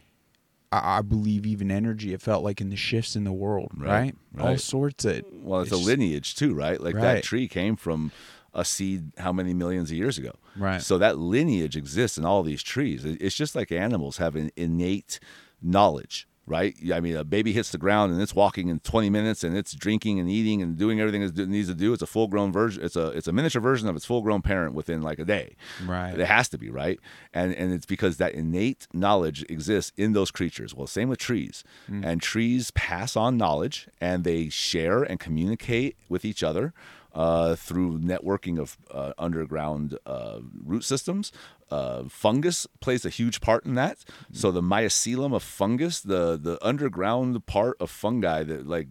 I, 0.73 0.99
I 0.99 1.03
believe 1.03 1.47
even 1.47 1.71
energy. 1.71 2.13
It 2.13 2.21
felt 2.21 2.45
like 2.45 2.61
in 2.61 2.71
the 2.71 2.77
shifts 2.77 3.17
in 3.17 3.25
the 3.25 3.33
world, 3.33 3.71
Right, 3.77 3.89
right? 3.89 4.15
All 4.39 4.47
right. 4.49 4.61
sorts 4.61 5.05
of. 5.05 5.25
Well, 5.33 5.61
it's, 5.63 5.73
a 5.73 5.77
lineage 5.77 6.35
too, 6.35 6.55
right? 6.55 6.81
Like 6.81 6.95
that 6.95 7.25
tree 7.25 7.49
came 7.49 7.77
from 7.77 8.13
a 8.55 8.65
seed 8.65 9.13
how 9.19 9.33
many 9.33 9.55
millions 9.55 9.91
of 9.91 9.97
years 9.97 10.19
ago. 10.19 10.33
Right. 10.57 10.83
So 10.83 10.99
that 10.99 11.19
lineage 11.19 11.77
exists 11.77 12.19
in 12.19 12.25
all 12.25 12.43
these 12.43 12.63
trees. 12.63 13.05
It's 13.05 13.37
just 13.37 13.55
like 13.55 13.71
animals 13.71 14.17
have 14.17 14.37
an 14.37 14.51
innate 14.57 15.21
knowledge, 15.63 16.27
right? 16.49 16.75
I 16.93 17.01
mean, 17.01 17.17
a 17.17 17.25
baby 17.25 17.53
hits 17.53 17.71
the 17.71 17.79
ground 17.79 18.13
and 18.13 18.21
it's 18.21 18.35
walking 18.35 18.69
in 18.69 18.81
20 18.81 19.11
minutes 19.11 19.45
and 19.45 19.57
it's 19.57 19.73
drinking 19.73 20.19
and 20.19 20.29
eating 20.29 20.63
and 20.63 20.77
doing 20.77 21.01
everything 21.01 21.23
it 21.23 21.49
needs 21.49 21.69
to 21.69 21.75
do. 21.75 21.93
It's 21.93 22.03
a 22.03 22.07
full 22.07 22.27
grown 22.27 22.51
version. 22.53 22.83
It's 22.85 22.97
a 22.97 23.09
it's 23.09 23.29
a 23.29 23.33
miniature 23.33 23.61
version 23.61 23.89
of 23.89 23.97
its 23.97 24.05
full 24.05 24.23
grown 24.23 24.43
parent 24.43 24.75
within 24.75 25.03
like 25.03 25.19
a 25.19 25.25
day. 25.25 25.57
Right. 25.87 26.19
It 26.19 26.27
has 26.27 26.49
to 26.51 26.59
be 26.59 26.71
right, 26.71 26.99
and 27.33 27.55
and 27.55 27.73
it's 27.73 27.87
because 27.87 28.17
that 28.17 28.35
innate 28.35 28.89
knowledge 28.93 29.45
exists 29.49 29.93
in 29.97 30.13
those 30.13 30.31
creatures. 30.31 30.75
Well, 30.75 30.87
same 30.87 31.09
with 31.09 31.19
trees, 31.19 31.65
mm. 31.89 32.05
and 32.05 32.23
trees 32.23 32.71
pass 32.73 33.17
on 33.17 33.37
knowledge 33.37 33.89
and 34.01 34.25
they 34.25 34.49
share 34.49 35.03
and 35.03 35.21
communicate 35.21 35.97
with 36.09 36.25
each 36.25 36.43
other 36.43 36.73
uh, 37.19 37.57
through 37.57 37.99
networking 37.99 38.57
of 38.61 38.79
uh, 38.93 39.13
underground 39.19 39.99
uh, 40.07 40.39
root 40.65 40.85
systems. 40.85 41.33
Uh, 41.71 42.05
fungus 42.09 42.67
plays 42.81 43.05
a 43.05 43.11
huge 43.11 43.43
part 43.43 43.67
in 43.67 43.75
that. 43.75 43.97
So 44.33 44.51
the 44.51 44.63
mycelium 44.63 45.35
of 45.35 45.43
fungus, 45.43 46.01
the 46.01 46.39
the 46.49 46.57
underground 46.71 47.45
part 47.45 47.77
of 47.81 47.91
fungi 47.91 48.43
that 48.45 48.67
like 48.67 48.89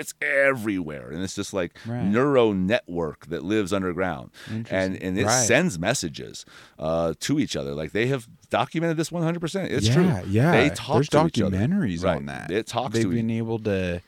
it's 0.00 0.14
everywhere, 0.22 1.10
and 1.10 1.22
it's 1.22 1.34
just 1.34 1.52
like 1.52 1.72
Right. 1.84 2.04
neuro 2.16 2.52
network 2.52 3.26
that 3.26 3.42
lives 3.44 3.72
underground, 3.74 4.30
and 4.48 4.96
and 5.02 5.18
it 5.18 5.26
Right. 5.26 5.46
sends 5.46 5.78
messages 5.78 6.46
uh, 6.78 7.12
to 7.26 7.38
each 7.38 7.56
other. 7.56 7.74
Like 7.74 7.92
they 7.92 8.06
have 8.06 8.26
documented 8.50 8.96
this 8.96 9.10
100. 9.12 9.40
percent 9.40 9.70
It's 9.72 9.88
yeah, 9.88 9.94
true. 9.94 10.30
Yeah, 10.30 10.52
they 10.52 10.70
talk 10.70 10.94
There's 10.94 11.08
to 11.10 11.26
each 11.26 11.42
other. 11.42 11.56
documentaries 11.58 12.04
Right. 12.04 12.16
on 12.16 12.26
that. 12.26 12.50
It 12.50 12.66
talks 12.66 12.94
They've 12.94 13.10
been 13.10 13.30
able 13.30 13.58
to. 13.70 14.00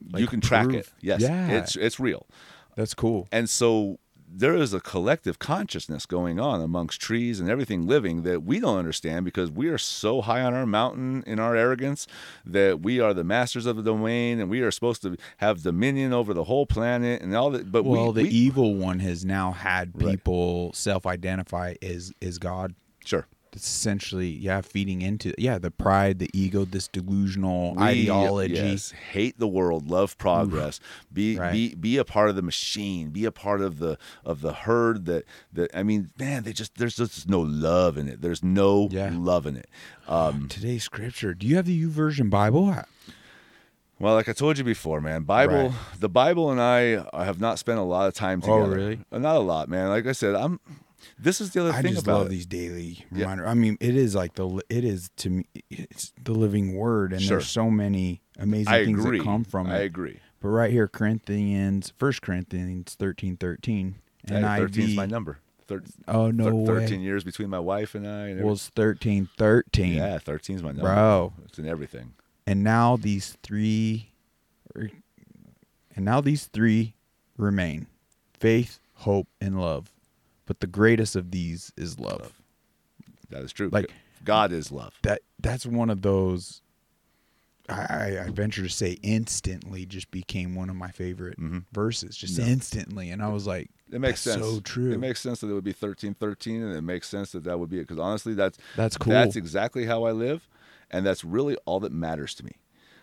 you 0.00 0.10
like, 0.20 0.28
can 0.30 0.40
track 0.40 0.72
it. 0.72 0.88
Yes, 1.00 1.20
Yeah. 1.20 1.48
it's 1.58 1.76
it's 1.76 2.00
real. 2.00 2.26
That's 2.76 2.94
cool. 2.94 3.28
And 3.32 3.48
so 3.48 3.98
there 4.36 4.56
is 4.56 4.74
a 4.74 4.80
collective 4.80 5.38
consciousness 5.38 6.06
going 6.06 6.40
on 6.40 6.60
amongst 6.60 7.00
trees 7.00 7.38
and 7.38 7.48
everything 7.48 7.86
living 7.86 8.22
that 8.22 8.42
we 8.42 8.58
don't 8.58 8.78
understand 8.78 9.24
because 9.24 9.48
we 9.48 9.68
are 9.68 9.78
so 9.78 10.22
high 10.22 10.42
on 10.42 10.54
our 10.54 10.66
mountain 10.66 11.22
in 11.24 11.38
our 11.38 11.54
arrogance 11.54 12.08
that 12.44 12.80
we 12.80 12.98
are 12.98 13.14
the 13.14 13.22
masters 13.22 13.64
of 13.64 13.76
the 13.76 13.82
domain 13.82 14.40
and 14.40 14.50
we 14.50 14.60
are 14.60 14.72
supposed 14.72 15.02
to 15.02 15.16
have 15.36 15.62
dominion 15.62 16.12
over 16.12 16.34
the 16.34 16.44
whole 16.44 16.66
planet 16.66 17.22
and 17.22 17.36
all 17.36 17.50
that. 17.50 17.70
But 17.70 17.84
Well, 17.84 18.12
we, 18.12 18.22
the 18.24 18.28
we- 18.28 18.34
evil 18.34 18.74
one 18.74 18.98
has 19.00 19.24
now 19.24 19.52
had 19.52 19.92
Right. 19.94 20.12
people 20.16 20.72
self-identify 20.72 21.74
as 21.80 22.12
is 22.20 22.38
God. 22.38 22.74
sure. 23.04 23.26
It's 23.54 23.68
essentially, 23.68 24.28
yeah, 24.28 24.60
feeding 24.60 25.00
into 25.02 25.32
yeah 25.38 25.58
the 25.58 25.70
pride, 25.70 26.18
the 26.18 26.28
ego, 26.32 26.64
this 26.64 26.88
delusional 26.88 27.74
We, 27.76 27.82
ideology. 27.82 28.52
yes, 28.54 28.90
hate 28.90 29.38
the 29.38 29.46
world, 29.46 29.88
love 29.88 30.18
progress, 30.18 30.80
be 31.12 31.38
Right. 31.38 31.52
be 31.52 31.74
be 31.76 31.96
a 31.96 32.04
part 32.04 32.28
of 32.30 32.36
the 32.36 32.42
machine, 32.42 33.10
be 33.10 33.24
a 33.24 33.30
part 33.32 33.60
of 33.60 33.78
the 33.78 33.96
of 34.24 34.40
the 34.40 34.52
herd 34.52 35.04
that 35.06 35.24
that 35.52 35.70
I 35.74 35.82
mean, 35.84 36.10
man, 36.18 36.42
they 36.42 36.52
just 36.52 36.74
there's 36.76 36.96
just 36.96 37.28
no 37.28 37.40
love 37.40 37.96
in 37.96 38.08
it. 38.08 38.20
There's 38.22 38.42
no 38.42 38.88
Yeah. 38.90 39.10
love 39.12 39.46
in 39.46 39.56
it. 39.56 39.68
Um, 40.08 40.48
Today's 40.48 40.82
scripture. 40.84 41.32
Do 41.32 41.46
you 41.46 41.56
have 41.56 41.66
the 41.66 41.80
YouVersion 41.86 42.28
Bible? 42.30 42.74
well, 44.00 44.14
like 44.14 44.28
I 44.28 44.32
told 44.32 44.58
you 44.58 44.64
before, 44.64 45.00
man, 45.00 45.22
Bible, 45.22 45.68
Right. 45.70 45.72
the 46.00 46.08
Bible 46.08 46.50
and 46.50 46.60
I 46.60 47.04
I 47.12 47.24
have 47.24 47.40
not 47.40 47.58
spent 47.58 47.78
a 47.78 47.82
lot 47.82 48.08
of 48.08 48.14
time 48.14 48.40
together. 48.40 48.58
Oh, 48.60 48.64
together. 48.64 48.76
really? 48.80 49.00
Uh, 49.12 49.18
Not 49.18 49.36
a 49.36 49.40
lot, 49.40 49.68
man. 49.68 49.88
Like 49.88 50.06
I 50.06 50.12
said, 50.12 50.34
I'm 50.34 50.58
this 51.18 51.40
is 51.40 51.50
the 51.52 51.60
other 51.60 51.70
thing. 51.70 51.78
I 51.78 51.82
thing 51.82 51.92
just 51.94 52.06
about 52.06 52.18
love 52.18 52.26
it. 52.26 52.30
these 52.30 52.46
daily 52.46 53.04
Yeah. 53.12 53.20
reminder. 53.22 53.46
I 53.46 53.54
mean, 53.54 53.76
it 53.80 53.96
is 53.96 54.14
like 54.14 54.34
the 54.34 54.60
it 54.68 54.84
is 54.84 55.10
to 55.18 55.30
me. 55.30 55.46
It's 55.70 56.12
the 56.22 56.32
living 56.32 56.74
word, 56.74 57.12
and 57.12 57.22
Sure. 57.22 57.38
there's 57.38 57.48
so 57.48 57.70
many 57.70 58.22
amazing 58.38 58.72
I 58.72 58.84
things 58.84 59.00
agree. 59.04 59.18
that 59.18 59.24
come 59.24 59.44
from 59.44 59.68
it. 59.68 59.74
I 59.74 59.78
agree. 59.78 60.20
But 60.40 60.48
right 60.48 60.70
here, 60.70 60.88
Corinthians, 60.88 61.92
First 61.96 62.20
Corinthians 62.22 62.94
thirteen 62.94 63.36
thirteen, 63.36 63.96
Hey, 64.28 64.36
and 64.36 64.44
13 64.44 64.90
is 64.90 64.96
my 64.96 65.06
number. 65.06 65.38
Thir- 65.66 65.82
Oh 66.06 66.30
no 66.30 66.44
thir- 66.44 66.74
way! 66.74 66.80
13 66.80 67.00
years 67.00 67.24
between 67.24 67.48
my 67.48 67.58
wife 67.58 67.94
and 67.94 68.06
I. 68.06 68.28
And 68.28 68.42
Well, 68.44 68.52
it's 68.54 68.68
thirteen 68.68 69.28
thirteen, 69.38 69.94
yeah, 69.94 70.18
13 70.18 70.56
is 70.56 70.62
my 70.62 70.68
number. 70.72 70.82
bro. 70.82 71.32
It's 71.46 71.58
in 71.58 71.66
everything. 71.66 72.12
And 72.46 72.62
now 72.62 72.96
these 72.98 73.38
three, 73.42 74.10
and 74.74 76.04
now 76.04 76.20
these 76.20 76.44
three 76.46 76.94
remain: 77.38 77.86
faith, 78.38 78.78
hope, 78.94 79.28
and 79.40 79.58
love. 79.60 79.90
But 80.46 80.60
the 80.60 80.66
greatest 80.66 81.16
of 81.16 81.30
these 81.30 81.72
is 81.76 81.98
love. 81.98 82.20
Love. 82.20 82.32
That 83.30 83.42
is 83.42 83.52
true. 83.52 83.68
Like- 83.72 83.90
God 84.24 84.52
is 84.52 84.72
love. 84.72 84.94
that 85.02 85.20
that's 85.38 85.66
one 85.66 85.90
of 85.90 86.00
those 86.00 86.62
I, 87.68 88.18
I, 88.26 88.30
venture 88.30 88.62
to 88.62 88.68
say 88.68 88.98
instantly 89.02 89.86
just 89.86 90.10
became 90.10 90.54
one 90.54 90.68
of 90.68 90.76
my 90.76 90.90
favorite 90.90 91.38
Mhm. 91.40 91.64
verses 91.72 92.14
just 92.16 92.36
Yeah. 92.38 92.44
instantly 92.46 93.08
and 93.10 93.22
i 93.22 93.28
was 93.28 93.46
like 93.46 93.70
It 93.90 94.00
makes 94.02 94.20
sense. 94.20 94.42
so 94.42 94.60
true. 94.60 94.92
It 94.92 94.98
makes 94.98 95.20
sense 95.20 95.40
that 95.40 95.48
it 95.48 95.52
would 95.54 95.64
be 95.64 95.72
thirteen 95.72 96.12
thirteen, 96.14 96.62
and 96.62 96.74
it 96.76 96.82
makes 96.82 97.08
sense 97.08 97.32
that 97.32 97.44
that 97.44 97.58
would 97.58 97.70
be 97.70 97.78
it. 97.78 97.82
Because 97.82 97.98
honestly, 97.98 98.34
that's 98.34 98.58
That's 98.76 98.96
cool. 98.98 99.12
That's 99.12 99.36
exactly 99.36 99.84
how 99.86 100.04
I 100.04 100.12
live, 100.12 100.48
and 100.90 101.04
that's 101.06 101.22
really 101.24 101.56
all 101.64 101.80
that 101.80 101.92
matters 101.92 102.34
to 102.36 102.44
me. 102.44 102.52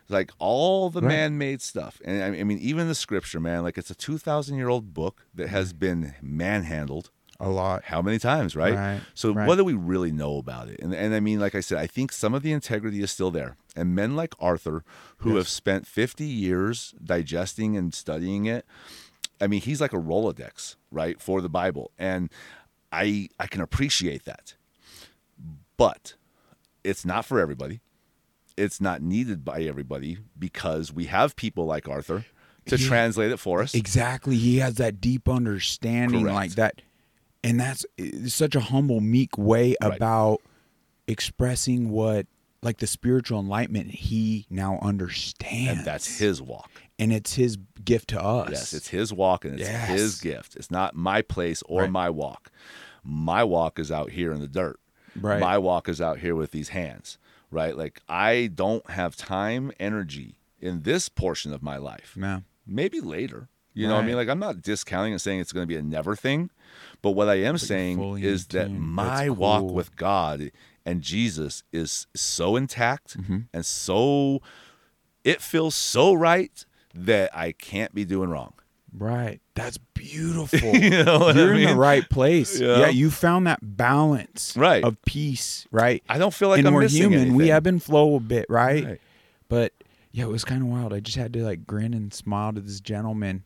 Like 0.09 0.31
all 0.39 0.89
the 0.89 1.01
Right. 1.01 1.07
man-made 1.07 1.61
stuff, 1.61 2.01
and 2.03 2.21
I 2.35 2.39
I 2.39 2.43
mean, 2.43 2.57
even 2.59 2.87
the 2.87 2.95
scripture, 2.95 3.39
man. 3.39 3.63
Like 3.63 3.77
it's 3.77 3.89
a 3.91 3.95
two 3.95 4.17
thousand 4.17 4.57
year 4.57 4.67
old 4.69 4.93
book 4.93 5.25
that 5.33 5.49
has 5.49 5.71
been 5.73 6.13
manhandled 6.21 7.09
a 7.41 7.49
lot 7.49 7.83
how 7.85 8.01
many 8.01 8.19
times, 8.19 8.55
right? 8.55 8.75
Right, 8.75 9.01
So 9.13 9.33
right. 9.33 9.47
what 9.47 9.55
do 9.57 9.63
we 9.63 9.73
really 9.73 10.11
know 10.11 10.37
about 10.37 10.67
it? 10.69 10.79
And 10.81 10.93
and 10.93 11.13
I 11.15 11.19
mean, 11.19 11.39
like 11.39 11.55
I 11.55 11.59
said, 11.61 11.77
I 11.79 11.87
think 11.87 12.11
some 12.11 12.33
of 12.33 12.43
the 12.43 12.51
integrity 12.51 13.01
is 13.01 13.11
still 13.11 13.31
there. 13.31 13.57
And 13.75 13.95
men 13.95 14.15
like 14.15 14.33
Arthur, 14.39 14.83
who 15.19 15.29
Yes. 15.31 15.37
have 15.37 15.47
spent 15.49 15.87
50 15.87 16.23
years 16.25 16.93
digesting 17.03 17.75
and 17.77 17.93
studying 17.93 18.45
it, 18.45 18.65
I 19.39 19.47
mean, 19.47 19.61
he's 19.61 19.81
like 19.81 19.93
a 19.93 19.97
Rolodex, 19.97 20.75
right, 20.91 21.19
for 21.21 21.41
the 21.41 21.49
Bible. 21.49 21.91
And 21.97 22.29
I 22.91 23.29
I 23.39 23.47
can 23.47 23.61
appreciate 23.61 24.25
that. 24.25 24.55
But 25.77 26.15
it's 26.83 27.05
not 27.05 27.25
for 27.25 27.39
everybody. 27.39 27.81
It's 28.57 28.79
not 28.81 29.01
needed 29.01 29.43
by 29.43 29.61
everybody 29.61 30.19
because 30.37 30.91
we 30.93 31.05
have 31.05 31.35
people 31.35 31.65
like 31.65 31.87
Arthur 31.87 32.25
to 32.67 32.77
Yeah. 32.77 32.87
translate 32.87 33.31
it 33.31 33.37
for 33.39 33.61
us. 33.63 33.73
exactly 33.73 34.35
he 34.35 34.57
has 34.57 34.75
that 34.75 35.01
deep 35.01 35.27
understanding 35.27 36.21
Correct. 36.21 36.35
like 36.35 36.51
that 36.55 36.81
and 37.43 37.59
that's 37.59 37.85
such 38.27 38.55
a 38.55 38.59
humble 38.59 38.99
meek 39.01 39.37
way 39.37 39.75
Right. 39.81 39.95
about 39.95 40.41
expressing 41.07 41.89
what 41.89 42.27
like 42.63 42.77
the 42.77 42.87
spiritual 42.87 43.39
enlightenment 43.39 43.89
he 43.89 44.45
now 44.49 44.77
understands 44.83 45.79
and 45.79 45.85
that's 45.85 46.19
his 46.19 46.41
walk. 46.41 46.69
and 46.99 47.11
it's 47.11 47.33
his 47.33 47.57
gift 47.83 48.09
to 48.09 48.21
us 48.23 48.49
Yes, 48.51 48.73
it's 48.73 48.87
his 48.89 49.11
walk 49.11 49.43
and 49.45 49.59
it's 49.59 49.67
Yes. 49.67 49.89
his 49.89 50.21
gift. 50.21 50.55
It's 50.55 50.69
not 50.69 50.95
my 50.95 51.21
place 51.23 51.63
or 51.67 51.81
Right. 51.83 51.91
my 51.91 52.09
walk. 52.11 52.51
My 53.03 53.43
walk 53.43 53.79
is 53.79 53.91
out 53.91 54.11
here 54.11 54.31
in 54.31 54.39
the 54.41 54.47
dirt. 54.47 54.79
Right. 55.19 55.39
My 55.39 55.57
walk 55.57 55.89
is 55.89 55.99
out 55.99 56.19
here 56.19 56.35
with 56.35 56.51
these 56.51 56.69
hands, 56.69 57.17
right? 57.49 57.75
Like 57.75 58.01
I 58.07 58.51
don't 58.53 58.87
have 58.91 59.15
time, 59.15 59.71
energy 59.79 60.37
in 60.59 60.83
this 60.83 61.09
portion 61.09 61.51
of 61.53 61.63
my 61.63 61.77
life. 61.77 62.15
yeah 62.19 62.41
Maybe 62.67 63.01
later. 63.01 63.49
You 63.73 63.87
know 63.87 63.95
what 63.95 64.03
I 64.03 64.07
mean? 64.07 64.15
Like 64.15 64.27
I'm 64.29 64.39
not 64.39 64.61
discounting 64.61 65.13
and 65.13 65.21
saying 65.21 65.39
it's 65.39 65.53
going 65.53 65.63
to 65.63 65.67
be 65.67 65.77
a 65.77 65.81
never 65.81 66.15
thing, 66.15 66.49
but 67.01 67.11
what 67.11 67.29
I 67.29 67.35
am 67.35 67.53
you're 67.53 67.57
saying 67.57 68.17
is 68.19 68.47
that 68.47 68.69
my 68.71 69.27
That's 69.27 69.37
walk 69.37 69.71
with 69.71 69.95
God 69.95 70.51
and 70.85 71.01
Jesus 71.01 71.63
is 71.71 72.07
so 72.15 72.55
intact 72.55 73.17
Mm-hmm. 73.17 73.37
and 73.53 73.65
so 73.65 74.41
it 75.23 75.41
feels 75.41 75.75
so 75.75 76.13
right 76.13 76.65
that 76.93 77.29
I 77.35 77.51
can't 77.53 77.93
be 77.95 78.03
doing 78.05 78.29
wrong. 78.29 78.53
Right. 78.93 79.39
That's 79.55 79.77
beautiful. 79.93 80.73
You 80.75 81.03
know 81.05 81.19
what 81.19 81.37
I 81.37 81.39
You're 81.39 81.53
in 81.53 81.67
the 81.69 81.75
right 81.75 82.09
place. 82.09 82.59
Yeah. 82.59 82.79
Yeah. 82.79 82.89
you 82.89 83.09
found 83.09 83.47
that 83.47 83.59
balance 83.61 84.55
Right. 84.57 84.83
of 84.83 85.01
peace, 85.03 85.65
right? 85.71 86.03
I 86.09 86.17
don't 86.17 86.33
feel 86.33 86.49
like 86.49 86.59
and 86.59 86.67
I'm 86.67 86.73
we're 86.73 86.81
missing 86.81 87.11
human. 87.11 87.35
We 87.35 87.43
anything. 87.45 87.51
ebb 87.51 87.67
and 87.67 87.81
flow 87.83 88.15
a 88.15 88.19
bit, 88.19 88.47
right? 88.49 88.83
Right. 88.83 89.01
But 89.47 89.73
yeah, 90.11 90.25
it 90.25 90.29
was 90.29 90.43
kind 90.43 90.61
of 90.61 90.67
wild. 90.67 90.91
I 90.93 90.99
just 90.99 91.17
had 91.17 91.31
to 91.33 91.43
like 91.43 91.65
grin 91.65 91.93
and 91.93 92.13
smile 92.13 92.51
to 92.53 92.59
this 92.59 92.81
gentleman 92.81 93.43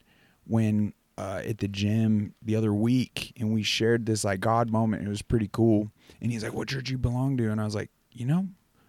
when 0.48 0.93
uh, 1.18 1.41
at 1.46 1.60
the 1.60 1.68
gym 1.68 2.34
the 2.41 2.56
other 2.56 2.74
week, 2.74 3.34
and 3.39 3.54
we 3.54 3.64
shared 3.64 4.06
this 4.06 4.24
like 4.24 4.39
God 4.41 4.70
moment. 4.70 5.06
It 5.06 5.10
was 5.10 5.22
pretty 5.22 5.50
cool. 5.52 5.91
And 6.22 6.32
he's 6.32 6.43
like, 6.43 6.54
"What 6.54 6.68
church 6.68 6.86
do 6.86 6.91
you 6.91 6.98
belong 6.98 7.38
to?" 7.38 7.50
And 7.52 7.62
I 7.62 7.66
was 7.66 7.76
like, 7.76 7.89
"You 8.12 8.26
know, 8.26 8.48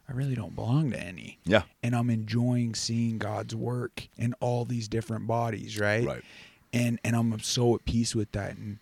I 0.09 0.13
really 0.13 0.35
don't 0.35 0.55
belong 0.55 0.91
to 0.91 1.01
any." 1.01 1.39
Yeah. 1.45 1.63
and 1.83 1.95
I'm 1.95 2.11
enjoying 2.11 2.75
seeing 2.75 3.19
God's 3.19 3.55
work 3.55 4.09
in 4.17 4.35
all 4.41 4.65
these 4.65 4.89
different 4.89 5.27
bodies, 5.27 5.79
right? 5.79 6.05
Right. 6.05 6.25
And 6.73 6.99
and 7.05 7.15
I'm 7.15 7.39
so 7.41 7.75
at 7.77 7.85
peace 7.85 8.15
with 8.15 8.33
that 8.33 8.57
and 8.57 8.79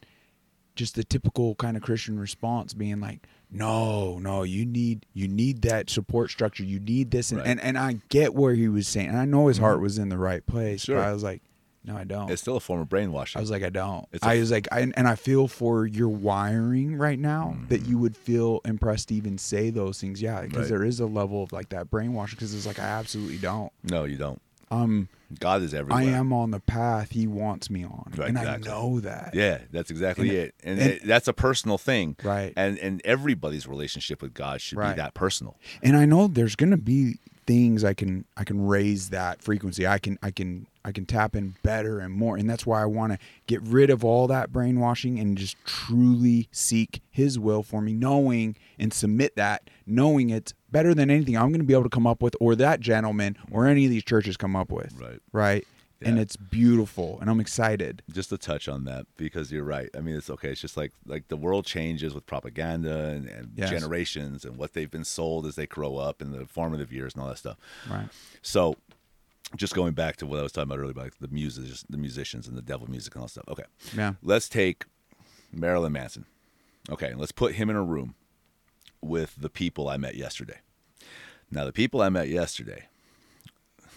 just 0.74 0.94
the 0.96 1.04
typical 1.04 1.54
kind 1.54 1.76
of 1.76 1.82
Christian 1.84 2.18
response 2.18 2.72
being 2.74 2.98
like, 3.00 3.26
No, 3.50 4.18
no, 4.18 4.42
you 4.42 4.64
need 4.66 5.04
you 5.12 5.28
need 5.28 5.62
that 5.62 5.90
support 5.90 6.30
structure. 6.30 6.64
You 6.64 6.80
need 6.80 7.10
this 7.10 7.30
and 7.30 7.40
Right. 7.40 7.46
Mm-hmm. 7.50 7.58
and, 7.60 7.76
and 7.76 7.78
I 7.78 8.00
get 8.08 8.34
where 8.34 8.54
he 8.54 8.68
was 8.68 8.88
saying 8.88 9.08
and 9.08 9.18
I 9.18 9.26
know 9.26 9.48
his 9.48 9.58
heart 9.58 9.80
was 9.80 9.98
in 9.98 10.08
the 10.08 10.18
right 10.18 10.44
place. 10.46 10.80
Sure. 10.82 10.96
But 10.96 11.06
I 11.08 11.12
was 11.12 11.22
like, 11.22 11.42
No, 11.86 11.96
I 11.96 12.04
don't. 12.04 12.30
It's 12.30 12.40
still 12.40 12.56
a 12.56 12.60
form 12.60 12.80
of 12.80 12.88
brainwashing. 12.88 13.38
I 13.38 13.42
was 13.42 13.50
like, 13.50 13.62
I 13.62 13.68
don't. 13.70 14.06
It's 14.12 14.24
a- 14.24 14.28
I 14.28 14.38
was 14.38 14.50
like, 14.50 14.66
I, 14.72 14.80
and 14.80 15.06
I 15.06 15.16
feel 15.16 15.48
for 15.48 15.86
your 15.86 16.08
wiring 16.08 16.96
right 16.96 17.18
now 17.18 17.56
that 17.68 17.82
Mm-hmm. 17.82 17.90
you 17.90 17.98
would 17.98 18.16
feel 18.16 18.60
impressed 18.64 19.08
to 19.08 19.14
even 19.14 19.36
say 19.38 19.68
those 19.70 20.00
things. 20.00 20.22
Yeah, 20.22 20.40
because 20.42 20.58
Right. 20.60 20.68
there 20.68 20.84
is 20.84 20.98
a 21.00 21.06
level 21.06 21.42
of 21.42 21.52
like 21.52 21.68
that 21.70 21.90
brainwashing. 21.90 22.36
Because 22.36 22.54
it's 22.54 22.66
like 22.66 22.78
I 22.78 22.84
absolutely 22.84 23.36
don't. 23.38 23.70
no, 23.82 24.04
you 24.04 24.16
don't. 24.16 24.40
Um, 24.70 25.08
God 25.40 25.62
is 25.62 25.74
everywhere. 25.74 26.00
I 26.02 26.04
am 26.04 26.32
on 26.32 26.50
the 26.50 26.58
path 26.60 27.10
He 27.12 27.26
wants 27.26 27.68
me 27.68 27.84
on, 27.84 28.12
Right, 28.16 28.28
and 28.30 28.38
exactly. 28.38 28.70
I 28.70 28.72
know 28.74 29.00
that. 29.00 29.32
Yeah, 29.34 29.58
that's 29.70 29.90
exactly 29.90 30.30
And- 30.30 30.38
it. 30.38 30.54
And, 30.64 30.80
and- 30.80 30.90
it- 30.92 31.06
that's 31.06 31.28
a 31.28 31.32
personal 31.34 31.76
thing. 31.78 32.16
Right. 32.24 32.52
And 32.56 32.78
and 32.78 33.02
everybody's 33.04 33.66
relationship 33.68 34.22
with 34.22 34.32
God 34.32 34.60
should 34.62 34.78
Right. 34.78 34.96
be 34.96 35.02
that 35.02 35.12
personal. 35.14 35.56
and 35.82 35.96
I 35.96 36.06
know 36.06 36.28
there's 36.28 36.56
gonna 36.56 36.78
be 36.78 37.18
things 37.46 37.84
I 37.84 37.92
can 37.92 38.24
I 38.38 38.44
can 38.44 38.66
raise 38.66 39.10
that 39.10 39.42
frequency. 39.42 39.86
I 39.86 39.98
can 39.98 40.18
I 40.22 40.30
can 40.30 40.66
I 40.84 40.92
can 40.92 41.06
tap 41.06 41.34
in 41.34 41.54
better 41.62 41.98
and 42.00 42.12
more, 42.12 42.36
and 42.36 42.48
that's 42.48 42.66
why 42.66 42.82
I 42.82 42.84
want 42.86 43.12
to 43.12 43.18
get 43.46 43.62
rid 43.62 43.88
of 43.90 44.04
all 44.04 44.26
that 44.28 44.52
brainwashing 44.52 45.18
and 45.18 45.36
just 45.38 45.56
truly 45.64 46.48
seek 46.52 47.00
His 47.10 47.38
will 47.38 47.62
for 47.62 47.80
me, 47.80 47.92
knowing 47.94 48.56
and 48.78 48.92
submit 48.92 49.36
that, 49.36 49.70
knowing 49.86 50.30
it's 50.30 50.52
better 50.70 50.92
than 50.94 51.10
anything 51.10 51.36
I'm 51.36 51.52
gonna 51.52 51.64
be 51.64 51.72
able 51.74 51.84
to 51.84 51.88
come 51.88 52.06
up 52.06 52.22
with, 52.22 52.36
or 52.40 52.54
that 52.56 52.80
gentleman 52.80 53.36
or 53.50 53.66
any 53.66 53.84
of 53.84 53.90
these 53.90 54.04
churches 54.04 54.36
come 54.36 54.54
up 54.56 54.70
with. 54.70 54.92
Right. 55.00 55.20
Right. 55.32 55.66
And 56.06 56.18
it's 56.18 56.36
beautiful, 56.36 57.18
and 57.22 57.30
I'm 57.30 57.40
excited. 57.40 58.02
Just 58.12 58.28
to 58.28 58.36
touch 58.36 58.68
on 58.68 58.84
that 58.84 59.06
because 59.16 59.50
you're 59.50 59.64
right. 59.64 59.88
I 59.96 60.00
mean, 60.00 60.16
it's 60.16 60.28
okay. 60.28 60.50
It's 60.50 60.60
just 60.60 60.76
like 60.76 60.92
like 61.06 61.28
the 61.28 61.36
world 61.36 61.64
changes 61.64 62.12
with 62.14 62.26
propaganda 62.26 63.06
and, 63.06 63.26
and 63.26 63.52
Yes. 63.56 63.70
generations 63.70 64.44
and 64.44 64.58
what 64.58 64.74
they've 64.74 64.90
been 64.90 65.04
sold 65.04 65.46
as 65.46 65.54
they 65.54 65.66
grow 65.66 65.96
up 65.96 66.20
in 66.20 66.30
the 66.32 66.44
formative 66.44 66.92
years 66.92 67.14
and 67.14 67.22
all 67.22 67.28
that 67.30 67.38
stuff. 67.38 67.56
Right. 67.90 68.08
So, 68.42 68.76
just 69.56 69.74
going 69.74 69.92
back 69.94 70.16
to 70.16 70.26
what 70.26 70.38
I 70.38 70.42
was 70.42 70.52
talking 70.52 70.68
about 70.70 70.78
earlier, 70.80 70.92
about 70.92 71.12
the 71.20 71.28
music, 71.28 71.64
the 71.88 71.96
musicians 71.98 72.48
and 72.48 72.56
the 72.56 72.62
devil 72.62 72.88
music 72.90 73.14
and 73.14 73.20
all 73.22 73.26
that 73.26 73.30
stuff. 73.32 73.44
Okay, 73.48 73.64
Yeah. 73.94 74.14
let's 74.22 74.48
take 74.48 74.84
Marilyn 75.52 75.92
Manson. 75.92 76.26
Okay, 76.90 77.14
let's 77.14 77.32
put 77.32 77.54
him 77.54 77.70
in 77.70 77.76
a 77.76 77.82
room 77.82 78.14
with 79.00 79.36
the 79.40 79.48
people 79.50 79.88
I 79.88 79.96
met 79.96 80.16
yesterday. 80.16 80.58
Now, 81.50 81.64
the 81.64 81.72
people 81.72 82.02
I 82.02 82.08
met 82.08 82.28
yesterday, 82.28 82.88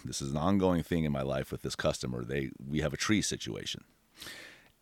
this 0.05 0.21
is 0.21 0.31
an 0.31 0.37
ongoing 0.37 0.83
thing 0.83 1.03
in 1.05 1.11
my 1.11 1.23
life 1.23 1.51
with 1.51 1.63
this 1.63 1.75
customer. 1.75 2.23
They 2.23 2.51
we 2.65 2.79
have 2.81 2.93
a 2.93 2.97
tree 2.97 3.21
situation. 3.21 3.83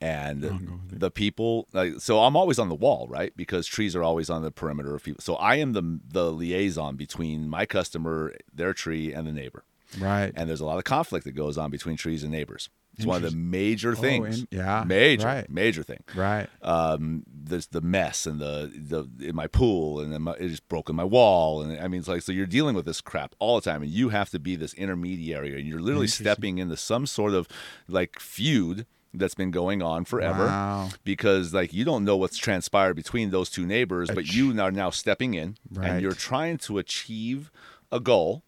And 0.01 0.43
the 0.89 1.09
people, 1.09 1.67
like, 1.71 1.93
so 1.99 2.19
I'm 2.21 2.35
always 2.35 2.59
on 2.59 2.67
the 2.67 2.75
wall, 2.75 3.07
right? 3.09 3.35
Because 3.37 3.65
trees 3.65 3.95
are 3.95 4.03
always 4.03 4.29
on 4.29 4.41
the 4.43 4.51
perimeter 4.51 4.93
of 4.93 5.03
people. 5.03 5.21
So 5.21 5.35
I 5.35 5.55
am 5.55 5.71
the 5.71 5.99
the 6.05 6.31
liaison 6.31 6.95
between 6.97 7.47
my 7.49 7.65
customer, 7.65 8.33
their 8.53 8.73
tree, 8.73 9.13
and 9.13 9.25
the 9.25 9.31
neighbor 9.31 9.63
Right. 9.99 10.31
and 10.35 10.49
there's 10.49 10.61
a 10.61 10.65
lot 10.65 10.77
of 10.77 10.83
conflict 10.83 11.25
that 11.25 11.31
goes 11.33 11.57
on 11.57 11.69
between 11.71 11.97
trees 11.97 12.23
and 12.23 12.31
neighbors. 12.31 12.69
It's 12.97 13.05
one 13.05 13.21
of 13.21 13.29
the 13.29 13.35
major 13.37 13.91
Oh, 13.91 13.95
things. 13.95 14.39
in- 14.39 14.47
yeah, 14.51 14.85
major, 14.87 15.25
right. 15.27 15.49
major 15.49 15.83
thing. 15.83 15.99
right. 16.15 16.47
Um, 16.61 17.23
there's 17.27 17.67
the 17.67 17.81
mess 17.81 18.25
and 18.25 18.39
the 18.39 18.71
the 18.73 19.27
in 19.27 19.35
my 19.35 19.47
pool, 19.47 19.99
and 19.99 20.13
then 20.13 20.21
my, 20.21 20.31
it 20.39 20.47
just 20.47 20.67
broke 20.69 20.89
in 20.89 20.95
my 20.95 21.03
wall, 21.03 21.61
and 21.61 21.77
I 21.77 21.89
mean, 21.89 21.99
it's 21.99 22.07
like 22.07 22.21
so 22.21 22.31
you're 22.31 22.45
dealing 22.45 22.73
with 22.73 22.85
this 22.85 23.01
crap 23.01 23.35
all 23.37 23.55
the 23.59 23.69
time, 23.69 23.81
and 23.83 23.91
you 23.91 24.09
have 24.09 24.29
to 24.29 24.39
be 24.39 24.55
this 24.55 24.73
intermediary, 24.75 25.59
and 25.59 25.67
you're 25.67 25.81
literally 25.81 26.07
stepping 26.07 26.57
into 26.57 26.77
some 26.77 27.05
sort 27.05 27.33
of 27.33 27.49
like 27.89 28.17
feud 28.17 28.85
that's 29.13 29.35
been 29.35 29.51
going 29.51 29.81
on 29.81 30.03
forever 30.05 30.45
Wow. 30.45 30.89
because 31.03 31.53
like 31.53 31.73
you 31.73 31.83
don't 31.85 32.03
know 32.05 32.15
what's 32.17 32.37
transpired 32.37 32.93
between 32.95 33.29
those 33.29 33.49
two 33.49 33.65
neighbors, 33.65 34.09
but 34.13 34.33
you 34.33 34.57
are 34.61 34.71
now 34.71 34.89
stepping 34.89 35.33
in 35.33 35.57
Right. 35.69 35.89
and 35.89 36.01
you're 36.01 36.13
trying 36.13 36.57
to 36.59 36.77
achieve 36.77 37.51
a 37.91 37.99
goal, 37.99 38.43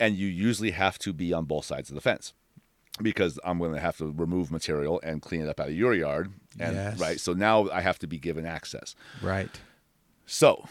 and 0.00 0.16
you 0.16 0.26
usually 0.26 0.70
have 0.72 0.98
to 1.00 1.12
be 1.12 1.32
on 1.32 1.44
both 1.44 1.64
sides 1.64 1.88
of 1.90 1.94
the 1.94 2.00
fence 2.00 2.32
because 3.02 3.38
I'm 3.44 3.58
going 3.58 3.72
to 3.74 3.80
have 3.80 3.96
to 3.98 4.10
remove 4.16 4.50
material 4.50 5.00
and 5.02 5.20
clean 5.20 5.42
it 5.42 5.48
up 5.48 5.60
out 5.60 5.68
of 5.68 5.74
your 5.74 5.94
yard, 5.94 6.32
and 6.58 6.74
Yes. 6.74 6.98
right. 6.98 7.20
So 7.20 7.32
now 7.34 7.68
I 7.70 7.80
have 7.82 7.98
to 8.00 8.06
be 8.06 8.18
given 8.18 8.46
access. 8.46 8.94
Right. 9.22 9.50
So 10.26 10.66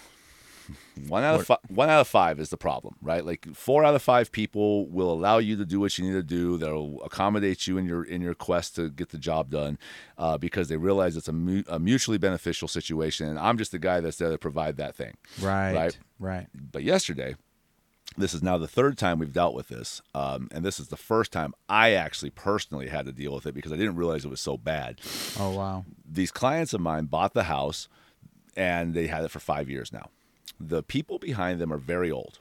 one 1.07 1.23
out 1.23 1.35
of 1.39 1.45
fi- 1.45 1.57
one 1.67 1.89
out 1.91 2.01
of 2.01 2.07
five 2.07 2.39
is 2.39 2.49
the 2.49 2.57
problem, 2.57 2.95
right? 3.01 3.23
Like 3.23 3.45
four 3.53 3.83
out 3.83 3.93
of 3.93 4.01
five 4.01 4.31
people 4.31 4.87
will 4.87 5.11
allow 5.11 5.37
you 5.37 5.55
to 5.57 5.65
do 5.65 5.79
what 5.79 5.95
you 5.99 6.03
need 6.05 6.13
to 6.13 6.23
do. 6.23 6.57
They'll 6.57 6.99
accommodate 7.05 7.67
you 7.67 7.77
in 7.77 7.85
your 7.85 8.03
in 8.03 8.21
your 8.21 8.33
quest 8.33 8.75
to 8.77 8.89
get 8.89 9.09
the 9.09 9.19
job 9.19 9.51
done 9.51 9.77
uh, 10.17 10.39
because 10.39 10.67
they 10.67 10.77
realize 10.77 11.15
it's 11.15 11.27
a, 11.27 11.33
mu- 11.33 11.61
a 11.67 11.77
mutually 11.77 12.17
beneficial 12.17 12.67
situation. 12.67 13.27
And 13.27 13.37
I'm 13.37 13.57
just 13.59 13.71
the 13.71 13.79
guy 13.79 13.99
that's 13.99 14.17
there 14.17 14.31
to 14.31 14.37
provide 14.39 14.77
that 14.77 14.95
thing. 14.95 15.13
Right. 15.39 15.73
Right. 15.75 15.97
Right. 16.17 16.47
But 16.71 16.81
yesterday, 16.83 17.35
this 18.17 18.33
is 18.33 18.41
now 18.41 18.57
the 18.57 18.67
third 18.67 18.97
time 18.97 19.19
we've 19.19 19.33
dealt 19.33 19.55
with 19.55 19.67
this, 19.67 20.01
um, 20.13 20.47
and 20.51 20.63
this 20.63 20.79
is 20.79 20.87
the 20.87 20.95
first 20.97 21.31
time 21.31 21.53
I 21.67 21.91
actually 21.91 22.29
personally 22.29 22.87
had 22.87 23.05
to 23.05 23.11
deal 23.11 23.33
with 23.33 23.45
it 23.45 23.53
because 23.53 23.71
I 23.73 23.77
didn't 23.77 23.95
realize 23.97 24.23
it 24.23 24.29
was 24.29 24.41
so 24.41 24.57
bad 24.57 25.01
Oh 25.39 25.51
wow. 25.51 25.85
these 26.09 26.31
clients 26.31 26.73
of 26.73 26.81
mine 26.81 27.05
bought 27.05 27.33
the 27.33 27.43
house 27.43 27.87
and 28.55 28.93
they 28.93 29.07
had 29.07 29.23
it 29.25 29.31
for 29.31 29.39
five 29.39 29.69
years 29.69 29.91
now. 29.91 30.09
The 30.59 30.81
people 30.81 31.19
behind 31.19 31.59
them 31.59 31.73
are 31.73 31.77
very 31.77 32.09
old. 32.09 32.39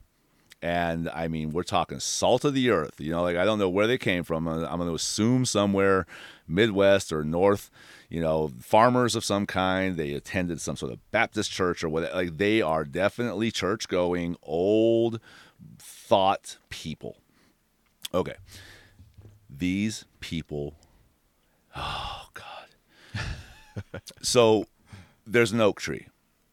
And 0.63 1.11
I 1.11 1.29
mean, 1.29 1.51
we're 1.51 1.63
talking 1.65 2.01
salt 2.01 2.45
of 2.45 2.55
the 2.55 2.71
earth. 2.71 2.99
You 2.99 3.11
know, 3.11 3.23
like 3.23 3.37
I 3.37 3.45
don't 3.45 3.59
know 3.59 3.69
where 3.69 3.87
they 3.87 3.99
came 3.99 4.23
from. 4.25 4.47
I'm 4.47 4.79
going 4.79 4.89
to 4.89 4.95
assume 4.95 5.45
somewhere 5.45 6.07
Midwest 6.49 7.13
or 7.13 7.23
North, 7.23 7.71
you 8.09 8.21
know, 8.21 8.51
farmers 8.61 9.15
of 9.15 9.25
some 9.25 9.45
kind. 9.45 9.97
They 9.97 10.13
attended 10.15 10.61
some 10.63 10.77
sort 10.77 10.93
of 10.93 11.11
Baptist 11.11 11.51
church 11.51 11.85
or 11.85 11.91
whatever. 11.91 12.15
Like 12.15 12.39
they 12.39 12.63
are 12.63 12.85
definitely 12.85 13.51
church 13.51 13.89
going, 13.89 14.37
old 14.43 15.21
thought 15.79 16.59
people. 16.69 17.17
Okay. 18.13 18.35
These 19.49 20.05
people, 20.21 20.75
oh 21.77 22.29
God. 22.35 23.23
so 24.23 24.67
there's 25.27 25.53
an 25.53 25.61
oak 25.61 25.81
tree. 25.81 26.09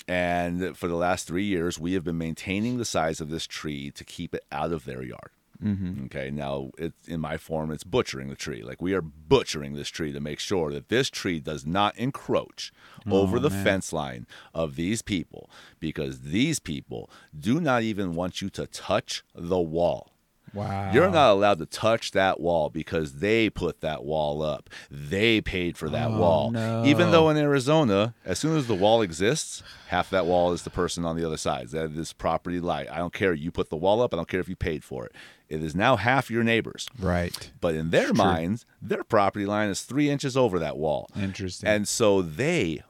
And 0.07 0.76
for 0.76 0.88
the 0.88 0.95
last 0.95 1.28
three 1.28 1.45
years, 1.45 1.80
we 1.80 1.93
have 1.93 2.03
been 2.03 2.18
maintaining 2.18 2.78
the 2.78 2.86
size 2.86 3.22
of 3.22 3.30
this 3.30 3.47
tree 3.47 3.91
to 3.91 4.03
keep 4.03 4.36
it 4.36 4.43
out 4.51 4.72
of 4.72 4.86
their 4.86 5.03
yard. 5.03 5.32
Mm-hmm. 5.64 6.05
Okay. 6.05 6.32
Now, 6.32 6.72
it's 6.78 7.07
in 7.07 7.20
my 7.20 7.38
form, 7.38 7.72
it's 7.72 7.84
butchering 7.84 8.30
the 8.30 8.36
tree. 8.36 8.64
Like 8.64 8.82
we 8.82 8.93
are 8.93 9.01
butchering 9.01 9.74
this 9.74 9.89
tree 9.89 10.12
to 10.12 10.20
make 10.20 10.39
sure 10.39 10.72
that 10.72 10.89
this 10.89 11.09
tree 11.09 11.39
does 11.39 11.66
not 11.66 11.95
encroach 11.97 12.72
over 13.09 13.39
the 13.39 13.49
man. 13.49 13.64
fence 13.64 13.93
line 13.93 14.28
of 14.53 14.76
these 14.76 15.01
people 15.01 15.49
because 15.80 16.22
these 16.22 16.59
people 16.59 17.09
do 17.38 17.59
not 17.59 17.84
even 17.84 18.16
want 18.16 18.41
you 18.41 18.49
to 18.51 18.66
touch 18.68 19.24
the 19.36 19.59
wall. 19.59 20.07
Wow. 20.53 20.91
You're 20.93 21.09
not 21.09 21.32
allowed 21.32 21.59
to 21.59 21.66
touch 21.66 22.12
that 22.12 22.41
wall 22.41 22.70
because 22.70 23.14
they 23.20 23.49
put 23.49 23.80
that 23.80 24.03
wall 24.03 24.41
up. 24.41 24.70
They 24.89 25.39
paid 25.39 25.78
for 25.78 25.88
that 25.89 26.09
Oh, 26.09 26.18
wall. 26.20 26.51
no. 26.51 26.84
Even 26.84 27.12
though 27.12 27.30
in 27.30 27.38
Arizona, 27.38 28.16
as 28.26 28.38
soon 28.39 28.57
as 28.57 28.68
the 28.68 28.76
wall 28.76 29.01
exists, 29.01 29.64
half 29.88 30.09
that 30.09 30.26
wall 30.26 30.51
is 30.51 30.64
the 30.64 30.70
person 30.70 31.05
on 31.05 31.16
the 31.16 31.26
other 31.26 31.38
side. 31.38 31.70
That 31.70 31.91
is 31.91 32.12
property 32.12 32.59
right. 32.59 32.86
I 32.91 32.97
don't 32.97 33.14
care. 33.14 33.34
You 33.34 33.49
put 33.49 33.70
the 33.70 33.78
wall 33.78 34.01
up. 34.01 34.14
I 34.14 34.18
don't 34.18 34.28
care 34.28 34.41
if 34.41 34.49
you 34.49 34.57
paid 34.57 34.84
for 34.84 35.05
it. 35.05 35.14
It 35.52 35.62
is 35.62 35.76
now 35.76 35.97
half 35.97 36.32
your 36.32 36.43
neighbors. 36.43 36.88
Right. 36.97 37.52
But 37.60 37.76
in 37.76 37.89
their 37.89 38.06
True. 38.08 38.14
minds, 38.14 38.66
their 38.82 39.04
property 39.04 39.45
line 39.45 39.68
is 39.68 39.82
three 39.82 40.10
inches 40.10 40.38
over 40.38 40.58
that 40.60 40.78
wall. 40.78 41.10
Interesting. 41.14 41.68
And 41.68 41.88
so 41.89 42.22
they, 42.22 42.84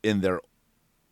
in 0.00 0.20
their 0.20 0.40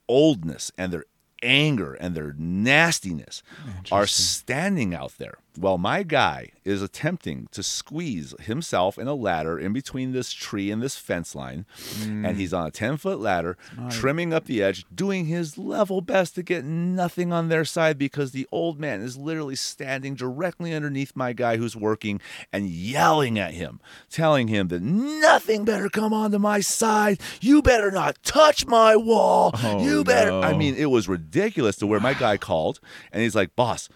oldness 0.07 0.71
and 0.79 0.93
their 0.93 1.05
anger 1.43 1.95
and 1.95 2.15
their 2.15 2.33
nastiness, 2.39 3.43
are 3.91 4.07
standing 4.07 4.95
out 4.95 5.19
there 5.19 5.39
while 5.57 5.79
my 5.79 6.03
guy 6.03 6.51
is 6.65 6.83
attempting 6.83 7.49
to 7.53 7.63
squeeze 7.63 8.35
himself 8.41 8.99
in 8.99 9.09
a 9.09 9.15
ladder 9.15 9.59
in 9.59 9.73
between 9.73 10.13
this 10.13 10.33
tree 10.33 10.71
and 10.71 10.83
this 10.83 10.97
fence 10.97 11.35
line. 11.35 11.67
And 12.03 12.37
he's 12.37 12.51
hmm. 12.51 12.57
on 12.57 12.67
a 12.69 12.71
10 12.71 12.97
foot 12.97 13.21
ladder, 13.21 13.57
trimming 13.91 14.33
up 14.33 14.47
the 14.47 14.63
edge, 14.63 14.85
doing 14.95 15.27
his 15.27 15.59
level 15.59 16.01
best 16.01 16.35
to 16.37 16.43
get 16.43 16.65
nothing 16.65 17.33
on 17.33 17.49
their 17.49 17.65
side 17.65 17.99
because 17.99 18.33
the 18.33 18.47
old 18.53 18.79
man 18.79 19.01
is 19.01 19.17
literally 19.17 19.57
standing 19.57 20.15
directly 20.15 20.73
underneath 20.73 21.17
my 21.17 21.33
guy 21.33 21.57
who's 21.57 21.77
working 21.77 22.21
and 22.53 22.69
yelling 22.69 23.39
at 23.39 23.55
him, 23.55 23.81
telling 24.11 24.49
him 24.49 24.69
that 24.69 24.83
nothing 24.83 25.65
better 25.65 25.89
come 25.89 26.13
onto 26.13 26.39
my 26.39 26.61
side. 26.61 27.21
You 27.41 27.63
better 27.63 27.91
not 27.91 28.23
touch 28.23 28.67
my 28.67 28.97
wall. 28.97 29.51
Oh, 29.55 29.85
you 29.85 30.05
better. 30.05 30.33
I 30.33 30.57
mean, 30.57 30.75
it 30.77 30.87
was 30.87 31.09
ridiculous 31.09 31.77
to 31.77 31.87
where 31.87 32.01
my 32.01 32.15
guy 32.15 32.37
called 32.39 32.81
and 33.13 33.23
he's 33.23 33.35
like, 33.35 33.57
boss, 33.57 33.89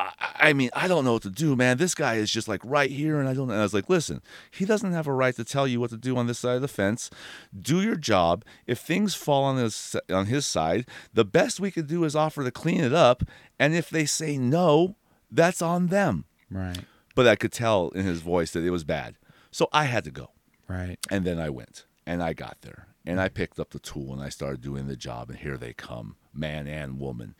I, 0.00 0.12
I 0.40 0.52
mean, 0.52 0.70
I 0.74 0.88
don't 0.88 1.04
know 1.04 1.12
what 1.14 1.22
to 1.22 1.30
do, 1.30 1.54
man. 1.56 1.78
This 1.78 1.94
guy 1.94 2.14
is 2.14 2.30
just 2.30 2.48
like 2.48 2.60
right 2.64 2.90
here, 2.90 3.20
and 3.20 3.28
I 3.28 3.34
don't. 3.34 3.50
And 3.50 3.58
I 3.58 3.62
was 3.62 3.74
like, 3.74 3.88
listen, 3.88 4.22
he 4.50 4.64
doesn't 4.64 4.92
have 4.92 5.06
a 5.06 5.12
right 5.12 5.34
to 5.36 5.44
tell 5.44 5.66
you 5.66 5.80
what 5.80 5.90
to 5.90 5.96
do 5.96 6.16
on 6.16 6.26
this 6.26 6.38
side 6.38 6.56
of 6.56 6.62
the 6.62 6.68
fence. 6.68 7.10
Do 7.58 7.80
your 7.82 7.96
job. 7.96 8.44
If 8.66 8.78
things 8.80 9.14
fall 9.14 9.44
on 9.44 9.56
his 9.56 9.96
on 10.10 10.26
his 10.26 10.46
side, 10.46 10.86
the 11.12 11.24
best 11.24 11.60
we 11.60 11.70
could 11.70 11.86
do 11.86 12.04
is 12.04 12.16
offer 12.16 12.42
to 12.42 12.50
clean 12.50 12.80
it 12.82 12.92
up. 12.92 13.22
And 13.58 13.74
if 13.74 13.90
they 13.90 14.06
say 14.06 14.36
no, 14.38 14.96
that's 15.30 15.62
on 15.62 15.88
them. 15.88 16.24
right. 16.50 16.80
But 17.14 17.28
I 17.28 17.36
could 17.36 17.52
tell 17.52 17.90
in 17.90 18.06
his 18.06 18.22
voice 18.22 18.52
that 18.52 18.64
it 18.64 18.70
was 18.70 18.84
bad, 18.84 19.16
so 19.50 19.68
I 19.70 19.84
had 19.84 20.04
to 20.04 20.10
go. 20.10 20.30
Right. 20.66 20.96
And 21.10 21.26
then 21.26 21.38
I 21.38 21.50
went 21.50 21.84
and 22.06 22.22
I 22.22 22.32
got 22.32 22.56
there 22.62 22.86
and 23.04 23.20
I 23.20 23.28
picked 23.28 23.60
up 23.60 23.70
the 23.70 23.78
tool 23.78 24.14
and 24.14 24.22
I 24.22 24.30
started 24.30 24.62
doing 24.62 24.86
the 24.86 24.96
job. 24.96 25.28
And 25.28 25.38
here 25.38 25.58
they 25.58 25.74
come, 25.74 26.16
man 26.32 26.66
and 26.66 26.98
woman. 26.98 27.34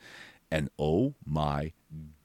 And 0.51 0.69
oh 0.77 1.15
my 1.25 1.73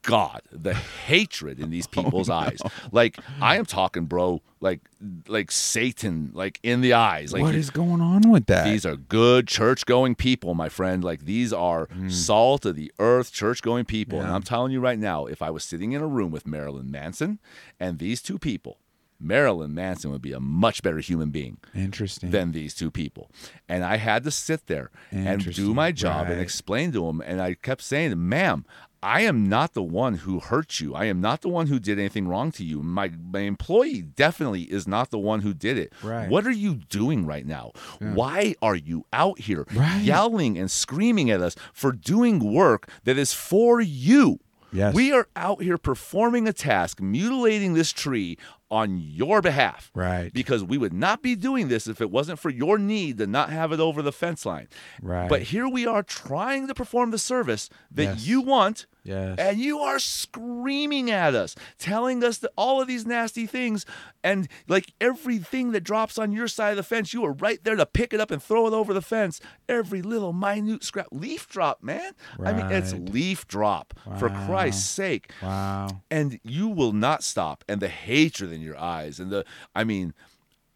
God, 0.03 0.43
the 0.51 0.75
hatred 0.75 1.59
in 1.61 1.71
these 1.71 1.87
people's 1.87 2.31
oh, 2.31 2.35
eyes. 2.35 2.61
Like 2.93 3.19
I 3.41 3.57
am 3.57 3.67
talking, 3.67 4.07
bro, 4.07 4.43
like 4.61 4.81
like 5.27 5.51
Satan, 5.51 6.31
like 6.35 6.59
in 6.63 6.81
the 6.81 6.95
eyes. 6.95 7.33
Like 7.33 7.43
what 7.43 7.55
is 7.55 7.71
going 7.71 8.01
on 8.01 8.31
with 8.31 8.47
that? 8.47 8.65
these 8.65 8.87
are 8.87 8.97
good 8.97 9.47
church 9.47 9.87
going 9.87 10.15
people, 10.15 10.55
my 10.55 10.69
friend. 10.69 11.05
Like 11.05 11.25
these 11.25 11.53
are 11.53 11.87
hmm. 11.87 12.09
salt 12.09 12.65
of 12.65 12.77
the 12.77 12.93
earth, 12.99 13.33
church 13.33 13.63
going 13.63 13.85
people. 13.85 14.21
And 14.21 14.31
I'm 14.31 14.43
telling 14.43 14.73
you 14.73 14.81
right 14.81 14.99
now, 14.99 15.27
if 15.27 15.43
I 15.43 15.51
was 15.51 15.65
sitting 15.65 15.93
in 15.93 16.03
a 16.03 16.07
room 16.07 16.31
with 16.31 16.47
Marilyn 16.47 16.91
Manson 16.91 17.39
and 17.79 17.99
these 17.99 18.23
two 18.23 18.39
people, 18.39 18.79
Marilyn 19.21 19.75
Manson 19.75 20.11
would 20.13 20.23
be 20.23 20.33
a 20.33 20.41
much 20.41 20.83
better 20.83 20.99
human 20.99 21.31
being 21.31 21.59
Interesting. 21.75 22.31
than 22.31 22.53
these 22.53 22.75
two 22.75 22.91
people. 22.91 23.31
And 23.69 23.85
I 23.85 23.97
had 23.97 24.23
to 24.25 24.31
sit 24.31 24.67
there 24.67 24.91
and 25.11 25.45
do 25.55 25.75
my 25.75 25.91
job 25.91 26.29
and 26.29 26.41
explain 26.41 26.93
to 26.93 27.09
him. 27.09 27.21
And 27.21 27.41
I 27.43 27.55
kept 27.55 27.83
saying, 27.83 28.29
ma'am, 28.29 28.65
I 29.03 29.21
am 29.23 29.49
not 29.49 29.75
the 29.75 29.83
one 29.83 30.15
who 30.17 30.41
hurt 30.41 30.81
you. 30.81 30.95
I 30.95 31.05
am 31.05 31.21
not 31.21 31.43
the 31.43 31.49
one 31.49 31.69
who 31.69 31.79
did 31.79 31.99
anything 31.99 32.27
wrong 32.27 32.51
to 32.53 32.65
you. 32.65 32.83
My, 32.83 33.13
my 33.33 33.41
employee 33.41 34.03
definitely 34.03 34.63
is 34.63 34.89
not 34.89 35.11
the 35.11 35.19
one 35.19 35.41
who 35.41 35.55
did 35.55 35.79
it. 35.79 35.93
Right. 36.03 36.29
What 36.29 36.47
are 36.47 36.51
you 36.53 36.75
doing 36.75 37.25
right 37.25 37.47
now? 37.47 37.73
Why 38.01 38.55
are 38.61 38.75
you 38.77 39.05
out 39.13 39.39
here 39.41 39.67
Right. 39.73 40.03
yelling 40.03 40.59
and 40.59 40.71
screaming 40.71 41.31
at 41.31 41.41
us 41.41 41.55
for 41.73 41.93
doing 41.93 42.53
work 42.53 42.89
that 43.05 43.17
is 43.19 43.33
for 43.33 43.81
you? 43.81 44.41
Yes. 44.71 44.95
We 44.95 45.13
are 45.13 45.29
out 45.35 45.63
here 45.63 45.79
performing 45.79 46.47
a 46.47 46.53
task, 46.53 47.01
mutilating 47.01 47.73
this 47.75 47.91
tree 47.91 48.37
on 48.71 48.99
your 49.01 49.41
behalf. 49.41 49.91
Right. 49.95 50.33
Because 50.33 50.63
we 50.63 50.77
would 50.79 50.93
not 50.93 51.23
be 51.23 51.35
doing 51.35 51.69
this 51.69 51.87
if 51.87 52.01
it 52.01 52.11
wasn't 52.11 52.39
for 52.39 52.51
your 52.51 52.79
need 52.79 53.19
to 53.19 53.27
not 53.27 53.51
have 53.51 53.73
it 53.73 53.81
over 53.81 54.03
the 54.03 54.13
fence 54.13 54.45
line. 54.45 54.69
Right. 55.01 55.29
But 55.29 55.43
here 55.43 55.69
we 55.69 55.87
are 55.87 56.03
trying 56.03 56.67
to 56.69 56.75
perform 56.75 57.11
the 57.11 57.19
service 57.19 57.71
that 57.91 58.03
Yes. 58.05 58.27
you 58.27 58.41
want. 58.43 58.87
Yes. 59.09 59.39
And 59.39 59.59
you 59.59 59.81
are 59.81 59.99
screaming 59.99 61.11
at 61.11 61.35
us, 61.35 61.55
telling 61.79 62.23
us 62.23 62.39
that 62.39 62.53
all 62.57 62.81
of 62.81 62.89
these 62.89 63.07
nasty 63.07 63.47
things, 63.47 63.87
and 64.23 64.49
like 64.69 64.93
everything 65.01 65.73
that 65.73 65.83
drops 65.83 66.19
on 66.19 66.33
your 66.33 66.49
side 66.49 66.71
of 66.71 66.77
the 66.77 66.83
fence, 66.83 67.15
you 67.15 67.25
are 67.25 67.33
right 67.33 67.63
there 67.65 67.77
to 67.77 67.87
pick 67.87 68.13
it 68.13 68.21
up 68.21 68.31
and 68.31 68.43
throw 68.43 68.67
it 68.67 68.73
over 68.73 68.93
the 68.93 69.03
fence. 69.03 69.41
Every 69.69 70.03
little 70.03 70.33
minute 70.33 70.85
scrap, 70.85 71.09
leaf 71.11 71.49
drop, 71.49 71.83
man. 71.83 72.13
I 72.45 72.53
mean, 72.53 72.71
it's 72.71 72.93
leaf 72.93 73.47
drop 73.47 73.95
for 74.19 74.29
Christ's 74.29 74.89
sake 74.89 75.31
wow. 75.43 76.03
and 76.11 76.41
you 76.43 76.69
will 76.69 76.93
not 76.93 77.23
stop 77.23 77.65
and 77.69 77.81
the 77.81 77.89
hatred 77.89 78.53
in 78.53 78.61
your 78.61 78.77
eyes 78.77 79.21
and 79.21 79.31
the 79.31 79.45
i 79.75 79.85
mean 79.85 80.15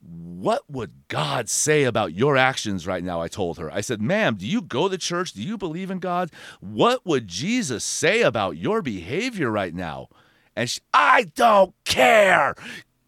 what 0.02 0.68
would 0.68 0.92
god 1.08 1.48
say 1.48 1.84
about 1.84 2.12
your 2.12 2.36
actions 2.36 2.86
right 2.86 3.04
now? 3.04 3.20
I 3.20 3.28
told 3.28 3.58
her. 3.58 3.72
I 3.72 3.80
said 3.80 4.02
ma'am 4.02 4.36
do 4.36 4.46
you 4.46 4.60
go 4.60 4.88
to 4.88 4.98
church? 4.98 5.32
Do 5.32 5.42
you 5.42 5.56
believe 5.56 5.90
in 5.90 5.98
god? 5.98 6.30
What 6.60 7.06
would 7.06 7.28
jesus 7.28 7.84
say 7.84 8.22
about 8.22 8.56
your 8.56 8.82
behavior 8.82 9.50
right 9.50 9.74
now? 9.74 10.08
And 10.56 10.68
she, 10.68 10.80
i 10.92 11.24
don't 11.34 11.74
care. 11.84 12.54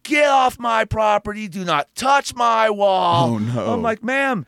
Get 0.03 0.27
off 0.27 0.59
my 0.59 0.85
property. 0.85 1.47
Do 1.47 1.65
not 1.65 1.93
touch 1.95 2.35
my 2.35 2.69
wall. 2.69 3.31
Oh, 3.31 3.37
no. 3.39 3.73
i'm 3.73 3.81
like 3.81 4.03
ma'am 4.03 4.45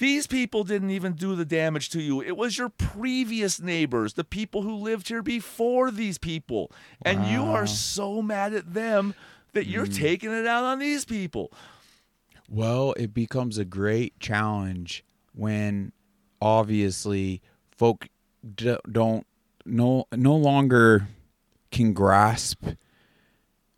these 0.00 0.26
people 0.26 0.64
didn't 0.64 0.90
even 0.90 1.12
do 1.12 1.36
the 1.36 1.44
damage 1.44 1.90
to 1.90 2.00
you. 2.00 2.22
It 2.22 2.34
was 2.34 2.56
your 2.56 2.70
previous 2.70 3.60
neighbors, 3.60 4.14
the 4.14 4.24
people 4.24 4.62
who 4.62 4.74
lived 4.74 5.08
here 5.08 5.22
before 5.22 5.90
these 5.90 6.16
people. 6.16 6.72
And 7.02 7.26
you 7.26 7.44
are 7.44 7.66
so 7.66 8.22
mad 8.22 8.54
at 8.54 8.72
them 8.72 9.14
that 9.52 9.66
you're 9.66 9.86
Mm. 9.86 9.94
taking 9.96 10.30
it 10.30 10.46
out 10.46 10.64
on 10.64 10.78
these 10.78 11.04
people. 11.04 11.52
Well, 12.48 12.94
it 12.96 13.14
becomes 13.14 13.58
a 13.58 13.64
great 13.64 14.18
challenge 14.20 15.04
when 15.34 15.92
obviously 16.42 17.42
folk 17.70 18.08
don't 18.56 19.26
no 19.64 20.06
no 20.12 20.34
longer 20.36 21.06
can 21.70 21.92
grasp 21.92 22.64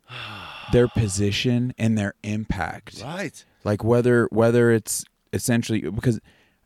their 0.71 0.87
position 0.87 1.73
and 1.77 1.97
their 1.97 2.13
impact. 2.23 3.01
Right. 3.03 3.43
Like 3.63 3.83
whether 3.83 4.27
whether 4.31 4.71
it's 4.71 5.05
essentially 5.31 5.81
because 5.81 6.19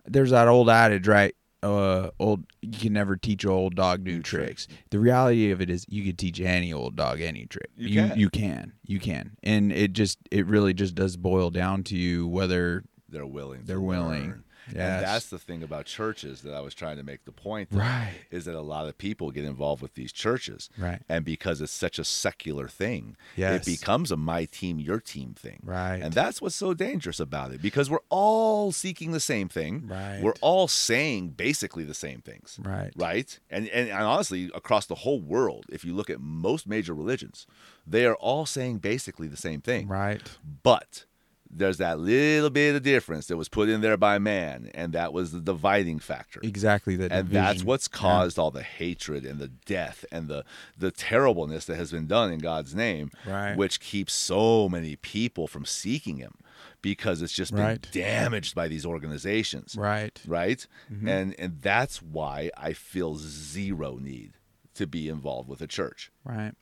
there's 0.06 0.32
that 0.32 0.48
old 0.48 0.70
adage, 0.70 1.08
right? 1.08 1.36
Uh, 1.64 2.12
old 2.20 2.46
you 2.62 2.78
can 2.80 2.94
never 2.94 3.18
teach 3.18 3.44
an 3.44 3.50
old 3.50 3.76
dog 3.76 4.04
new 4.04 4.22
tricks. 4.22 4.68
The 4.92 5.00
reality 5.00 5.50
of 5.52 5.60
it 5.60 5.70
is 5.70 5.86
you 5.90 6.04
could 6.04 6.18
teach 6.18 6.40
any 6.40 6.72
old 6.72 6.96
dog 6.96 7.20
any 7.20 7.48
trick. 7.48 7.70
You 7.76 7.88
you, 7.88 8.08
can. 8.08 8.20
you 8.20 8.30
can. 8.30 8.74
You 8.84 9.00
can. 9.00 9.32
And 9.42 9.72
it 9.72 9.94
just 9.94 10.20
it 10.30 10.46
really 10.46 10.74
just 10.74 10.94
does 10.94 11.18
boil 11.18 11.50
down 11.50 11.84
to 11.86 11.98
you 11.98 12.28
whether 12.28 12.84
They're 13.10 13.26
willing. 13.26 13.62
They're 13.66 13.82
willing. 13.82 14.30
learn. 14.30 14.44
Yes. 14.74 14.76
And 14.78 15.04
that's 15.06 15.30
the 15.30 15.40
thing 15.40 15.64
about 15.64 15.86
churches 15.86 16.42
that 16.42 16.54
I 16.54 16.60
was 16.62 16.74
trying 16.74 16.98
to 16.98 17.04
make 17.04 17.26
the 17.26 17.32
point. 17.32 17.70
that- 17.72 17.78
Right. 17.80 18.14
Is 18.32 18.46
that 18.46 18.56
a 18.56 18.62
lot 18.62 18.88
of 18.88 18.98
people 18.98 19.32
get 19.32 19.46
involved 19.46 19.82
with 19.82 19.94
these 19.96 20.12
churches. 20.12 20.70
Right. 20.78 21.02
And 21.10 21.24
because 21.26 21.62
it's 21.62 21.72
such 21.72 21.98
a 22.00 22.04
secular 22.04 22.68
thing, 22.68 23.16
Yes. 23.36 23.62
it 23.68 23.80
becomes 23.80 24.12
a 24.12 24.18
my 24.18 24.46
team, 24.46 24.80
your 24.80 25.00
team 25.00 25.34
thing. 25.34 25.60
Right. 25.64 26.02
And 26.02 26.14
that's 26.14 26.42
what's 26.42 26.56
so 26.56 26.74
dangerous 26.74 27.20
about 27.20 27.52
it 27.52 27.62
because 27.62 27.90
we're 27.90 28.00
all 28.10 28.72
seeking 28.72 29.12
the 29.12 29.20
same 29.20 29.48
thing. 29.50 29.88
Right. 29.88 30.22
We're 30.22 30.34
all 30.42 30.68
saying 30.68 31.30
basically 31.30 31.84
the 31.84 31.94
same 31.94 32.22
things. 32.22 32.60
Right. 32.62 32.92
Right. 32.96 33.40
And, 33.50 33.68
and 33.70 33.90
and 33.90 34.04
honestly, 34.04 34.52
across 34.54 34.86
the 34.86 34.96
whole 34.96 35.22
world, 35.22 35.66
if 35.72 35.86
you 35.86 35.94
look 35.94 36.10
at 36.10 36.20
most 36.20 36.68
major 36.68 36.94
religions, 36.94 37.48
they 37.86 38.06
are 38.06 38.16
all 38.16 38.46
saying 38.46 38.80
basically 38.80 39.28
the 39.28 39.38
same 39.38 39.62
thing. 39.62 39.88
Right. 39.88 40.22
But 40.64 41.06
there's 41.50 41.78
that 41.78 42.00
little 42.00 42.50
bit 42.50 42.76
of 42.76 42.84
difference 42.84 43.28
that 43.28 43.38
was 43.38 43.50
put 43.50 43.70
in 43.70 43.82
there 43.82 43.98
by 43.98 44.20
man, 44.20 44.70
and 44.74 44.94
that 44.94 45.14
was 45.14 45.32
the 45.32 45.40
dividing 45.40 46.00
factor. 46.00 46.40
Exactly 46.44 46.96
that 46.98 47.12
And 47.12 47.30
that's 47.30 47.64
what's 47.64 47.88
caused 47.88 48.38
all 48.38 48.52
the 48.52 48.64
hatred 48.64 49.26
and 49.26 49.40
the 49.40 49.48
death 49.48 50.04
and 50.12 50.28
the 50.28 50.44
the 50.78 50.92
terribleness 50.92 51.66
that 51.66 51.76
has 51.78 51.92
been 51.92 52.08
done 52.08 52.32
in 52.32 52.40
God's 52.40 52.76
name, 52.76 53.12
Right. 53.26 53.56
which 53.56 53.80
keeps 53.80 54.14
so 54.14 54.68
many 54.70 54.96
people 54.98 55.48
from 55.48 55.66
seeking 55.66 56.18
Him 56.18 56.34
because 56.82 57.22
it's 57.22 57.34
just 57.34 57.54
been 57.54 57.64
Right. 57.64 57.88
damaged 57.92 58.54
by 58.54 58.68
these 58.68 58.86
organizations, 58.86 59.76
Right. 59.78 60.20
right? 60.28 60.66
Mm-hmm. 60.92 61.08
And 61.08 61.36
and 61.40 61.62
that's 61.62 62.02
why 62.02 62.52
I 62.58 62.74
feel 62.74 63.16
zero 63.18 63.98
need 63.98 64.34
to 64.76 64.86
be 64.86 65.10
involved 65.10 65.50
with 65.50 65.62
a 65.62 65.68
church. 65.68 66.12
Right. 66.24 66.54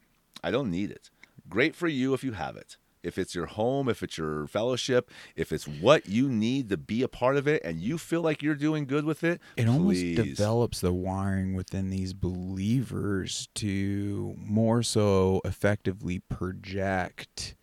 I 0.43 0.51
don't 0.51 0.71
need 0.71 0.91
it. 0.91 1.09
Great 1.49 1.75
for 1.75 1.87
you 1.87 2.13
if 2.13 2.23
you 2.23 2.31
have 2.33 2.55
it. 2.55 2.77
If 3.05 3.17
it's 3.17 3.35
your 3.35 3.45
home, 3.45 3.87
if 3.87 4.01
it's 4.03 4.17
your 4.17 4.47
fellowship, 4.47 5.11
if 5.35 5.51
it's 5.51 5.67
what 5.67 6.07
you 6.07 6.27
need 6.27 6.69
to 6.69 6.77
be 6.77 7.03
a 7.03 7.07
part 7.07 7.37
of 7.37 7.47
it 7.47 7.61
and 7.63 7.79
you 7.79 7.97
feel 7.97 8.21
like 8.21 8.41
you're 8.41 8.55
doing 8.55 8.85
good 8.85 9.05
with 9.05 9.23
it, 9.23 9.39
it 9.55 9.67
almost 9.67 10.03
develops 10.15 10.81
the 10.81 10.91
wiring 10.93 11.53
within 11.53 11.89
these 11.89 12.13
believers 12.13 13.47
to 13.55 14.35
more 14.37 14.81
so 14.83 15.41
effectively 15.45 16.19
project 16.19 17.55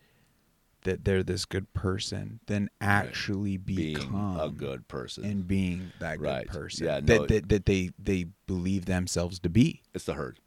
that 0.84 1.04
they're 1.04 1.22
this 1.22 1.44
good 1.44 1.72
person 1.74 2.40
than 2.46 2.68
actually 2.80 3.56
being 3.56 3.94
become 3.94 4.40
a 4.40 4.48
good 4.48 4.88
person. 4.88 5.24
and 5.24 5.46
being 5.46 5.92
that 5.98 6.18
good 6.18 6.24
Right. 6.24 6.46
person 6.46 6.86
Yeah, 6.86 7.00
no, 7.00 7.20
that, 7.20 7.28
that 7.28 7.48
that 7.48 7.66
they 7.66 7.90
they 7.98 8.26
believe 8.46 8.86
themselves 8.86 9.38
to 9.40 9.48
be. 9.48 9.82
it's 9.94 10.04
the 10.04 10.14
herd. 10.14 10.38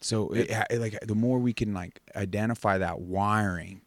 So 0.00 0.28
it, 0.30 0.48
it, 0.70 0.80
like 0.80 0.98
the 1.02 1.14
more 1.14 1.38
we 1.38 1.52
can 1.52 1.74
like 1.74 2.00
identify 2.14 2.78
that 2.78 3.00
wiring 3.00 3.80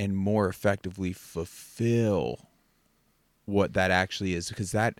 and 0.00 0.16
more 0.16 0.48
effectively 0.48 1.12
fulfill 1.12 2.48
what 3.44 3.74
that 3.74 3.90
actually 3.90 4.32
is 4.32 4.48
because 4.48 4.72
that 4.72 4.98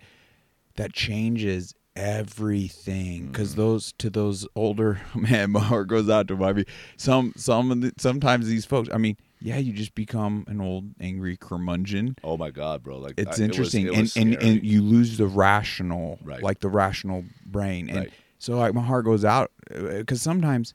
that 0.76 0.92
changes 0.92 1.74
everything 1.96 3.26
because 3.28 3.54
mm. 3.54 3.56
those 3.56 3.92
to 3.92 4.10
those 4.10 4.46
older 4.54 5.00
man 5.14 5.50
my 5.50 5.60
heart 5.60 5.88
goes 5.88 6.10
out 6.10 6.28
to 6.28 6.36
my 6.36 6.64
some 6.98 7.32
some 7.34 7.70
of 7.72 7.80
the, 7.80 7.92
sometimes 7.96 8.46
these 8.46 8.66
folks 8.66 8.90
i 8.92 8.98
mean 8.98 9.16
yeah 9.40 9.56
you 9.56 9.72
just 9.72 9.94
become 9.94 10.44
an 10.48 10.60
old 10.60 10.84
angry 11.00 11.36
curmudgeon 11.36 12.14
Oh 12.22 12.36
my 12.36 12.50
God, 12.50 12.82
bro! 12.82 12.98
Like 12.98 13.14
it's 13.16 13.26
I- 13.26 13.30
it 13.30 13.30
was- 13.30 13.40
interesting 13.40 13.86
it 13.86 13.94
and, 13.94 14.34
and 14.34 14.42
and 14.42 14.64
you 14.64 14.82
lose 14.82 15.16
the 15.16 15.26
rational 15.26 16.18
Right. 16.22 16.42
like 16.42 16.60
the 16.60 16.68
rational 16.68 17.24
brain 17.46 17.88
and 17.88 18.00
Right. 18.00 18.12
So 18.40 18.56
like 18.58 18.74
my 18.74 18.80
heart 18.82 19.04
goes 19.04 19.24
out 19.24 19.50
because 19.68 20.20
sometimes 20.20 20.72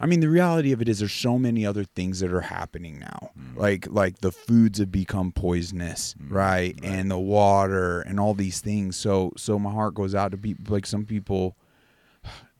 i 0.00 0.06
mean 0.06 0.18
the 0.20 0.28
reality 0.28 0.72
of 0.72 0.80
it 0.82 0.88
is 0.88 0.98
there's 0.98 1.12
so 1.12 1.38
many 1.38 1.64
other 1.64 1.84
things 1.84 2.18
that 2.20 2.32
are 2.32 2.40
happening 2.40 2.98
now 2.98 3.30
Mm. 3.38 3.56
like 3.56 3.86
like 3.90 4.18
the 4.18 4.32
foods 4.32 4.78
have 4.78 4.90
become 4.90 5.30
poisonous 5.32 6.14
right? 6.28 6.78
and 6.82 7.10
the 7.10 7.18
water 7.18 8.00
and 8.00 8.18
all 8.18 8.34
these 8.34 8.60
things 8.60 8.96
so 8.96 9.32
so 9.36 9.58
my 9.58 9.70
heart 9.70 9.94
goes 9.94 10.14
out 10.14 10.32
to 10.32 10.36
people 10.38 10.72
like 10.74 10.86
some 10.86 11.04
people 11.04 11.56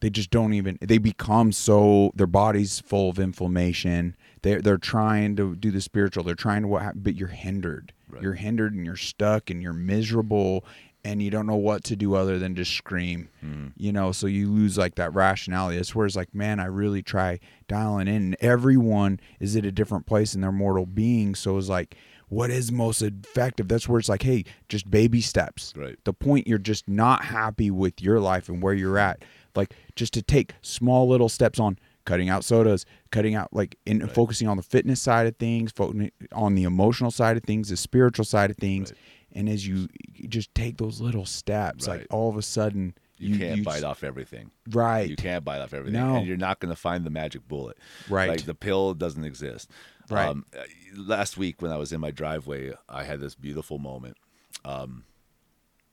they 0.00 0.10
just 0.10 0.30
don't 0.30 0.52
even 0.52 0.78
they 0.80 0.98
become 0.98 1.52
so 1.52 2.10
their 2.14 2.26
body's 2.26 2.80
full 2.80 3.08
of 3.10 3.18
inflammation 3.18 4.16
they're 4.42 4.60
they're 4.60 4.76
trying 4.78 5.36
to 5.36 5.54
do 5.56 5.70
the 5.70 5.80
spiritual 5.80 6.24
they're 6.24 6.34
trying 6.34 6.62
to 6.62 6.68
what 6.68 7.02
but 7.02 7.14
you're 7.14 7.28
hindered 7.28 7.92
Right. 8.08 8.20
you're 8.22 8.34
hindered 8.34 8.74
and 8.74 8.84
you're 8.84 8.96
stuck 8.96 9.48
and 9.48 9.62
you're 9.62 9.72
miserable 9.72 10.64
and 11.04 11.20
you 11.22 11.30
don't 11.30 11.46
know 11.46 11.56
what 11.56 11.82
to 11.84 11.96
do 11.96 12.14
other 12.14 12.38
than 12.38 12.54
just 12.54 12.72
scream 12.76 13.28
hmm. 13.40 13.68
you 13.76 13.92
know 13.92 14.12
so 14.12 14.26
you 14.26 14.50
lose 14.50 14.78
like 14.78 14.94
that 14.94 15.12
rationality 15.14 15.76
that's 15.76 15.94
where 15.94 16.06
it's 16.06 16.16
like 16.16 16.34
man 16.34 16.60
i 16.60 16.64
really 16.64 17.02
try 17.02 17.38
dialing 17.68 18.08
in 18.08 18.14
and 18.16 18.36
everyone 18.40 19.18
is 19.40 19.56
at 19.56 19.64
a 19.64 19.72
different 19.72 20.06
place 20.06 20.34
in 20.34 20.40
their 20.40 20.52
mortal 20.52 20.86
being 20.86 21.34
so 21.34 21.58
it's 21.58 21.68
like 21.68 21.96
what 22.28 22.50
is 22.50 22.70
most 22.72 23.02
effective 23.02 23.68
that's 23.68 23.88
where 23.88 23.98
it's 23.98 24.08
like 24.08 24.22
hey 24.22 24.44
just 24.68 24.90
baby 24.90 25.20
steps 25.20 25.72
Right. 25.76 25.96
the 26.04 26.12
point 26.14 26.46
you're 26.46 26.58
just 26.58 26.88
not 26.88 27.24
happy 27.24 27.70
with 27.70 28.00
your 28.00 28.20
life 28.20 28.48
and 28.48 28.62
where 28.62 28.74
you're 28.74 28.98
at 28.98 29.22
like 29.54 29.74
just 29.96 30.12
to 30.14 30.22
take 30.22 30.54
small 30.62 31.08
little 31.08 31.28
steps 31.28 31.58
on 31.60 31.78
cutting 32.04 32.28
out 32.28 32.44
sodas, 32.44 32.84
cutting 33.12 33.36
out 33.36 33.48
like 33.52 33.76
in 33.86 34.00
Right. 34.00 34.10
focusing 34.10 34.48
on 34.48 34.56
the 34.56 34.62
fitness 34.64 35.00
side 35.00 35.26
of 35.28 35.36
things, 35.36 35.70
focusing 35.70 36.10
on 36.32 36.56
the 36.56 36.64
emotional 36.64 37.12
side 37.12 37.36
of 37.36 37.44
things, 37.44 37.68
the 37.68 37.76
spiritual 37.76 38.24
side 38.24 38.50
of 38.50 38.56
things. 38.56 38.90
Right. 38.90 38.98
And 39.34 39.48
as 39.48 39.66
you 39.66 39.88
you 40.14 40.28
just 40.28 40.54
take 40.54 40.76
those 40.78 41.00
little 41.00 41.26
steps, 41.26 41.88
Right. 41.88 42.00
like 42.00 42.06
all 42.10 42.28
of 42.28 42.36
a 42.36 42.42
sudden 42.42 42.94
You, 43.18 43.38
can't 43.38 43.58
you 43.58 43.62
bite 43.64 43.84
off 43.84 44.02
everything. 44.04 44.50
Right. 44.70 45.08
You 45.08 45.16
can't 45.16 45.44
bite 45.44 45.60
off 45.60 45.72
everything, 45.72 46.00
No. 46.00 46.16
and 46.16 46.26
you're 46.26 46.36
not 46.36 46.60
going 46.60 46.70
to 46.74 46.80
find 46.80 47.04
the 47.04 47.10
magic 47.10 47.46
bullet. 47.48 47.78
Right. 48.08 48.28
Like 48.28 48.44
the 48.44 48.54
pill 48.54 48.94
doesn't 48.94 49.24
exist. 49.24 49.70
Right. 50.10 50.28
Um, 50.28 50.44
uh, 50.56 50.62
last 50.96 51.36
week 51.36 51.62
when 51.62 51.70
I 51.70 51.76
was 51.76 51.92
in 51.92 52.00
my 52.00 52.10
driveway, 52.10 52.72
I 52.88 53.04
had 53.04 53.20
this 53.20 53.34
beautiful 53.34 53.78
moment. 53.78 54.16
Um, 54.64 55.04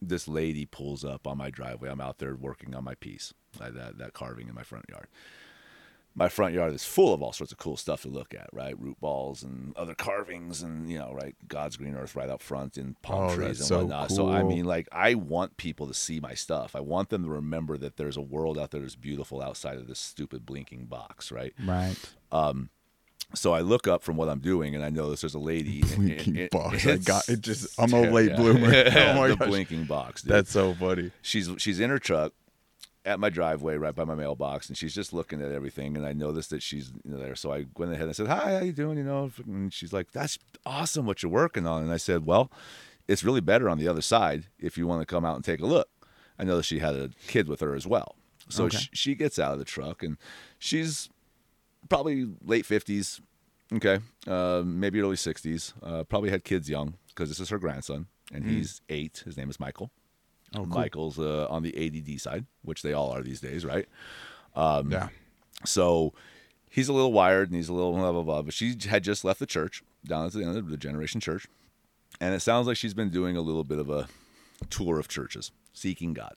this 0.02 0.28
lady 0.28 0.66
pulls 0.66 1.03
up 1.06 1.28
on 1.28 1.38
my 1.38 1.49
driveway. 1.49 1.90
I'm 1.90 2.02
out 2.02 2.20
there 2.20 2.36
working 2.36 2.74
on 2.74 2.84
my 2.84 2.95
piece, 2.95 3.34
that 3.60 3.98
that 3.98 4.14
carving 4.14 4.48
in 4.48 4.56
my 4.56 4.64
front 4.64 4.86
yard. 4.90 5.07
My 6.20 6.28
front 6.28 6.54
yard 6.54 6.74
is 6.74 6.84
full 6.84 7.14
of 7.14 7.22
all 7.22 7.32
sorts 7.32 7.54
of 7.54 7.58
cool 7.60 7.78
stuff 7.78 8.02
to 8.02 8.10
look 8.10 8.34
at, 8.34 8.50
right? 8.52 8.78
Root 8.78 9.00
balls 9.00 9.41
and 9.41 9.74
other 9.78 9.96
carvings, 9.96 10.62
and 10.62 10.91
you 10.91 11.00
know, 11.00 11.14
right? 11.14 11.34
God's 11.48 11.78
green 11.78 11.96
earth 11.96 12.14
right 12.14 12.30
out 12.30 12.41
front, 12.41 12.76
and 12.76 13.02
palm 13.02 13.30
Oh, 13.30 13.36
trees 13.36 13.60
and 13.60 13.68
so 13.68 13.78
whatnot. 13.80 14.12
So 14.12 14.30
I 14.30 14.44
mean, 14.44 14.66
like, 14.66 14.90
I 14.91 15.14
want 15.16 15.56
people 15.56 15.88
to 15.88 15.94
see 15.94 16.20
my 16.20 16.34
stuff. 16.34 16.76
I 16.76 16.82
want 16.82 17.08
them 17.08 17.24
to 17.24 17.30
remember 17.30 17.78
that 17.78 17.96
there's 17.96 18.18
a 18.18 18.22
world 18.22 18.60
out 18.60 18.72
there 18.72 18.82
that's 18.82 18.98
beautiful 18.98 19.41
outside 19.41 19.78
of 19.78 19.88
this 19.88 19.98
stupid 19.98 20.46
blinking 20.46 20.88
box, 20.88 21.32
right? 21.32 21.54
Right. 21.66 21.96
Um, 22.34 22.70
so 23.34 23.54
I 23.54 23.62
look 23.62 23.88
up 23.88 24.04
from 24.04 24.18
what 24.18 24.28
I'm 24.28 24.40
doing, 24.40 24.76
and 24.76 24.84
I 24.84 24.90
notice 24.90 25.22
there's 25.22 25.36
a 25.36 25.40
lady. 25.40 25.84
Blinking 25.84 26.38
and- 26.38 26.50
box. 26.50 26.86
I 26.86 26.98
got 26.98 27.30
it. 27.30 27.40
Just 27.40 27.80
I'm 27.80 27.94
a 27.94 28.02
late 28.02 28.32
yeah. 28.32 28.36
bloomer. 28.36 28.68
oh 28.76 29.14
my 29.14 29.28
the 29.30 29.36
gosh. 29.38 29.48
blinking 29.48 29.86
box. 29.86 30.24
Dude. 30.24 30.34
That's 30.34 30.52
so 30.52 30.74
funny. 30.74 31.12
she's 31.22 31.50
she's 31.60 31.80
in 31.80 31.90
her 31.90 32.00
truck 32.00 32.34
at 33.06 33.20
my 33.20 33.30
driveway 33.30 33.76
right 33.78 33.96
by 33.96 34.04
my 34.04 34.16
mailbox 34.16 34.68
and 34.68 34.78
she's 34.78 34.94
just 34.94 35.14
looking 35.14 35.42
at 35.42 35.52
everything 35.52 35.96
and 35.96 36.06
I 36.06 36.14
noticed 36.14 36.50
that 36.50 36.62
she's 36.62 36.92
you 37.06 37.12
know, 37.12 37.18
there. 37.18 37.36
So 37.36 37.52
I 37.54 37.66
went 37.78 37.94
ahead 37.94 38.06
and 38.08 38.16
said 38.16 38.28
hi 38.28 38.58
how 38.58 38.60
you 38.64 38.74
doing? 38.74 38.98
You 38.98 39.04
know 39.06 39.32
and 39.48 39.74
she's 39.74 39.94
like 39.94 40.12
that's 40.12 40.38
awesome 40.66 41.06
what 41.06 41.24
you're 41.24 41.32
working 41.32 41.66
on. 41.66 41.82
And 41.84 41.92
I 41.92 41.98
said 41.98 42.26
well 42.26 42.52
it's 43.08 43.24
really 43.24 43.42
better 43.42 43.70
on 43.70 43.78
the 43.80 43.88
other 43.88 44.02
side 44.02 44.48
if 44.60 44.78
you 44.78 44.86
want 44.86 45.02
to 45.02 45.06
come 45.06 45.26
out 45.26 45.36
and 45.36 45.44
take 45.46 45.62
a 45.62 45.66
look. 45.66 45.90
I 46.38 46.44
know 46.44 46.58
that 46.58 46.64
she 46.64 46.80
had 46.80 46.96
a 46.96 47.10
kid 47.28 47.48
with 47.48 47.60
her 47.62 47.74
as 47.74 47.88
well. 47.88 48.16
So 48.50 48.66
Okay. 48.66 48.78
sh- 48.78 48.90
she 48.94 49.16
gets 49.16 49.40
out 49.40 49.54
of 49.54 49.60
the 49.60 49.66
truck 49.66 50.04
and 50.04 50.18
she's 50.60 51.10
probably 51.88 52.28
late 52.44 52.66
50s 52.66 53.22
okay 53.74 54.00
uh, 54.28 54.62
maybe 54.66 55.00
early 55.00 55.16
60s 55.16 55.74
uh, 55.84 56.04
probably 56.04 56.30
had 56.32 56.44
kids 56.44 56.70
young 56.70 56.96
because 57.10 57.30
this 57.30 57.40
is 57.40 57.50
her 57.50 57.58
grandson 57.60 58.08
and 58.34 58.46
he's 58.46 58.82
eight. 58.90 59.24
His 59.26 59.38
name 59.38 59.50
is 59.50 59.60
Michael 59.60 59.92
Oh, 60.56 60.60
cool. 60.60 60.68
Michael's 60.68 61.20
uh, 61.20 61.48
on 61.50 61.64
the 61.64 61.76
ADD 61.76 62.20
side, 62.20 62.46
which 62.64 62.82
they 62.82 62.94
all 62.94 63.12
are 63.12 63.22
these 63.22 63.40
days, 63.40 63.64
right? 63.66 63.88
yeah. 64.90 65.10
So 65.66 66.14
he's 66.70 66.90
a 66.90 66.94
little 66.94 67.14
wired 67.14 67.50
and 67.50 67.56
he's 67.56 67.70
a 67.70 67.74
little 67.74 67.94
blah 67.94 68.12
blah 68.12 68.24
blah. 68.24 68.42
But 68.42 68.54
she 68.54 68.76
had 68.88 69.04
just 69.04 69.24
left 69.24 69.40
the 69.40 69.46
church 69.46 69.84
down 70.06 70.26
at 70.26 70.34
the 70.34 70.44
end 70.44 70.58
of 70.58 70.70
the 70.70 70.78
Generation 70.78 71.22
Church, 71.22 71.48
and 72.20 72.34
it 72.34 72.40
sounds 72.42 72.68
like 72.68 72.78
she's 72.78 72.94
been 72.94 73.10
doing 73.10 73.38
a 73.38 73.42
little 73.42 73.64
bit 73.64 73.80
of 73.80 73.90
a 73.90 74.08
tour 74.70 75.00
of 75.00 75.08
churches, 75.08 75.52
seeking 75.74 76.14
God. 76.14 76.36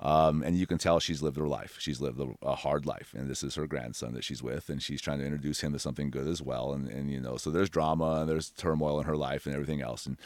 Um, 0.00 0.44
and 0.44 0.56
you 0.56 0.64
can 0.66 0.78
tell 0.78 1.00
she's 1.00 1.22
lived 1.22 1.36
her 1.38 1.48
life. 1.48 1.76
She's 1.80 2.00
lived 2.00 2.20
a, 2.20 2.28
a 2.46 2.54
hard 2.54 2.86
life, 2.86 3.14
and 3.16 3.28
this 3.28 3.42
is 3.42 3.56
her 3.56 3.66
grandson 3.66 4.14
that 4.14 4.22
she's 4.22 4.42
with, 4.42 4.68
and 4.70 4.80
she's 4.80 5.00
trying 5.00 5.18
to 5.18 5.24
introduce 5.24 5.60
him 5.60 5.72
to 5.72 5.78
something 5.80 6.10
good 6.10 6.28
as 6.28 6.40
well. 6.40 6.72
And, 6.72 6.88
and 6.88 7.10
you 7.10 7.18
know, 7.20 7.36
so 7.36 7.50
there's 7.50 7.68
drama 7.68 8.20
and 8.20 8.28
there's 8.28 8.50
turmoil 8.50 9.00
in 9.00 9.06
her 9.06 9.16
life 9.16 9.44
and 9.46 9.54
everything 9.56 9.82
else. 9.82 10.06
And 10.06 10.16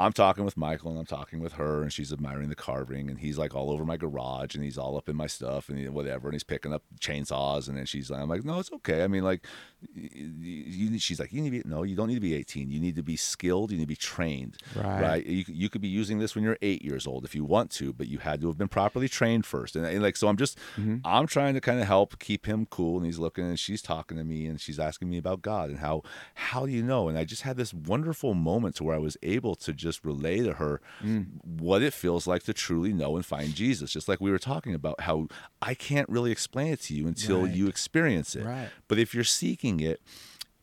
I'm 0.00 0.12
talking 0.12 0.44
with 0.44 0.56
Michael 0.56 0.90
and 0.90 0.98
I'm 0.98 1.06
talking 1.06 1.40
with 1.40 1.54
her, 1.54 1.82
and 1.82 1.92
she's 1.92 2.12
admiring 2.12 2.48
the 2.48 2.54
carving, 2.54 3.10
and 3.10 3.18
he's 3.18 3.38
like 3.38 3.54
all 3.54 3.70
over 3.70 3.84
my 3.84 3.96
garage, 3.96 4.54
and 4.54 4.64
he's 4.64 4.78
all 4.78 4.96
up 4.96 5.08
in 5.08 5.16
my 5.16 5.26
stuff, 5.26 5.68
and 5.68 5.92
whatever, 5.94 6.28
and 6.28 6.34
he's 6.34 6.44
picking 6.44 6.72
up 6.72 6.82
chainsaws, 7.00 7.68
and 7.68 7.76
then 7.76 7.86
she's 7.86 8.10
like, 8.10 8.20
I'm 8.20 8.28
like, 8.28 8.44
no, 8.44 8.58
it's 8.58 8.72
okay. 8.72 9.04
I 9.04 9.08
mean, 9.08 9.24
like, 9.24 9.46
you, 9.94 10.10
you, 10.40 10.98
she's 10.98 11.20
like, 11.20 11.32
you 11.32 11.42
need 11.42 11.50
to 11.50 11.62
be 11.62 11.68
no, 11.68 11.82
you 11.82 11.96
don't 11.96 12.08
need 12.08 12.14
to 12.14 12.20
be 12.20 12.34
18. 12.34 12.70
You 12.70 12.80
need 12.80 12.96
to 12.96 13.02
be 13.02 13.16
skilled. 13.16 13.70
You 13.70 13.78
need 13.78 13.84
to 13.84 13.88
be 13.88 13.96
trained. 13.96 14.56
Right. 14.74 15.02
Right. 15.02 15.26
You, 15.26 15.44
you 15.48 15.68
could 15.68 15.80
be 15.80 15.88
using 15.88 16.18
this 16.18 16.34
when 16.34 16.44
you're 16.44 16.58
eight 16.62 16.82
years 16.82 17.06
old 17.06 17.24
if 17.24 17.34
you 17.34 17.44
want 17.44 17.70
to, 17.72 17.92
but 17.92 18.08
you 18.08 18.18
had 18.18 18.40
to 18.42 18.48
have 18.48 18.58
been 18.58 18.68
properly 18.68 19.08
trained 19.08 19.46
first. 19.46 19.76
And, 19.76 19.86
and 19.86 20.02
like, 20.02 20.16
so 20.16 20.28
I'm 20.28 20.36
just, 20.36 20.58
mm-hmm. 20.76 20.98
I'm 21.04 21.26
trying 21.26 21.54
to 21.54 21.60
kind 21.60 21.80
of 21.80 21.86
help 21.86 22.18
keep 22.18 22.46
him 22.46 22.66
cool, 22.66 22.96
and 22.96 23.06
he's 23.06 23.18
looking, 23.18 23.44
and 23.44 23.58
she's 23.58 23.82
talking 23.82 24.16
to 24.16 24.24
me, 24.24 24.46
and 24.46 24.60
she's 24.60 24.78
asking 24.78 25.10
me 25.10 25.18
about 25.18 25.42
God 25.42 25.70
and 25.70 25.78
how, 25.78 26.02
how 26.34 26.66
do 26.66 26.72
you 26.72 26.82
know? 26.82 27.08
And 27.08 27.18
I 27.18 27.24
just 27.24 27.42
had 27.42 27.56
this 27.56 27.72
wonderful 27.72 28.34
moment 28.34 28.76
to 28.76 28.84
where 28.84 28.94
I 28.94 28.98
was 28.98 29.16
able 29.22 29.54
to 29.56 29.72
just 29.72 29.89
relay 30.04 30.38
to 30.40 30.54
her 30.54 30.80
mm. 31.02 31.26
what 31.42 31.82
it 31.82 31.92
feels 31.92 32.26
like 32.26 32.42
to 32.44 32.52
truly 32.52 32.92
know 32.92 33.16
and 33.16 33.24
find 33.26 33.54
Jesus. 33.54 33.92
Just 33.92 34.08
like 34.08 34.20
we 34.20 34.30
were 34.30 34.38
talking 34.38 34.74
about 34.74 35.00
how 35.02 35.28
I 35.60 35.74
can't 35.74 36.08
really 36.08 36.30
explain 36.30 36.72
it 36.72 36.80
to 36.82 36.94
you 36.94 37.06
until 37.06 37.42
Right. 37.42 37.54
you 37.54 37.66
experience 37.66 38.34
it. 38.36 38.44
Right. 38.44 38.68
But 38.88 38.98
if 38.98 39.14
you're 39.14 39.24
seeking 39.24 39.80
it 39.80 40.00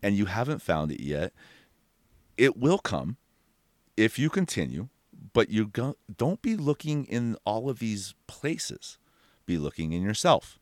and 0.02 0.16
you 0.16 0.26
haven't 0.26 0.62
found 0.62 0.92
it 0.92 1.02
yet, 1.02 1.34
it 2.38 2.58
will 2.58 2.80
come 2.80 3.18
if 3.96 4.20
you 4.20 4.30
continue, 4.30 4.90
but 5.34 5.50
you 5.50 5.66
go, 5.68 5.98
don't 6.18 6.42
be 6.42 6.56
looking 6.56 7.06
in 7.06 7.36
all 7.46 7.70
of 7.70 7.80
these 7.80 8.14
places. 8.28 9.00
Be 9.46 9.58
looking 9.58 9.92
in 9.92 10.02
yourself. 10.04 10.60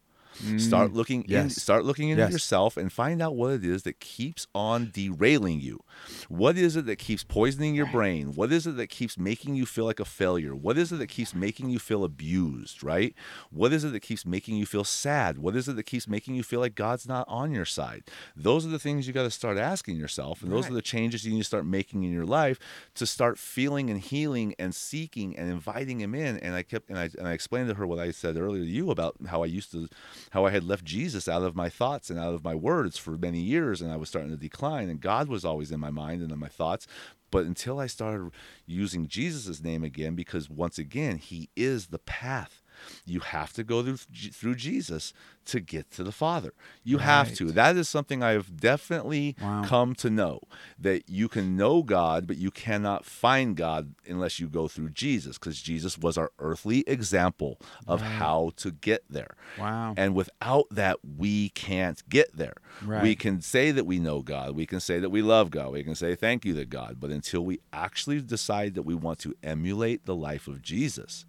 Start 0.57 0.91
mm, 0.91 0.93
looking 0.93 1.23
in, 1.23 1.55
yes. 1.55 1.55
start 1.55 1.85
looking 1.85 2.09
into 2.09 2.23
Yes. 2.23 2.31
yourself 2.31 2.77
and 2.77 2.91
find 2.91 3.21
out 3.21 3.35
what 3.35 3.51
it 3.51 3.63
is 3.65 3.83
that 3.83 3.99
keeps 3.99 4.47
on 4.53 4.89
derailing 4.91 5.59
you. 5.61 5.81
What 6.27 6.57
is 6.57 6.75
it 6.75 6.85
that 6.85 6.97
keeps 6.97 7.23
poisoning 7.23 7.75
your 7.75 7.85
brain? 7.85 8.33
What 8.35 8.51
is 8.51 8.65
it 8.67 8.75
that 8.77 8.87
keeps 8.89 9.17
making 9.17 9.55
you 9.55 9.65
feel 9.65 9.85
like 9.85 9.99
a 9.99 10.05
failure? 10.05 10.55
What 10.55 10.77
is 10.77 10.91
it 10.91 10.97
that 10.97 11.07
keeps 11.07 11.33
making 11.33 11.69
you 11.69 11.79
feel 11.79 12.03
abused, 12.03 12.83
right? 12.83 13.13
What 13.51 13.73
is 13.73 13.83
it 13.83 13.91
that 13.93 14.01
keeps 14.01 14.25
making 14.25 14.55
you 14.57 14.65
feel 14.65 14.83
sad? 14.83 15.37
What 15.37 15.55
is 15.55 15.67
it 15.67 15.75
that 15.75 15.83
keeps 15.83 16.07
making 16.07 16.35
you 16.35 16.43
feel 16.43 16.59
like 16.59 16.75
God's 16.75 17.07
not 17.07 17.27
on 17.27 17.51
your 17.51 17.65
side? 17.65 18.03
Those 18.35 18.65
are 18.65 18.69
the 18.69 18.79
things 18.79 19.07
you 19.07 19.13
got 19.13 19.23
to 19.23 19.31
start 19.31 19.57
asking 19.57 19.97
yourself, 19.97 20.41
and 20.41 20.51
those 20.51 20.65
Right. 20.65 20.71
are 20.71 20.75
the 20.75 20.81
changes 20.81 21.25
you 21.25 21.31
need 21.33 21.39
to 21.39 21.43
start 21.45 21.65
making 21.65 22.03
in 22.03 22.11
your 22.11 22.25
life 22.25 22.59
to 22.95 23.05
start 23.05 23.37
feeling 23.37 23.89
and 23.89 23.99
healing 24.01 24.53
and 24.59 24.73
seeking 24.75 25.35
and 25.37 25.49
inviting 25.49 25.99
him 25.99 26.13
in. 26.15 26.37
And 26.37 26.55
I 26.55 26.63
kept 26.63 26.89
and 26.89 26.97
I 26.99 27.09
and 27.17 27.27
I 27.27 27.33
explained 27.33 27.69
to 27.69 27.75
her 27.75 27.87
what 27.87 27.99
I 27.99 28.11
said 28.11 28.37
earlier 28.37 28.63
to 28.63 28.69
you 28.69 28.91
about 28.91 29.15
how 29.27 29.43
I 29.43 29.47
used 29.47 29.71
to 29.71 29.87
how 30.31 30.45
I 30.45 30.51
had 30.51 30.63
left 30.63 30.83
Jesus 30.85 31.27
out 31.27 31.43
of 31.43 31.55
my 31.55 31.69
thoughts 31.69 32.09
and 32.09 32.19
out 32.19 32.33
of 32.33 32.43
my 32.43 32.55
words 32.55 32.97
for 32.97 33.17
many 33.17 33.39
years 33.39 33.81
and 33.81 33.91
I 33.91 33.97
was 33.97 34.09
starting 34.09 34.31
to 34.31 34.37
decline 34.37 34.89
and 34.89 34.99
God 34.99 35.27
was 35.27 35.45
always 35.45 35.71
in 35.71 35.79
my 35.79 35.91
mind 35.91 36.21
and 36.21 36.31
in 36.31 36.39
my 36.39 36.47
thoughts. 36.47 36.87
But 37.31 37.45
until 37.45 37.79
I 37.79 37.87
started 37.87 38.31
using 38.65 39.07
Jesus' 39.07 39.61
name 39.61 39.83
again, 39.83 40.15
because 40.15 40.49
once 40.49 40.77
again, 40.77 41.17
he 41.17 41.49
is 41.55 41.87
the 41.87 41.99
path. 41.99 42.61
You 43.05 43.19
have 43.21 43.53
to 43.53 43.63
go 43.63 43.83
through 43.83 43.97
through 44.31 44.55
Jesus 44.55 45.13
to 45.45 45.59
get 45.59 45.91
to 45.91 46.03
the 46.03 46.11
Father. 46.11 46.53
You 46.83 46.97
have 46.99 47.33
to. 47.35 47.51
That 47.51 47.77
is 47.77 47.87
something 47.87 48.23
I 48.23 48.31
have 48.31 48.57
definitely 48.59 49.35
Wow. 49.39 49.63
come 49.65 49.93
to 49.95 50.09
know 50.09 50.41
that 50.79 51.07
you 51.07 51.27
can 51.27 51.55
know 51.55 51.83
God, 51.83 52.25
but 52.25 52.37
you 52.37 52.49
cannot 52.51 53.05
find 53.05 53.55
God 53.55 53.93
unless 54.07 54.39
you 54.39 54.47
go 54.47 54.67
through 54.67 54.89
Jesus, 54.89 55.37
because 55.37 55.61
Jesus 55.61 55.97
was 55.97 56.17
our 56.17 56.31
earthly 56.39 56.83
example 56.87 57.59
of 57.87 58.01
how 58.01 58.51
to 58.57 58.71
get 58.71 59.03
there. 59.09 59.35
Wow. 59.59 59.93
And 59.97 60.15
without 60.15 60.65
that, 60.71 60.97
we 61.17 61.49
can't 61.49 62.01
get 62.09 62.35
there. 62.35 62.55
We 63.03 63.15
can 63.15 63.41
say 63.41 63.71
that 63.71 63.85
we 63.85 63.99
know 63.99 64.21
God. 64.21 64.55
We 64.55 64.65
can 64.65 64.79
say 64.79 64.99
that 64.99 65.09
we 65.09 65.21
love 65.21 65.51
God. 65.51 65.71
We 65.71 65.83
can 65.83 65.95
say 65.95 66.15
thank 66.15 66.43
you 66.45 66.53
to 66.55 66.65
God. 66.65 66.97
But 66.99 67.11
until 67.11 67.45
we 67.45 67.59
actually 67.71 68.21
decide 68.21 68.73
that 68.75 68.83
we 68.83 68.95
want 68.95 69.19
to 69.19 69.35
emulate 69.43 70.05
the 70.05 70.15
life 70.15 70.47
of 70.47 70.61
Jesus, 70.61 71.25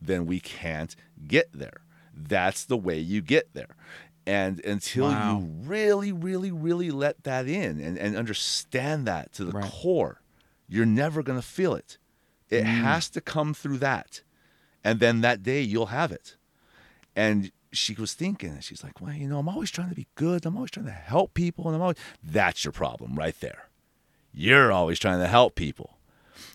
then 0.00 0.26
we 0.26 0.40
can't 0.40 0.94
get 1.26 1.50
there. 1.52 1.82
That's 2.14 2.64
the 2.64 2.76
way 2.76 2.98
you 2.98 3.20
get 3.20 3.52
there. 3.54 3.76
And 4.26 4.58
until 4.64 5.12
Wow. 5.12 5.38
you 5.38 5.46
really, 5.68 6.12
really, 6.12 6.50
really 6.50 6.90
let 6.90 7.22
that 7.24 7.46
in 7.46 7.80
and, 7.80 7.96
and 7.98 8.16
understand 8.16 9.06
that 9.06 9.32
to 9.34 9.44
the 9.44 9.52
Right. 9.52 9.70
core, 9.70 10.20
you're 10.68 10.86
never 10.86 11.22
going 11.22 11.38
to 11.38 11.46
feel 11.46 11.74
it. 11.74 11.98
It 12.50 12.64
Mm. 12.64 12.82
has 12.82 13.08
to 13.10 13.20
come 13.20 13.54
through 13.54 13.78
that. 13.78 14.22
And 14.82 14.98
then 15.00 15.20
that 15.20 15.42
day 15.42 15.60
you'll 15.62 15.86
have 15.86 16.10
it. 16.12 16.36
And 17.14 17.50
she 17.72 17.94
was 17.94 18.14
thinking, 18.14 18.50
and 18.50 18.64
she's 18.64 18.82
like, 18.82 19.00
well, 19.00 19.12
you 19.12 19.28
know, 19.28 19.38
I'm 19.38 19.48
always 19.48 19.70
trying 19.70 19.90
to 19.90 19.94
be 19.94 20.06
good. 20.14 20.44
I'm 20.46 20.56
always 20.56 20.70
trying 20.70 20.86
to 20.86 20.92
help 20.92 21.34
people. 21.34 21.66
And 21.66 21.74
I'm 21.76 21.82
always, 21.82 21.96
that's 22.22 22.64
your 22.64 22.72
problem 22.72 23.14
right 23.16 23.38
there. 23.40 23.68
You're 24.32 24.72
always 24.72 24.98
trying 24.98 25.18
to 25.20 25.26
help 25.28 25.54
people. 25.54 25.98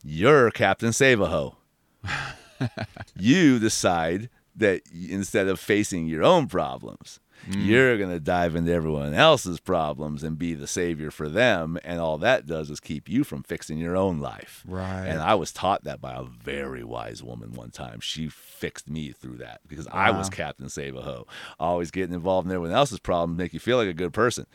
You're 0.03 0.51
Captain 0.51 0.93
Save-A-Ho. 0.93 1.55
you 3.15 3.59
decide 3.59 4.29
that 4.55 4.81
instead 4.93 5.47
of 5.47 5.59
facing 5.59 6.07
your 6.07 6.23
own 6.23 6.47
problems, 6.47 7.19
mm. 7.49 7.65
you're 7.65 7.97
going 7.97 8.09
to 8.09 8.19
dive 8.19 8.55
into 8.55 8.71
everyone 8.71 9.13
else's 9.13 9.59
problems 9.59 10.23
and 10.23 10.37
be 10.37 10.53
the 10.53 10.67
savior 10.67 11.11
for 11.11 11.29
them. 11.29 11.77
And 11.83 11.99
all 11.99 12.17
that 12.19 12.45
does 12.45 12.69
is 12.69 12.79
keep 12.79 13.09
you 13.09 13.23
from 13.23 13.43
fixing 13.43 13.77
your 13.77 13.95
own 13.95 14.19
life. 14.19 14.63
Right. 14.67 15.05
And 15.05 15.19
I 15.21 15.35
was 15.35 15.51
taught 15.51 15.83
that 15.85 16.01
by 16.01 16.13
a 16.13 16.23
very 16.23 16.83
wise 16.83 17.23
woman 17.23 17.53
one 17.53 17.71
time. 17.71 17.99
She 17.99 18.27
fixed 18.27 18.89
me 18.89 19.11
through 19.11 19.37
that 19.37 19.61
because 19.67 19.87
I 19.87 20.11
was 20.11 20.29
Captain 20.29 20.69
Save 20.69 20.95
a 20.95 21.01
Ho, 21.01 21.27
always 21.59 21.91
getting 21.91 22.13
involved 22.13 22.47
in 22.47 22.53
everyone 22.53 22.75
else's 22.75 22.99
problems, 22.99 23.37
make 23.37 23.53
you 23.53 23.59
feel 23.59 23.77
like 23.77 23.89
a 23.89 23.93
good 23.93 24.13
person. 24.13 24.45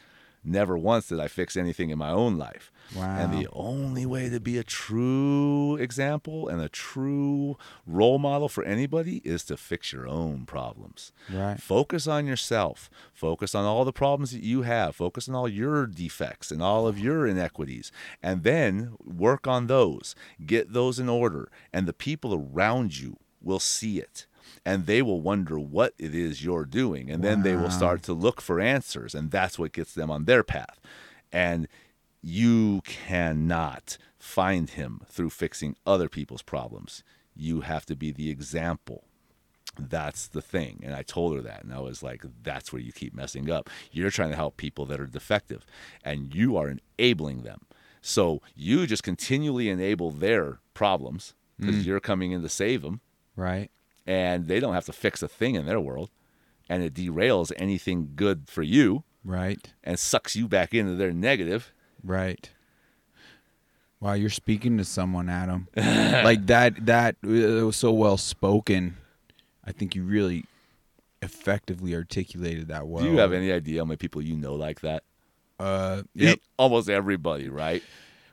Never 0.48 0.78
once 0.78 1.08
did 1.08 1.18
I 1.18 1.26
fix 1.26 1.56
anything 1.56 1.90
in 1.90 1.98
my 1.98 2.10
own 2.10 2.38
life. 2.38 2.70
And 2.94 3.32
the 3.32 3.48
only 3.52 4.06
way 4.06 4.28
to 4.28 4.38
be 4.38 4.58
a 4.58 4.62
true 4.62 5.76
example 5.76 6.46
and 6.48 6.60
a 6.60 6.68
true 6.68 7.58
role 7.84 8.20
model 8.20 8.48
for 8.48 8.62
anybody 8.62 9.20
is 9.24 9.42
to 9.46 9.56
fix 9.56 9.92
your 9.92 10.06
own 10.06 10.46
problems. 10.46 11.10
Right. 11.28 11.60
Focus 11.60 12.06
on 12.06 12.26
yourself. 12.26 12.88
Focus 13.12 13.56
on 13.56 13.64
all 13.64 13.84
the 13.84 13.92
problems 13.92 14.30
that 14.30 14.44
you 14.44 14.62
have. 14.62 14.94
Focus 14.94 15.28
on 15.28 15.34
all 15.34 15.48
your 15.48 15.84
defects 15.84 16.52
and 16.52 16.62
all 16.62 16.86
of 16.86 16.96
your 16.96 17.26
inequities. 17.26 17.90
And 18.22 18.44
then 18.44 18.92
work 19.04 19.48
on 19.48 19.66
those. 19.66 20.14
Get 20.46 20.72
those 20.72 21.00
in 21.00 21.08
order. 21.08 21.50
And 21.72 21.88
the 21.88 21.92
people 21.92 22.32
around 22.34 23.00
you 23.00 23.16
will 23.42 23.60
see 23.60 23.98
it. 23.98 24.26
And 24.66 24.86
they 24.86 25.00
will 25.00 25.20
wonder 25.20 25.58
what 25.58 25.94
it 25.96 26.14
is 26.14 26.44
you're 26.44 26.64
doing. 26.64 27.08
And 27.08 27.22
then 27.22 27.42
they 27.42 27.54
will 27.54 27.70
start 27.70 28.02
to 28.02 28.12
look 28.12 28.40
for 28.40 28.60
answers. 28.60 29.14
And 29.14 29.30
that's 29.30 29.58
what 29.58 29.72
gets 29.72 29.94
them 29.94 30.10
on 30.10 30.24
their 30.24 30.42
path. 30.42 30.80
And 31.32 31.68
you 32.20 32.82
cannot 32.84 33.96
find 34.18 34.70
him 34.70 35.02
through 35.08 35.30
fixing 35.30 35.76
other 35.86 36.08
people's 36.08 36.42
problems. 36.42 37.04
You 37.36 37.60
have 37.60 37.86
to 37.86 37.94
be 37.94 38.10
the 38.10 38.28
example 38.28 39.04
that's 39.78 40.26
the 40.26 40.42
thing. 40.42 40.80
And 40.82 40.94
I 40.94 41.02
told 41.02 41.36
her 41.36 41.42
that. 41.42 41.62
And 41.62 41.72
I 41.72 41.80
was 41.80 42.02
like, 42.02 42.24
that's 42.42 42.72
where 42.72 42.80
you 42.82 42.92
keep 42.92 43.14
messing 43.14 43.50
up. 43.50 43.68
You're 43.92 44.10
trying 44.10 44.30
to 44.30 44.36
help 44.36 44.56
people 44.56 44.86
that 44.86 45.00
are 45.00 45.06
defective 45.06 45.66
and 46.02 46.34
you 46.34 46.56
are 46.56 46.74
enabling 46.98 47.42
them. 47.42 47.60
So 48.00 48.40
you 48.54 48.86
just 48.86 49.02
continually 49.02 49.68
enable 49.68 50.10
their 50.10 50.60
problems 50.74 51.34
because 51.58 51.76
hmm. 51.76 51.82
you're 51.82 52.00
coming 52.00 52.32
in 52.32 52.42
to 52.42 52.48
save 52.48 52.82
them 52.82 53.00
Right. 53.36 53.70
And 54.06 54.46
they 54.46 54.60
don't 54.60 54.74
have 54.74 54.86
to 54.86 54.92
fix 54.92 55.22
a 55.22 55.28
thing 55.28 55.54
in 55.54 55.66
their 55.66 55.80
world. 55.80 56.10
And 56.68 56.82
it 56.82 56.94
derails 56.94 57.52
anything 57.56 58.12
good 58.16 58.48
for 58.48 58.62
you 58.62 59.04
Right. 59.24 59.72
and 59.84 59.98
sucks 59.98 60.34
you 60.34 60.48
back 60.48 60.74
into 60.74 60.94
their 60.96 61.12
negative. 61.12 61.72
Right. 62.02 62.50
Wow, 64.00 64.12
you're 64.12 64.30
speaking 64.30 64.76
to 64.78 64.84
someone, 64.84 65.28
Adam. 65.28 65.68
like 65.76 66.46
that. 66.46 66.84
That 66.86 67.16
it 67.22 67.64
was 67.64 67.76
so 67.76 67.92
well 67.92 68.16
spoken. 68.16 68.96
I 69.64 69.72
think 69.72 69.94
you 69.94 70.02
really 70.02 70.44
effectively 71.22 71.94
articulated 71.94 72.68
that 72.68 72.86
well. 72.86 73.02
Do 73.04 73.10
you 73.10 73.18
have 73.18 73.32
any 73.32 73.50
idea 73.50 73.80
how 73.80 73.84
many 73.86 73.96
people 73.96 74.22
you 74.22 74.36
know 74.36 74.54
like 74.54 74.80
that? 74.82 75.02
Uh, 75.58 76.02
yep. 76.14 76.38
Almost 76.58 76.90
everybody, 76.90 77.48
right? 77.48 77.82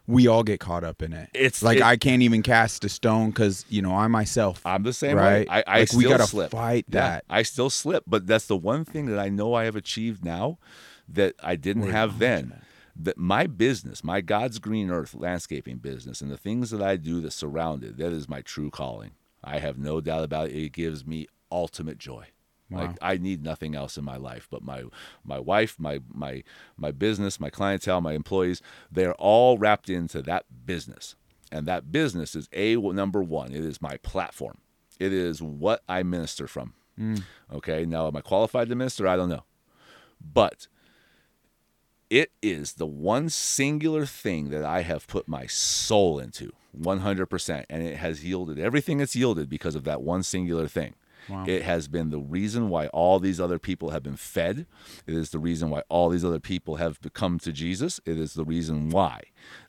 We 0.08 0.28
all 0.28 0.44
get 0.44 0.60
caught 0.60 0.84
up 0.84 1.02
in 1.02 1.14
it. 1.14 1.30
It's- 1.34 1.64
like 1.64 1.78
it- 1.78 1.84
I 1.84 1.96
can't 1.98 2.22
even 2.22 2.42
cast 2.44 2.84
a 2.84 2.90
stone 2.90 3.30
because 3.30 3.66
you 3.70 3.82
know 3.82 3.96
I 3.96 4.08
myself. 4.08 4.62
I'm 4.66 4.84
the 4.84 4.94
same 4.94 5.18
right. 5.18 5.48
way. 5.48 5.48
I, 5.50 5.64
I 5.66 5.80
like 5.80 5.88
still 5.90 5.98
we 6.00 6.04
gotta 6.06 6.28
slip. 6.28 6.52
fight 6.52 6.86
Yeah, 6.90 7.00
that. 7.00 7.26
I 7.30 7.44
still 7.44 7.70
slip, 7.70 8.04
but 8.08 8.28
that's 8.28 8.48
the 8.48 8.58
one 8.58 8.86
thing 8.86 9.06
that 9.08 9.20
I 9.20 9.30
know 9.30 9.54
I 9.54 9.64
have 9.66 9.76
achieved 9.76 10.24
now 10.26 10.58
that 11.08 11.36
I 11.42 11.56
didn't 11.56 11.84
Lord, 11.84 11.94
have 11.96 12.20
then. 12.20 12.50
that. 12.50 12.60
That 12.96 13.18
my 13.18 13.48
business, 13.48 14.04
my 14.04 14.22
God's 14.22 14.60
green 14.60 14.92
earth 14.92 15.16
landscaping 15.16 15.78
business, 15.78 16.22
and 16.22 16.30
the 16.30 16.38
things 16.38 16.70
that 16.70 16.82
I 16.82 16.96
do 16.96 17.22
that 17.22 17.32
surround 17.34 17.84
it, 17.84 17.98
that 17.98 18.14
is 18.14 18.30
my 18.30 18.42
true 18.42 18.70
calling. 18.70 19.12
I 19.44 19.58
have 19.58 19.80
no 19.80 20.00
doubt 20.00 20.24
about 20.24 20.50
it. 20.50 20.56
It 20.56 20.74
gives 20.74 21.04
me 21.04 21.26
ultimate 21.52 21.98
joy. 21.98 22.28
Wow. 22.74 22.82
Like 22.82 22.98
I 23.02 23.18
need 23.18 23.44
nothing 23.44 23.76
else 23.76 23.98
in 23.98 24.04
my 24.04 24.18
life 24.18 24.48
but 24.50 24.64
my 24.64 24.84
my 25.24 25.40
wife, 25.40 25.76
my 25.80 26.00
my 26.12 26.44
my 26.78 26.91
business, 26.91 27.40
my 27.40 27.50
clientele, 27.50 28.02
my 28.02 28.14
employees. 28.14 28.62
They're 28.91 29.14
all 29.16 29.58
wrapped 29.58 29.90
into 29.90 30.22
that 30.24 30.45
business, 30.66 31.16
and 31.52 31.66
that 31.68 31.91
business 31.91 32.36
is 32.36 32.50
a 32.54 32.76
number 32.76 33.22
one. 33.22 33.52
It 33.52 33.64
is 33.64 33.82
my 33.82 33.98
platform. 33.98 34.60
It 35.00 35.14
is 35.14 35.41
what 35.41 35.82
I 35.88 36.04
minister 36.04 36.48
from. 36.48 36.74
Mm. 37.00 37.24
Okay, 37.52 37.86
now 37.86 38.08
am 38.08 38.16
I 38.16 38.22
qualified 38.22 38.70
to 38.70 38.76
minister? 38.76 39.08
I 39.08 39.16
don't 39.16 39.30
know, 39.30 39.44
but 40.22 40.68
it 42.10 42.32
is 42.44 42.74
the 42.74 42.86
one 42.86 43.28
singular 43.28 44.06
thing 44.06 44.50
that 44.50 44.64
I 44.64 44.84
have 44.84 45.08
put 45.08 45.28
my 45.28 45.48
soul 45.48 46.20
into 46.20 46.52
100%. 46.80 47.66
And 47.70 47.84
it 47.84 47.98
has 47.98 48.24
yielded 48.24 48.60
everything 48.60 49.00
it's 49.00 49.16
yielded 49.16 49.50
because 49.50 49.74
of 49.74 49.84
that 49.86 50.04
one 50.04 50.22
singular 50.22 50.68
thing. 50.68 50.94
Wow. 51.30 51.45
It 51.48 51.64
has 51.64 51.88
been 51.88 52.10
the 52.10 52.20
reason 52.20 52.70
why 52.70 52.88
all 52.88 53.20
these 53.20 53.40
other 53.40 53.60
people 53.60 53.91
have 53.91 54.04
been 54.04 54.16
fed. 54.16 54.66
It 55.08 55.16
is 55.16 55.30
the 55.30 55.40
reason 55.40 55.70
why 55.70 55.84
all 55.90 56.10
these 56.10 56.26
other 56.26 56.40
people 56.40 56.76
have 56.78 57.00
come 57.14 57.40
to 57.40 57.52
Jesus. 57.52 58.00
It 58.06 58.18
is 58.18 58.34
the 58.34 58.44
reason 58.44 58.90
why 58.90 59.22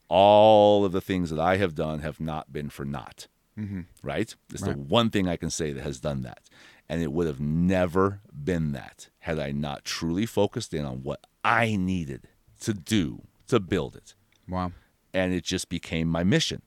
all 0.08 0.84
of 0.84 0.92
the 0.92 1.00
things 1.00 1.30
that 1.30 1.40
I 1.40 1.56
have 1.56 1.74
done 1.74 2.00
have 2.00 2.20
not 2.20 2.52
been 2.52 2.70
for 2.70 2.84
naught. 2.84 3.28
Mm-hmm. 3.58 3.82
Right? 4.02 4.34
It's 4.52 4.62
the 4.62 4.72
one 4.72 5.10
thing 5.10 5.28
I 5.28 5.36
can 5.36 5.50
say 5.50 5.72
that 5.72 5.82
has 5.82 6.00
done 6.00 6.22
that. 6.22 6.40
And 6.88 7.02
it 7.02 7.12
would 7.12 7.26
have 7.26 7.40
never 7.40 8.20
been 8.32 8.72
that 8.72 9.08
had 9.20 9.38
I 9.38 9.52
not 9.52 9.84
truly 9.84 10.26
focused 10.26 10.74
in 10.74 10.84
on 10.84 11.02
what 11.02 11.20
I 11.42 11.76
needed 11.76 12.28
to 12.60 12.74
do 12.74 13.22
to 13.48 13.60
build 13.60 13.96
it. 13.96 14.14
wow. 14.48 14.72
And 15.12 15.32
it 15.32 15.44
just 15.44 15.68
became 15.68 16.08
my 16.08 16.24
mission. 16.24 16.62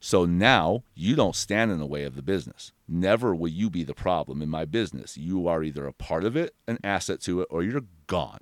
So 0.00 0.24
now 0.24 0.84
you 0.94 1.16
don't 1.16 1.34
stand 1.34 1.72
in 1.72 1.78
the 1.78 1.86
way 1.86 2.04
of 2.04 2.14
the 2.14 2.22
business. 2.22 2.72
Never 2.86 3.34
will 3.34 3.48
you 3.48 3.68
be 3.68 3.82
the 3.82 3.94
problem 3.94 4.40
in 4.42 4.48
my 4.48 4.64
business. 4.64 5.16
You 5.16 5.48
are 5.48 5.62
either 5.62 5.86
a 5.86 5.92
part 5.92 6.24
of 6.24 6.36
it, 6.36 6.54
an 6.66 6.78
asset 6.84 7.20
to 7.22 7.40
it, 7.40 7.48
or 7.50 7.62
you're 7.62 7.82
gone. 8.06 8.40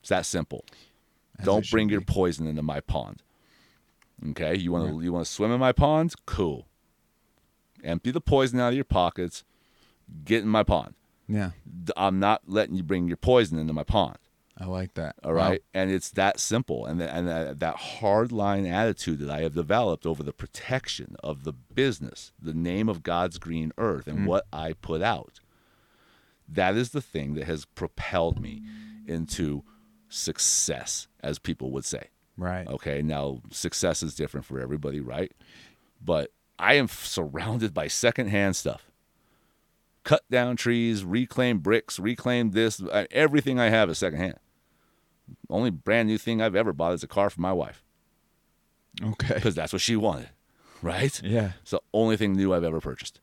It's 0.00 0.08
that 0.08 0.26
simple. 0.26 0.64
As 1.38 1.44
don't 1.44 1.70
bring 1.70 1.88
your 1.88 2.00
be. 2.00 2.06
poison 2.06 2.46
into 2.46 2.62
my 2.62 2.80
pond. 2.80 3.22
Okay? 4.30 4.56
You 4.56 4.72
want 4.72 4.90
to 4.90 5.00
you 5.00 5.12
want 5.12 5.24
to 5.24 5.32
swim 5.32 5.52
in 5.52 5.60
my 5.60 5.72
pond? 5.72 6.14
Cool. 6.26 6.66
Empty 7.84 8.10
the 8.10 8.20
poison 8.20 8.58
out 8.58 8.70
of 8.70 8.74
your 8.74 8.84
pockets. 8.84 9.44
Get 10.24 10.42
in 10.42 10.48
my 10.48 10.64
pond. 10.64 10.94
Yeah, 11.28 11.50
I'm 11.96 12.18
not 12.18 12.42
letting 12.46 12.74
you 12.74 12.82
bring 12.82 13.06
your 13.06 13.18
poison 13.18 13.58
into 13.58 13.74
my 13.74 13.84
pond. 13.84 14.16
I 14.60 14.64
like 14.66 14.94
that. 14.94 15.14
All 15.22 15.32
right, 15.34 15.62
and 15.72 15.88
it's 15.90 16.10
that 16.10 16.40
simple, 16.40 16.84
and 16.84 17.00
the, 17.00 17.08
and 17.14 17.28
that, 17.28 17.60
that 17.60 17.76
hard 17.76 18.32
line 18.32 18.66
attitude 18.66 19.20
that 19.20 19.30
I 19.30 19.42
have 19.42 19.54
developed 19.54 20.04
over 20.04 20.24
the 20.24 20.32
protection 20.32 21.14
of 21.22 21.44
the 21.44 21.52
business, 21.52 22.32
the 22.42 22.54
name 22.54 22.88
of 22.88 23.04
God's 23.04 23.38
green 23.38 23.72
earth, 23.78 24.08
and 24.08 24.26
what 24.26 24.46
I 24.52 24.72
put 24.72 25.00
out. 25.00 25.38
That 26.48 26.74
is 26.76 26.90
the 26.90 27.00
thing 27.02 27.34
that 27.34 27.44
has 27.44 27.66
propelled 27.66 28.40
me 28.40 28.62
into 29.06 29.62
success, 30.08 31.06
as 31.20 31.38
people 31.38 31.70
would 31.70 31.84
say. 31.84 32.08
Right. 32.36 32.66
Okay, 32.66 33.00
now 33.02 33.42
success 33.50 34.02
is 34.02 34.14
different 34.14 34.46
for 34.46 34.58
everybody, 34.58 35.00
right? 35.00 35.30
But 36.04 36.32
I 36.58 36.74
am 36.74 36.88
surrounded 36.88 37.72
by 37.74 37.86
secondhand 37.88 38.56
stuff. 38.56 38.90
Cut 40.04 40.22
down 40.30 40.56
trees, 40.56 41.04
reclaim 41.04 41.58
bricks, 41.58 41.98
reclaim 41.98 42.52
this. 42.52 42.80
uh, 42.82 43.04
Everything 43.10 43.60
I 43.60 43.68
have 43.68 43.90
is 43.90 43.98
secondhand. 43.98 44.38
Only 45.50 45.70
brand 45.70 46.08
new 46.08 46.18
thing 46.18 46.40
I've 46.42 46.54
ever 46.56 46.72
bought 46.72 46.92
is 46.94 47.02
a 47.02 47.08
car 47.08 47.30
for 47.30 47.40
my 47.40 47.52
wife 47.52 47.82
Okay. 49.02 49.34
because 49.34 49.54
that's 49.54 49.72
what 49.72 49.82
she 49.82 49.96
wanted, 49.96 50.28
right? 50.82 51.20
Yeah. 51.22 51.52
It's 51.62 51.70
the 51.72 51.80
only 51.92 52.16
thing 52.16 52.34
new 52.34 52.52
I've 52.54 52.64
ever 52.64 52.80
purchased. 52.80 53.20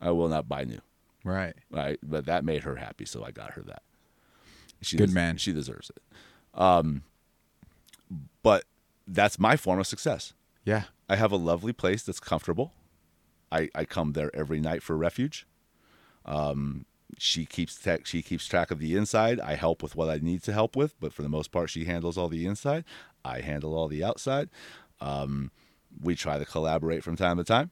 I 0.00 0.10
will 0.10 0.28
not 0.28 0.48
buy 0.48 0.64
new, 0.64 0.80
Right. 1.24 1.54
right? 1.70 1.98
But 2.02 2.26
that 2.26 2.44
made 2.44 2.62
her 2.64 2.76
happy, 2.76 3.04
so 3.04 3.24
I 3.24 3.30
got 3.30 3.52
her 3.52 3.62
that. 3.62 3.82
She 4.80 4.96
Good 4.96 5.08
des- 5.08 5.14
man. 5.14 5.36
She 5.38 5.52
deserves 5.52 5.90
it. 5.90 6.02
Um, 6.60 7.02
but 8.42 8.64
that's 9.06 9.38
my 9.38 9.56
form 9.56 9.80
of 9.80 9.86
success. 9.86 10.34
Yeah. 10.64 10.84
I 11.08 11.16
have 11.16 11.32
a 11.32 11.36
lovely 11.36 11.72
place 11.72 12.02
that's 12.02 12.20
comfortable. 12.20 12.72
I, 13.50 13.70
I 13.74 13.84
come 13.84 14.12
there 14.12 14.30
every 14.34 14.60
night 14.60 14.82
for 14.82 14.96
refuge. 14.96 15.46
Um, 16.24 16.84
she 17.16 17.46
keeps 17.46 17.76
tech, 17.76 18.06
she 18.06 18.22
keeps 18.22 18.46
track 18.46 18.70
of 18.70 18.78
the 18.78 18.96
inside. 18.96 19.40
I 19.40 19.54
help 19.54 19.82
with 19.82 19.96
what 19.96 20.10
I 20.10 20.18
need 20.18 20.42
to 20.44 20.52
help 20.52 20.76
with, 20.76 20.98
but 21.00 21.12
for 21.12 21.22
the 21.22 21.28
most 21.28 21.50
part, 21.50 21.70
she 21.70 21.84
handles 21.84 22.18
all 22.18 22.28
the 22.28 22.46
inside. 22.46 22.84
I 23.24 23.40
handle 23.40 23.74
all 23.74 23.88
the 23.88 24.04
outside. 24.04 24.50
Um, 25.00 25.50
we 26.02 26.14
try 26.14 26.38
to 26.38 26.44
collaborate 26.44 27.02
from 27.02 27.16
time 27.16 27.38
to 27.38 27.44
time, 27.44 27.70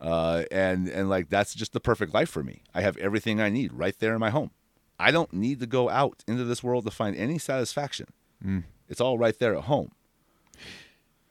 uh, 0.00 0.44
and 0.50 0.88
and 0.88 1.08
like 1.08 1.28
that's 1.28 1.54
just 1.54 1.72
the 1.72 1.80
perfect 1.80 2.12
life 2.12 2.28
for 2.28 2.42
me. 2.42 2.62
I 2.74 2.80
have 2.80 2.96
everything 2.96 3.40
I 3.40 3.50
need 3.50 3.72
right 3.72 3.96
there 3.98 4.14
in 4.14 4.20
my 4.20 4.30
home. 4.30 4.50
I 4.98 5.10
don't 5.10 5.32
need 5.32 5.60
to 5.60 5.66
go 5.66 5.88
out 5.88 6.24
into 6.26 6.44
this 6.44 6.62
world 6.62 6.84
to 6.84 6.90
find 6.90 7.16
any 7.16 7.38
satisfaction. 7.38 8.06
It's 8.88 9.00
all 9.00 9.16
right 9.18 9.38
there 9.38 9.54
at 9.56 9.64
home. 9.64 9.92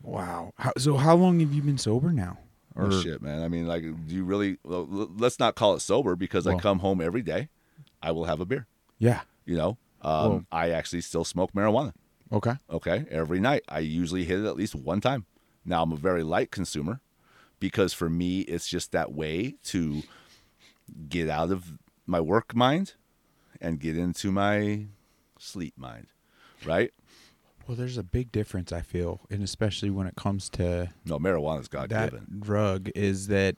Wow. 0.01 0.53
How, 0.57 0.71
so 0.77 0.97
how 0.97 1.15
long 1.15 1.39
have 1.41 1.53
you 1.53 1.61
been 1.61 1.77
sober 1.77 2.11
now? 2.11 2.39
Oh 2.75 3.01
shit, 3.01 3.21
man. 3.21 3.43
I 3.43 3.47
mean, 3.47 3.67
like, 3.67 3.81
do 3.81 4.15
you 4.15 4.23
really? 4.23 4.57
Well, 4.63 4.87
let's 5.17 5.39
not 5.39 5.55
call 5.55 5.75
it 5.75 5.81
sober 5.81 6.15
because 6.15 6.47
I 6.47 6.55
come 6.57 6.79
home 6.79 7.01
every 7.01 7.21
day. 7.21 7.49
I 8.01 8.11
will 8.11 8.25
have 8.25 8.39
a 8.39 8.45
beer. 8.45 8.67
Yeah. 8.97 9.21
You 9.45 9.57
know, 9.57 9.77
um, 10.01 10.29
Well- 10.29 10.45
I 10.51 10.69
actually 10.69 11.01
still 11.01 11.23
smoke 11.25 11.51
marijuana. 11.53 11.93
Okay. 12.31 12.53
Okay, 12.69 13.05
every 13.09 13.39
night. 13.41 13.63
I 13.67 13.79
usually 13.79 14.23
hit 14.23 14.39
it 14.39 14.45
at 14.45 14.55
least 14.55 14.73
one 14.73 15.01
time. 15.01 15.25
Now 15.65 15.83
I'm 15.83 15.91
a 15.91 15.97
very 15.97 16.23
light 16.23 16.49
consumer 16.49 17.01
because 17.59 17.93
for 17.93 18.09
me, 18.09 18.41
it's 18.41 18.67
just 18.69 18.91
that 18.93 19.11
way 19.11 19.55
to 19.65 20.03
get 21.09 21.29
out 21.29 21.51
of 21.51 21.73
my 22.07 22.19
work 22.21 22.55
mind 22.55 22.93
and 23.59 23.79
get 23.79 23.97
into 23.97 24.31
my 24.31 24.85
sleep 25.37 25.77
mind. 25.77 26.07
Right? 26.65 26.91
Well, 27.67 27.77
there's 27.77 27.97
a 27.97 28.03
big 28.03 28.31
difference 28.31 28.71
I 28.71 28.81
feel, 28.81 29.21
and 29.29 29.41
especially 29.43 29.89
when 29.89 30.07
it 30.07 30.15
comes 30.15 30.49
to 30.51 30.89
No, 31.05 31.19
marijuana's 31.19 31.67
God 31.67 31.89
given. 31.89 32.25
drug, 32.39 32.89
is 32.95 33.27
that 33.27 33.55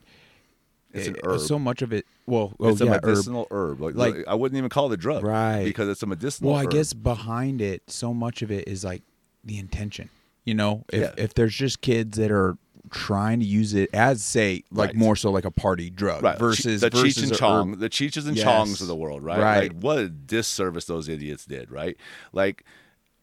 It's 0.93 1.07
an 1.07 1.15
herb. 1.23 1.39
So 1.39 1.57
much 1.57 1.81
of 1.81 1.91
it. 1.91 2.05
Well, 2.27 2.53
oh, 2.59 2.69
it's 2.69 2.79
a 2.81 2.85
yeah, 2.85 2.93
herb. 2.95 3.05
medicinal 3.05 3.47
herb. 3.49 3.81
Like, 3.81 3.95
Like- 3.95 4.27
I 4.27 4.35
wouldn't 4.35 4.57
even 4.57 4.69
call 4.69 4.91
it 4.91 4.93
a 4.93 4.97
drug, 4.97 5.23
Right. 5.23 5.63
Because 5.63 5.89
it's 5.89 6.03
a 6.03 6.05
medicinal. 6.05 6.51
Well, 6.51 6.61
I 6.61 6.65
guess 6.67 6.93
behind 6.93 7.61
it, 7.61 7.81
so 7.89 8.13
much 8.13 8.41
of 8.43 8.51
it 8.51 8.67
is 8.67 8.83
like 8.83 9.01
the 9.43 9.57
intention. 9.57 10.09
You 10.45 10.53
know, 10.53 10.85
if 10.93 11.01
Yeah. 11.01 11.13
if 11.17 11.33
there's 11.33 11.55
just 11.55 11.81
kids 11.81 12.17
that 12.17 12.29
are 12.29 12.57
trying 12.91 13.39
to 13.39 13.45
use 13.45 13.73
it 13.73 13.89
as 13.93 14.23
say 14.23 14.61
like 14.69 14.89
Right. 14.89 14.95
more 14.95 15.15
so 15.15 15.31
like 15.31 15.45
a 15.45 15.51
party 15.51 15.89
drug 15.89 16.21
right. 16.21 16.37
versus 16.37 16.81
the 16.81 16.89
versus 16.91 17.17
Cheech 17.17 17.23
and 17.29 17.33
Chong, 17.37 17.71
herb. 17.73 17.79
the 17.79 17.89
Cheeches 17.89 18.27
and 18.27 18.37
Yes. 18.37 18.45
Chongs 18.45 18.81
of 18.81 18.87
the 18.87 18.95
world, 18.95 19.23
right? 19.23 19.39
Right. 19.39 19.71
Like 19.73 19.81
what 19.81 19.97
a 19.99 20.09
disservice 20.09 20.85
those 20.85 21.07
idiots 21.09 21.45
did, 21.45 21.71
right? 21.71 21.97
Like 22.33 22.65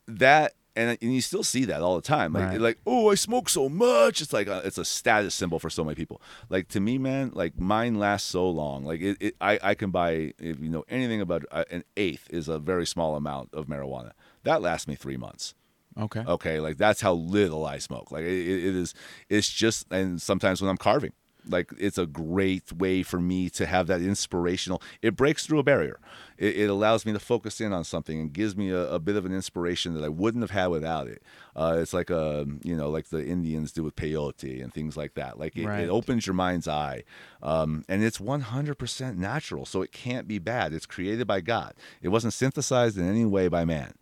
that, 0.09 0.55
and, 0.81 0.99
and 1.03 1.15
you 1.15 1.21
still 1.21 1.43
see 1.43 1.65
that 1.67 1.83
all 1.83 1.97
the 1.97 2.03
time. 2.03 2.33
Like, 2.33 2.49
Right. 2.51 2.61
like 2.61 2.79
oh, 2.87 3.11
I 3.11 3.15
smoke 3.15 3.49
so 3.49 3.69
much. 3.69 4.21
It's 4.21 4.33
like 4.33 4.47
a, 4.47 4.59
it's 4.65 4.79
a 4.79 4.85
status 4.85 5.35
symbol 5.35 5.59
for 5.59 5.71
so 5.71 5.85
many 5.85 5.95
people. 5.95 6.21
Like 6.49 6.69
to 6.69 6.81
me, 6.81 6.99
man, 6.99 7.31
like 7.35 7.59
mine 7.59 7.99
lasts 7.99 8.29
so 8.31 8.49
long. 8.49 8.85
Like 8.85 9.01
it, 9.01 9.17
it 9.21 9.37
I, 9.41 9.59
I 9.63 9.75
can 9.75 9.91
buy 9.91 10.33
if 10.39 10.61
you 10.61 10.69
know 10.69 10.85
anything 10.89 11.21
about 11.21 11.45
uh, 11.51 11.65
an 11.71 11.85
eighth 11.97 12.29
is 12.31 12.49
a 12.49 12.59
very 12.59 12.87
small 12.87 13.17
amount 13.17 13.51
of 13.53 13.67
marijuana. 13.67 14.13
That 14.45 14.63
lasts 14.63 14.89
me 14.89 14.95
three 14.95 15.17
months. 15.17 15.55
Okay. 15.99 16.25
Okay, 16.27 16.61
like 16.61 16.77
that's 16.79 17.01
how 17.01 17.15
little 17.15 17.67
I 17.67 17.79
smoke. 17.79 18.11
Like 18.13 18.23
it, 18.23 18.29
it 18.69 18.75
is, 18.77 18.95
it's 19.29 19.51
just, 19.51 19.87
and 19.93 20.23
sometimes 20.23 20.63
when 20.63 20.71
I'm 20.71 20.77
carving, 20.79 21.13
like 21.49 21.73
it's 21.79 21.99
a 21.99 22.07
great 22.07 22.73
way 22.73 23.03
for 23.03 23.19
me 23.19 23.51
to 23.51 23.67
have 23.67 23.87
that 23.89 24.01
inspirational. 24.01 24.81
It 25.03 25.17
breaks 25.17 25.47
through 25.47 25.59
a 25.59 25.63
barrier. 25.65 25.99
It, 26.41 26.57
it 26.57 26.71
allows 26.71 27.07
me 27.07 27.13
to 27.13 27.21
focus 27.21 27.61
in 27.61 27.73
on 27.73 27.85
something 27.85 28.19
and 28.19 28.33
gives 28.33 28.57
me 28.57 28.71
a, 28.71 28.91
a 28.91 28.99
bit 28.99 29.15
of 29.15 29.25
an 29.27 29.33
inspiration 29.33 29.95
that 29.95 30.03
I 30.03 30.09
wouldn't 30.09 30.43
have 30.43 30.51
had 30.51 30.69
without 30.69 31.07
it. 31.07 31.23
Uh, 31.55 31.77
it's 31.81 31.93
like 31.93 32.11
a, 32.11 32.47
you 32.65 32.75
know, 32.77 32.91
like 32.91 33.11
the 33.11 33.25
Indians 33.25 33.71
do 33.71 33.83
with 33.85 33.95
peyote 33.95 34.61
and 34.63 34.73
things 34.75 34.97
like 34.97 35.15
that. 35.15 35.39
Like 35.39 35.57
it, 35.57 35.67
Right. 35.67 35.85
it 35.85 35.89
opens 35.91 36.27
your 36.27 36.35
mind's 36.35 36.67
eye, 36.67 37.05
um, 37.43 37.85
and 37.89 38.03
it's 38.03 38.19
100% 38.19 39.17
natural, 39.17 39.65
so 39.67 39.83
it 39.83 39.93
can't 39.93 40.27
be 40.27 40.39
bad. 40.39 40.73
It's 40.73 40.87
created 40.87 41.27
by 41.27 41.41
God. 41.41 41.75
It 42.03 42.09
wasn't 42.09 42.33
synthesized 42.33 42.99
in 42.99 43.09
any 43.09 43.25
way 43.25 43.47
by 43.49 43.65
man 43.65 43.95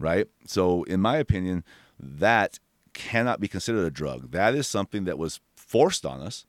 right? 0.00 0.26
So, 0.44 0.82
in 0.82 1.00
my 1.00 1.18
opinion, 1.18 1.62
that 2.00 2.58
cannot 2.94 3.38
be 3.38 3.46
considered 3.46 3.84
a 3.86 3.92
drug. 3.92 4.32
That 4.32 4.56
is 4.56 4.66
something 4.66 5.04
that 5.04 5.18
was 5.18 5.38
forced 5.54 6.04
on 6.04 6.20
us 6.20 6.46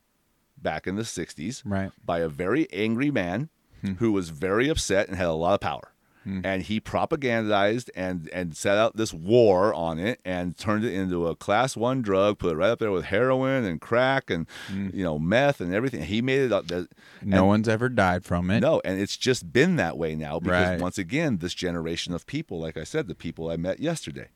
back 0.57 0.88
in 0.88 0.95
the 0.95 1.03
60s 1.03 1.61
Right. 1.63 1.91
by 2.03 2.19
a 2.19 2.27
very 2.27 2.67
angry 2.73 3.11
man 3.11 3.49
Hmm. 3.81 3.93
who 3.93 4.11
was 4.11 4.30
very 4.30 4.69
upset 4.69 5.07
and 5.07 5.18
had 5.18 5.27
a 5.27 5.34
lot 5.34 5.53
of 5.56 5.60
power. 5.60 5.91
Hmm. 6.23 6.41
And 6.43 6.64
he 6.64 6.81
propagandized 6.81 7.89
and, 7.95 8.30
and 8.34 8.57
set 8.57 8.77
out 8.80 8.97
this 8.97 9.14
war 9.14 9.73
on 9.73 9.99
it 9.99 10.19
and 10.26 10.57
turned 10.57 10.84
it 10.84 10.93
into 10.93 11.27
a 11.27 11.35
class 11.35 11.77
one 11.77 12.02
drug, 12.02 12.39
put 12.39 12.52
it 12.53 12.56
right 12.56 12.72
up 12.72 12.80
there 12.80 12.89
with 12.91 13.06
heroin 13.06 13.64
and 13.64 13.80
crack 13.80 14.30
and 14.31 14.47
hmm. 14.68 14.89
you 14.93 15.03
know 15.03 15.19
meth 15.19 15.61
and 15.61 15.73
everything. 15.73 16.02
He 16.03 16.22
made 16.22 16.41
it 16.41 16.52
up. 16.52 16.68
That, 16.68 16.88
No 17.22 17.45
one's 17.45 17.68
ever 17.69 17.89
died 17.89 18.26
from 18.26 18.49
it. 18.49 18.61
no, 18.61 18.81
and 18.84 18.99
it's 18.99 19.18
just 19.18 19.53
been 19.53 19.76
that 19.76 19.97
way 19.97 20.15
now 20.15 20.39
because 20.39 20.69
Right. 20.69 20.81
once 20.81 20.97
again, 20.97 21.38
this 21.38 21.53
generation 21.53 22.14
of 22.14 22.26
people, 22.26 22.60
like 22.60 22.77
I 22.77 22.84
said, 22.85 23.07
the 23.07 23.15
people 23.15 23.49
I 23.52 23.57
met 23.57 23.80
yesterday, 23.80 24.30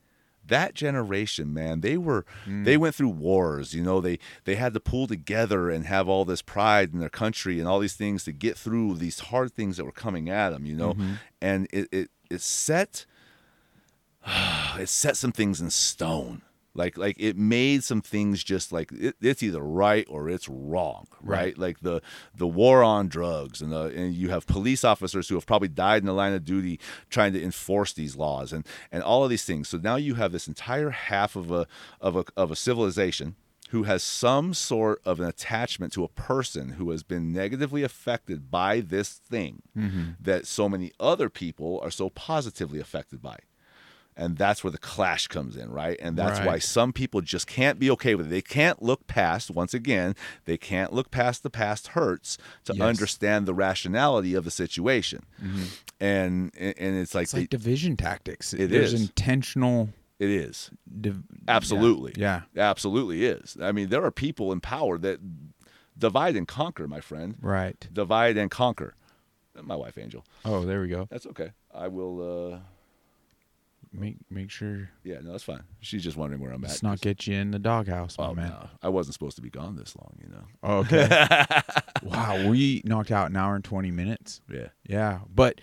that 0.50 0.74
generation, 0.74 1.52
man, 1.54 1.80
they 1.80 1.96
were 1.96 2.24
they 2.46 2.76
mm. 2.76 2.80
went 2.80 2.94
through 2.94 3.08
wars. 3.08 3.74
You 3.74 3.82
know, 3.82 4.00
they 4.00 4.18
they 4.44 4.56
had 4.56 4.74
to 4.74 4.80
pull 4.80 5.06
together 5.06 5.70
and 5.70 5.86
have 5.86 6.08
all 6.08 6.24
this 6.24 6.42
pride 6.42 6.92
in 6.92 7.00
their 7.00 7.08
country 7.08 7.58
and 7.58 7.66
all 7.66 7.80
these 7.80 7.96
things 7.96 8.24
to 8.24 8.32
get 8.32 8.56
through 8.56 8.96
these 8.96 9.20
hard 9.20 9.52
things 9.52 9.78
that 9.78 9.84
were 9.84 9.92
coming 9.92 10.28
at 10.28 10.50
them. 10.50 10.66
You 10.66 10.76
know, 10.76 10.92
mm-hmm. 10.92 11.14
and 11.40 11.66
it 11.72 11.88
it 11.90 12.10
it 12.30 12.40
set 12.42 13.06
it 14.78 14.88
set 14.88 15.16
some 15.16 15.32
things 15.32 15.60
in 15.60 15.70
stone. 15.70 16.42
Like 16.74 16.96
like 16.96 17.16
it 17.18 17.36
made 17.36 17.82
some 17.82 18.00
things 18.00 18.44
just 18.44 18.70
like 18.70 18.92
it, 18.92 19.16
it's 19.20 19.42
either 19.42 19.60
right 19.60 20.06
or 20.08 20.28
it's 20.28 20.48
wrong, 20.48 21.08
right? 21.20 21.38
Right. 21.38 21.58
Like 21.58 21.80
the 21.80 22.00
the 22.34 22.46
war 22.46 22.82
on 22.82 23.08
drugs 23.08 23.60
and 23.60 23.72
the 23.72 23.86
and 23.86 24.14
you 24.14 24.30
have 24.30 24.46
police 24.46 24.84
officers 24.84 25.28
who 25.28 25.34
have 25.34 25.46
probably 25.46 25.68
died 25.68 26.02
in 26.02 26.06
the 26.06 26.12
line 26.12 26.32
of 26.32 26.44
duty 26.44 26.78
trying 27.08 27.32
to 27.32 27.42
enforce 27.42 27.92
these 27.92 28.14
laws 28.14 28.52
and 28.52 28.66
and 28.92 29.02
all 29.02 29.24
of 29.24 29.30
these 29.30 29.44
things. 29.44 29.68
So 29.68 29.78
now 29.78 29.96
you 29.96 30.14
have 30.14 30.30
this 30.30 30.46
entire 30.46 30.90
half 30.90 31.34
of 31.34 31.50
a 31.50 31.66
of 32.00 32.16
a 32.16 32.24
of 32.36 32.52
a 32.52 32.56
civilization 32.56 33.34
who 33.70 33.84
has 33.84 34.02
some 34.02 34.52
sort 34.52 35.00
of 35.04 35.20
an 35.20 35.26
attachment 35.26 35.92
to 35.92 36.02
a 36.02 36.08
person 36.08 36.70
who 36.70 36.90
has 36.90 37.02
been 37.04 37.32
negatively 37.32 37.84
affected 37.84 38.50
by 38.50 38.80
this 38.80 39.10
thing 39.10 39.62
mm-hmm. 39.76 40.10
that 40.20 40.46
so 40.46 40.68
many 40.68 40.90
other 40.98 41.30
people 41.30 41.80
are 41.82 41.90
so 41.90 42.10
positively 42.10 42.80
affected 42.80 43.22
by. 43.22 43.38
And 44.16 44.36
that's 44.36 44.62
where 44.62 44.70
the 44.70 44.76
clash 44.78 45.28
comes 45.28 45.56
in, 45.56 45.70
right? 45.70 45.96
And 46.02 46.14
that's 46.16 46.40
why 46.40 46.58
some 46.58 46.92
people 46.92 47.22
just 47.22 47.46
can't 47.46 47.78
be 47.78 47.90
okay 47.92 48.14
with 48.14 48.26
it. 48.26 48.30
They 48.30 48.42
can't 48.42 48.82
look 48.82 49.06
past, 49.06 49.50
once 49.50 49.72
again, 49.72 50.14
they 50.44 50.58
can't 50.58 50.92
look 50.92 51.10
past 51.10 51.42
the 51.42 51.48
past 51.48 51.88
hurts 51.88 52.36
to 52.64 52.74
Yes. 52.74 52.82
understand 52.82 53.46
the 53.46 53.54
rationality 53.54 54.34
of 54.34 54.44
the 54.44 54.50
situation. 54.50 55.22
And 56.00 56.50
and 56.56 56.96
it's 56.96 57.14
like, 57.14 57.24
It's 57.24 57.34
like 57.34 57.42
they- 57.50 57.56
division 57.56 57.96
tactics. 57.96 58.52
It 58.52 58.68
There's 58.70 58.92
is. 58.92 59.00
intentional. 59.02 59.90
it 60.18 60.28
is. 60.28 60.70
Div- 61.00 61.22
Absolutely. 61.48 62.12
Yeah. 62.16 62.42
Absolutely 62.56 63.24
is. 63.24 63.56
I 63.60 63.72
mean, 63.72 63.88
there 63.88 64.04
are 64.04 64.10
people 64.10 64.52
in 64.52 64.60
power 64.60 64.98
that 64.98 65.18
divide 65.96 66.36
and 66.36 66.46
conquer, 66.46 66.86
my 66.86 67.00
friend. 67.00 67.36
Right. 67.40 67.88
Divide 67.90 68.36
and 68.36 68.50
conquer. 68.50 68.94
My 69.62 69.76
wife, 69.76 69.96
Angel. 69.96 70.24
Oh, 70.44 70.64
there 70.66 70.80
we 70.82 70.88
go. 70.88 71.06
That's 71.10 71.26
okay. 71.26 71.52
I 71.74 71.88
will. 71.88 72.52
uh 72.52 72.58
Make 73.92 74.18
make 74.30 74.50
sure 74.50 74.88
Yeah, 75.02 75.18
no, 75.20 75.32
that's 75.32 75.42
fine. 75.42 75.64
She's 75.80 76.04
just 76.04 76.16
wondering 76.16 76.40
where 76.40 76.52
I'm 76.52 76.62
at. 76.64 76.68
let's 76.70 76.82
not 76.82 76.90
'cause- 76.92 77.00
get 77.00 77.26
you 77.26 77.34
in 77.36 77.50
the 77.50 77.58
doghouse, 77.58 78.16
my 78.18 78.26
Oh, 78.28 78.34
man. 78.34 78.50
no. 78.50 78.68
I 78.82 78.88
wasn't 78.88 79.14
supposed 79.14 79.34
to 79.36 79.42
be 79.42 79.50
gone 79.50 79.74
this 79.74 79.96
long, 79.96 80.16
you 80.22 80.28
know. 80.28 80.44
Oh, 80.62 80.76
okay. 80.78 81.08
wow, 82.04 82.48
we 82.48 82.82
knocked 82.84 83.10
out 83.10 83.30
an 83.30 83.36
hour 83.36 83.54
and 83.56 83.64
twenty 83.64 83.90
minutes. 83.90 84.40
Yeah. 84.48 84.68
Yeah, 84.86 85.20
but 85.34 85.60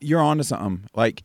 you're 0.00 0.20
onto 0.22 0.42
something. 0.42 0.88
Like, 0.94 1.22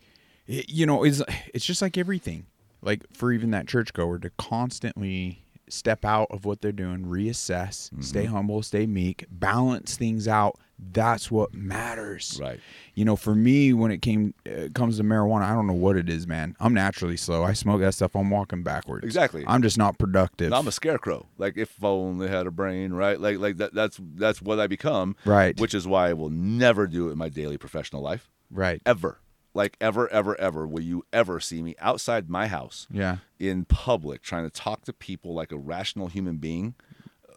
y- 0.48 0.66
you 0.68 0.86
know, 0.86 1.03
it's 1.06 1.22
it's 1.53 1.66
just 1.66 1.82
like 1.82 1.98
everything. 1.98 2.48
Like 2.82 3.03
for 3.14 3.32
even 3.32 3.52
that 3.52 3.68
churchgoer 3.68 4.20
to 4.20 4.30
constantly 4.38 5.45
step 5.70 6.03
out 6.06 6.28
of 6.32 6.45
what 6.45 6.62
they're 6.62 6.72
doing, 6.72 7.06
reassess, 7.06 7.90
Mm-hmm. 7.91 8.02
stay 8.02 8.26
humble, 8.26 8.62
stay 8.62 8.86
meek, 8.86 9.26
balance 9.32 9.95
things 9.98 10.28
out. 10.28 10.60
That's 10.78 11.32
what 11.32 11.54
matters. 11.54 12.38
Right. 12.42 12.60
You 12.96 13.06
know, 13.06 13.16
for 13.16 13.34
me, 13.36 13.74
when 13.74 13.92
it 13.92 14.02
came 14.02 14.34
uh, 14.46 14.68
comes 14.74 14.98
to 14.98 15.04
marijuana, 15.04 15.44
I 15.44 15.54
don't 15.54 15.68
know 15.68 15.74
what 15.74 15.96
it 15.98 16.10
is, 16.10 16.28
man. 16.28 16.56
I'm 16.60 16.74
naturally 16.74 17.18
slow. 17.18 17.44
I 17.44 17.54
smoke 17.54 17.82
that 17.82 17.94
stuff. 17.94 18.16
I'm 18.16 18.30
walking 18.30 18.64
backwards. 18.64 19.06
Exactly. 19.06 19.44
I'm 19.48 19.62
just 19.62 19.78
not 19.78 19.98
productive. 19.98 20.52
I'm 20.54 20.68
a 20.68 20.72
scarecrow. 20.72 21.28
Like 21.38 21.58
if 21.58 21.84
I 21.84 21.88
only 21.88 22.28
had 22.28 22.46
a 22.48 22.52
brain, 22.52 22.94
right? 22.94 23.20
Like 23.20 23.40
like 23.40 23.58
that 23.58 23.74
that's 23.74 24.00
that's 24.16 24.42
what 24.42 24.60
I 24.60 24.68
become. 24.68 25.16
Right. 25.26 25.60
Which 25.60 25.74
is 25.74 25.88
why 25.88 26.10
I 26.10 26.14
will 26.14 26.30
never 26.30 26.88
do 26.88 27.08
it 27.10 27.14
in 27.14 27.18
my 27.18 27.30
daily 27.30 27.58
professional 27.58 28.02
life. 28.02 28.30
right. 28.52 28.82
Ever. 28.86 29.20
Like 29.54 29.78
ever, 29.80 30.12
ever, 30.12 30.38
ever 30.42 30.68
will 30.68 30.84
you 30.84 31.06
ever 31.14 31.40
see 31.40 31.64
me 31.64 31.76
outside 31.80 32.30
my 32.30 32.48
house 32.48 32.88
Yeah. 32.92 33.18
in 33.40 33.64
public 33.64 34.22
trying 34.22 34.44
to 34.44 34.50
talk 34.50 34.84
to 34.84 34.92
people 34.92 35.34
like 35.34 35.54
a 35.54 35.58
rational 35.58 36.08
human 36.08 36.36
being. 36.38 36.76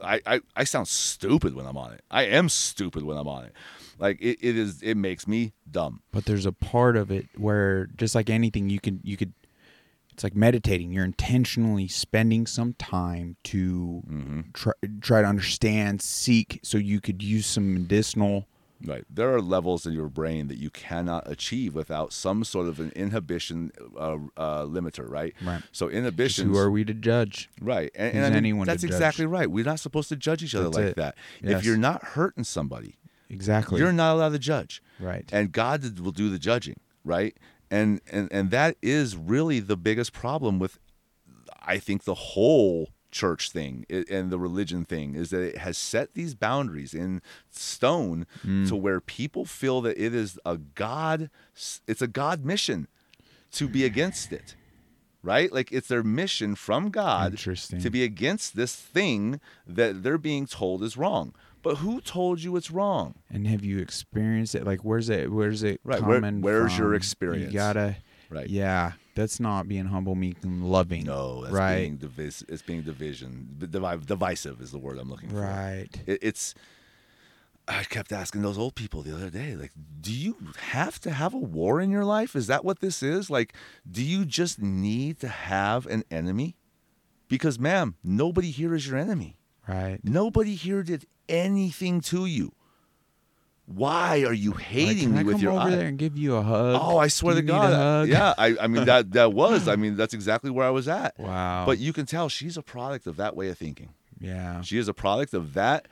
I, 0.03 0.21
I, 0.27 0.41
I 0.57 0.65
sound 0.65 0.89
stupid 0.89 1.55
when 1.55 1.67
I'm 1.67 1.77
on 1.77 1.93
it. 1.93 2.03
I 2.11 2.25
am 2.25 2.49
stupid 2.49 3.03
when 3.03 3.17
I'm 3.17 3.29
on 3.29 3.45
it. 3.45 3.53
Like 3.99 4.21
it, 4.21 4.39
it 4.41 4.57
is 4.57 4.81
it 4.83 4.97
makes 4.97 5.27
me 5.27 5.53
dumb. 5.71 6.03
but 6.13 6.25
there's 6.27 6.47
a 6.47 6.53
part 6.53 6.97
of 6.97 7.11
it 7.11 7.27
where 7.37 7.87
just 7.97 8.15
like 8.15 8.31
anything 8.31 8.71
you 8.71 8.79
could 8.81 9.01
you 9.03 9.17
could 9.17 9.33
it's 10.13 10.23
like 10.25 10.35
meditating 10.37 10.91
you're 10.93 11.05
intentionally 11.05 11.87
spending 11.89 12.47
some 12.47 12.75
time 12.75 13.37
to 13.45 14.03
Mm-hmm. 14.09 14.41
try, 14.53 14.73
try 15.01 15.23
to 15.23 15.29
understand 15.29 16.01
seek 16.03 16.61
so 16.63 16.79
you 16.79 17.01
could 17.01 17.23
use 17.23 17.47
some 17.47 17.73
medicinal 17.75 18.47
Right. 18.85 19.05
There 19.11 19.35
are 19.35 19.41
levels 19.43 19.87
in 19.87 19.93
your 19.93 20.09
brain 20.09 20.47
that 20.49 20.59
you 20.59 20.71
cannot 20.71 21.29
achieve 21.31 21.75
without 21.75 22.13
some 22.13 22.45
sort 22.45 22.69
of 22.69 22.79
an 22.79 22.93
inhibition 22.95 23.73
uh, 23.99 24.19
uh, 24.37 24.65
limiter, 24.67 25.09
right? 25.11 25.35
Right. 25.45 25.63
So 25.73 25.89
inhibition. 25.89 26.49
who 26.49 26.57
are 26.57 26.71
we 26.71 26.85
to 26.85 26.95
judge 26.95 27.51
Right. 27.61 27.91
And, 27.97 28.15
and 28.17 28.25
I 28.25 28.29
mean, 28.29 28.37
anyone 28.37 28.67
to 28.67 28.73
that's 28.73 28.83
judge? 28.83 28.91
exactly 28.93 29.27
right. 29.27 29.51
We're 29.51 29.65
not 29.65 29.81
supposed 29.81 30.09
to 30.11 30.17
judge 30.17 30.45
each 30.45 30.55
other 30.55 30.67
That's 30.67 30.77
like 30.77 30.87
it. 30.87 30.97
that. 30.97 31.17
Yes. 31.43 31.59
If 31.61 31.65
you're 31.65 31.77
not 31.77 32.05
hurting 32.05 32.45
somebody, 32.45 32.97
exactly 33.29 33.81
you're 33.81 33.93
not 33.93 34.15
allowed 34.15 34.31
to 34.33 34.39
judge. 34.39 34.83
right 35.01 35.29
And 35.33 35.51
God 35.53 35.99
will 35.99 36.13
do 36.13 36.31
the 36.31 36.39
judging, 36.39 36.79
right? 37.05 37.37
And 37.71 38.01
and 38.13 38.29
and 38.33 38.51
that 38.53 38.77
is 38.81 39.17
really 39.17 39.61
the 39.61 39.77
biggest 39.77 40.13
problem 40.13 40.59
with 40.59 40.79
I 41.61 41.79
think 41.79 42.05
the 42.05 42.15
whole 42.15 42.91
church 43.21 43.51
thing 43.51 43.85
and 44.17 44.31
the 44.31 44.39
religion 44.39 44.85
thing 44.85 45.09
is 45.23 45.31
that 45.31 45.43
it 45.51 45.59
has 45.59 45.77
set 45.77 46.15
these 46.15 46.35
boundaries 46.35 46.93
in 46.95 47.21
stone 47.51 48.27
Mm. 48.45 48.69
to 48.69 48.77
where 48.77 49.01
people 49.01 49.45
feel 49.45 49.81
that 49.87 49.97
it 50.07 50.15
is 50.15 50.39
a 50.45 50.57
god 50.57 51.29
it's 51.91 52.03
a 52.03 52.07
god 52.07 52.45
mission 52.45 52.87
to 53.59 53.69
be 53.69 53.85
against 53.85 54.33
it 54.33 54.55
right? 55.23 55.53
Like 55.53 55.73
it's 55.73 55.89
their 55.89 56.05
mission 56.05 56.55
from 56.55 56.91
god 56.91 57.37
to 57.39 57.91
be 57.91 58.03
against 58.05 58.55
this 58.57 58.75
thing 58.77 59.41
that 59.67 60.03
they're 60.03 60.17
being 60.33 60.47
told 60.47 60.83
is 60.85 60.97
wrong. 60.97 61.35
But 61.61 61.79
who 61.79 62.01
told 62.01 62.41
you 62.45 62.55
it's 62.57 62.71
wrong? 62.71 63.17
And 63.29 63.47
have 63.49 63.65
you 63.65 63.79
experienced 63.79 64.55
it? 64.55 64.65
Like 64.65 64.85
where's 64.85 65.09
it 65.11 65.33
where's 65.33 65.63
it 65.65 65.81
Right, 65.85 66.01
where- 66.03 66.23
where's 66.47 66.79
your 66.79 66.95
experience? 66.95 67.53
you 67.53 67.59
gotta 67.59 67.97
Right. 68.31 68.49
yeah 68.49 68.93
that's 69.19 69.41
not 69.41 69.69
being 69.69 69.87
humble 69.87 70.15
meek 70.15 70.37
and 70.43 70.65
loving 70.71 71.05
No, 71.05 71.43
that's 71.43 71.53
right 71.55 71.81
being 71.81 71.99
divis- 71.99 72.45
It's 72.49 72.63
being 72.63 72.83
division. 72.83 73.57
Divi- 73.59 74.05
divisive 74.07 74.61
is 74.61 74.71
the 74.71 74.79
word 74.79 74.99
I'm 74.99 75.11
looking 75.11 75.31
for. 75.31 75.41
right 75.41 75.89
It, 76.07 76.19
it's 76.23 76.55
I 77.67 77.85
kept 77.85 78.13
asking 78.13 78.41
those 78.43 78.57
old 78.57 78.75
people 78.75 79.03
the 79.03 79.15
other 79.15 79.29
day, 79.29 79.55
like, 79.55 79.73
do 80.01 80.11
you 80.11 80.37
have 80.59 80.99
to 81.01 81.11
have 81.11 81.35
a 81.35 81.39
war 81.39 81.83
in 81.83 81.91
your 81.91 82.05
life? 82.05 82.35
Is 82.35 82.47
that 82.47 82.65
what 82.65 82.81
this 82.81 83.03
is? 83.03 83.29
Like, 83.29 83.53
do 83.91 84.03
you 84.03 84.25
just 84.25 84.59
need 84.63 85.21
to 85.21 85.29
have 85.29 85.85
an 85.87 86.03
enemy? 86.11 86.57
Because, 87.29 87.59
ma'am, 87.59 87.97
nobody 88.03 88.51
here 88.51 88.75
is 88.75 88.87
your 88.89 88.97
enemy. 88.97 89.37
Right. 89.69 89.99
Nobody 90.03 90.55
here 90.55 90.83
did 90.83 91.05
anything 91.29 92.01
to 92.03 92.25
you. 92.25 92.53
Why 93.75 94.25
are 94.25 94.33
you 94.33 94.53
Like, 94.53 94.63
hating 94.63 94.99
can 95.05 95.13
me 95.13 95.19
I 95.19 95.23
with 95.25 95.35
come 95.35 95.43
your 95.43 95.53
over 95.53 95.61
eye? 95.69 95.71
there 95.71 95.87
and 95.87 95.99
give 95.99 96.17
you 96.17 96.37
a 96.37 96.43
hug? 96.43 96.81
Oh, 96.83 96.97
I 96.97 97.09
swear 97.09 97.35
to 97.35 97.43
God. 97.43 98.09
Yeah, 98.09 98.33
I, 98.39 98.57
I 98.61 98.67
mean 98.67 98.87
that 98.87 99.13
that 99.13 99.33
was. 99.35 99.69
I 99.69 99.77
mean 99.77 99.95
that's 99.97 100.15
exactly 100.15 100.51
where 100.51 100.67
I 100.67 100.71
was 100.71 100.89
at. 100.89 101.19
Wow. 101.19 101.65
But 101.67 101.79
you 101.79 101.93
can 101.93 102.07
tell 102.07 102.29
she's 102.31 102.57
a 102.57 102.63
product 102.63 103.07
of 103.07 103.17
that 103.17 103.37
way 103.37 103.49
of 103.51 103.59
thinking. 103.59 103.91
yeah. 104.19 104.63
She 104.63 104.79
is 104.79 104.89
a 104.89 104.95
product 104.95 105.35
of 105.35 105.53
that. 105.55 105.87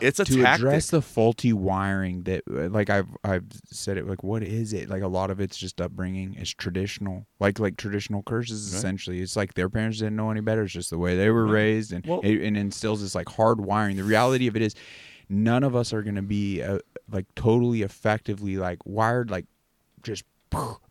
it's 0.00 0.20
a 0.20 0.24
to 0.24 0.42
tactic. 0.42 0.46
address 0.66 0.90
the 0.90 1.02
faulty 1.02 1.52
wiring 1.52 2.22
that 2.22 2.42
like 2.48 2.88
I've 2.88 3.08
I've 3.24 3.44
said 3.64 3.98
it 3.98 4.06
like 4.06 4.22
what 4.22 4.44
is 4.44 4.72
it 4.72 4.88
like 4.88 5.02
a 5.02 5.08
lot 5.08 5.28
of 5.28 5.40
it's 5.40 5.56
just 5.56 5.80
upbringing 5.80 6.36
it's 6.38 6.50
traditional 6.50 7.26
like 7.40 7.58
like 7.58 7.76
traditional 7.76 8.22
curses 8.22 8.70
Right. 8.72 8.78
essentially 8.78 9.20
it's 9.22 9.34
like 9.34 9.54
their 9.54 9.68
parents 9.68 9.98
didn't 9.98 10.14
know 10.14 10.30
any 10.30 10.40
better 10.40 10.62
it's 10.62 10.72
just 10.72 10.90
the 10.90 10.98
way 10.98 11.16
they 11.16 11.30
were 11.30 11.46
raised 11.46 11.92
and 11.92 12.06
Well- 12.06 12.20
it, 12.22 12.40
and 12.46 12.56
instills 12.56 13.00
this 13.02 13.16
like 13.16 13.28
hard 13.28 13.60
wiring 13.60 13.96
the 13.96 14.04
reality 14.04 14.46
of 14.46 14.54
it 14.54 14.62
is 14.62 14.76
none 15.28 15.62
of 15.64 15.74
us 15.76 15.92
are 15.92 16.02
going 16.02 16.14
to 16.16 16.22
be 16.22 16.62
uh, 16.62 16.78
like 17.10 17.26
totally 17.34 17.82
effectively 17.82 18.56
like 18.56 18.78
wired 18.84 19.30
like 19.30 19.46
just 20.02 20.24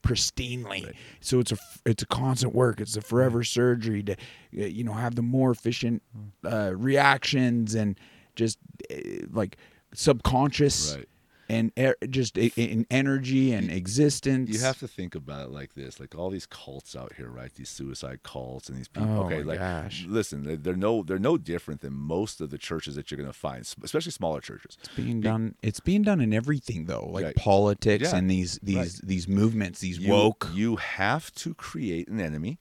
pristinely 0.04 0.94
so 1.22 1.40
it's 1.40 1.52
a 1.52 1.58
it's 1.86 2.04
a 2.04 2.06
constant 2.06 2.54
work 2.54 2.80
it's 2.80 2.96
a 2.98 3.02
forever 3.02 3.44
surgery 3.44 4.04
to 4.04 4.14
uh, 4.14 4.16
you 4.52 4.84
know 4.84 4.94
have 4.94 5.16
the 5.16 5.22
more 5.22 5.52
efficient 5.52 6.02
Hmm. 6.14 6.48
uh, 6.54 6.72
reactions 6.72 7.74
and 7.76 8.00
just 8.36 8.58
uh, 8.92 8.96
like 9.32 9.58
subconscious 9.94 10.96
Right. 10.98 11.08
And 11.48 11.72
er- 11.78 11.96
just 12.10 12.38
in 12.38 12.88
energy 12.90 13.52
and 13.54 13.70
existence 13.72 14.50
You 14.50 14.60
have 14.60 14.80
to 14.80 14.88
think 14.88 15.14
about 15.16 15.48
it 15.48 15.52
like 15.52 15.74
this: 15.76 16.00
like 16.00 16.16
all 16.16 16.30
these 16.30 16.46
cults 16.46 16.96
out 16.96 17.14
here, 17.18 17.30
right? 17.30 17.54
These 17.54 17.70
suicide 17.70 18.24
cults 18.24 18.68
and 18.70 18.78
these 18.78 18.88
people. 18.88 19.10
Oh, 19.12 19.24
okay, 19.26 19.40
my 19.40 19.44
like 19.44 19.60
gosh. 19.60 20.06
listen, 20.08 20.44
they- 20.44 20.56
they're 20.56 20.76
no 20.76 21.04
they're 21.04 21.20
no 21.20 21.38
different 21.38 21.82
than 21.82 21.94
most 21.94 22.42
of 22.42 22.50
the 22.50 22.58
churches 22.58 22.96
that 22.96 23.12
you're 23.12 23.18
going 23.18 23.30
to 23.32 23.38
find, 23.38 23.62
especially 23.84 24.12
smaller 24.12 24.42
churches. 24.42 24.78
it's 24.80 24.96
being 24.96 25.22
done 25.22 25.56
it's 25.62 25.80
being 25.80 26.02
done 26.02 26.20
in 26.22 26.34
everything 26.34 26.86
though 26.86 27.08
like 27.12 27.26
Right. 27.26 27.36
politics 27.36 28.10
Yeah. 28.12 28.18
and 28.18 28.30
these 28.30 28.60
these 28.64 28.78
Right. 28.78 29.00
these 29.04 29.28
movements 29.28 29.80
these 29.82 30.00
You, 30.00 30.12
woke 30.12 30.50
You 30.54 30.78
have 30.78 31.32
to 31.36 31.54
create 31.54 32.08
an 32.08 32.20
enemy, 32.20 32.60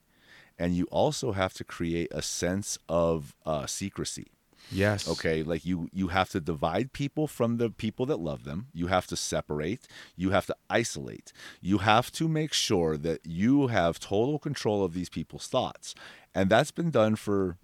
and 0.58 0.76
you 0.76 0.84
also 0.90 1.32
have 1.32 1.54
to 1.54 1.64
create 1.64 2.08
a 2.12 2.22
sense 2.22 2.78
of 2.88 3.34
uh, 3.46 3.66
secrecy. 3.66 4.28
Yes 4.74 5.08
okay 5.08 5.42
like 5.42 5.64
you 5.64 5.88
you 5.92 6.08
have 6.08 6.28
to 6.30 6.40
divide 6.40 6.92
people 6.92 7.26
from 7.26 7.56
the 7.58 7.70
people 7.70 8.04
that 8.06 8.18
love 8.18 8.44
them 8.44 8.66
you 8.72 8.86
have 8.88 9.06
to 9.06 9.16
separate 9.16 9.82
you 10.16 10.30
have 10.30 10.46
to 10.46 10.56
isolate 10.68 11.32
you 11.60 11.78
have 11.78 12.10
to 12.12 12.28
make 12.28 12.52
sure 12.52 12.96
that 12.96 13.20
you 13.24 13.68
have 13.68 13.98
total 14.00 14.38
control 14.38 14.84
of 14.84 14.92
these 14.94 15.08
people's 15.08 15.46
thoughts 15.46 15.94
and 16.34 16.50
that's 16.50 16.70
been 16.72 16.90
done 16.90 17.14
for 17.16 17.56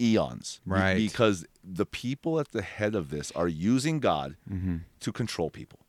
eons 0.00 0.60
Right. 0.66 0.96
because 0.96 1.46
the 1.62 1.86
people 1.86 2.40
at 2.40 2.50
the 2.52 2.62
head 2.62 2.94
of 2.94 3.10
this 3.10 3.30
are 3.32 3.48
using 3.48 4.00
god 4.00 4.36
Mm-hmm. 4.50 4.76
to 5.00 5.12
control 5.12 5.50
people 5.50 5.80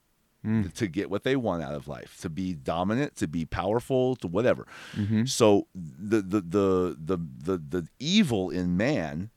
Mm. 0.45 0.71
to 0.73 0.85
get 0.85 1.09
what 1.09 1.23
they 1.23 1.35
want 1.35 1.63
out 1.63 1.73
of 1.73 1.87
life, 1.87 2.19
to 2.21 2.29
be 2.29 2.53
dominant, 2.53 3.15
to 3.15 3.27
be 3.27 3.45
powerful, 3.45 4.15
to 4.17 4.27
whatever. 4.27 4.67
Mm-hmm. 4.95 5.25
So 5.25 5.65
the 5.73 6.21
the, 6.21 6.39
the 6.39 6.95
the 7.03 7.17
the 7.47 7.57
the 7.57 7.87
evil 7.97 8.51
in 8.51 8.77
man 8.77 9.31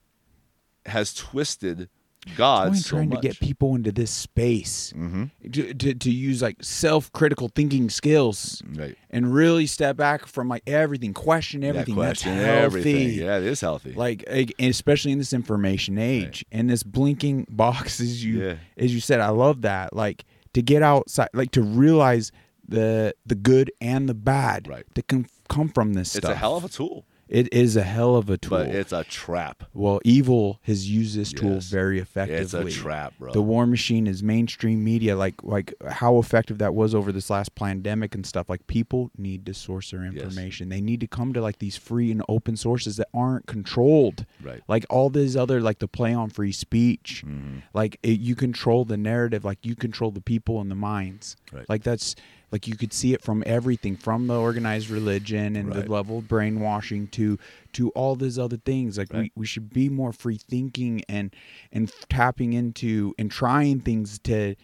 has 0.89 1.15
twisted 1.15 1.89
God 2.37 2.77
so 2.77 2.97
trying 2.97 3.09
much. 3.11 3.23
to 3.23 3.29
get 3.29 3.41
people 3.41 3.75
into 3.75 3.91
this 3.93 4.11
space 4.11 4.91
hmm 4.95 5.25
to, 5.51 5.73
to, 5.73 5.95
to 5.95 6.11
use 6.11 6.43
like 6.43 6.57
self-critical 6.63 7.49
thinking 7.55 7.89
skills 7.89 8.61
Right. 8.75 8.97
and 9.09 9.33
really 9.33 9.67
step 9.67 9.97
back 9.97 10.27
from 10.27 10.49
like 10.49 10.63
everything 10.67 11.15
question 11.15 11.65
everything 11.65 11.97
yeah, 11.97 12.03
that's 12.03 12.23
healthy 12.23 12.41
everything. 12.45 13.11
Yeah, 13.11 13.39
it 13.39 13.45
is 13.45 13.61
healthy. 13.61 13.93
like 13.95 14.25
especially 14.59 15.13
in 15.13 15.19
this 15.19 15.33
information 15.33 15.97
age 15.97 16.45
and 16.53 16.69
this 16.69 16.83
blinking 16.83 17.47
box 17.51 18.01
as 18.01 18.23
you 18.25 18.43
Yeah. 18.43 18.55
as 18.77 18.93
you 18.95 19.01
said 19.01 19.21
i 19.21 19.29
love 19.31 19.63
that 19.63 19.95
like 19.95 20.25
to 20.55 20.61
get 20.61 20.83
outside 20.83 21.29
like 21.33 21.53
to 21.53 21.63
realize 21.63 22.31
the 22.69 23.15
the 23.25 23.35
good 23.37 23.71
and 23.81 24.09
the 24.09 24.15
bad 24.15 24.69
Right. 24.69 24.85
that 24.95 25.09
can 25.09 25.27
come 25.49 25.69
from 25.71 25.95
this 25.95 26.11
stuff. 26.11 26.19
it's 26.19 26.27
stuff 26.27 26.37
a 26.37 26.39
hell 26.39 26.57
of 26.57 26.65
a 26.65 26.69
tool, 26.69 27.07
it 27.29 27.53
is 27.53 27.77
a 27.77 27.83
hell 27.83 28.17
of 28.17 28.31
a 28.31 28.39
tool 28.39 28.59
but 28.59 28.69
it's 28.69 28.93
a 28.93 29.05
trap. 29.05 29.65
well 29.75 30.01
evil 30.05 30.59
has 30.63 30.89
used 30.91 31.17
this 31.17 31.33
tool 31.33 31.55
Yes. 31.55 31.69
very 31.71 31.99
effectively. 31.99 32.43
It's 32.43 32.55
a 32.79 32.81
trap, 32.83 33.15
bro. 33.19 33.33
the 33.33 33.43
war 33.43 33.67
machine 33.67 34.07
is 34.07 34.23
mainstream 34.23 34.83
media 34.83 35.17
like 35.17 35.43
like 35.43 35.75
how 35.91 36.19
effective 36.19 36.59
that 36.59 36.75
was 36.75 36.95
over 36.95 37.13
this 37.13 37.31
last 37.31 37.55
pandemic 37.55 38.15
and 38.15 38.25
stuff 38.27 38.49
like 38.49 38.67
people 38.67 39.11
need 39.19 39.45
to 39.47 39.55
source 39.55 39.91
their 39.91 40.05
information 40.05 40.69
they 40.69 40.81
need 40.81 41.01
to 41.01 41.07
come 41.07 41.33
to 41.33 41.41
like 41.41 41.59
these 41.59 41.77
free 41.77 42.11
and 42.11 42.23
open 42.29 42.57
sources 42.57 42.97
that 42.97 43.09
aren't 43.15 43.47
controlled 43.47 44.25
Right. 44.43 44.63
like 44.69 44.87
all 44.91 45.11
these 45.11 45.37
other 45.37 45.61
like 45.61 45.79
the 45.79 45.89
play 45.89 46.13
on 46.15 46.31
free 46.31 46.53
speech 46.53 47.25
Mhm. 47.27 47.63
like 47.75 47.99
it, 48.03 48.21
you 48.21 48.35
control 48.35 48.85
the 48.85 48.97
narrative 48.97 49.45
like 49.45 49.65
you 49.65 49.75
control 49.77 50.11
the 50.11 50.21
people 50.21 50.61
and 50.61 50.71
the 50.71 50.75
minds 50.75 51.37
Right. 51.53 51.69
like 51.69 51.83
that's 51.83 52.15
like 52.51 52.67
you 52.67 52.77
could 52.77 52.93
see 52.93 53.13
it 53.13 53.21
from 53.23 53.43
everything 53.47 53.97
from 53.97 54.27
the 54.27 54.39
organized 54.39 54.89
religion 54.91 55.55
and 55.57 55.69
Right. 55.69 55.85
the 55.85 55.91
level 55.91 56.19
of 56.19 56.29
brainwashing 56.29 57.09
to 57.09 57.39
to 57.75 57.91
all 57.91 58.17
these 58.17 58.39
other 58.39 58.57
things 58.57 58.97
like 58.99 59.13
Right. 59.13 59.31
we, 59.37 59.43
we 59.43 59.47
should 59.47 59.71
be 59.71 59.89
more 59.89 60.13
free 60.13 60.39
thinking 60.39 61.03
and 61.09 61.35
and 61.73 61.93
tapping 62.09 62.53
into 62.55 63.15
and 63.19 63.31
trying 63.31 63.81
things 63.81 64.19
to 64.21 64.55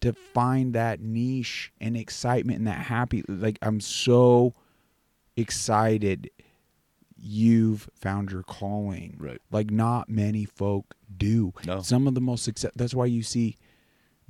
to 0.00 0.12
find 0.12 0.74
that 0.74 1.00
niche 1.00 1.72
and 1.80 1.96
excitement 1.96 2.58
and 2.58 2.66
that 2.66 2.86
happy 2.86 3.22
like 3.28 3.58
i'm 3.62 3.80
so 3.80 4.54
excited 5.36 6.30
you've 7.16 7.88
found 7.94 8.30
your 8.30 8.42
calling 8.42 9.16
Right. 9.18 9.40
like 9.50 9.70
not 9.70 10.08
many 10.08 10.44
folk 10.44 10.94
do 11.16 11.52
No. 11.66 11.80
some 11.80 12.06
of 12.06 12.14
the 12.14 12.20
most 12.20 12.44
success 12.44 12.70
that's 12.76 12.94
why 12.94 13.06
you 13.06 13.22
see 13.22 13.56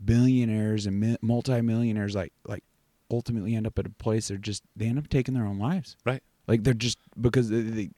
billionaires 0.03 0.87
and 0.87 1.01
mi- 1.01 1.17
multimillionaires 1.21 2.15
like 2.15 2.33
like 2.47 2.63
ultimately 3.11 3.55
end 3.55 3.67
up 3.67 3.79
at 3.79 3.87
a 3.87 3.91
place 3.91 4.29
they're 4.29 4.37
just 4.39 4.63
they 4.77 4.87
end 4.87 4.99
up 4.99 5.09
taking 5.09 5.35
their 5.35 5.47
own 5.47 5.59
lives 5.59 5.97
Right. 6.05 6.23
like 6.49 6.65
they're 6.65 6.75
just 6.75 6.99
because 7.21 7.49
they, 7.51 7.61
they 7.61 7.91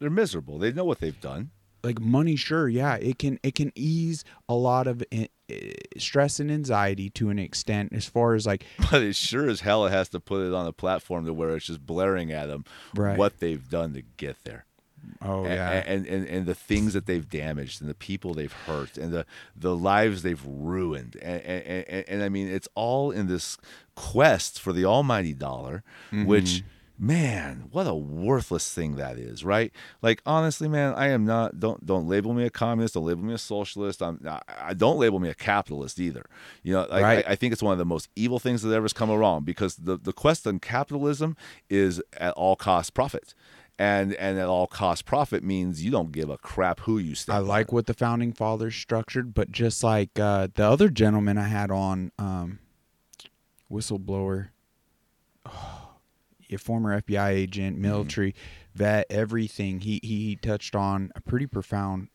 They're 0.00 0.10
miserable. 0.10 0.58
They 0.58 0.72
know 0.72 0.84
what 0.84 1.00
they've 1.00 1.20
done. 1.20 1.50
like 1.82 2.00
money 2.00 2.34
sure 2.36 2.68
yeah 2.68 2.94
it 2.96 3.18
can 3.18 3.38
it 3.42 3.54
can 3.54 3.70
ease 3.74 4.24
a 4.48 4.54
lot 4.54 4.86
of 4.86 5.02
i- 5.12 5.28
i- 5.50 5.72
stress 5.98 6.40
and 6.40 6.50
anxiety 6.50 7.10
to 7.10 7.28
an 7.30 7.38
extent 7.38 7.92
as 7.92 8.06
far 8.06 8.34
as 8.34 8.46
like 8.46 8.64
But 8.90 9.02
it 9.02 9.16
sure 9.16 9.48
as 9.48 9.60
hell 9.60 9.84
it 9.86 9.90
has 9.90 10.08
to 10.10 10.20
put 10.20 10.46
it 10.46 10.54
on 10.54 10.66
a 10.66 10.72
platform 10.72 11.26
to 11.26 11.32
where 11.34 11.54
it's 11.56 11.66
just 11.66 11.84
blaring 11.84 12.32
at 12.32 12.46
them 12.46 12.64
Right. 12.94 13.18
what 13.18 13.38
they've 13.40 13.68
done 13.68 13.92
to 13.94 14.02
get 14.16 14.36
there. 14.44 14.64
Oh 15.22 15.44
A- 15.44 15.48
yeah. 15.48 15.82
and, 15.86 16.06
and 16.06 16.26
and 16.26 16.46
the 16.46 16.54
things 16.54 16.92
that 16.92 17.06
they've 17.06 17.28
damaged 17.28 17.80
and 17.80 17.90
the 17.90 17.94
people 17.94 18.34
they've 18.34 18.52
hurt 18.52 18.96
and 18.96 19.12
the 19.12 19.26
the 19.56 19.76
lives 19.76 20.22
they've 20.22 20.44
ruined. 20.44 21.16
And 21.22 21.42
and, 21.42 21.86
and, 21.88 22.04
and 22.08 22.22
I 22.22 22.28
mean 22.28 22.48
it's 22.48 22.68
all 22.74 23.10
in 23.10 23.26
this 23.26 23.56
quest 23.94 24.60
for 24.60 24.72
the 24.72 24.84
almighty 24.84 25.32
dollar 25.34 25.82
mm-hmm. 26.10 26.26
which 26.26 26.62
man 26.96 27.68
what 27.72 27.88
a 27.88 27.94
worthless 27.94 28.72
thing 28.72 28.94
that 28.96 29.18
is 29.18 29.44
right? 29.44 29.72
Like 30.00 30.22
honestly 30.24 30.68
man 30.68 30.94
I 30.94 31.08
am 31.08 31.24
not 31.24 31.58
don't 31.58 31.84
don't 31.84 32.06
label 32.06 32.34
me 32.34 32.44
a 32.44 32.50
communist 32.50 32.94
don't 32.94 33.04
label 33.04 33.24
me 33.24 33.34
a 33.34 33.38
socialist. 33.38 34.00
I'm 34.00 34.20
I, 34.26 34.40
I 34.60 34.74
don't 34.74 34.98
label 34.98 35.18
me 35.18 35.28
a 35.28 35.34
capitalist 35.34 35.98
either. 35.98 36.24
You 36.62 36.74
know 36.74 36.86
like, 36.90 37.02
Right. 37.02 37.26
I, 37.26 37.32
I 37.32 37.36
think 37.36 37.52
it's 37.52 37.62
one 37.62 37.72
of 37.72 37.78
the 37.78 37.84
most 37.84 38.08
evil 38.14 38.38
things 38.38 38.62
that 38.62 38.72
ever's 38.72 38.92
come 38.92 39.10
around 39.10 39.44
because 39.44 39.76
the 39.76 39.96
the 39.98 40.12
quest 40.12 40.46
on 40.46 40.60
capitalism 40.60 41.36
is 41.68 42.00
at 42.16 42.32
all 42.34 42.54
cost 42.56 42.94
profit 42.94 43.34
and 43.78 44.14
and 44.14 44.38
at 44.38 44.46
all 44.46 44.66
cost 44.66 45.04
profit 45.04 45.42
means 45.42 45.84
you 45.84 45.90
don't 45.90 46.12
give 46.12 46.30
a 46.30 46.38
crap 46.38 46.80
who 46.80 46.98
you 46.98 47.14
stand 47.14 47.36
I 47.36 47.40
like 47.40 47.72
what 47.72 47.86
the 47.86 47.94
founding 47.94 48.32
fathers 48.32 48.74
structured, 48.74 49.34
but 49.34 49.50
just 49.50 49.82
like 49.82 50.18
uh, 50.18 50.48
the 50.54 50.64
other 50.64 50.88
gentleman 50.88 51.38
I 51.38 51.48
had 51.48 51.70
on, 51.70 52.12
um, 52.18 52.60
whistleblower, 53.70 54.50
a 56.50 56.56
former 56.56 57.00
FBI 57.00 57.30
agent, 57.30 57.78
military 57.78 58.34
vet, 58.74 59.06
everything. 59.10 59.80
He 59.80 60.00
he 60.02 60.36
touched 60.36 60.76
on 60.76 61.10
a 61.16 61.20
pretty 61.20 61.46
profound. 61.46 62.08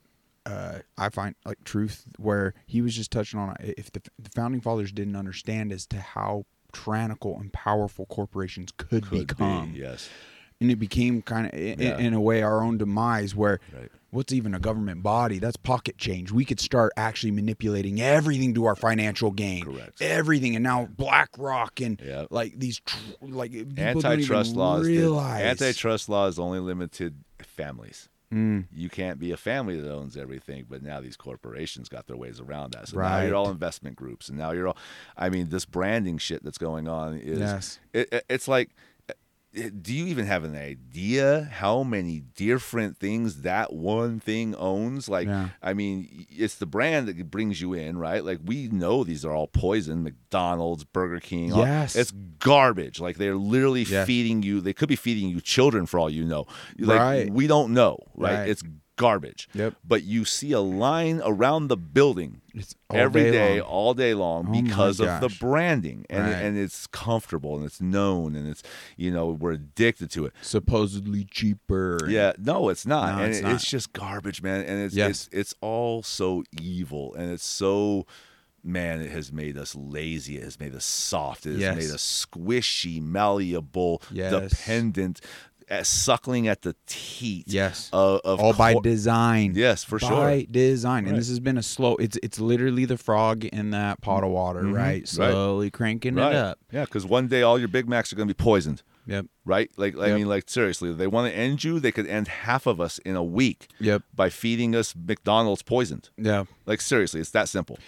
Uh, 0.46 0.80
I 0.98 1.10
find 1.10 1.36
like 1.46 1.64
truth 1.64 2.06
where 2.18 2.54
he 2.66 2.82
was 2.82 2.96
just 2.96 3.12
touching 3.12 3.40
on 3.40 3.56
if 3.60 3.92
the, 3.92 4.02
the 4.18 4.30
founding 4.30 4.62
fathers 4.62 4.92
didn't 4.92 5.16
understand 5.18 5.72
as 5.72 5.86
to 5.88 6.00
how 6.00 6.46
tyrannical 6.72 7.38
and 7.38 7.52
powerful 7.52 8.06
corporations 8.06 8.72
could, 8.78 9.08
could 9.08 9.28
become 9.28 9.74
be 9.74 9.80
yes 9.80 10.10
and 10.62 10.70
it 10.72 10.76
became 10.78 11.22
kind 11.22 11.48
of 11.48 11.54
in, 11.54 11.80
Yeah. 11.80 11.98
in 11.98 12.14
a 12.14 12.22
way 12.22 12.42
our 12.42 12.62
own 12.62 12.78
demise 12.78 13.36
where 13.36 13.60
Right. 13.74 13.90
what's 14.12 14.34
even 14.34 14.54
a 14.54 14.60
government 14.60 15.04
body 15.04 15.40
that's 15.40 15.56
pocket 15.58 15.98
change 15.98 16.32
we 16.32 16.44
could 16.46 16.60
start 16.60 16.92
actually 16.98 17.32
manipulating 17.32 18.02
everything 18.02 18.54
to 18.56 18.66
our 18.66 18.76
financial 18.76 19.32
gain 19.32 19.64
Correct. 19.64 20.02
everything 20.02 20.56
and 20.56 20.64
now 20.64 20.86
blackrock 20.98 21.80
and 21.82 22.02
Yeah. 22.06 22.26
like 22.30 22.60
these 22.60 22.80
tr- 22.86 22.98
like 23.22 23.54
antitrust 23.78 24.56
laws 24.56 24.86
did- 24.88 24.98
realize 24.98 25.44
antitrust 25.62 26.10
laws 26.10 26.40
only 26.40 26.60
limited 26.60 27.16
families 27.42 28.10
Mm. 28.32 28.66
You 28.72 28.90
can't 28.92 29.18
be 29.20 29.32
a 29.32 29.38
family 29.38 29.82
that 29.82 29.92
owns 29.92 30.16
everything, 30.16 30.66
but 30.70 30.84
now 30.84 31.02
these 31.02 31.16
corporations 31.18 31.90
got 31.90 32.06
their 32.06 32.16
ways 32.16 32.40
around 32.40 32.74
that. 32.74 32.88
So 32.90 33.00
now 33.00 33.22
you're 33.24 33.34
all 33.34 33.50
investment 33.50 33.96
groups, 33.96 34.30
and 34.30 34.38
now 34.38 34.52
you're 34.52 34.68
all. 34.68 34.78
I 35.18 35.30
mean, 35.30 35.50
this 35.50 35.66
branding 35.66 36.20
shit 36.20 36.44
that's 36.44 36.60
going 36.60 36.88
on 36.88 37.16
is. 37.18 37.40
Yes. 37.40 37.80
It, 37.92 38.08
it- 38.14 38.26
it's 38.30 38.48
like. 38.48 38.70
Uh, 39.58 39.70
Do 39.82 39.94
you 39.94 40.06
even 40.08 40.26
have 40.26 40.44
an 40.44 40.56
idea 40.56 41.50
how 41.52 41.84
many 41.84 42.20
different 42.36 42.98
things 42.98 43.42
that 43.42 43.74
one 43.74 44.20
thing 44.20 44.54
owns? 44.56 45.10
Like, 45.10 45.28
Yeah. 45.28 45.50
I 45.62 45.74
mean, 45.74 46.26
it's 46.30 46.56
the 46.56 46.66
brand 46.66 47.08
that 47.08 47.32
brings 47.32 47.60
you 47.62 47.74
in, 47.74 47.98
right? 47.98 48.24
Like, 48.24 48.40
we 48.46 48.68
know 48.68 49.04
these 49.04 49.26
are 49.26 49.34
all 49.34 49.48
poison. 49.48 50.04
McDonald's, 50.04 50.84
Burger 50.84 51.20
King, 51.20 51.52
all- 51.54 51.62
Yes. 51.66 51.96
it's 51.96 52.12
garbage. 52.40 53.00
Like, 53.00 53.18
they're 53.18 53.36
literally 53.36 53.84
Yes. 53.84 54.06
feeding 54.06 54.44
you. 54.44 54.62
They 54.62 54.74
could 54.74 54.90
be 54.90 54.96
feeding 54.96 55.30
you 55.30 55.42
children 55.42 55.86
for 55.86 56.00
all 56.00 56.10
you 56.10 56.26
know. 56.26 56.46
Like, 56.78 57.00
Right. 57.00 57.34
We 57.34 57.48
don't 57.48 57.74
know, 57.74 57.98
right? 58.16 58.40
Right. 58.40 58.50
It's 58.50 58.64
garbage. 59.00 59.48
Yep. 59.54 59.76
But 59.88 60.04
you 60.04 60.26
see 60.26 60.52
a 60.52 60.60
line 60.60 61.22
around 61.24 61.70
the 61.70 61.78
building 61.78 62.42
It's 62.54 62.76
every 62.92 63.24
day 63.24 63.32
day, 63.32 63.60
all 63.62 63.94
day 63.94 64.14
long, 64.14 64.48
Oh 64.50 64.62
because 64.62 65.00
of 65.00 65.22
the 65.22 65.30
branding, 65.40 66.06
and 66.10 66.24
Right. 66.26 66.34
and 66.44 66.58
it's 66.58 66.86
comfortable 66.88 67.56
and 67.56 67.66
it's 67.66 67.80
known 67.80 68.36
and 68.36 68.46
it's 68.48 68.62
you 68.98 69.10
know 69.12 69.30
we're 69.30 69.54
addicted 69.54 70.12
to 70.12 70.26
it. 70.26 70.34
supposedly 70.42 71.24
cheaper. 71.24 72.00
Yeah, 72.10 72.34
no, 72.38 72.68
it's 72.70 72.86
not, 72.86 73.16
No, 73.16 73.24
and 73.24 73.30
it's 73.32 73.40
it- 73.40 73.44
not. 73.44 73.54
it's 73.56 73.70
just 73.70 73.94
garbage, 73.94 74.42
man. 74.44 74.66
And 74.66 74.84
it's 74.86 74.94
Yes. 74.96 75.10
it's 75.10 75.30
it's 75.32 75.56
all 75.62 76.04
so 76.04 76.44
evil, 76.62 77.16
and 77.16 77.32
it's 77.32 77.46
so. 77.46 78.06
Man, 78.62 79.00
it 79.00 79.10
has 79.12 79.32
made 79.32 79.58
us 79.58 79.74
lazy. 79.74 80.36
It 80.36 80.44
has 80.44 80.60
made 80.60 80.76
us 80.76 80.84
soft. 80.84 81.46
It 81.46 81.52
has 81.52 81.60
Yes. 81.62 81.78
made 81.78 81.92
us 81.92 82.26
squishy, 82.30 83.02
malleable, 83.02 84.02
Yes. 84.12 84.52
dependent, 84.52 85.22
suckling 85.84 86.48
at 86.48 86.62
the 86.64 86.76
teat. 86.88 87.46
Yes. 87.48 87.90
Of, 87.94 88.22
of 88.26 88.40
all 88.40 88.54
by 88.54 88.74
cor- 88.74 88.82
design. 88.82 89.54
Yes, 89.56 89.84
for 89.84 90.00
sure. 90.00 90.10
by 90.12 90.48
design. 90.50 91.08
And 91.08 91.18
this 91.18 91.30
has 91.30 91.40
been 91.40 91.58
a 91.58 91.64
slow. 91.64 91.96
It's 91.98 92.18
it's 92.24 92.40
literally 92.40 92.86
the 92.86 92.98
frog 92.98 93.46
in 93.46 93.72
that 93.72 94.02
pot 94.02 94.24
of 94.24 94.32
water, 94.32 94.62
Mhm. 94.64 94.74
right? 94.74 94.84
Right. 94.84 95.08
Slowly 95.08 95.70
cranking 95.72 96.16
right. 96.16 96.32
it 96.32 96.36
up. 96.36 96.60
Yeah, 96.72 96.86
because 96.86 97.06
one 97.06 97.28
day 97.28 97.42
all 97.44 97.60
your 97.60 97.68
Big 97.68 97.88
Macs 97.88 98.12
are 98.12 98.16
going 98.16 98.28
to 98.28 98.34
be 98.34 98.38
poisoned. 98.44 98.82
Yep. 99.08 99.26
right? 99.44 99.72
Like, 99.76 99.98
I 99.98 100.14
mean, 100.14 100.28
like 100.28 100.48
seriously, 100.48 100.94
they 100.94 101.08
want 101.08 101.32
to 101.32 101.36
end 101.36 101.64
you. 101.64 101.80
They 101.80 101.92
could 101.92 102.06
end 102.06 102.28
half 102.28 102.68
of 102.68 102.80
us 102.80 103.00
in 103.00 103.16
a 103.16 103.24
week 103.24 103.68
Yep. 103.80 104.04
by 104.16 104.30
feeding 104.30 104.76
us 104.76 104.94
McDonald's 104.96 105.64
poisoned. 105.64 106.10
Yeah. 106.16 106.44
Like 106.68 106.80
seriously, 106.80 107.20
it's 107.20 107.32
that 107.32 107.50
simple. 107.50 107.80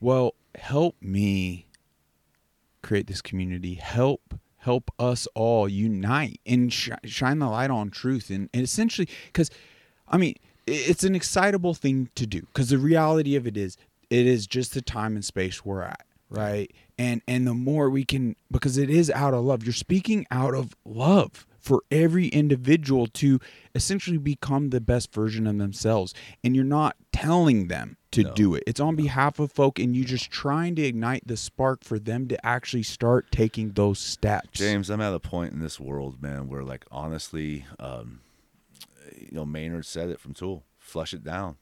Well, 0.00 0.34
help 0.56 0.96
me 1.00 1.66
create 2.82 3.06
this 3.06 3.22
community. 3.22 3.74
Help 3.74 4.34
help 4.66 4.90
us 4.98 5.26
all 5.34 5.68
unite 5.68 6.40
and 6.44 6.72
sh- 6.72 6.90
shine 7.04 7.38
the 7.38 7.48
light 7.48 7.70
on 7.70 7.88
truth 7.88 8.28
and, 8.30 8.50
and 8.52 8.62
essentially 8.62 9.08
because 9.26 9.48
I 10.08 10.18
mean 10.18 10.34
it's 10.66 11.04
an 11.04 11.14
excitable 11.14 11.72
thing 11.72 12.10
to 12.16 12.26
do 12.26 12.42
because 12.42 12.70
the 12.70 12.78
reality 12.78 13.36
of 13.36 13.46
it 13.46 13.56
is 13.56 13.78
it 14.10 14.26
is 14.26 14.46
just 14.46 14.74
the 14.74 14.82
time 14.82 15.14
and 15.14 15.24
space 15.24 15.64
we're 15.64 15.82
at 15.82 16.04
right? 16.28 16.72
And 16.98 17.22
and 17.28 17.46
the 17.46 17.54
more 17.54 17.90
we 17.90 18.04
can 18.04 18.36
because 18.50 18.78
it 18.78 18.90
is 18.90 19.10
out 19.10 19.34
of 19.34 19.44
love. 19.44 19.62
You're 19.62 19.72
speaking 19.72 20.26
out 20.30 20.54
of 20.54 20.74
love 20.84 21.46
for 21.66 21.82
every 21.90 22.28
individual 22.28 23.06
to 23.08 23.40
essentially 23.74 24.18
become 24.18 24.70
the 24.70 24.80
best 24.80 25.12
version 25.12 25.46
of 25.46 25.58
themselves 25.58 26.14
and 26.44 26.54
you're 26.54 26.64
not 26.64 26.94
telling 27.12 27.66
them 27.68 27.96
to 28.12 28.22
No. 28.22 28.34
do 28.34 28.54
it 28.54 28.62
it's 28.66 28.78
on 28.80 28.94
behalf 28.94 29.38
of 29.40 29.50
folk 29.50 29.78
and 29.80 29.94
you're 29.96 30.04
just 30.16 30.30
trying 30.30 30.74
to 30.76 30.82
ignite 30.82 31.24
the 31.26 31.36
spark 31.36 31.82
for 31.82 31.98
them 31.98 32.28
to 32.28 32.46
actually 32.46 32.84
start 32.84 33.30
taking 33.32 33.72
those 33.72 33.98
steps 33.98 34.58
James, 34.58 34.88
I'm 34.90 35.00
at 35.00 35.12
a 35.12 35.18
point 35.20 35.52
in 35.52 35.60
this 35.60 35.80
world, 35.80 36.22
man, 36.22 36.48
where 36.48 36.62
like 36.62 36.84
honestly, 36.90 37.64
um, 37.80 38.20
you 39.16 39.28
know, 39.32 39.44
Maynard 39.44 39.86
said 39.86 40.08
it 40.10 40.20
from 40.20 40.34
Tool, 40.34 40.62
flush 40.78 41.12
it 41.14 41.24
down. 41.24 41.56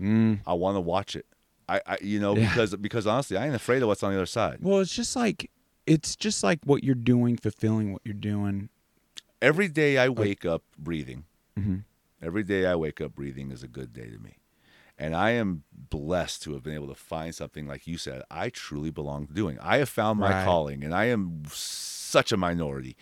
Mm. 0.00 0.40
I 0.46 0.54
want 0.54 0.76
to 0.76 0.80
watch 0.80 1.16
it. 1.16 1.26
I, 1.68 1.80
I, 1.86 1.98
you 2.00 2.20
know, 2.20 2.36
Yeah. 2.36 2.48
because 2.48 2.74
because 2.76 3.06
honestly, 3.06 3.36
I 3.36 3.44
ain't 3.46 3.54
afraid 3.54 3.82
of 3.82 3.88
what's 3.88 4.02
on 4.02 4.12
the 4.12 4.18
other 4.18 4.26
side. 4.26 4.58
well 4.62 4.78
it's 4.80 4.94
just 4.94 5.16
like 5.16 5.50
it's 5.86 6.14
just 6.16 6.42
like 6.44 6.60
what 6.64 6.84
you're 6.84 6.94
doing 7.14 7.36
fulfilling 7.36 7.92
what 7.92 8.02
you're 8.04 8.14
doing 8.14 8.68
Every 9.40 9.68
day 9.68 9.98
I 9.98 10.08
wake 10.08 10.44
up 10.44 10.62
breathing. 10.76 11.24
Mhm. 11.56 11.84
Every 12.20 12.42
day 12.42 12.66
I 12.66 12.74
wake 12.74 13.00
up 13.00 13.14
breathing 13.14 13.50
is 13.50 13.62
a 13.62 13.68
good 13.68 13.92
day 13.92 14.10
to 14.10 14.18
me. 14.18 14.38
And 14.98 15.14
I 15.14 15.30
am 15.30 15.62
blessed 15.72 16.42
to 16.42 16.54
have 16.54 16.64
been 16.64 16.74
able 16.74 16.88
to 16.88 16.94
find 16.96 17.32
something 17.32 17.68
like 17.68 17.86
you 17.86 17.98
said, 17.98 18.22
I 18.30 18.50
truly 18.50 18.90
belong 18.90 19.28
to 19.28 19.32
doing. 19.32 19.56
I 19.60 19.76
have 19.78 19.88
found 19.88 20.18
my 20.18 20.32
Right. 20.32 20.44
calling 20.44 20.82
and 20.82 20.92
I 20.92 21.04
am 21.04 21.44
such 21.52 22.32
a 22.32 22.36
minority. 22.36 22.96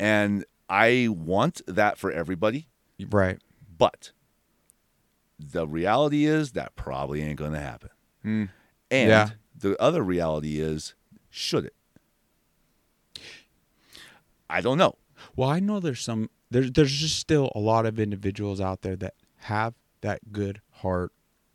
And 0.00 0.44
I 0.68 1.08
want 1.08 1.62
that 1.66 1.96
for 1.98 2.10
everybody, 2.10 2.68
right 3.10 3.40
but 3.78 4.12
the 5.38 5.66
reality 5.66 6.24
is 6.26 6.52
that 6.52 6.74
probably 6.76 7.22
ain't 7.22 7.38
going 7.38 7.52
to 7.52 7.60
happen. 7.60 7.90
Mm. 8.24 8.48
And 8.90 9.08
Yeah. 9.08 9.30
the 9.56 9.80
other 9.80 10.02
reality 10.02 10.58
is, 10.60 10.94
should 11.30 11.64
it? 11.64 11.74
I 14.48 14.60
don't 14.60 14.76
know. 14.78 14.96
Well, 15.40 15.48
I 15.48 15.58
know 15.58 15.80
there's 15.80 16.02
some 16.02 16.28
there's 16.50 16.70
there's 16.70 16.92
just 16.92 17.18
still 17.18 17.50
a 17.54 17.60
lot 17.60 17.86
of 17.86 17.98
individuals 17.98 18.60
out 18.60 18.82
there 18.82 18.94
that 18.96 19.14
have 19.36 19.72
that 20.02 20.32
good 20.32 20.60
heart, 20.70 21.12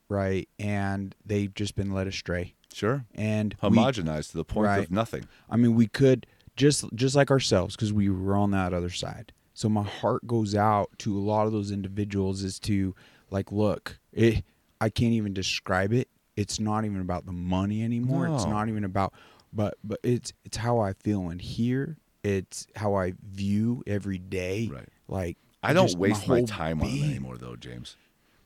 right? 0.10 0.50
And 0.58 1.14
they've 1.24 1.54
just 1.54 1.76
been 1.76 1.94
led 1.94 2.08
astray. 2.08 2.56
Sure. 2.74 3.06
And 3.14 3.56
we, 3.62 3.70
Homogenized 3.70 4.32
to 4.32 4.38
the 4.38 4.44
point 4.44 4.66
Right. 4.66 4.86
of 4.86 4.90
nothing. 4.90 5.28
I 5.52 5.58
mean, 5.58 5.76
we 5.76 5.86
could 5.86 6.26
just 6.56 6.86
just 6.96 7.16
like 7.16 7.30
ourselves 7.30 7.76
because 7.76 7.94
we 7.94 8.10
were 8.10 8.36
on 8.36 8.50
that 8.50 8.74
other 8.74 8.90
side. 8.90 9.34
So 9.54 9.70
my 9.70 9.84
heart 9.84 10.26
goes 10.26 10.56
out 10.56 10.90
to 11.00 11.16
a 11.16 11.22
lot 11.22 11.46
of 11.46 11.52
those 11.52 11.70
individuals 11.70 12.42
is 12.42 12.58
to 12.62 12.96
like, 13.30 13.52
look, 13.52 14.00
it, 14.12 14.44
I 14.82 14.90
can't 14.90 15.14
even 15.14 15.32
describe 15.32 15.94
it. 15.94 16.10
It's 16.36 16.60
not 16.60 16.86
even 16.86 17.02
about 17.02 17.28
the 17.28 17.34
money 17.34 17.84
anymore. 17.84 18.30
It's 18.30 18.46
not 18.46 18.68
even 18.68 18.84
about, 18.84 19.14
but 19.54 19.78
but 19.84 20.00
it's 20.02 20.34
it's 20.44 20.58
how 20.58 20.80
I 20.80 20.94
feel 20.94 21.30
in 21.30 21.38
here. 21.38 21.98
It's 22.26 22.68
how 22.76 22.96
I 22.96 23.14
view 23.24 23.84
every 23.88 24.18
day. 24.18 24.70
Right. 24.72 24.90
Like 25.08 25.38
I 25.62 25.74
don't 25.74 25.86
just 25.88 25.98
waste 25.98 26.28
my 26.28 26.38
whole 26.38 26.48
time 26.48 26.82
on 26.82 26.88
them 26.90 27.04
anymore, 27.10 27.38
though, 27.38 27.56
James. 27.56 27.98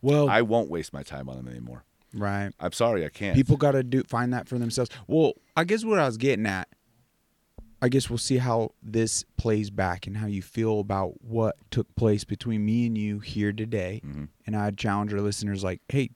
Well, 0.02 0.30
I 0.30 0.42
won't 0.42 0.70
waste 0.70 0.94
my 0.94 1.04
time 1.04 1.30
on 1.30 1.36
them 1.38 1.48
anymore. 1.48 1.84
right. 2.14 2.52
I'm 2.60 2.72
sorry, 2.72 3.06
I 3.06 3.10
can't. 3.10 3.36
People 3.36 3.58
got 3.58 3.72
to 3.72 3.84
do 3.84 4.04
find 4.04 4.34
that 4.34 4.48
for 4.48 4.58
themselves. 4.58 4.90
Well, 5.08 5.34
I 5.58 5.64
guess 5.64 5.84
what 5.86 6.00
I 6.00 6.06
was 6.06 6.18
getting 6.18 6.46
at, 6.46 6.68
I 7.82 7.90
guess 7.90 8.10
we'll 8.10 8.18
see 8.18 8.38
how 8.38 8.72
this 8.84 9.24
plays 9.38 9.70
back 9.70 10.08
and 10.08 10.18
how 10.18 10.28
you 10.28 10.42
feel 10.42 10.80
about 10.80 11.22
what 11.24 11.56
took 11.72 11.94
place 11.96 12.24
between 12.26 12.66
me 12.66 12.86
and 12.86 12.98
you 12.98 13.20
here 13.20 13.52
today. 13.54 14.02
Mhm. 14.06 14.30
And 14.46 14.56
I'd 14.56 14.78
challenge 14.78 15.14
our 15.14 15.22
listeners, 15.22 15.64
like, 15.64 15.82
hey, 15.90 16.10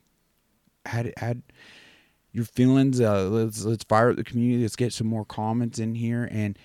had 0.86 1.14
had 1.18 1.42
your 2.34 2.46
feelings. 2.46 3.00
Uh, 3.00 3.30
let's 3.30 3.64
let's 3.64 3.84
fire 3.86 4.10
up 4.10 4.16
the 4.18 4.24
community. 4.24 4.62
Let's 4.64 4.76
get 4.76 4.92
some 4.94 5.08
more 5.08 5.24
comments 5.26 5.80
in 5.80 5.96
here. 5.96 6.28
And 6.32 6.58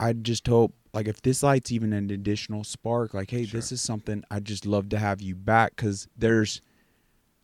I 0.00 0.12
just 0.12 0.46
hope, 0.46 0.74
like, 0.92 1.06
if 1.08 1.22
this 1.22 1.42
lights 1.42 1.70
even 1.72 1.92
an 1.92 2.10
additional 2.10 2.64
spark, 2.64 3.14
like, 3.14 3.30
hey, 3.30 3.44
this 3.44 3.70
is 3.72 3.80
something 3.80 4.24
I'd 4.30 4.44
just 4.44 4.66
love 4.66 4.88
to 4.90 4.98
have 4.98 5.20
you 5.20 5.34
back 5.34 5.76
because 5.76 6.08
there's 6.16 6.60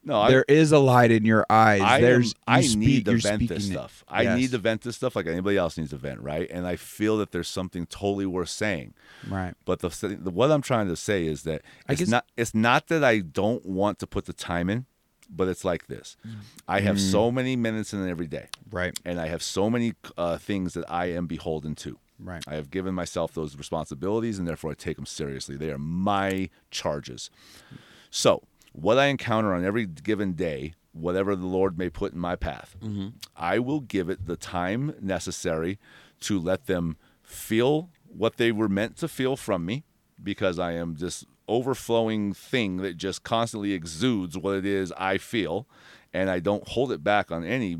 no, 0.02 0.18
I, 0.18 0.30
there 0.30 0.44
is 0.48 0.72
a 0.72 0.78
light 0.78 1.10
in 1.10 1.26
your 1.26 1.44
eyes. 1.50 1.82
I, 1.82 1.96
am, 1.96 2.02
There's 2.02 2.34
I 2.48 2.62
speak- 2.62 2.78
need 2.78 3.04
to 3.04 3.16
vent 3.18 3.48
this 3.48 3.64
speaking 3.64 3.72
it. 3.72 3.74
stuff. 3.74 4.04
I 4.08 4.22
Yes. 4.22 4.38
need 4.38 4.50
to 4.52 4.58
vent 4.58 4.80
this 4.80 4.96
stuff 4.96 5.14
like 5.14 5.26
anybody 5.26 5.58
else 5.58 5.76
needs 5.76 5.90
to 5.90 5.98
vent, 5.98 6.20
right? 6.22 6.50
And 6.50 6.66
I 6.66 6.76
feel 6.76 7.18
that 7.18 7.32
there's 7.32 7.48
something 7.48 7.84
totally 7.84 8.24
worth 8.24 8.48
saying. 8.48 8.94
Right. 9.28 9.52
But 9.66 9.80
the, 9.80 9.88
the 10.18 10.30
what 10.30 10.50
I'm 10.50 10.62
trying 10.62 10.88
to 10.88 10.96
say 10.96 11.26
is 11.26 11.42
that 11.42 11.60
I 11.86 11.92
it's 11.92 12.00
guess- 12.00 12.08
not 12.08 12.24
it's 12.38 12.54
not 12.54 12.86
that 12.88 13.04
I 13.04 13.18
don't 13.18 13.64
want 13.66 13.98
to 13.98 14.06
put 14.06 14.24
the 14.24 14.32
time 14.32 14.70
in, 14.70 14.86
but 15.28 15.48
it's 15.48 15.66
like 15.66 15.86
this. 15.88 16.16
I 16.66 16.80
have 16.80 16.96
Mm. 16.96 17.10
so 17.12 17.30
many 17.30 17.54
minutes 17.54 17.92
in 17.92 18.08
every 18.08 18.26
day, 18.26 18.48
Right. 18.70 18.98
and 19.04 19.20
I 19.20 19.28
have 19.28 19.42
so 19.42 19.68
many 19.68 19.92
uh, 20.16 20.38
things 20.38 20.72
that 20.74 20.90
I 20.90 21.06
am 21.12 21.26
beholden 21.26 21.74
to. 21.76 21.98
Right. 22.22 22.42
I 22.46 22.54
have 22.54 22.70
given 22.70 22.94
myself 22.94 23.32
those 23.32 23.56
responsibilities, 23.56 24.38
and 24.38 24.46
therefore 24.46 24.72
I 24.72 24.74
take 24.74 24.96
them 24.96 25.06
seriously. 25.06 25.56
They 25.56 25.70
are 25.70 25.78
my 25.78 26.50
charges. 26.70 27.30
So, 28.10 28.42
what 28.72 28.98
I 28.98 29.06
encounter 29.06 29.54
on 29.54 29.64
every 29.64 29.86
given 29.86 30.34
day, 30.34 30.74
whatever 30.92 31.34
the 31.34 31.46
Lord 31.46 31.78
may 31.78 31.88
put 31.88 32.12
in 32.12 32.18
my 32.18 32.36
path, 32.36 32.76
mm-hmm. 32.82 33.08
I 33.36 33.58
will 33.58 33.80
give 33.80 34.08
it 34.08 34.26
the 34.26 34.36
time 34.36 34.94
necessary 35.00 35.78
to 36.20 36.38
let 36.38 36.66
them 36.66 36.96
feel 37.22 37.90
what 38.06 38.36
they 38.36 38.52
were 38.52 38.68
meant 38.68 38.96
to 38.98 39.08
feel 39.08 39.36
from 39.36 39.64
me, 39.64 39.84
because 40.22 40.58
I 40.58 40.72
am 40.72 40.96
this 40.96 41.24
overflowing 41.48 42.32
thing 42.32 42.78
that 42.78 42.96
just 42.96 43.24
constantly 43.24 43.72
exudes 43.72 44.38
what 44.38 44.56
it 44.56 44.66
is 44.66 44.92
I 44.96 45.18
feel, 45.18 45.66
and 46.12 46.30
I 46.30 46.38
don't 46.40 46.68
hold 46.68 46.92
it 46.92 47.02
back 47.02 47.30
on 47.30 47.44
any 47.44 47.78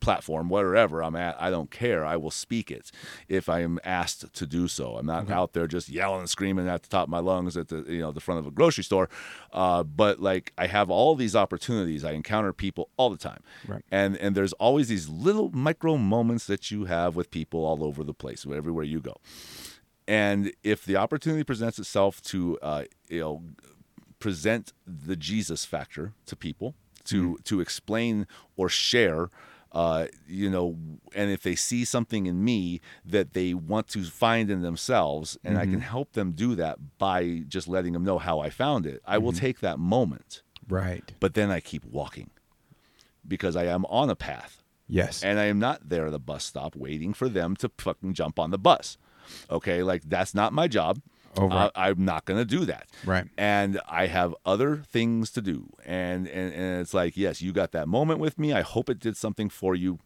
platform, 0.00 0.48
wherever 0.48 1.02
I'm 1.02 1.16
at, 1.16 1.40
I 1.40 1.50
don't 1.50 1.70
care. 1.70 2.04
I 2.04 2.16
will 2.16 2.30
speak 2.30 2.70
it 2.70 2.90
if 3.28 3.48
I 3.48 3.60
am 3.60 3.78
asked 3.84 4.32
to 4.34 4.46
do 4.46 4.68
so. 4.68 4.96
I'm 4.96 5.06
not 5.06 5.30
out 5.30 5.52
there 5.52 5.66
just 5.66 5.88
yelling 5.88 6.20
and 6.20 6.30
screaming 6.30 6.68
at 6.68 6.82
the 6.82 6.88
top 6.88 7.04
of 7.04 7.08
my 7.10 7.18
lungs 7.18 7.56
at 7.56 7.68
the 7.68 7.84
you 7.88 8.00
know 8.00 8.12
the 8.12 8.20
front 8.20 8.38
of 8.40 8.46
a 8.46 8.50
grocery 8.50 8.84
store. 8.84 9.08
Uh, 9.52 9.82
but 9.82 10.20
like 10.20 10.52
I 10.58 10.66
have 10.66 10.90
all 10.90 11.14
these 11.16 11.34
opportunities. 11.34 12.04
I 12.04 12.12
encounter 12.12 12.52
people 12.52 12.90
all 12.96 13.10
the 13.10 13.16
time, 13.16 13.42
Right. 13.66 13.82
and 13.90 14.16
and 14.18 14.36
there's 14.36 14.52
always 14.54 14.88
these 14.88 15.08
little 15.08 15.50
micro 15.50 15.96
moments 15.96 16.46
that 16.46 16.70
you 16.70 16.84
have 16.84 17.16
with 17.16 17.30
people 17.30 17.64
all 17.64 17.82
over 17.82 18.04
the 18.04 18.14
place, 18.14 18.46
everywhere 18.46 18.84
you 18.84 19.00
go. 19.00 19.16
And 20.08 20.52
if 20.62 20.84
the 20.84 20.96
opportunity 20.96 21.42
presents 21.42 21.78
itself 21.78 22.22
to 22.24 22.58
uh, 22.62 22.84
you 23.08 23.20
know 23.20 23.42
present 24.18 24.72
the 24.86 25.16
Jesus 25.16 25.64
factor 25.64 26.12
to 26.26 26.36
people, 26.36 26.74
to 27.04 27.38
to 27.44 27.60
explain 27.60 28.26
or 28.56 28.68
share. 28.68 29.30
Uh, 29.76 30.06
you 30.26 30.48
know, 30.48 30.74
and 31.14 31.30
if 31.30 31.42
they 31.42 31.54
see 31.54 31.84
something 31.84 32.24
in 32.24 32.42
me 32.42 32.80
that 33.04 33.34
they 33.34 33.52
want 33.52 33.86
to 33.88 34.02
find 34.04 34.50
in 34.50 34.62
themselves, 34.62 35.36
and 35.44 35.58
I 35.58 35.66
can 35.66 35.80
help 35.82 36.12
them 36.14 36.32
do 36.32 36.54
that 36.54 36.78
by 36.96 37.42
just 37.46 37.68
letting 37.68 37.92
them 37.92 38.02
know 38.02 38.16
how 38.16 38.38
I 38.38 38.48
found 38.48 38.86
it, 38.86 39.02
I 39.06 39.18
will 39.18 39.34
take 39.34 39.60
that 39.60 39.78
moment. 39.78 40.40
Right. 40.66 41.12
But 41.20 41.34
then 41.34 41.50
I 41.50 41.60
keep 41.60 41.84
walking 41.84 42.30
because 43.28 43.54
I 43.54 43.64
am 43.66 43.84
on 43.90 44.08
a 44.08 44.16
path 44.16 44.62
Yes. 44.88 45.22
and 45.22 45.38
I 45.38 45.44
am 45.44 45.58
not 45.58 45.90
there 45.90 46.06
at 46.06 46.12
the 46.12 46.18
bus 46.18 46.44
stop 46.44 46.74
waiting 46.74 47.12
for 47.12 47.28
them 47.28 47.54
to 47.56 47.70
fucking 47.76 48.14
jump 48.14 48.38
on 48.38 48.52
the 48.52 48.58
bus. 48.58 48.96
Okay, 49.50 49.82
like 49.82 50.04
that's 50.08 50.34
not 50.34 50.54
my 50.54 50.68
job. 50.68 51.02
Oh, 51.38 51.48
right. 51.48 51.66
Uh, 51.66 51.70
I'm 51.74 52.04
not 52.04 52.24
going 52.24 52.38
to 52.38 52.44
do 52.44 52.64
that. 52.66 52.88
Right. 53.04 53.26
And 53.36 53.80
I 53.88 54.06
have 54.06 54.34
other 54.44 54.76
things 54.76 55.30
to 55.32 55.42
do. 55.42 55.68
And, 55.84 56.26
and 56.28 56.52
and 56.52 56.80
it's 56.80 56.94
like, 56.94 57.16
yes, 57.16 57.42
you 57.42 57.52
got 57.52 57.72
that 57.72 57.88
moment 57.88 58.20
with 58.20 58.38
me. 58.38 58.52
I 58.52 58.62
hope 58.62 58.88
it 58.88 58.98
did 58.98 59.16
something 59.16 59.48
for 59.48 59.74
you. 59.74 59.98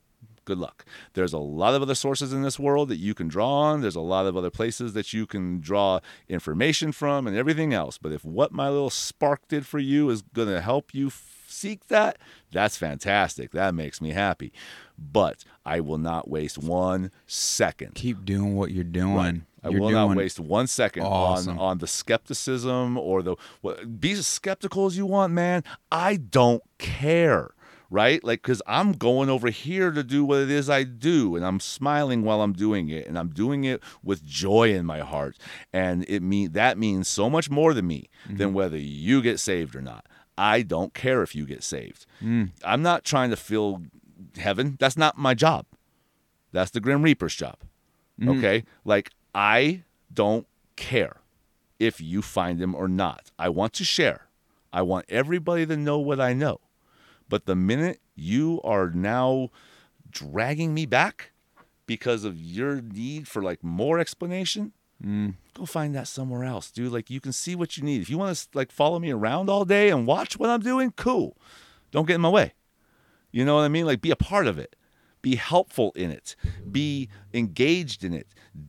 Good 0.47 0.59
luck. 0.59 0.85
There's 1.13 1.33
a 1.35 1.39
lot 1.39 1.75
of 1.75 1.83
other 1.83 1.95
sources 1.95 2.33
in 2.33 2.43
this 2.43 2.59
world 2.59 2.89
that 2.89 2.97
you 2.97 3.15
can 3.15 3.29
draw 3.29 3.49
on. 3.49 3.83
There's 3.83 3.95
a 3.95 4.01
lot 4.01 4.27
of 4.27 4.37
other 4.37 4.51
places 4.51 4.95
that 4.95 5.13
you 5.13 5.27
can 5.27 5.61
draw 5.61 6.01
information 6.29 6.93
from 6.93 7.27
and 7.27 7.37
everything 7.37 7.73
else. 7.73 7.99
But 7.99 8.13
if 8.13 8.25
what 8.25 8.51
my 8.51 8.69
little 8.69 8.91
spark 8.91 9.47
did 9.49 9.67
for 9.67 9.79
you 9.79 10.11
is 10.11 10.23
going 10.23 10.49
to 10.49 10.61
help 10.61 10.93
you 10.95 11.09
f- 11.09 11.45
seek 11.47 11.87
that, 11.89 12.19
that's 12.51 12.77
fantastic. 12.77 13.53
That 13.53 13.75
makes 13.75 14.01
me 14.01 14.11
happy. 14.11 14.53
But 14.99 15.45
I 15.65 15.81
will 15.81 15.99
not 15.99 16.29
waste 16.29 16.59
one 16.59 17.13
second 17.27 17.95
Keep 17.95 18.25
doing 18.25 18.57
what 18.57 18.71
you're 18.71 18.83
doing. 18.83 19.47
I 19.63 19.69
You're 19.69 19.81
will 19.81 19.91
not 19.91 20.17
waste 20.17 20.41
one 20.41 20.67
second 20.67 21.03
awesome. 21.03 21.59
on 21.59 21.71
on 21.73 21.79
the 21.79 21.87
skepticism 21.87 22.97
or 22.97 23.23
the 23.23 23.37
what, 23.61 24.01
be 24.01 24.13
as 24.13 24.27
skeptical 24.27 24.87
as 24.87 24.97
you 24.97 25.07
want, 25.07 25.33
man. 25.33 25.65
I 25.93 26.17
don't 26.17 26.63
care, 26.79 27.51
right? 27.91 28.23
Like 28.25 28.43
because 28.43 28.63
I'm 28.67 28.93
going 28.93 29.29
over 29.29 29.51
here 29.51 29.91
to 29.91 30.03
do 30.03 30.25
what 30.25 30.41
it 30.41 30.51
is 30.51 30.71
I 30.71 30.85
do, 30.85 31.37
and 31.37 31.45
I'm 31.45 31.61
smiling 31.61 32.23
while 32.23 32.41
I'm 32.41 32.53
doing 32.55 32.89
it, 32.89 33.07
and 33.07 33.19
I'm 33.19 33.29
doing 33.31 33.65
it 33.65 33.83
with 34.03 34.25
joy 34.25 34.73
in 34.73 34.87
my 34.87 35.01
heart, 35.01 35.37
and 35.73 36.05
it 36.09 36.23
mean 36.23 36.53
that 36.53 36.79
means 36.79 37.09
so 37.09 37.29
much 37.29 37.51
more 37.51 37.75
to 37.75 37.83
me 37.83 38.09
Mm-hmm. 38.27 38.37
than 38.37 38.53
whether 38.53 38.77
you 38.77 39.23
get 39.23 39.41
saved 39.41 39.75
or 39.75 39.81
not. 39.81 40.05
I 40.37 40.61
don't 40.63 40.93
care 40.93 41.23
if 41.23 41.35
you 41.35 41.47
get 41.47 41.63
saved. 41.63 42.05
Mm. 42.23 42.51
I'm 42.63 42.83
not 42.83 43.03
trying 43.03 43.31
to 43.31 43.37
fill 43.37 43.83
heaven. 44.37 44.77
That's 44.79 44.97
not 44.97 45.17
my 45.17 45.33
job. 45.35 45.65
That's 46.53 46.71
the 46.71 46.81
Grim 46.81 47.03
Reaper's 47.03 47.35
job. 47.35 47.57
Mm. 48.21 48.37
Okay? 48.39 48.65
Like, 48.85 49.11
I 49.35 49.83
don't 50.13 50.47
care 50.77 51.21
if 51.79 52.01
you 52.01 52.23
find 52.23 52.61
him 52.61 52.75
or 52.75 52.89
not. 52.89 53.31
I 53.39 53.49
want 53.49 53.73
to 53.75 53.85
share. 53.85 54.27
I 54.73 54.83
want 54.83 55.07
everybody 55.09 55.67
to 55.67 55.77
know 55.77 55.99
what 55.99 56.21
I 56.21 56.33
know. 56.33 56.61
But 57.29 57.47
the 57.47 57.57
minute 57.57 58.01
you 58.15 58.61
are 58.63 58.91
now 58.91 59.51
dragging 60.11 60.75
me 60.75 60.87
back 60.87 61.31
because 61.87 62.25
of 62.25 62.39
your 62.39 62.81
need 62.81 63.27
for 63.27 63.43
like 63.43 63.65
more 63.65 63.99
explanation, 63.99 64.73
mm. 65.05 65.35
go 65.55 65.65
find 65.65 65.95
that 65.95 66.09
somewhere 66.09 66.45
else, 66.45 66.71
dude. 66.71 66.93
Like 66.93 67.11
you 67.11 67.21
can 67.21 67.33
see 67.33 67.55
what 67.55 67.77
you 67.77 67.83
need. 67.83 68.03
If 68.03 68.11
you 68.11 68.19
want 68.19 68.37
to 68.37 68.49
like 68.55 68.71
follow 68.71 68.99
me 68.99 69.11
around 69.11 69.49
all 69.49 69.65
day 69.65 69.91
and 69.91 70.07
watch 70.07 70.39
what 70.39 70.51
I'm 70.51 70.61
doing, 70.61 70.93
cool. 70.97 71.37
Don't 71.91 72.07
get 72.07 72.17
in 72.17 72.21
my 72.21 72.29
way. 72.29 72.53
You 73.33 73.45
know 73.45 73.57
what 73.57 73.63
I 73.63 73.69
mean? 73.69 73.87
Like 73.87 74.01
be 74.01 74.11
a 74.11 74.17
part 74.17 74.47
of 74.47 74.59
it. 74.59 74.77
Be 75.23 75.37
helpful 75.37 75.93
in 75.95 76.11
it. 76.11 76.35
Be 76.71 77.09
engaged 77.35 78.05
in 78.05 78.15
it. 78.15 78.27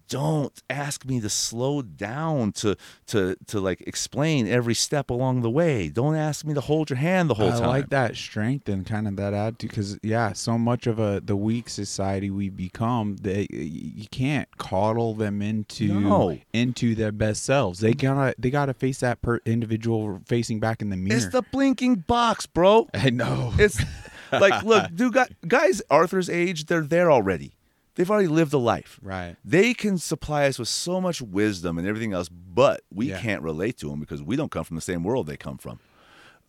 Don't 0.09 0.61
ask 0.69 1.05
me 1.05 1.19
to 1.21 1.29
slow 1.29 1.81
down 1.81 2.51
to 2.53 2.75
to 3.07 3.35
to 3.47 3.59
like 3.59 3.81
explain 3.87 4.47
every 4.47 4.73
step 4.75 5.09
along 5.09 5.41
the 5.41 5.49
way. 5.49 5.89
Don't 5.89 6.15
ask 6.15 6.45
me 6.45 6.53
to 6.53 6.61
hold 6.61 6.89
your 6.89 6.97
hand 6.97 7.29
the 7.29 7.33
whole 7.33 7.49
I 7.49 7.51
time. 7.53 7.63
I 7.63 7.67
like 7.67 7.89
that 7.89 8.15
strength 8.15 8.69
and 8.69 8.85
kind 8.85 9.07
of 9.07 9.15
that 9.15 9.33
attitude 9.33 9.69
because 9.71 9.97
yeah, 10.03 10.33
so 10.33 10.57
much 10.57 10.85
of 10.87 10.99
a 10.99 11.21
the 11.23 11.35
weak 11.35 11.67
society 11.69 12.29
we 12.29 12.49
become 12.49 13.15
that 13.21 13.51
you 13.51 14.05
can't 14.11 14.55
coddle 14.57 15.15
them 15.15 15.41
into 15.41 15.87
No. 15.99 16.37
into 16.53 16.93
their 16.93 17.11
best 17.11 17.43
selves. 17.43 17.79
They 17.79 17.93
gotta 17.93 18.35
they 18.37 18.51
gotta 18.51 18.73
face 18.75 18.99
that 18.99 19.21
per 19.21 19.39
individual 19.45 20.19
facing 20.27 20.59
back 20.59 20.81
in 20.81 20.89
the 20.89 20.97
mirror. 20.97 21.17
It's 21.17 21.29
the 21.29 21.41
blinking 21.41 21.95
box, 22.07 22.45
bro. 22.45 22.87
I 22.93 23.09
know. 23.09 23.53
It's 23.57 23.81
like, 24.31 24.63
look, 24.63 24.89
dude, 24.95 25.17
guys 25.47 25.81
Arthur's 25.89 26.29
age, 26.29 26.65
they're 26.65 26.81
there 26.85 27.11
already. 27.11 27.53
They've 27.95 28.09
already 28.09 28.29
lived 28.29 28.53
a 28.53 28.57
life. 28.57 28.99
right. 29.03 29.35
They 29.43 29.73
can 29.73 29.97
supply 29.97 30.47
us 30.47 30.57
with 30.57 30.69
so 30.69 31.01
much 31.01 31.21
wisdom 31.21 31.77
and 31.77 31.85
everything 31.85 32.13
else, 32.13 32.29
but 32.29 32.81
we 32.93 33.09
Yeah. 33.09 33.19
can't 33.19 33.41
relate 33.41 33.77
to 33.79 33.89
them 33.89 33.99
because 33.99 34.23
we 34.23 34.35
don't 34.37 34.49
come 34.51 34.63
from 34.63 34.75
the 34.75 34.81
same 34.81 35.03
world 35.03 35.27
they 35.27 35.35
come 35.37 35.57
from. 35.57 35.79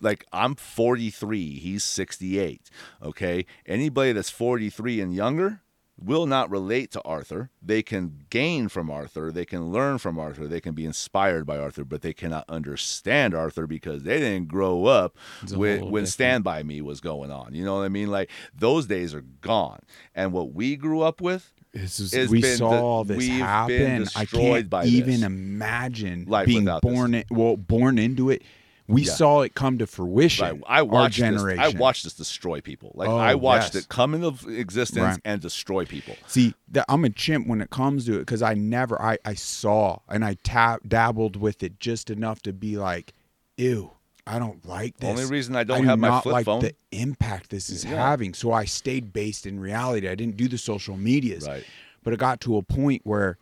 Like 0.01 0.25
I'm 0.33 0.55
43, 0.55 1.59
he's 1.59 1.83
68. 1.85 2.71
Okay, 3.03 3.45
anybody 3.67 4.13
that's 4.13 4.31
43 4.31 5.01
and 5.01 5.15
younger 5.15 5.63
will 6.05 6.27
not 6.27 6.51
relate 6.51 6.91
to 6.93 7.03
Arthur. 7.03 7.51
They 7.63 7.83
can 7.83 8.25
gain 8.31 8.69
from 8.69 8.91
Arthur, 8.91 9.31
they 9.31 9.45
can 9.45 9.71
learn 9.71 9.99
from 9.99 10.19
Arthur, 10.19 10.47
they 10.47 10.61
can 10.61 10.75
be 10.75 10.85
inspired 10.85 11.47
by 11.47 11.59
Arthur, 11.59 11.85
but 11.85 12.03
they 12.03 12.13
cannot 12.13 12.45
understand 12.49 13.35
Arthur 13.35 13.67
because 13.67 14.03
they 14.03 14.19
didn't 14.19 14.49
grow 14.49 14.87
up 14.87 15.17
when, 15.55 15.91
when 15.91 16.07
Stand 16.07 16.45
By 16.45 16.63
Me 16.63 16.81
was 16.81 17.01
going 17.01 17.31
on. 17.31 17.55
You 17.55 17.65
know 17.65 17.77
what 17.77 17.85
I 17.85 17.89
mean? 17.89 18.11
Like 18.11 18.31
those 18.55 18.87
days 18.87 19.15
are 19.15 19.25
gone. 19.41 19.81
And 20.15 20.33
what 20.33 20.53
we 20.53 20.77
grew 20.77 21.03
up 21.03 21.21
with 21.21 21.53
is, 21.73 22.13
we 22.31 22.43
saw 22.43 23.03
de- 23.03 23.15
this 23.15 23.29
happen. 23.29 24.07
I 24.15 24.25
can't 24.25 24.73
even 24.85 25.07
this. 25.07 25.23
imagine 25.23 26.27
Life 26.27 26.47
being 26.47 26.69
born 26.83 27.15
in, 27.15 27.25
well 27.31 27.57
born 27.57 27.99
into 27.99 28.31
it. 28.31 28.43
We 28.89 29.03
Yeah. 29.03 29.13
saw 29.13 29.41
it 29.43 29.55
come 29.55 29.79
to 29.79 29.87
fruition. 29.87 30.45
Right. 30.45 30.61
I 30.67 30.79
our 30.79 30.85
watched 30.85 31.17
this. 31.19 31.21
generation. 31.29 31.63
I 31.63 31.69
watched 31.69 32.05
this 32.05 32.15
destroy 32.15 32.61
people. 32.61 32.93
Like 32.95 33.09
Oh, 33.09 33.17
I 33.17 33.35
watched 33.35 33.75
yes. 33.75 33.85
it 33.85 33.89
come 33.89 34.15
into 34.15 34.49
existence 34.51 35.05
Right. 35.05 35.21
and 35.25 35.41
destroy 35.41 35.85
people. 35.85 36.17
See, 36.27 36.55
that 36.73 36.85
I'm 36.89 37.05
a 37.05 37.11
chimp 37.11 37.47
when 37.47 37.61
it 37.61 37.71
comes 37.71 38.07
to 38.07 38.17
it 38.17 38.21
because 38.21 38.43
I 38.43 38.55
never, 38.55 39.01
I, 39.01 39.19
I 39.25 39.35
saw 39.35 39.99
and 40.09 40.25
I 40.25 40.35
tap 40.43 40.81
dabbled 40.89 41.37
with 41.37 41.63
it 41.63 41.79
just 41.81 42.11
enough 42.11 42.43
to 42.43 42.53
be 42.53 42.77
like, 42.77 43.15
ew, 43.57 43.93
I 44.27 44.39
don't 44.39 44.65
like 44.67 44.99
this. 44.99 45.11
Only 45.11 45.25
reason 45.27 45.57
I 45.57 45.65
don't 45.65 45.83
do 45.83 45.89
have 45.89 45.99
my 45.99 46.09
not 46.09 46.23
flip 46.25 46.33
like 46.33 46.45
phone- 46.47 46.61
the 46.63 46.75
impact 46.91 47.51
this 47.51 47.71
is 47.71 47.85
Yeah. 47.85 47.97
having. 47.97 48.35
So 48.35 48.53
I 48.53 48.65
stayed 48.65 49.13
based 49.13 49.47
in 49.47 49.59
reality. 49.61 50.09
I 50.09 50.15
didn't 50.15 50.37
do 50.37 50.49
the 50.49 50.59
social 50.59 50.97
medias, 50.97 51.47
Right. 51.47 51.65
but 52.03 52.13
it 52.13 52.19
got 52.19 52.41
to 52.43 52.57
a 52.57 52.63
point 52.63 53.03
where 53.05 53.39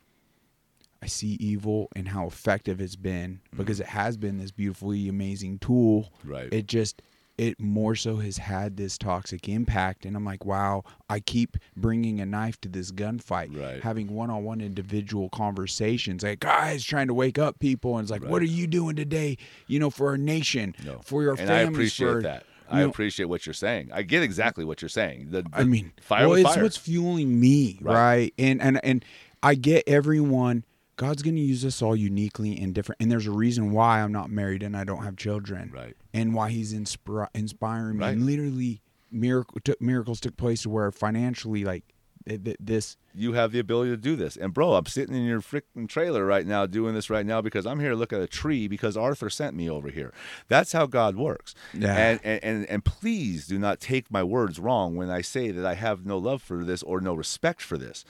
I 1.02 1.06
see 1.06 1.36
evil 1.40 1.88
and 1.96 2.08
how 2.08 2.26
effective 2.26 2.80
it's 2.80 2.96
been 2.96 3.40
mm. 3.54 3.56
because 3.58 3.80
it 3.80 3.86
has 3.86 4.16
been 4.16 4.38
this 4.38 4.50
beautifully 4.50 5.08
amazing 5.08 5.58
tool. 5.58 6.12
Right. 6.24 6.52
It 6.52 6.66
just 6.66 7.02
it 7.38 7.58
more 7.58 7.94
so 7.94 8.16
has 8.16 8.36
had 8.36 8.76
this 8.76 8.98
toxic 8.98 9.48
impact 9.48 10.04
and 10.04 10.14
I'm 10.14 10.26
like, 10.26 10.44
wow, 10.44 10.84
I 11.08 11.20
keep 11.20 11.56
bringing 11.74 12.20
a 12.20 12.26
knife 12.26 12.60
to 12.60 12.68
this 12.68 12.92
gunfight, 12.92 13.58
Right. 13.58 13.82
having 13.82 14.12
one-on-one 14.14 14.60
individual 14.60 15.30
conversations. 15.30 16.22
Like, 16.22 16.40
guys, 16.40 16.84
trying 16.84 17.06
to 17.06 17.14
wake 17.14 17.38
up 17.38 17.58
people 17.58 17.96
and 17.96 18.04
it's 18.04 18.10
like, 18.10 18.28
what 18.28 18.42
are 18.42 18.46
you 18.46 18.66
doing 18.66 18.94
today, 18.94 19.38
you 19.68 19.78
know, 19.78 19.88
for 19.88 20.08
our 20.08 20.18
nation, 20.18 20.74
No. 20.84 21.00
for 21.02 21.22
your 21.22 21.32
and 21.32 21.48
families, 21.48 21.66
I 21.66 21.70
appreciate 21.70 22.08
for 22.12 22.22
that. 22.22 22.44
I 22.68 22.80
know- 22.80 22.90
appreciate 22.90 23.26
what 23.26 23.46
you're 23.46 23.54
saying. 23.54 23.90
I 23.90 24.02
get 24.02 24.22
exactly 24.22 24.66
what 24.66 24.82
you're 24.82 24.90
saying. 24.90 25.28
The, 25.30 25.44
I 25.52 25.64
mean, 25.64 25.92
fire 26.00 26.28
well, 26.28 26.36
it's 26.36 26.54
fire. 26.54 26.62
what's 26.62 26.76
fueling 26.76 27.40
me, 27.40 27.78
Right. 27.80 27.94
right? 27.94 28.34
And 28.38 28.60
and 28.60 28.84
and 28.84 29.04
I 29.42 29.54
get 29.54 29.84
everyone. 29.88 30.64
God's 31.00 31.22
going 31.22 31.36
to 31.36 31.40
use 31.40 31.64
us 31.64 31.80
all 31.80 31.96
uniquely 31.96 32.60
and 32.60 32.74
different, 32.74 33.00
and 33.00 33.10
there's 33.10 33.26
a 33.26 33.30
reason 33.30 33.70
why 33.72 34.02
I'm 34.02 34.12
not 34.12 34.28
married 34.28 34.62
and 34.62 34.76
I 34.76 34.84
don't 34.84 35.02
have 35.02 35.16
children, 35.16 35.70
Right. 35.72 35.96
And 36.12 36.34
why 36.34 36.50
He's 36.50 36.74
inspira- 36.74 37.28
inspiring 37.34 37.96
me. 37.96 38.04
Right. 38.04 38.12
And 38.12 38.26
literally, 38.26 38.82
miracle 39.10 39.60
took, 39.64 39.80
miracles 39.80 40.20
took 40.20 40.36
place 40.36 40.66
where 40.66 40.92
financially, 40.92 41.64
like 41.64 41.84
th- 42.28 42.44
th- 42.44 42.58
this, 42.60 42.98
you 43.14 43.32
have 43.32 43.50
the 43.50 43.60
ability 43.60 43.92
to 43.92 43.96
do 43.96 44.14
this. 44.14 44.36
And 44.36 44.52
bro, 44.52 44.74
I'm 44.74 44.84
sitting 44.84 45.14
in 45.14 45.24
your 45.24 45.40
freaking 45.40 45.88
trailer 45.88 46.26
right 46.26 46.46
now 46.46 46.66
doing 46.66 46.92
this 46.92 47.08
right 47.08 47.24
now 47.24 47.40
because 47.40 47.64
I'm 47.64 47.80
here 47.80 47.90
to 47.90 47.96
look 47.96 48.12
at 48.12 48.20
a 48.20 48.26
tree 48.26 48.68
because 48.68 48.94
Arthur 48.94 49.30
sent 49.30 49.56
me 49.56 49.70
over 49.70 49.88
here. 49.88 50.12
That's 50.48 50.72
how 50.72 50.84
God 50.84 51.16
works. 51.16 51.54
Yeah. 51.72 51.96
And, 51.96 52.20
and 52.22 52.44
and 52.44 52.66
and 52.66 52.84
please 52.84 53.46
do 53.46 53.58
not 53.58 53.80
take 53.80 54.10
my 54.10 54.22
words 54.22 54.58
wrong 54.58 54.96
when 54.96 55.08
I 55.08 55.22
say 55.22 55.50
that 55.50 55.64
I 55.64 55.76
have 55.76 56.04
no 56.04 56.18
love 56.18 56.42
for 56.42 56.62
this 56.62 56.82
or 56.82 57.00
no 57.00 57.14
respect 57.14 57.62
for 57.62 57.78
this. 57.78 58.04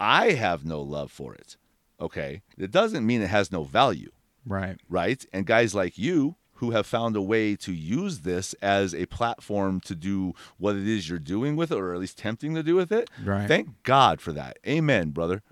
I 0.00 0.30
have 0.30 0.64
no 0.64 0.80
love 0.80 1.12
for 1.12 1.34
it. 1.34 1.58
Okay? 2.00 2.42
It 2.56 2.70
doesn't 2.70 3.06
mean 3.06 3.22
it 3.22 3.30
has 3.30 3.52
no 3.52 3.64
value 3.64 4.10
right? 4.46 4.76
right? 4.88 5.24
And 5.32 5.46
guys 5.46 5.74
like 5.74 5.98
you 5.98 6.36
who 6.54 6.72
have 6.72 6.86
found 6.86 7.16
a 7.16 7.22
way 7.22 7.56
to 7.56 7.72
use 7.72 8.20
this 8.20 8.52
as 8.60 8.94
a 8.94 9.06
platform 9.06 9.80
to 9.80 9.94
do 9.94 10.34
what 10.58 10.76
it 10.76 10.86
is 10.86 11.08
you're 11.08 11.18
doing 11.18 11.56
with 11.56 11.72
it, 11.72 11.78
or 11.78 11.94
at 11.94 12.00
least 12.00 12.18
tempting 12.18 12.54
to 12.54 12.62
do 12.62 12.74
with 12.74 12.92
it. 12.92 13.08
Right. 13.24 13.48
Thank 13.48 13.82
God 13.82 14.20
for 14.20 14.32
that. 14.32 14.58
Amen, 14.66 15.10
brother. 15.10 15.42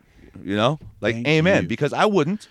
You 0.42 0.54
know, 0.54 0.78
like 1.00 1.14
Thank 1.16 1.28
amen, 1.28 1.62
you. 1.62 1.68
because 1.68 1.92
I 1.92 2.04
wouldn't, 2.04 2.46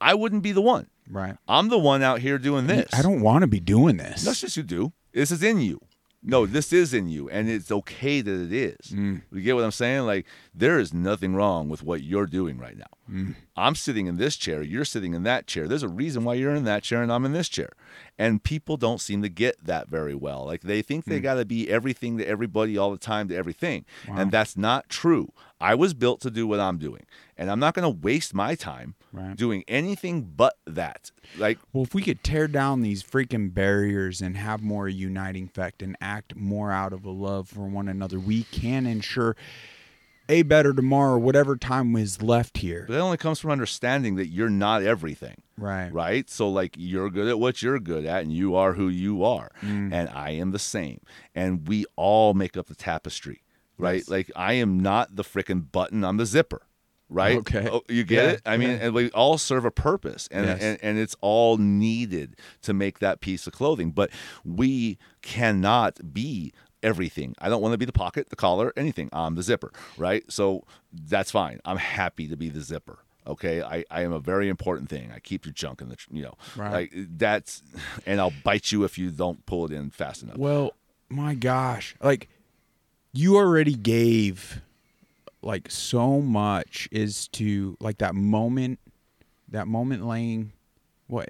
I 0.00 0.14
wouldn't 0.14 0.42
be 0.42 0.52
the 0.52 0.62
one. 0.62 0.86
Right. 1.10 1.36
I'm 1.48 1.68
the 1.68 1.78
one 1.78 2.02
out 2.02 2.20
here 2.20 2.38
doing 2.38 2.66
this. 2.66 2.88
I 2.92 3.02
don't 3.02 3.20
want 3.20 3.42
to 3.42 3.46
be 3.46 3.60
doing 3.60 3.96
this. 3.96 4.24
That's 4.24 4.40
just 4.40 4.56
you 4.56 4.62
do. 4.62 4.92
This 5.12 5.30
is 5.30 5.42
in 5.42 5.60
you. 5.60 5.80
No, 6.28 6.44
this 6.44 6.72
is 6.72 6.92
in 6.92 7.08
you, 7.08 7.30
and 7.30 7.48
it's 7.48 7.70
okay 7.70 8.20
that 8.20 8.40
it 8.40 8.52
is. 8.52 8.90
Mm. 8.90 9.22
You 9.30 9.40
get 9.42 9.54
what 9.54 9.64
I'm 9.64 9.70
saying? 9.70 10.06
Like 10.06 10.26
there 10.52 10.80
is 10.80 10.92
nothing 10.92 11.36
wrong 11.36 11.68
with 11.68 11.84
what 11.84 12.02
you're 12.02 12.26
doing 12.26 12.58
right 12.58 12.76
now. 12.76 12.84
Mm. 13.08 13.36
I'm 13.56 13.76
sitting 13.76 14.06
in 14.06 14.16
this 14.16 14.36
chair, 14.36 14.60
you're 14.60 14.84
sitting 14.84 15.14
in 15.14 15.22
that 15.22 15.46
chair. 15.46 15.68
There's 15.68 15.84
a 15.84 15.88
reason 15.88 16.24
why 16.24 16.34
you're 16.34 16.54
in 16.54 16.64
that 16.64 16.82
chair 16.82 17.00
and 17.00 17.12
I'm 17.12 17.24
in 17.24 17.32
this 17.32 17.48
chair. 17.48 17.70
And 18.18 18.42
people 18.42 18.76
don't 18.76 19.00
seem 19.00 19.22
to 19.22 19.28
get 19.28 19.64
that 19.64 19.88
very 19.88 20.14
well. 20.14 20.44
Like 20.44 20.62
they 20.62 20.82
think 20.82 21.04
they 21.04 21.20
got 21.20 21.34
to 21.34 21.44
be 21.44 21.70
everything 21.70 22.18
to 22.18 22.26
everybody 22.26 22.76
all 22.76 22.90
the 22.90 22.98
time 22.98 23.28
to 23.28 23.36
everything. 23.36 23.84
And 24.08 24.30
that's 24.32 24.56
not 24.56 24.88
true. 24.88 25.32
I 25.60 25.74
was 25.74 25.94
built 25.94 26.20
to 26.20 26.30
do 26.30 26.46
what 26.46 26.60
I'm 26.60 26.78
doing. 26.78 27.06
And 27.36 27.50
I'm 27.50 27.58
not 27.58 27.74
going 27.74 27.82
to 27.84 28.00
waste 28.00 28.34
my 28.34 28.54
time 28.54 28.94
Right. 29.12 29.36
doing 29.36 29.64
anything 29.66 30.22
but 30.36 30.58
that. 30.66 31.10
Like 31.38 31.58
Well, 31.72 31.84
if 31.84 31.94
we 31.94 32.02
could 32.02 32.22
tear 32.22 32.48
down 32.48 32.82
these 32.82 33.02
freaking 33.02 33.52
barriers 33.54 34.20
and 34.20 34.36
have 34.36 34.62
more 34.62 34.88
uniting 34.88 35.44
effect 35.44 35.82
and 35.82 35.96
act 36.00 36.36
more 36.36 36.70
out 36.70 36.92
of 36.92 37.04
a 37.04 37.10
love 37.10 37.48
for 37.48 37.66
one 37.66 37.88
another, 37.88 38.18
we 38.18 38.42
can 38.44 38.86
ensure 38.86 39.34
a 40.28 40.42
better 40.42 40.74
tomorrow, 40.74 41.16
whatever 41.18 41.56
time 41.56 41.94
is 41.96 42.20
left 42.20 42.58
here. 42.58 42.84
But 42.88 42.94
that 42.94 43.00
only 43.00 43.16
comes 43.16 43.38
from 43.38 43.52
understanding 43.52 44.16
that 44.16 44.26
you're 44.26 44.50
not 44.50 44.82
everything. 44.82 45.40
Right. 45.56 45.88
Right? 45.92 46.28
So, 46.28 46.48
like, 46.48 46.74
you're 46.76 47.10
good 47.10 47.28
at 47.28 47.38
what 47.38 47.62
you're 47.62 47.78
good 47.78 48.04
at, 48.04 48.24
and 48.24 48.32
you 48.32 48.56
are 48.56 48.72
who 48.72 48.88
you 48.88 49.22
are. 49.24 49.52
Mm. 49.62 49.92
And 49.92 50.08
I 50.08 50.30
am 50.30 50.50
the 50.50 50.58
same. 50.58 51.00
And 51.34 51.66
we 51.68 51.86
all 51.94 52.34
make 52.34 52.56
up 52.56 52.66
the 52.66 52.74
tapestry. 52.74 53.42
Right? 53.78 53.96
Yes. 53.98 54.08
Like, 54.08 54.30
I 54.36 54.54
am 54.54 54.80
not 54.80 55.16
the 55.16 55.24
freaking 55.24 55.70
button, 55.70 56.04
I'm 56.04 56.16
the 56.16 56.26
zipper. 56.26 56.62
Right? 57.08 57.36
Okay. 57.38 57.68
Oh, 57.70 57.82
you 57.88 58.02
get 58.02 58.24
Yeah, 58.24 58.30
it? 58.32 58.42
I 58.44 58.56
mean, 58.56 58.70
yeah. 58.70 58.78
and 58.86 58.94
we 58.94 59.10
all 59.12 59.38
serve 59.38 59.64
a 59.64 59.70
purpose, 59.70 60.28
and, 60.32 60.44
Yes. 60.46 60.60
and 60.60 60.78
and 60.82 60.98
it's 60.98 61.14
all 61.20 61.56
needed 61.56 62.34
to 62.62 62.74
make 62.74 62.98
that 62.98 63.20
piece 63.20 63.46
of 63.46 63.52
clothing. 63.52 63.92
But 63.92 64.10
we 64.44 64.98
cannot 65.22 66.12
be 66.12 66.52
everything. 66.82 67.34
I 67.38 67.48
don't 67.48 67.62
want 67.62 67.74
to 67.74 67.78
be 67.78 67.84
the 67.84 67.92
pocket, 67.92 68.30
the 68.30 68.34
collar, 68.36 68.72
anything. 68.76 69.08
I'm 69.12 69.36
the 69.36 69.42
zipper, 69.44 69.70
right? 69.96 70.24
So 70.32 70.64
that's 70.92 71.30
fine. 71.30 71.60
I'm 71.64 71.76
happy 71.76 72.26
to 72.26 72.36
be 72.36 72.48
the 72.48 72.60
zipper. 72.60 72.98
Okay, 73.24 73.62
I, 73.62 73.84
I 73.90 74.02
am 74.02 74.12
a 74.12 74.20
very 74.20 74.48
important 74.48 74.88
thing. 74.88 75.12
I 75.14 75.18
keep 75.20 75.44
your 75.46 75.52
junk 75.52 75.80
in 75.80 75.88
the, 75.88 75.96
you 76.10 76.22
know, 76.24 76.34
Right. 76.56 76.72
like 76.72 76.92
that's, 76.94 77.62
and 78.04 78.20
I'll 78.20 78.32
bite 78.44 78.72
you 78.72 78.82
if 78.84 78.98
you 78.98 79.10
don't 79.10 79.44
pull 79.46 79.64
it 79.66 79.72
in 79.72 79.90
fast 79.90 80.22
enough. 80.24 80.36
Well, 80.38 80.74
my 81.08 81.34
gosh, 81.34 81.94
like 82.02 82.28
you 83.16 83.36
already 83.36 83.74
gave 83.74 84.60
like 85.42 85.70
so 85.70 86.20
much 86.20 86.88
is 86.92 87.28
to 87.28 87.76
like 87.80 87.98
that 87.98 88.14
moment, 88.14 88.78
that 89.48 89.66
moment 89.68 90.06
laying 90.06 90.52
what 91.06 91.28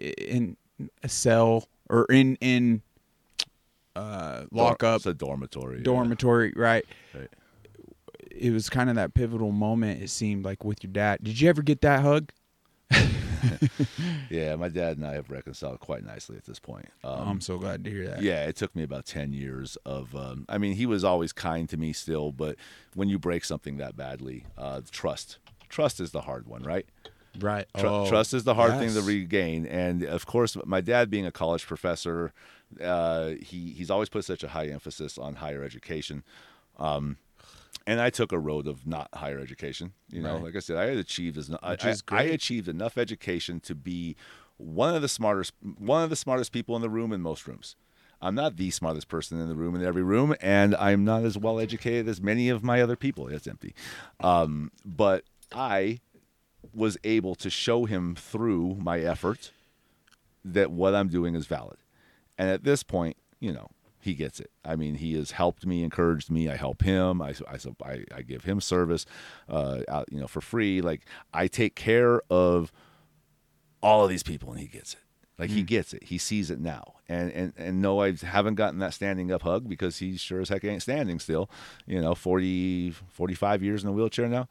in 0.00 0.56
a 1.02 1.08
cell 1.08 1.66
or 1.88 2.04
in 2.06 2.36
in 2.40 2.82
uh 3.96 4.44
lock 4.52 4.84
up 4.84 4.96
It's 4.96 5.06
a 5.06 5.14
dormitory. 5.14 5.78
yeah. 5.78 5.82
dormitory, 5.84 6.52
right? 6.56 6.86
Right. 7.14 7.28
It 8.30 8.52
was 8.52 8.70
kind 8.70 8.88
of 8.88 8.96
that 8.96 9.14
pivotal 9.14 9.50
moment. 9.50 10.00
It 10.02 10.10
seemed 10.10 10.44
like 10.44 10.64
with 10.64 10.84
your 10.84 10.92
dad. 10.92 11.18
Did 11.24 11.40
you 11.40 11.48
ever 11.48 11.62
get 11.62 11.80
that 11.80 12.00
hug? 12.02 12.30
Yeah, 14.30 14.56
my 14.56 14.68
dad 14.68 14.96
and 14.98 15.06
I 15.06 15.14
have 15.14 15.30
reconciled 15.30 15.80
quite 15.80 16.04
nicely 16.04 16.36
at 16.36 16.44
this 16.44 16.58
point. 16.58 16.88
Um, 17.02 17.28
I'm 17.28 17.40
so 17.40 17.58
glad 17.58 17.84
to 17.84 17.90
hear 17.90 18.06
that. 18.08 18.22
Yeah, 18.22 18.44
it 18.44 18.56
took 18.56 18.74
me 18.76 18.82
about 18.82 19.06
10 19.06 19.32
years 19.32 19.76
of, 19.86 20.14
um, 20.14 20.44
I 20.48 20.58
mean, 20.58 20.74
he 20.74 20.86
was 20.86 21.02
always 21.04 21.32
kind 21.32 21.68
to 21.70 21.76
me 21.76 21.92
still, 21.92 22.32
but 22.32 22.56
when 22.94 23.08
you 23.08 23.18
break 23.18 23.44
something 23.44 23.78
that 23.78 23.96
badly, 23.96 24.44
uh, 24.56 24.82
trust. 24.90 25.38
Trust 25.68 26.00
is 26.00 26.10
the 26.12 26.22
hard 26.22 26.46
one, 26.46 26.62
right? 26.62 26.86
right. 27.40 27.66
Tr- 27.76 27.86
Oh, 27.86 28.08
trust 28.08 28.34
is 28.34 28.44
the 28.44 28.54
hard 28.54 28.78
thing 28.78 28.92
to 28.94 29.02
regain. 29.02 29.66
And 29.66 30.02
of 30.02 30.26
course, 30.26 30.56
my 30.64 30.80
dad 30.80 31.10
being 31.10 31.26
a 31.26 31.32
college 31.32 31.66
professor, 31.66 32.32
uh, 32.82 33.30
he, 33.40 33.70
he's 33.70 33.90
always 33.90 34.08
put 34.08 34.24
such 34.24 34.42
a 34.42 34.48
high 34.48 34.66
emphasis 34.66 35.16
on 35.18 35.36
higher 35.36 35.62
education. 35.62 36.22
Um, 36.78 37.16
and 37.88 38.00
I 38.00 38.10
took 38.10 38.32
a 38.32 38.38
road 38.38 38.66
of 38.66 38.86
not 38.86 39.08
higher 39.14 39.38
education. 39.40 39.92
You 40.10 40.20
know, 40.22 40.34
Right. 40.34 40.44
like 40.44 40.56
I 40.56 40.58
said, 40.60 40.76
I 40.76 40.86
had 40.86 40.98
achieved 40.98 41.38
as 41.38 41.50
I, 41.62 41.70
Which 41.70 41.84
I- 41.84 41.90
is 41.90 42.02
I 42.08 42.22
achieved 42.24 42.68
enough 42.68 42.98
education 42.98 43.60
to 43.60 43.74
be 43.74 44.14
one 44.58 44.94
of 44.94 45.02
the 45.02 45.08
smartest 45.08 45.52
one 45.78 46.02
of 46.04 46.10
the 46.10 46.16
smartest 46.16 46.52
people 46.52 46.76
in 46.76 46.82
the 46.82 46.90
room 46.90 47.12
in 47.12 47.20
most 47.22 47.46
rooms. 47.48 47.76
I'm 48.20 48.34
not 48.34 48.56
the 48.56 48.70
smartest 48.70 49.08
person 49.08 49.40
in 49.40 49.48
the 49.48 49.54
room 49.54 49.74
in 49.76 49.82
every 49.84 50.02
room, 50.02 50.34
and 50.40 50.74
I'm 50.76 51.04
not 51.04 51.24
as 51.24 51.38
well 51.38 51.58
educated 51.60 52.08
as 52.08 52.20
many 52.20 52.48
of 52.48 52.62
my 52.64 52.82
other 52.82 52.96
people. 52.96 53.28
It's 53.28 53.46
empty, 53.46 53.74
um, 54.20 54.70
but 54.84 55.24
I 55.52 56.00
was 56.74 56.98
able 57.04 57.34
to 57.36 57.48
show 57.48 57.84
him 57.86 58.14
through 58.16 58.74
my 58.80 58.98
effort 59.00 59.52
that 60.44 60.70
what 60.70 60.94
I'm 60.94 61.08
doing 61.08 61.34
is 61.36 61.46
valid. 61.46 61.78
And 62.36 62.50
at 62.50 62.64
this 62.64 62.82
point, 62.82 63.16
you 63.40 63.52
know, 63.52 63.70
he 64.00 64.14
gets 64.14 64.40
it. 64.40 64.50
I 64.64 64.76
mean, 64.76 64.94
he 64.96 65.14
has 65.14 65.32
helped 65.32 65.66
me, 65.66 65.82
encouraged 65.82 66.30
me. 66.30 66.48
I 66.48 66.56
help 66.56 66.82
him. 66.82 67.20
I, 67.20 67.34
I, 67.48 67.58
I, 67.84 68.04
I 68.14 68.22
give 68.22 68.44
him 68.44 68.60
service, 68.60 69.04
uh, 69.48 69.80
out, 69.88 70.06
you 70.10 70.20
know, 70.20 70.26
for 70.28 70.40
free. 70.40 70.80
Like 70.80 71.02
I 71.34 71.46
take 71.48 71.74
care 71.74 72.22
of 72.30 72.70
all 73.82 74.04
of 74.04 74.10
these 74.10 74.22
people, 74.22 74.50
and 74.50 74.60
he 74.60 74.66
gets 74.66 74.94
it. 74.94 75.00
Like 75.38 75.50
he 75.50 75.62
gets 75.62 75.94
it. 75.94 76.02
He 76.04 76.18
sees 76.18 76.50
it 76.50 76.58
now. 76.58 76.94
And 77.08 77.30
and 77.30 77.52
and 77.56 77.80
no, 77.80 78.00
I 78.02 78.12
haven't 78.16 78.56
gotten 78.56 78.80
that 78.80 78.92
standing 78.92 79.30
up 79.30 79.42
hug 79.42 79.68
because 79.68 79.98
he 79.98 80.16
sure 80.16 80.40
as 80.40 80.48
heck 80.48 80.64
ain't 80.64 80.82
standing 80.82 81.20
still. 81.20 81.48
You 81.86 82.00
know, 82.00 82.14
40, 82.16 82.90
45 82.90 83.62
years 83.62 83.82
in 83.84 83.88
a 83.88 83.92
wheelchair 83.92 84.26
now. 84.28 84.48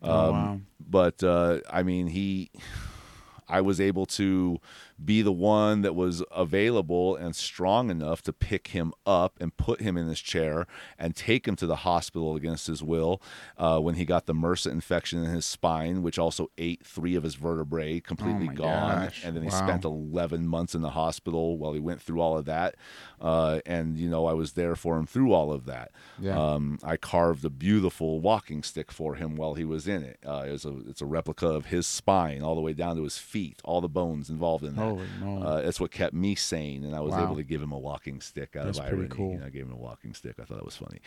Oh, 0.00 0.28
Um, 0.28 0.32
wow. 0.32 0.60
But 0.88 1.24
uh, 1.24 1.58
I 1.68 1.82
mean, 1.82 2.06
he, 2.06 2.50
I 3.48 3.62
was 3.62 3.80
able 3.80 4.06
to 4.06 4.60
be 5.04 5.22
the 5.22 5.32
one 5.32 5.82
that 5.82 5.94
was 5.94 6.22
available 6.32 7.14
and 7.14 7.36
strong 7.36 7.90
enough 7.90 8.20
to 8.22 8.32
pick 8.32 8.68
him 8.68 8.92
up 9.06 9.36
and 9.40 9.56
put 9.56 9.80
him 9.80 9.96
in 9.96 10.08
his 10.08 10.20
chair 10.20 10.66
and 10.98 11.14
take 11.14 11.46
him 11.46 11.54
to 11.56 11.66
the 11.66 11.76
hospital 11.76 12.34
against 12.34 12.66
his 12.66 12.82
will 12.82 13.22
uh, 13.56 13.78
when 13.78 13.94
he 13.94 14.04
got 14.04 14.26
the 14.26 14.34
MRSA 14.34 14.70
infection 14.72 15.22
in 15.22 15.30
his 15.30 15.44
spine, 15.46 16.02
which 16.02 16.18
also 16.18 16.50
ate 16.58 16.84
three 16.84 17.14
of 17.14 17.22
his 17.22 17.36
vertebrae, 17.36 18.00
completely 18.00 18.48
Oh 18.50 18.54
gone. 18.54 19.02
gosh. 19.04 19.24
And 19.24 19.36
then 19.36 19.42
he 19.44 19.50
Wow. 19.50 19.58
spent 19.66 19.84
11 19.84 20.46
months 20.48 20.74
in 20.74 20.82
the 20.82 20.90
hospital 20.90 21.56
while 21.58 21.72
he 21.72 21.80
went 21.80 22.02
through 22.02 22.20
all 22.20 22.36
of 22.36 22.44
that. 22.46 22.74
Uh, 23.20 23.60
and, 23.66 23.96
you 23.98 24.08
know, 24.08 24.26
I 24.26 24.32
was 24.32 24.52
there 24.52 24.74
for 24.76 24.96
him 24.98 25.06
through 25.06 25.32
all 25.32 25.52
of 25.52 25.64
that. 25.66 25.92
Yeah. 26.18 26.38
Um, 26.38 26.78
I 26.82 26.96
carved 26.96 27.44
a 27.44 27.50
beautiful 27.50 28.20
walking 28.20 28.62
stick 28.62 28.90
for 28.92 29.14
him 29.14 29.36
while 29.36 29.54
he 29.54 29.64
was 29.64 29.86
in 29.88 30.02
it. 30.02 30.18
Uh, 30.26 30.44
it 30.46 30.52
was 30.52 30.64
a, 30.64 30.76
it's 30.88 31.00
a 31.00 31.06
replica 31.06 31.46
of 31.48 31.66
his 31.66 31.86
spine 31.86 32.42
all 32.42 32.54
the 32.54 32.60
way 32.60 32.72
down 32.72 32.96
to 32.96 33.04
his 33.04 33.18
feet, 33.18 33.60
all 33.64 33.80
the 33.80 33.88
bones 33.88 34.28
involved 34.28 34.64
in 34.64 34.76
that. 34.76 34.87
Holy 34.90 35.08
moly. 35.20 35.46
Uh, 35.46 35.62
that's 35.62 35.80
what 35.80 35.90
kept 35.90 36.14
me 36.14 36.34
sane, 36.34 36.84
and 36.84 36.94
I 36.94 37.00
was 37.00 37.14
Wow. 37.14 37.24
able 37.24 37.36
to 37.36 37.42
give 37.42 37.60
him 37.62 37.72
a 37.72 37.78
walking 37.78 38.20
stick 38.20 38.56
out 38.56 38.64
That's 38.66 38.78
of 38.78 38.84
pretty 38.86 39.02
irony. 39.02 39.14
cool. 39.14 39.32
You 39.34 39.40
know, 39.40 39.46
I 39.46 39.50
gave 39.50 39.64
him 39.66 39.72
a 39.72 39.76
walking 39.76 40.14
stick. 40.14 40.36
I 40.40 40.44
thought 40.44 40.56
that 40.58 40.64
was 40.64 40.76
funny. 40.76 41.00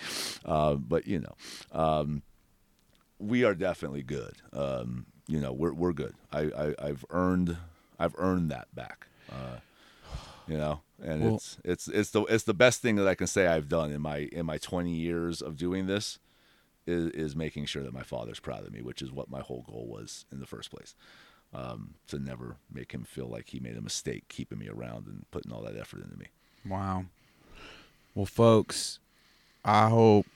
Uh, 0.46 0.76
but 0.76 1.08
you 1.08 1.20
know, 1.20 1.36
um, 1.72 2.22
we 3.20 3.44
are 3.44 3.54
definitely 3.56 4.04
good. 4.04 4.34
Um, 4.54 5.06
you 5.28 5.40
know, 5.40 5.54
we're 5.54 5.74
we're 5.74 5.94
good. 5.94 6.16
I, 6.32 6.42
I 6.42 6.76
I've 6.90 7.06
earned 7.10 7.58
I've 8.00 8.16
earned 8.18 8.52
that 8.52 8.74
back. 8.74 9.08
Uh, 9.32 9.58
you 10.48 10.58
know, 10.58 10.82
and 11.04 11.24
Well- 11.24 11.36
it's 11.36 11.58
it's 11.64 11.88
it's 11.88 12.10
the 12.12 12.24
it's 12.24 12.44
the 12.46 12.54
best 12.54 12.82
thing 12.82 12.96
that 12.96 13.08
I 13.08 13.16
can 13.16 13.28
say 13.28 13.48
I've 13.48 13.70
done 13.70 13.92
in 13.92 14.02
my 14.02 14.30
in 14.32 14.46
my 14.46 14.58
20 14.58 14.92
years 14.94 15.42
of 15.42 15.56
doing 15.58 15.86
this 15.88 16.20
is 16.88 17.12
is 17.12 17.36
making 17.36 17.66
sure 17.68 17.84
that 17.84 17.94
my 17.94 18.02
father's 18.04 18.40
proud 18.40 18.66
of 18.66 18.74
me, 18.74 18.82
which 18.82 19.02
is 19.04 19.12
what 19.12 19.30
my 19.30 19.40
whole 19.42 19.62
goal 19.70 19.88
was 19.88 20.26
in 20.32 20.40
the 20.40 20.48
first 20.48 20.72
place. 20.72 20.96
Um, 21.54 21.96
to 22.08 22.18
never 22.18 22.56
make 22.74 22.94
him 22.94 23.04
feel 23.04 23.28
like 23.28 23.50
he 23.50 23.60
made 23.60 23.76
a 23.76 23.82
mistake 23.82 24.24
keeping 24.30 24.58
me 24.58 24.70
around 24.70 25.08
and 25.08 25.26
putting 25.32 25.52
all 25.52 25.62
that 25.64 25.76
effort 25.76 26.02
into 26.02 26.18
me. 26.18 26.28
Wow. 26.66 27.06
Well, 28.16 28.26
folks, 28.26 29.00
I 29.66 29.90
hope 29.90 30.28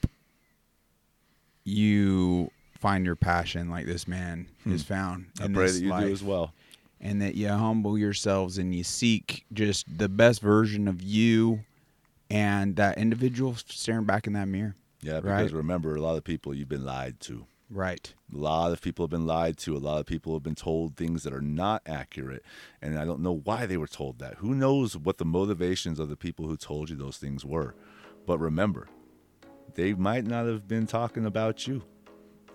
you 1.64 2.52
find 2.80 3.06
your 3.06 3.16
passion 3.16 3.70
like 3.70 3.86
this 3.86 4.08
man 4.08 4.48
is 4.66 4.84
found. 4.84 5.28
I 5.42 5.48
pray 5.48 5.72
that 5.72 5.80
you 5.80 5.90
life, 5.90 6.06
do 6.06 6.12
as 6.14 6.24
well. 6.24 6.54
And 7.02 7.22
that 7.22 7.36
you 7.36 7.48
humble 7.50 7.98
yourselves 7.98 8.58
and 8.58 8.74
you 8.76 8.84
seek 8.84 9.46
just 9.54 9.86
the 9.98 10.10
best 10.10 10.42
version 10.42 10.88
of 10.88 11.02
you 11.02 11.62
and 12.30 12.76
that 12.76 12.98
individual 12.98 13.56
staring 13.56 14.06
back 14.06 14.28
in 14.28 14.34
that 14.34 14.48
mirror. 14.48 14.76
Yeah, 15.02 15.22
because 15.22 15.52
Right. 15.52 15.58
remember, 15.58 15.96
a 15.96 16.02
lot 16.02 16.18
of 16.18 16.24
people 16.24 16.54
you've 16.54 16.70
been 16.70 16.86
lied 16.86 17.20
to. 17.22 17.46
Right. 17.70 18.14
A 18.34 18.38
lot 18.38 18.72
of 18.72 18.82
people 18.82 19.04
have 19.06 19.10
been 19.10 19.26
lied 19.26 19.58
to. 19.60 19.76
A 19.76 19.80
lot 19.80 20.00
of 20.00 20.06
people 20.06 20.34
have 20.34 20.44
been 20.44 20.56
told 20.56 20.96
things 20.96 21.24
that 21.24 21.34
are 21.34 21.42
not 21.42 21.82
accurate. 21.86 22.44
And 22.82 22.98
I 22.98 23.06
don't 23.06 23.22
know 23.22 23.42
why 23.44 23.66
they 23.66 23.78
were 23.78 23.88
told 23.88 24.20
that. 24.20 24.36
Who 24.36 24.54
knows 24.54 24.96
what 24.96 25.18
the 25.18 25.26
motivations 25.26 26.00
of 26.00 26.10
the 26.10 26.16
people 26.16 26.48
who 26.48 26.58
told 26.58 26.90
you 26.90 26.96
those 26.96 27.18
things 27.18 27.44
were. 27.44 27.76
But 28.28 28.40
remember, 28.40 28.88
they 29.74 29.94
might 29.94 30.26
not 30.26 30.46
have 30.46 30.68
been 30.68 30.86
talking 30.86 31.26
about 31.26 31.68
you 31.68 31.84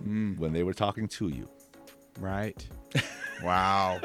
mm. 0.05 0.39
when 0.39 0.53
they 0.53 0.63
were 0.63 0.75
talking 0.75 1.09
to 1.09 1.29
you. 1.29 1.49
Right. 2.19 2.67
Wow. 3.43 4.01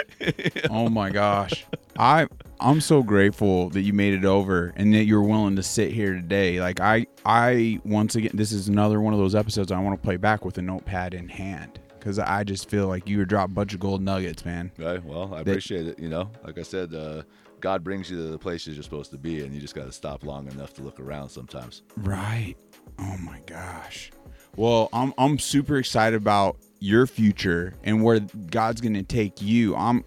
oh 0.70 0.88
my 0.88 1.10
gosh. 1.10 1.66
I 1.98 2.28
I'm 2.60 2.80
so 2.80 3.02
grateful 3.02 3.70
that 3.70 3.80
you 3.82 3.92
made 3.92 4.14
it 4.14 4.24
over 4.24 4.72
and 4.76 4.92
that 4.94 5.04
you're 5.04 5.22
willing 5.22 5.56
to 5.56 5.62
sit 5.62 5.92
here 5.92 6.12
today. 6.14 6.60
Like 6.60 6.80
I 6.80 7.06
I 7.24 7.80
once 7.84 8.14
again 8.16 8.32
this 8.34 8.52
is 8.52 8.68
another 8.68 9.00
one 9.00 9.12
of 9.12 9.18
those 9.18 9.34
episodes 9.34 9.72
I 9.72 9.78
want 9.80 10.00
to 10.00 10.04
play 10.04 10.16
back 10.16 10.44
with 10.44 10.58
a 10.58 10.62
notepad 10.62 11.14
in 11.14 11.28
hand 11.28 11.78
cuz 12.00 12.18
I 12.18 12.44
just 12.44 12.68
feel 12.70 12.86
like 12.86 13.08
you 13.08 13.18
were 13.18 13.24
dropped 13.24 13.52
a 13.52 13.54
bunch 13.54 13.74
of 13.74 13.80
gold 13.80 14.02
nuggets, 14.02 14.44
man. 14.44 14.70
Right. 14.78 15.04
Well, 15.04 15.32
I 15.34 15.42
They- 15.42 15.52
appreciate 15.52 15.86
it. 15.86 15.98
You 15.98 16.08
know, 16.08 16.30
like 16.44 16.58
I 16.58 16.62
said, 16.62 16.94
uh, 16.94 17.22
God 17.60 17.84
brings 17.84 18.10
you 18.10 18.16
to 18.16 18.22
the 18.30 18.38
places 18.38 18.74
you're 18.74 18.82
supposed 18.82 19.10
to 19.10 19.18
be, 19.18 19.42
and 19.42 19.54
you 19.54 19.60
just 19.60 19.74
got 19.74 19.84
to 19.84 19.92
stop 19.92 20.24
long 20.24 20.50
enough 20.50 20.72
to 20.74 20.82
look 20.82 20.98
around 20.98 21.28
sometimes. 21.28 21.82
Right. 21.98 22.54
Oh 22.98 23.16
my 23.18 23.38
gosh. 23.46 24.10
Well, 24.56 24.88
I'm 24.92 25.12
I'm 25.18 25.38
super 25.38 25.76
excited 25.76 26.16
about 26.16 26.56
your 26.80 27.06
future 27.06 27.74
and 27.84 28.02
where 28.02 28.20
God's 28.50 28.80
going 28.80 28.94
to 28.94 29.02
take 29.02 29.42
you. 29.42 29.76
I'm 29.76 30.04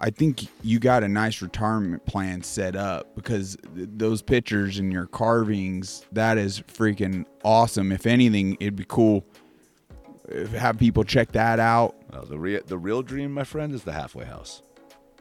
I 0.00 0.10
think 0.10 0.46
you 0.62 0.78
got 0.78 1.02
a 1.02 1.08
nice 1.08 1.40
retirement 1.40 2.04
plan 2.06 2.42
set 2.42 2.76
up 2.76 3.14
because 3.14 3.56
th- 3.74 3.88
those 3.96 4.22
pictures 4.22 4.78
and 4.78 4.92
your 4.92 5.06
carvings, 5.06 6.04
that 6.12 6.36
is 6.38 6.60
freaking 6.62 7.24
awesome. 7.44 7.92
If 7.92 8.06
anything, 8.06 8.56
it'd 8.60 8.76
be 8.76 8.84
cool 8.86 9.24
if 10.28 10.50
have 10.52 10.78
people 10.78 11.04
check 11.04 11.32
that 11.32 11.58
out. 11.60 11.94
Well, 12.12 12.24
the 12.24 12.38
real 12.38 12.60
the 12.66 12.78
real 12.78 13.02
dream, 13.02 13.32
my 13.32 13.44
friend, 13.44 13.72
is 13.74 13.84
the 13.84 13.92
halfway 13.92 14.24
house. 14.24 14.62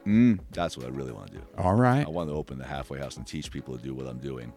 Mm, 0.06 0.40
That's 0.52 0.76
what 0.78 0.86
I 0.86 0.90
really 0.90 1.14
want 1.14 1.28
to 1.28 1.38
do. 1.38 1.44
all 1.58 1.76
right. 1.76 2.06
I 2.06 2.10
want 2.10 2.30
to 2.30 2.36
open 2.36 2.58
the 2.58 2.66
halfway 2.68 3.00
house 3.00 3.16
and 3.16 3.26
teach 3.26 3.50
people 3.52 3.78
to 3.78 3.82
do 3.84 3.94
what 3.94 4.06
I'm 4.08 4.18
doing. 4.18 4.52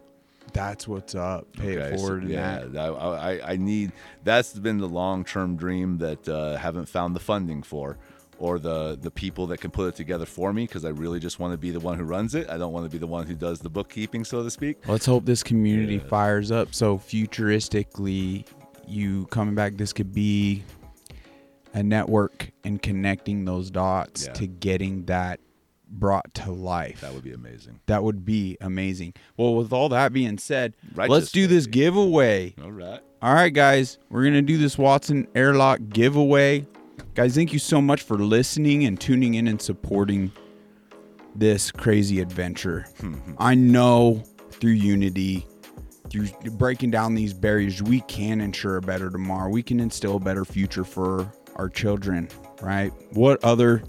That's 0.51 0.87
what's 0.87 1.15
up. 1.15 1.51
Pay 1.53 1.77
Okay, 1.77 1.93
it 1.95 1.97
forward 1.99 2.23
in 2.23 2.29
yeah, 2.31 2.59
that. 2.59 2.73
that- 2.73 2.89
I, 2.93 3.31
I, 3.39 3.51
I 3.53 3.57
need. 3.57 3.91
That's 4.23 4.53
been 4.53 4.77
the 4.77 4.87
long 4.89 5.23
term 5.23 5.55
dream 5.55 5.99
that 5.99 6.27
uh, 6.27 6.57
haven't 6.57 6.87
found 6.89 7.15
the 7.15 7.19
funding 7.21 7.63
for, 7.63 7.97
or 8.39 8.59
the 8.59 8.97
the 9.01 9.11
people 9.11 9.47
that 9.47 9.59
can 9.59 9.71
put 9.71 9.87
it 9.89 9.95
together 9.95 10.25
for 10.25 10.53
me. 10.53 10.65
Because 10.65 10.85
I 10.85 10.89
really 10.89 11.19
just 11.19 11.39
want 11.39 11.53
to 11.53 11.57
be 11.57 11.71
the 11.71 11.79
one 11.79 11.97
who 11.97 12.03
runs 12.03 12.35
it. 12.35 12.49
I 12.49 12.57
don't 12.57 12.71
want 12.73 12.85
to 12.85 12.89
be 12.89 12.97
the 12.97 13.07
one 13.07 13.25
who 13.27 13.35
does 13.35 13.59
the 13.59 13.69
bookkeeping, 13.69 14.23
so 14.25 14.43
to 14.43 14.49
speak. 14.51 14.77
Let's 14.87 15.05
hope 15.05 15.25
this 15.25 15.43
community 15.43 15.95
Yeah. 15.95 16.07
fires 16.09 16.51
up. 16.51 16.73
So 16.73 16.97
futuristically, 16.97 18.45
you 18.87 19.25
coming 19.27 19.55
back, 19.55 19.77
this 19.77 19.93
could 19.93 20.13
be 20.13 20.63
a 21.73 21.83
network 21.83 22.51
and 22.63 22.81
connecting 22.81 23.45
those 23.45 23.69
dots 23.69 24.25
Yeah. 24.27 24.33
to 24.33 24.47
getting 24.47 25.05
that 25.05 25.39
brought 25.89 26.33
to 26.33 26.51
life. 26.51 27.01
That 27.01 27.13
would 27.13 27.23
be 27.23 27.31
amazing. 27.33 27.79
That 27.85 28.03
would 28.03 28.25
be 28.25 28.57
amazing. 28.61 29.13
Well, 29.37 29.55
with 29.55 29.71
all 29.71 29.89
that 29.89 30.11
being 30.11 30.37
said, 30.37 30.73
Righteous, 30.95 31.11
let's 31.11 31.31
do 31.31 31.47
this 31.47 31.65
baby. 31.65 31.79
giveaway. 31.79 32.55
All 32.61 32.71
right. 32.71 32.99
All 33.21 33.33
right, 33.33 33.53
guys, 33.53 33.97
we're 34.09 34.21
going 34.23 34.33
to 34.33 34.41
do 34.41 34.57
this 34.57 34.77
Watson 34.77 35.27
Airlock 35.33 35.79
giveaway. 35.89 36.65
Guys, 37.17 37.33
thank 37.33 37.51
you 37.51 37.57
so 37.57 37.81
much 37.81 38.03
for 38.03 38.19
listening 38.19 38.85
and 38.85 39.01
tuning 39.01 39.33
in 39.33 39.47
and 39.47 39.59
supporting 39.59 40.31
this 41.33 41.71
crazy 41.71 42.19
adventure. 42.19 42.85
I 43.39 43.55
know 43.55 44.23
through 44.51 44.73
unity, 44.73 45.47
through 46.11 46.27
breaking 46.51 46.91
down 46.91 47.15
these 47.15 47.33
barriers, 47.33 47.81
we 47.81 48.01
can 48.01 48.39
ensure 48.39 48.77
a 48.77 48.81
better 48.81 49.09
tomorrow. 49.09 49.49
We 49.49 49.63
can 49.63 49.79
instill 49.79 50.17
a 50.17 50.19
better 50.19 50.45
future 50.45 50.83
for 50.83 51.33
our 51.55 51.69
children, 51.69 52.29
right? 52.61 52.93
What 53.13 53.43
other 53.43 53.81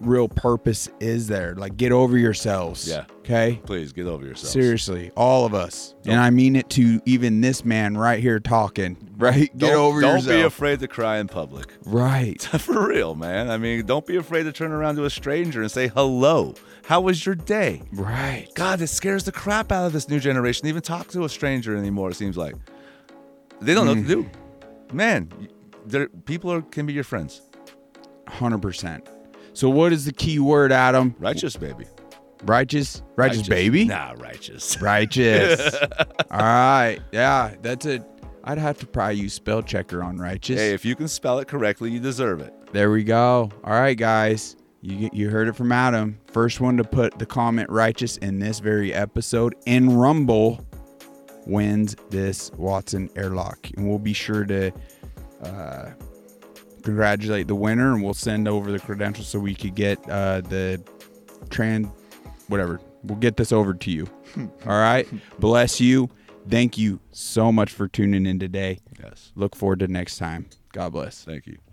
real 0.00 0.28
purpose 0.28 0.88
is 1.00 1.26
there? 1.28 1.54
Like, 1.54 1.76
get 1.76 1.92
over 1.92 2.16
yourselves. 2.18 2.88
Yeah. 2.88 3.04
Okay. 3.20 3.60
Please 3.64 3.92
get 3.92 4.06
over 4.06 4.24
yourself. 4.26 4.52
Seriously, 4.52 5.10
all 5.16 5.46
of 5.46 5.54
us, 5.54 5.94
and 6.04 6.20
I 6.20 6.30
mean 6.30 6.56
it 6.56 6.68
to 6.70 7.00
even 7.06 7.40
this 7.40 7.64
man 7.64 7.96
right 7.96 8.20
here 8.20 8.38
talking. 8.38 8.96
Right, 9.16 9.50
get 9.56 9.70
Don't, 9.70 9.74
over 9.76 10.00
don't 10.00 10.26
be 10.26 10.40
afraid 10.42 10.80
to 10.80 10.88
cry 10.88 11.18
in 11.18 11.28
public. 11.28 11.72
right, 11.84 12.42
For 12.60 12.88
real, 12.88 13.14
man. 13.14 13.50
I 13.50 13.56
mean, 13.56 13.86
don't 13.86 14.04
be 14.04 14.16
afraid 14.16 14.42
to 14.42 14.52
turn 14.52 14.72
around 14.72 14.96
to 14.96 15.04
a 15.04 15.10
stranger 15.10 15.62
and 15.62 15.70
say 15.70 15.88
hello. 15.88 16.54
How 16.84 17.00
was 17.00 17.24
your 17.24 17.34
day? 17.34 17.82
right. 17.92 18.48
God, 18.54 18.80
it 18.82 18.88
scares 18.88 19.24
the 19.24 19.32
crap 19.32 19.72
out 19.72 19.86
of 19.86 19.92
this 19.94 20.08
new 20.08 20.20
generation. 20.20 20.64
to 20.64 20.68
Even 20.68 20.82
talk 20.82 21.08
to 21.08 21.24
a 21.24 21.28
stranger 21.28 21.76
anymore. 21.76 22.10
It 22.10 22.14
seems 22.16 22.36
like 22.36 22.56
they 23.60 23.72
don't 23.72 23.86
know 23.86 23.94
what 23.94 24.02
to 24.02 24.08
do. 24.08 24.30
Mm. 24.88 24.92
Man, 24.92 25.48
people 26.26 26.52
are, 26.52 26.60
can 26.60 26.84
be 26.84 26.92
your 26.92 27.04
friends. 27.04 27.40
Hundred 28.28 28.60
percent. 28.60 29.08
So, 29.54 29.70
what 29.70 29.92
is 29.92 30.04
the 30.04 30.12
key 30.12 30.38
word, 30.38 30.72
Adam? 30.72 31.14
Righteous, 31.18 31.56
baby. 31.56 31.86
Righteous, 32.44 33.02
righteous, 33.16 33.48
baby, 33.48 33.86
Nah, 33.86 34.14
righteous. 34.18 34.78
righteous. 34.82 35.74
all 36.30 36.38
right, 36.40 36.98
yeah, 37.10 37.54
that's 37.62 37.86
it. 37.86 38.02
I'd 38.42 38.58
have 38.58 38.78
to 38.80 38.86
probably 38.86 39.14
use 39.16 39.32
spell 39.32 39.62
checker 39.62 40.02
on 40.02 40.18
righteous. 40.18 40.60
Hey, 40.60 40.74
if 40.74 40.84
you 40.84 40.94
can 40.94 41.08
spell 41.08 41.38
it 41.38 41.48
correctly, 41.48 41.90
you 41.90 42.00
deserve 42.00 42.40
it. 42.40 42.52
There 42.72 42.90
we 42.90 43.02
go. 43.02 43.50
All 43.64 43.72
right, 43.72 43.96
guys. 43.96 44.56
You 44.82 45.08
you 45.14 45.30
heard 45.30 45.48
it 45.48 45.56
from 45.56 45.72
Adam. 45.72 46.18
First 46.26 46.60
one 46.60 46.76
to 46.76 46.84
put 46.84 47.18
the 47.18 47.24
comment 47.24 47.70
righteous 47.70 48.18
in 48.18 48.38
this 48.38 48.58
very 48.58 48.92
episode 48.92 49.54
in 49.64 49.96
Rumble 49.96 50.62
wins 51.46 51.96
this 52.10 52.50
Watson 52.58 53.08
airlock, 53.16 53.66
and 53.76 53.88
we'll 53.88 53.98
be 53.98 54.12
sure 54.12 54.44
to 54.44 54.70
uh, 55.42 55.90
congratulate 56.84 57.48
the 57.48 57.54
winner, 57.54 57.92
and 57.94 58.02
we'll 58.02 58.14
send 58.14 58.46
over 58.46 58.70
the 58.70 58.78
credentials 58.78 59.26
so 59.28 59.40
we 59.40 59.54
could 59.54 59.74
get 59.74 59.98
uh, 60.08 60.40
the 60.42 60.80
trans 61.50 61.88
whatever. 62.48 62.80
We'll 63.02 63.18
get 63.18 63.36
this 63.36 63.52
over 63.52 63.74
to 63.74 63.90
you. 63.90 64.08
All 64.38 64.78
right. 64.78 65.06
Bless 65.38 65.80
you. 65.80 66.10
Thank 66.48 66.78
you 66.78 67.00
so 67.10 67.50
much 67.50 67.72
for 67.72 67.88
tuning 67.88 68.26
in 68.26 68.38
today. 68.38 68.80
Yes. 69.02 69.32
Look 69.34 69.56
forward 69.56 69.80
to 69.80 69.88
next 69.88 70.18
time. 70.18 70.46
God 70.72 70.92
bless. 70.92 71.24
Thank 71.24 71.46
you. 71.46 71.63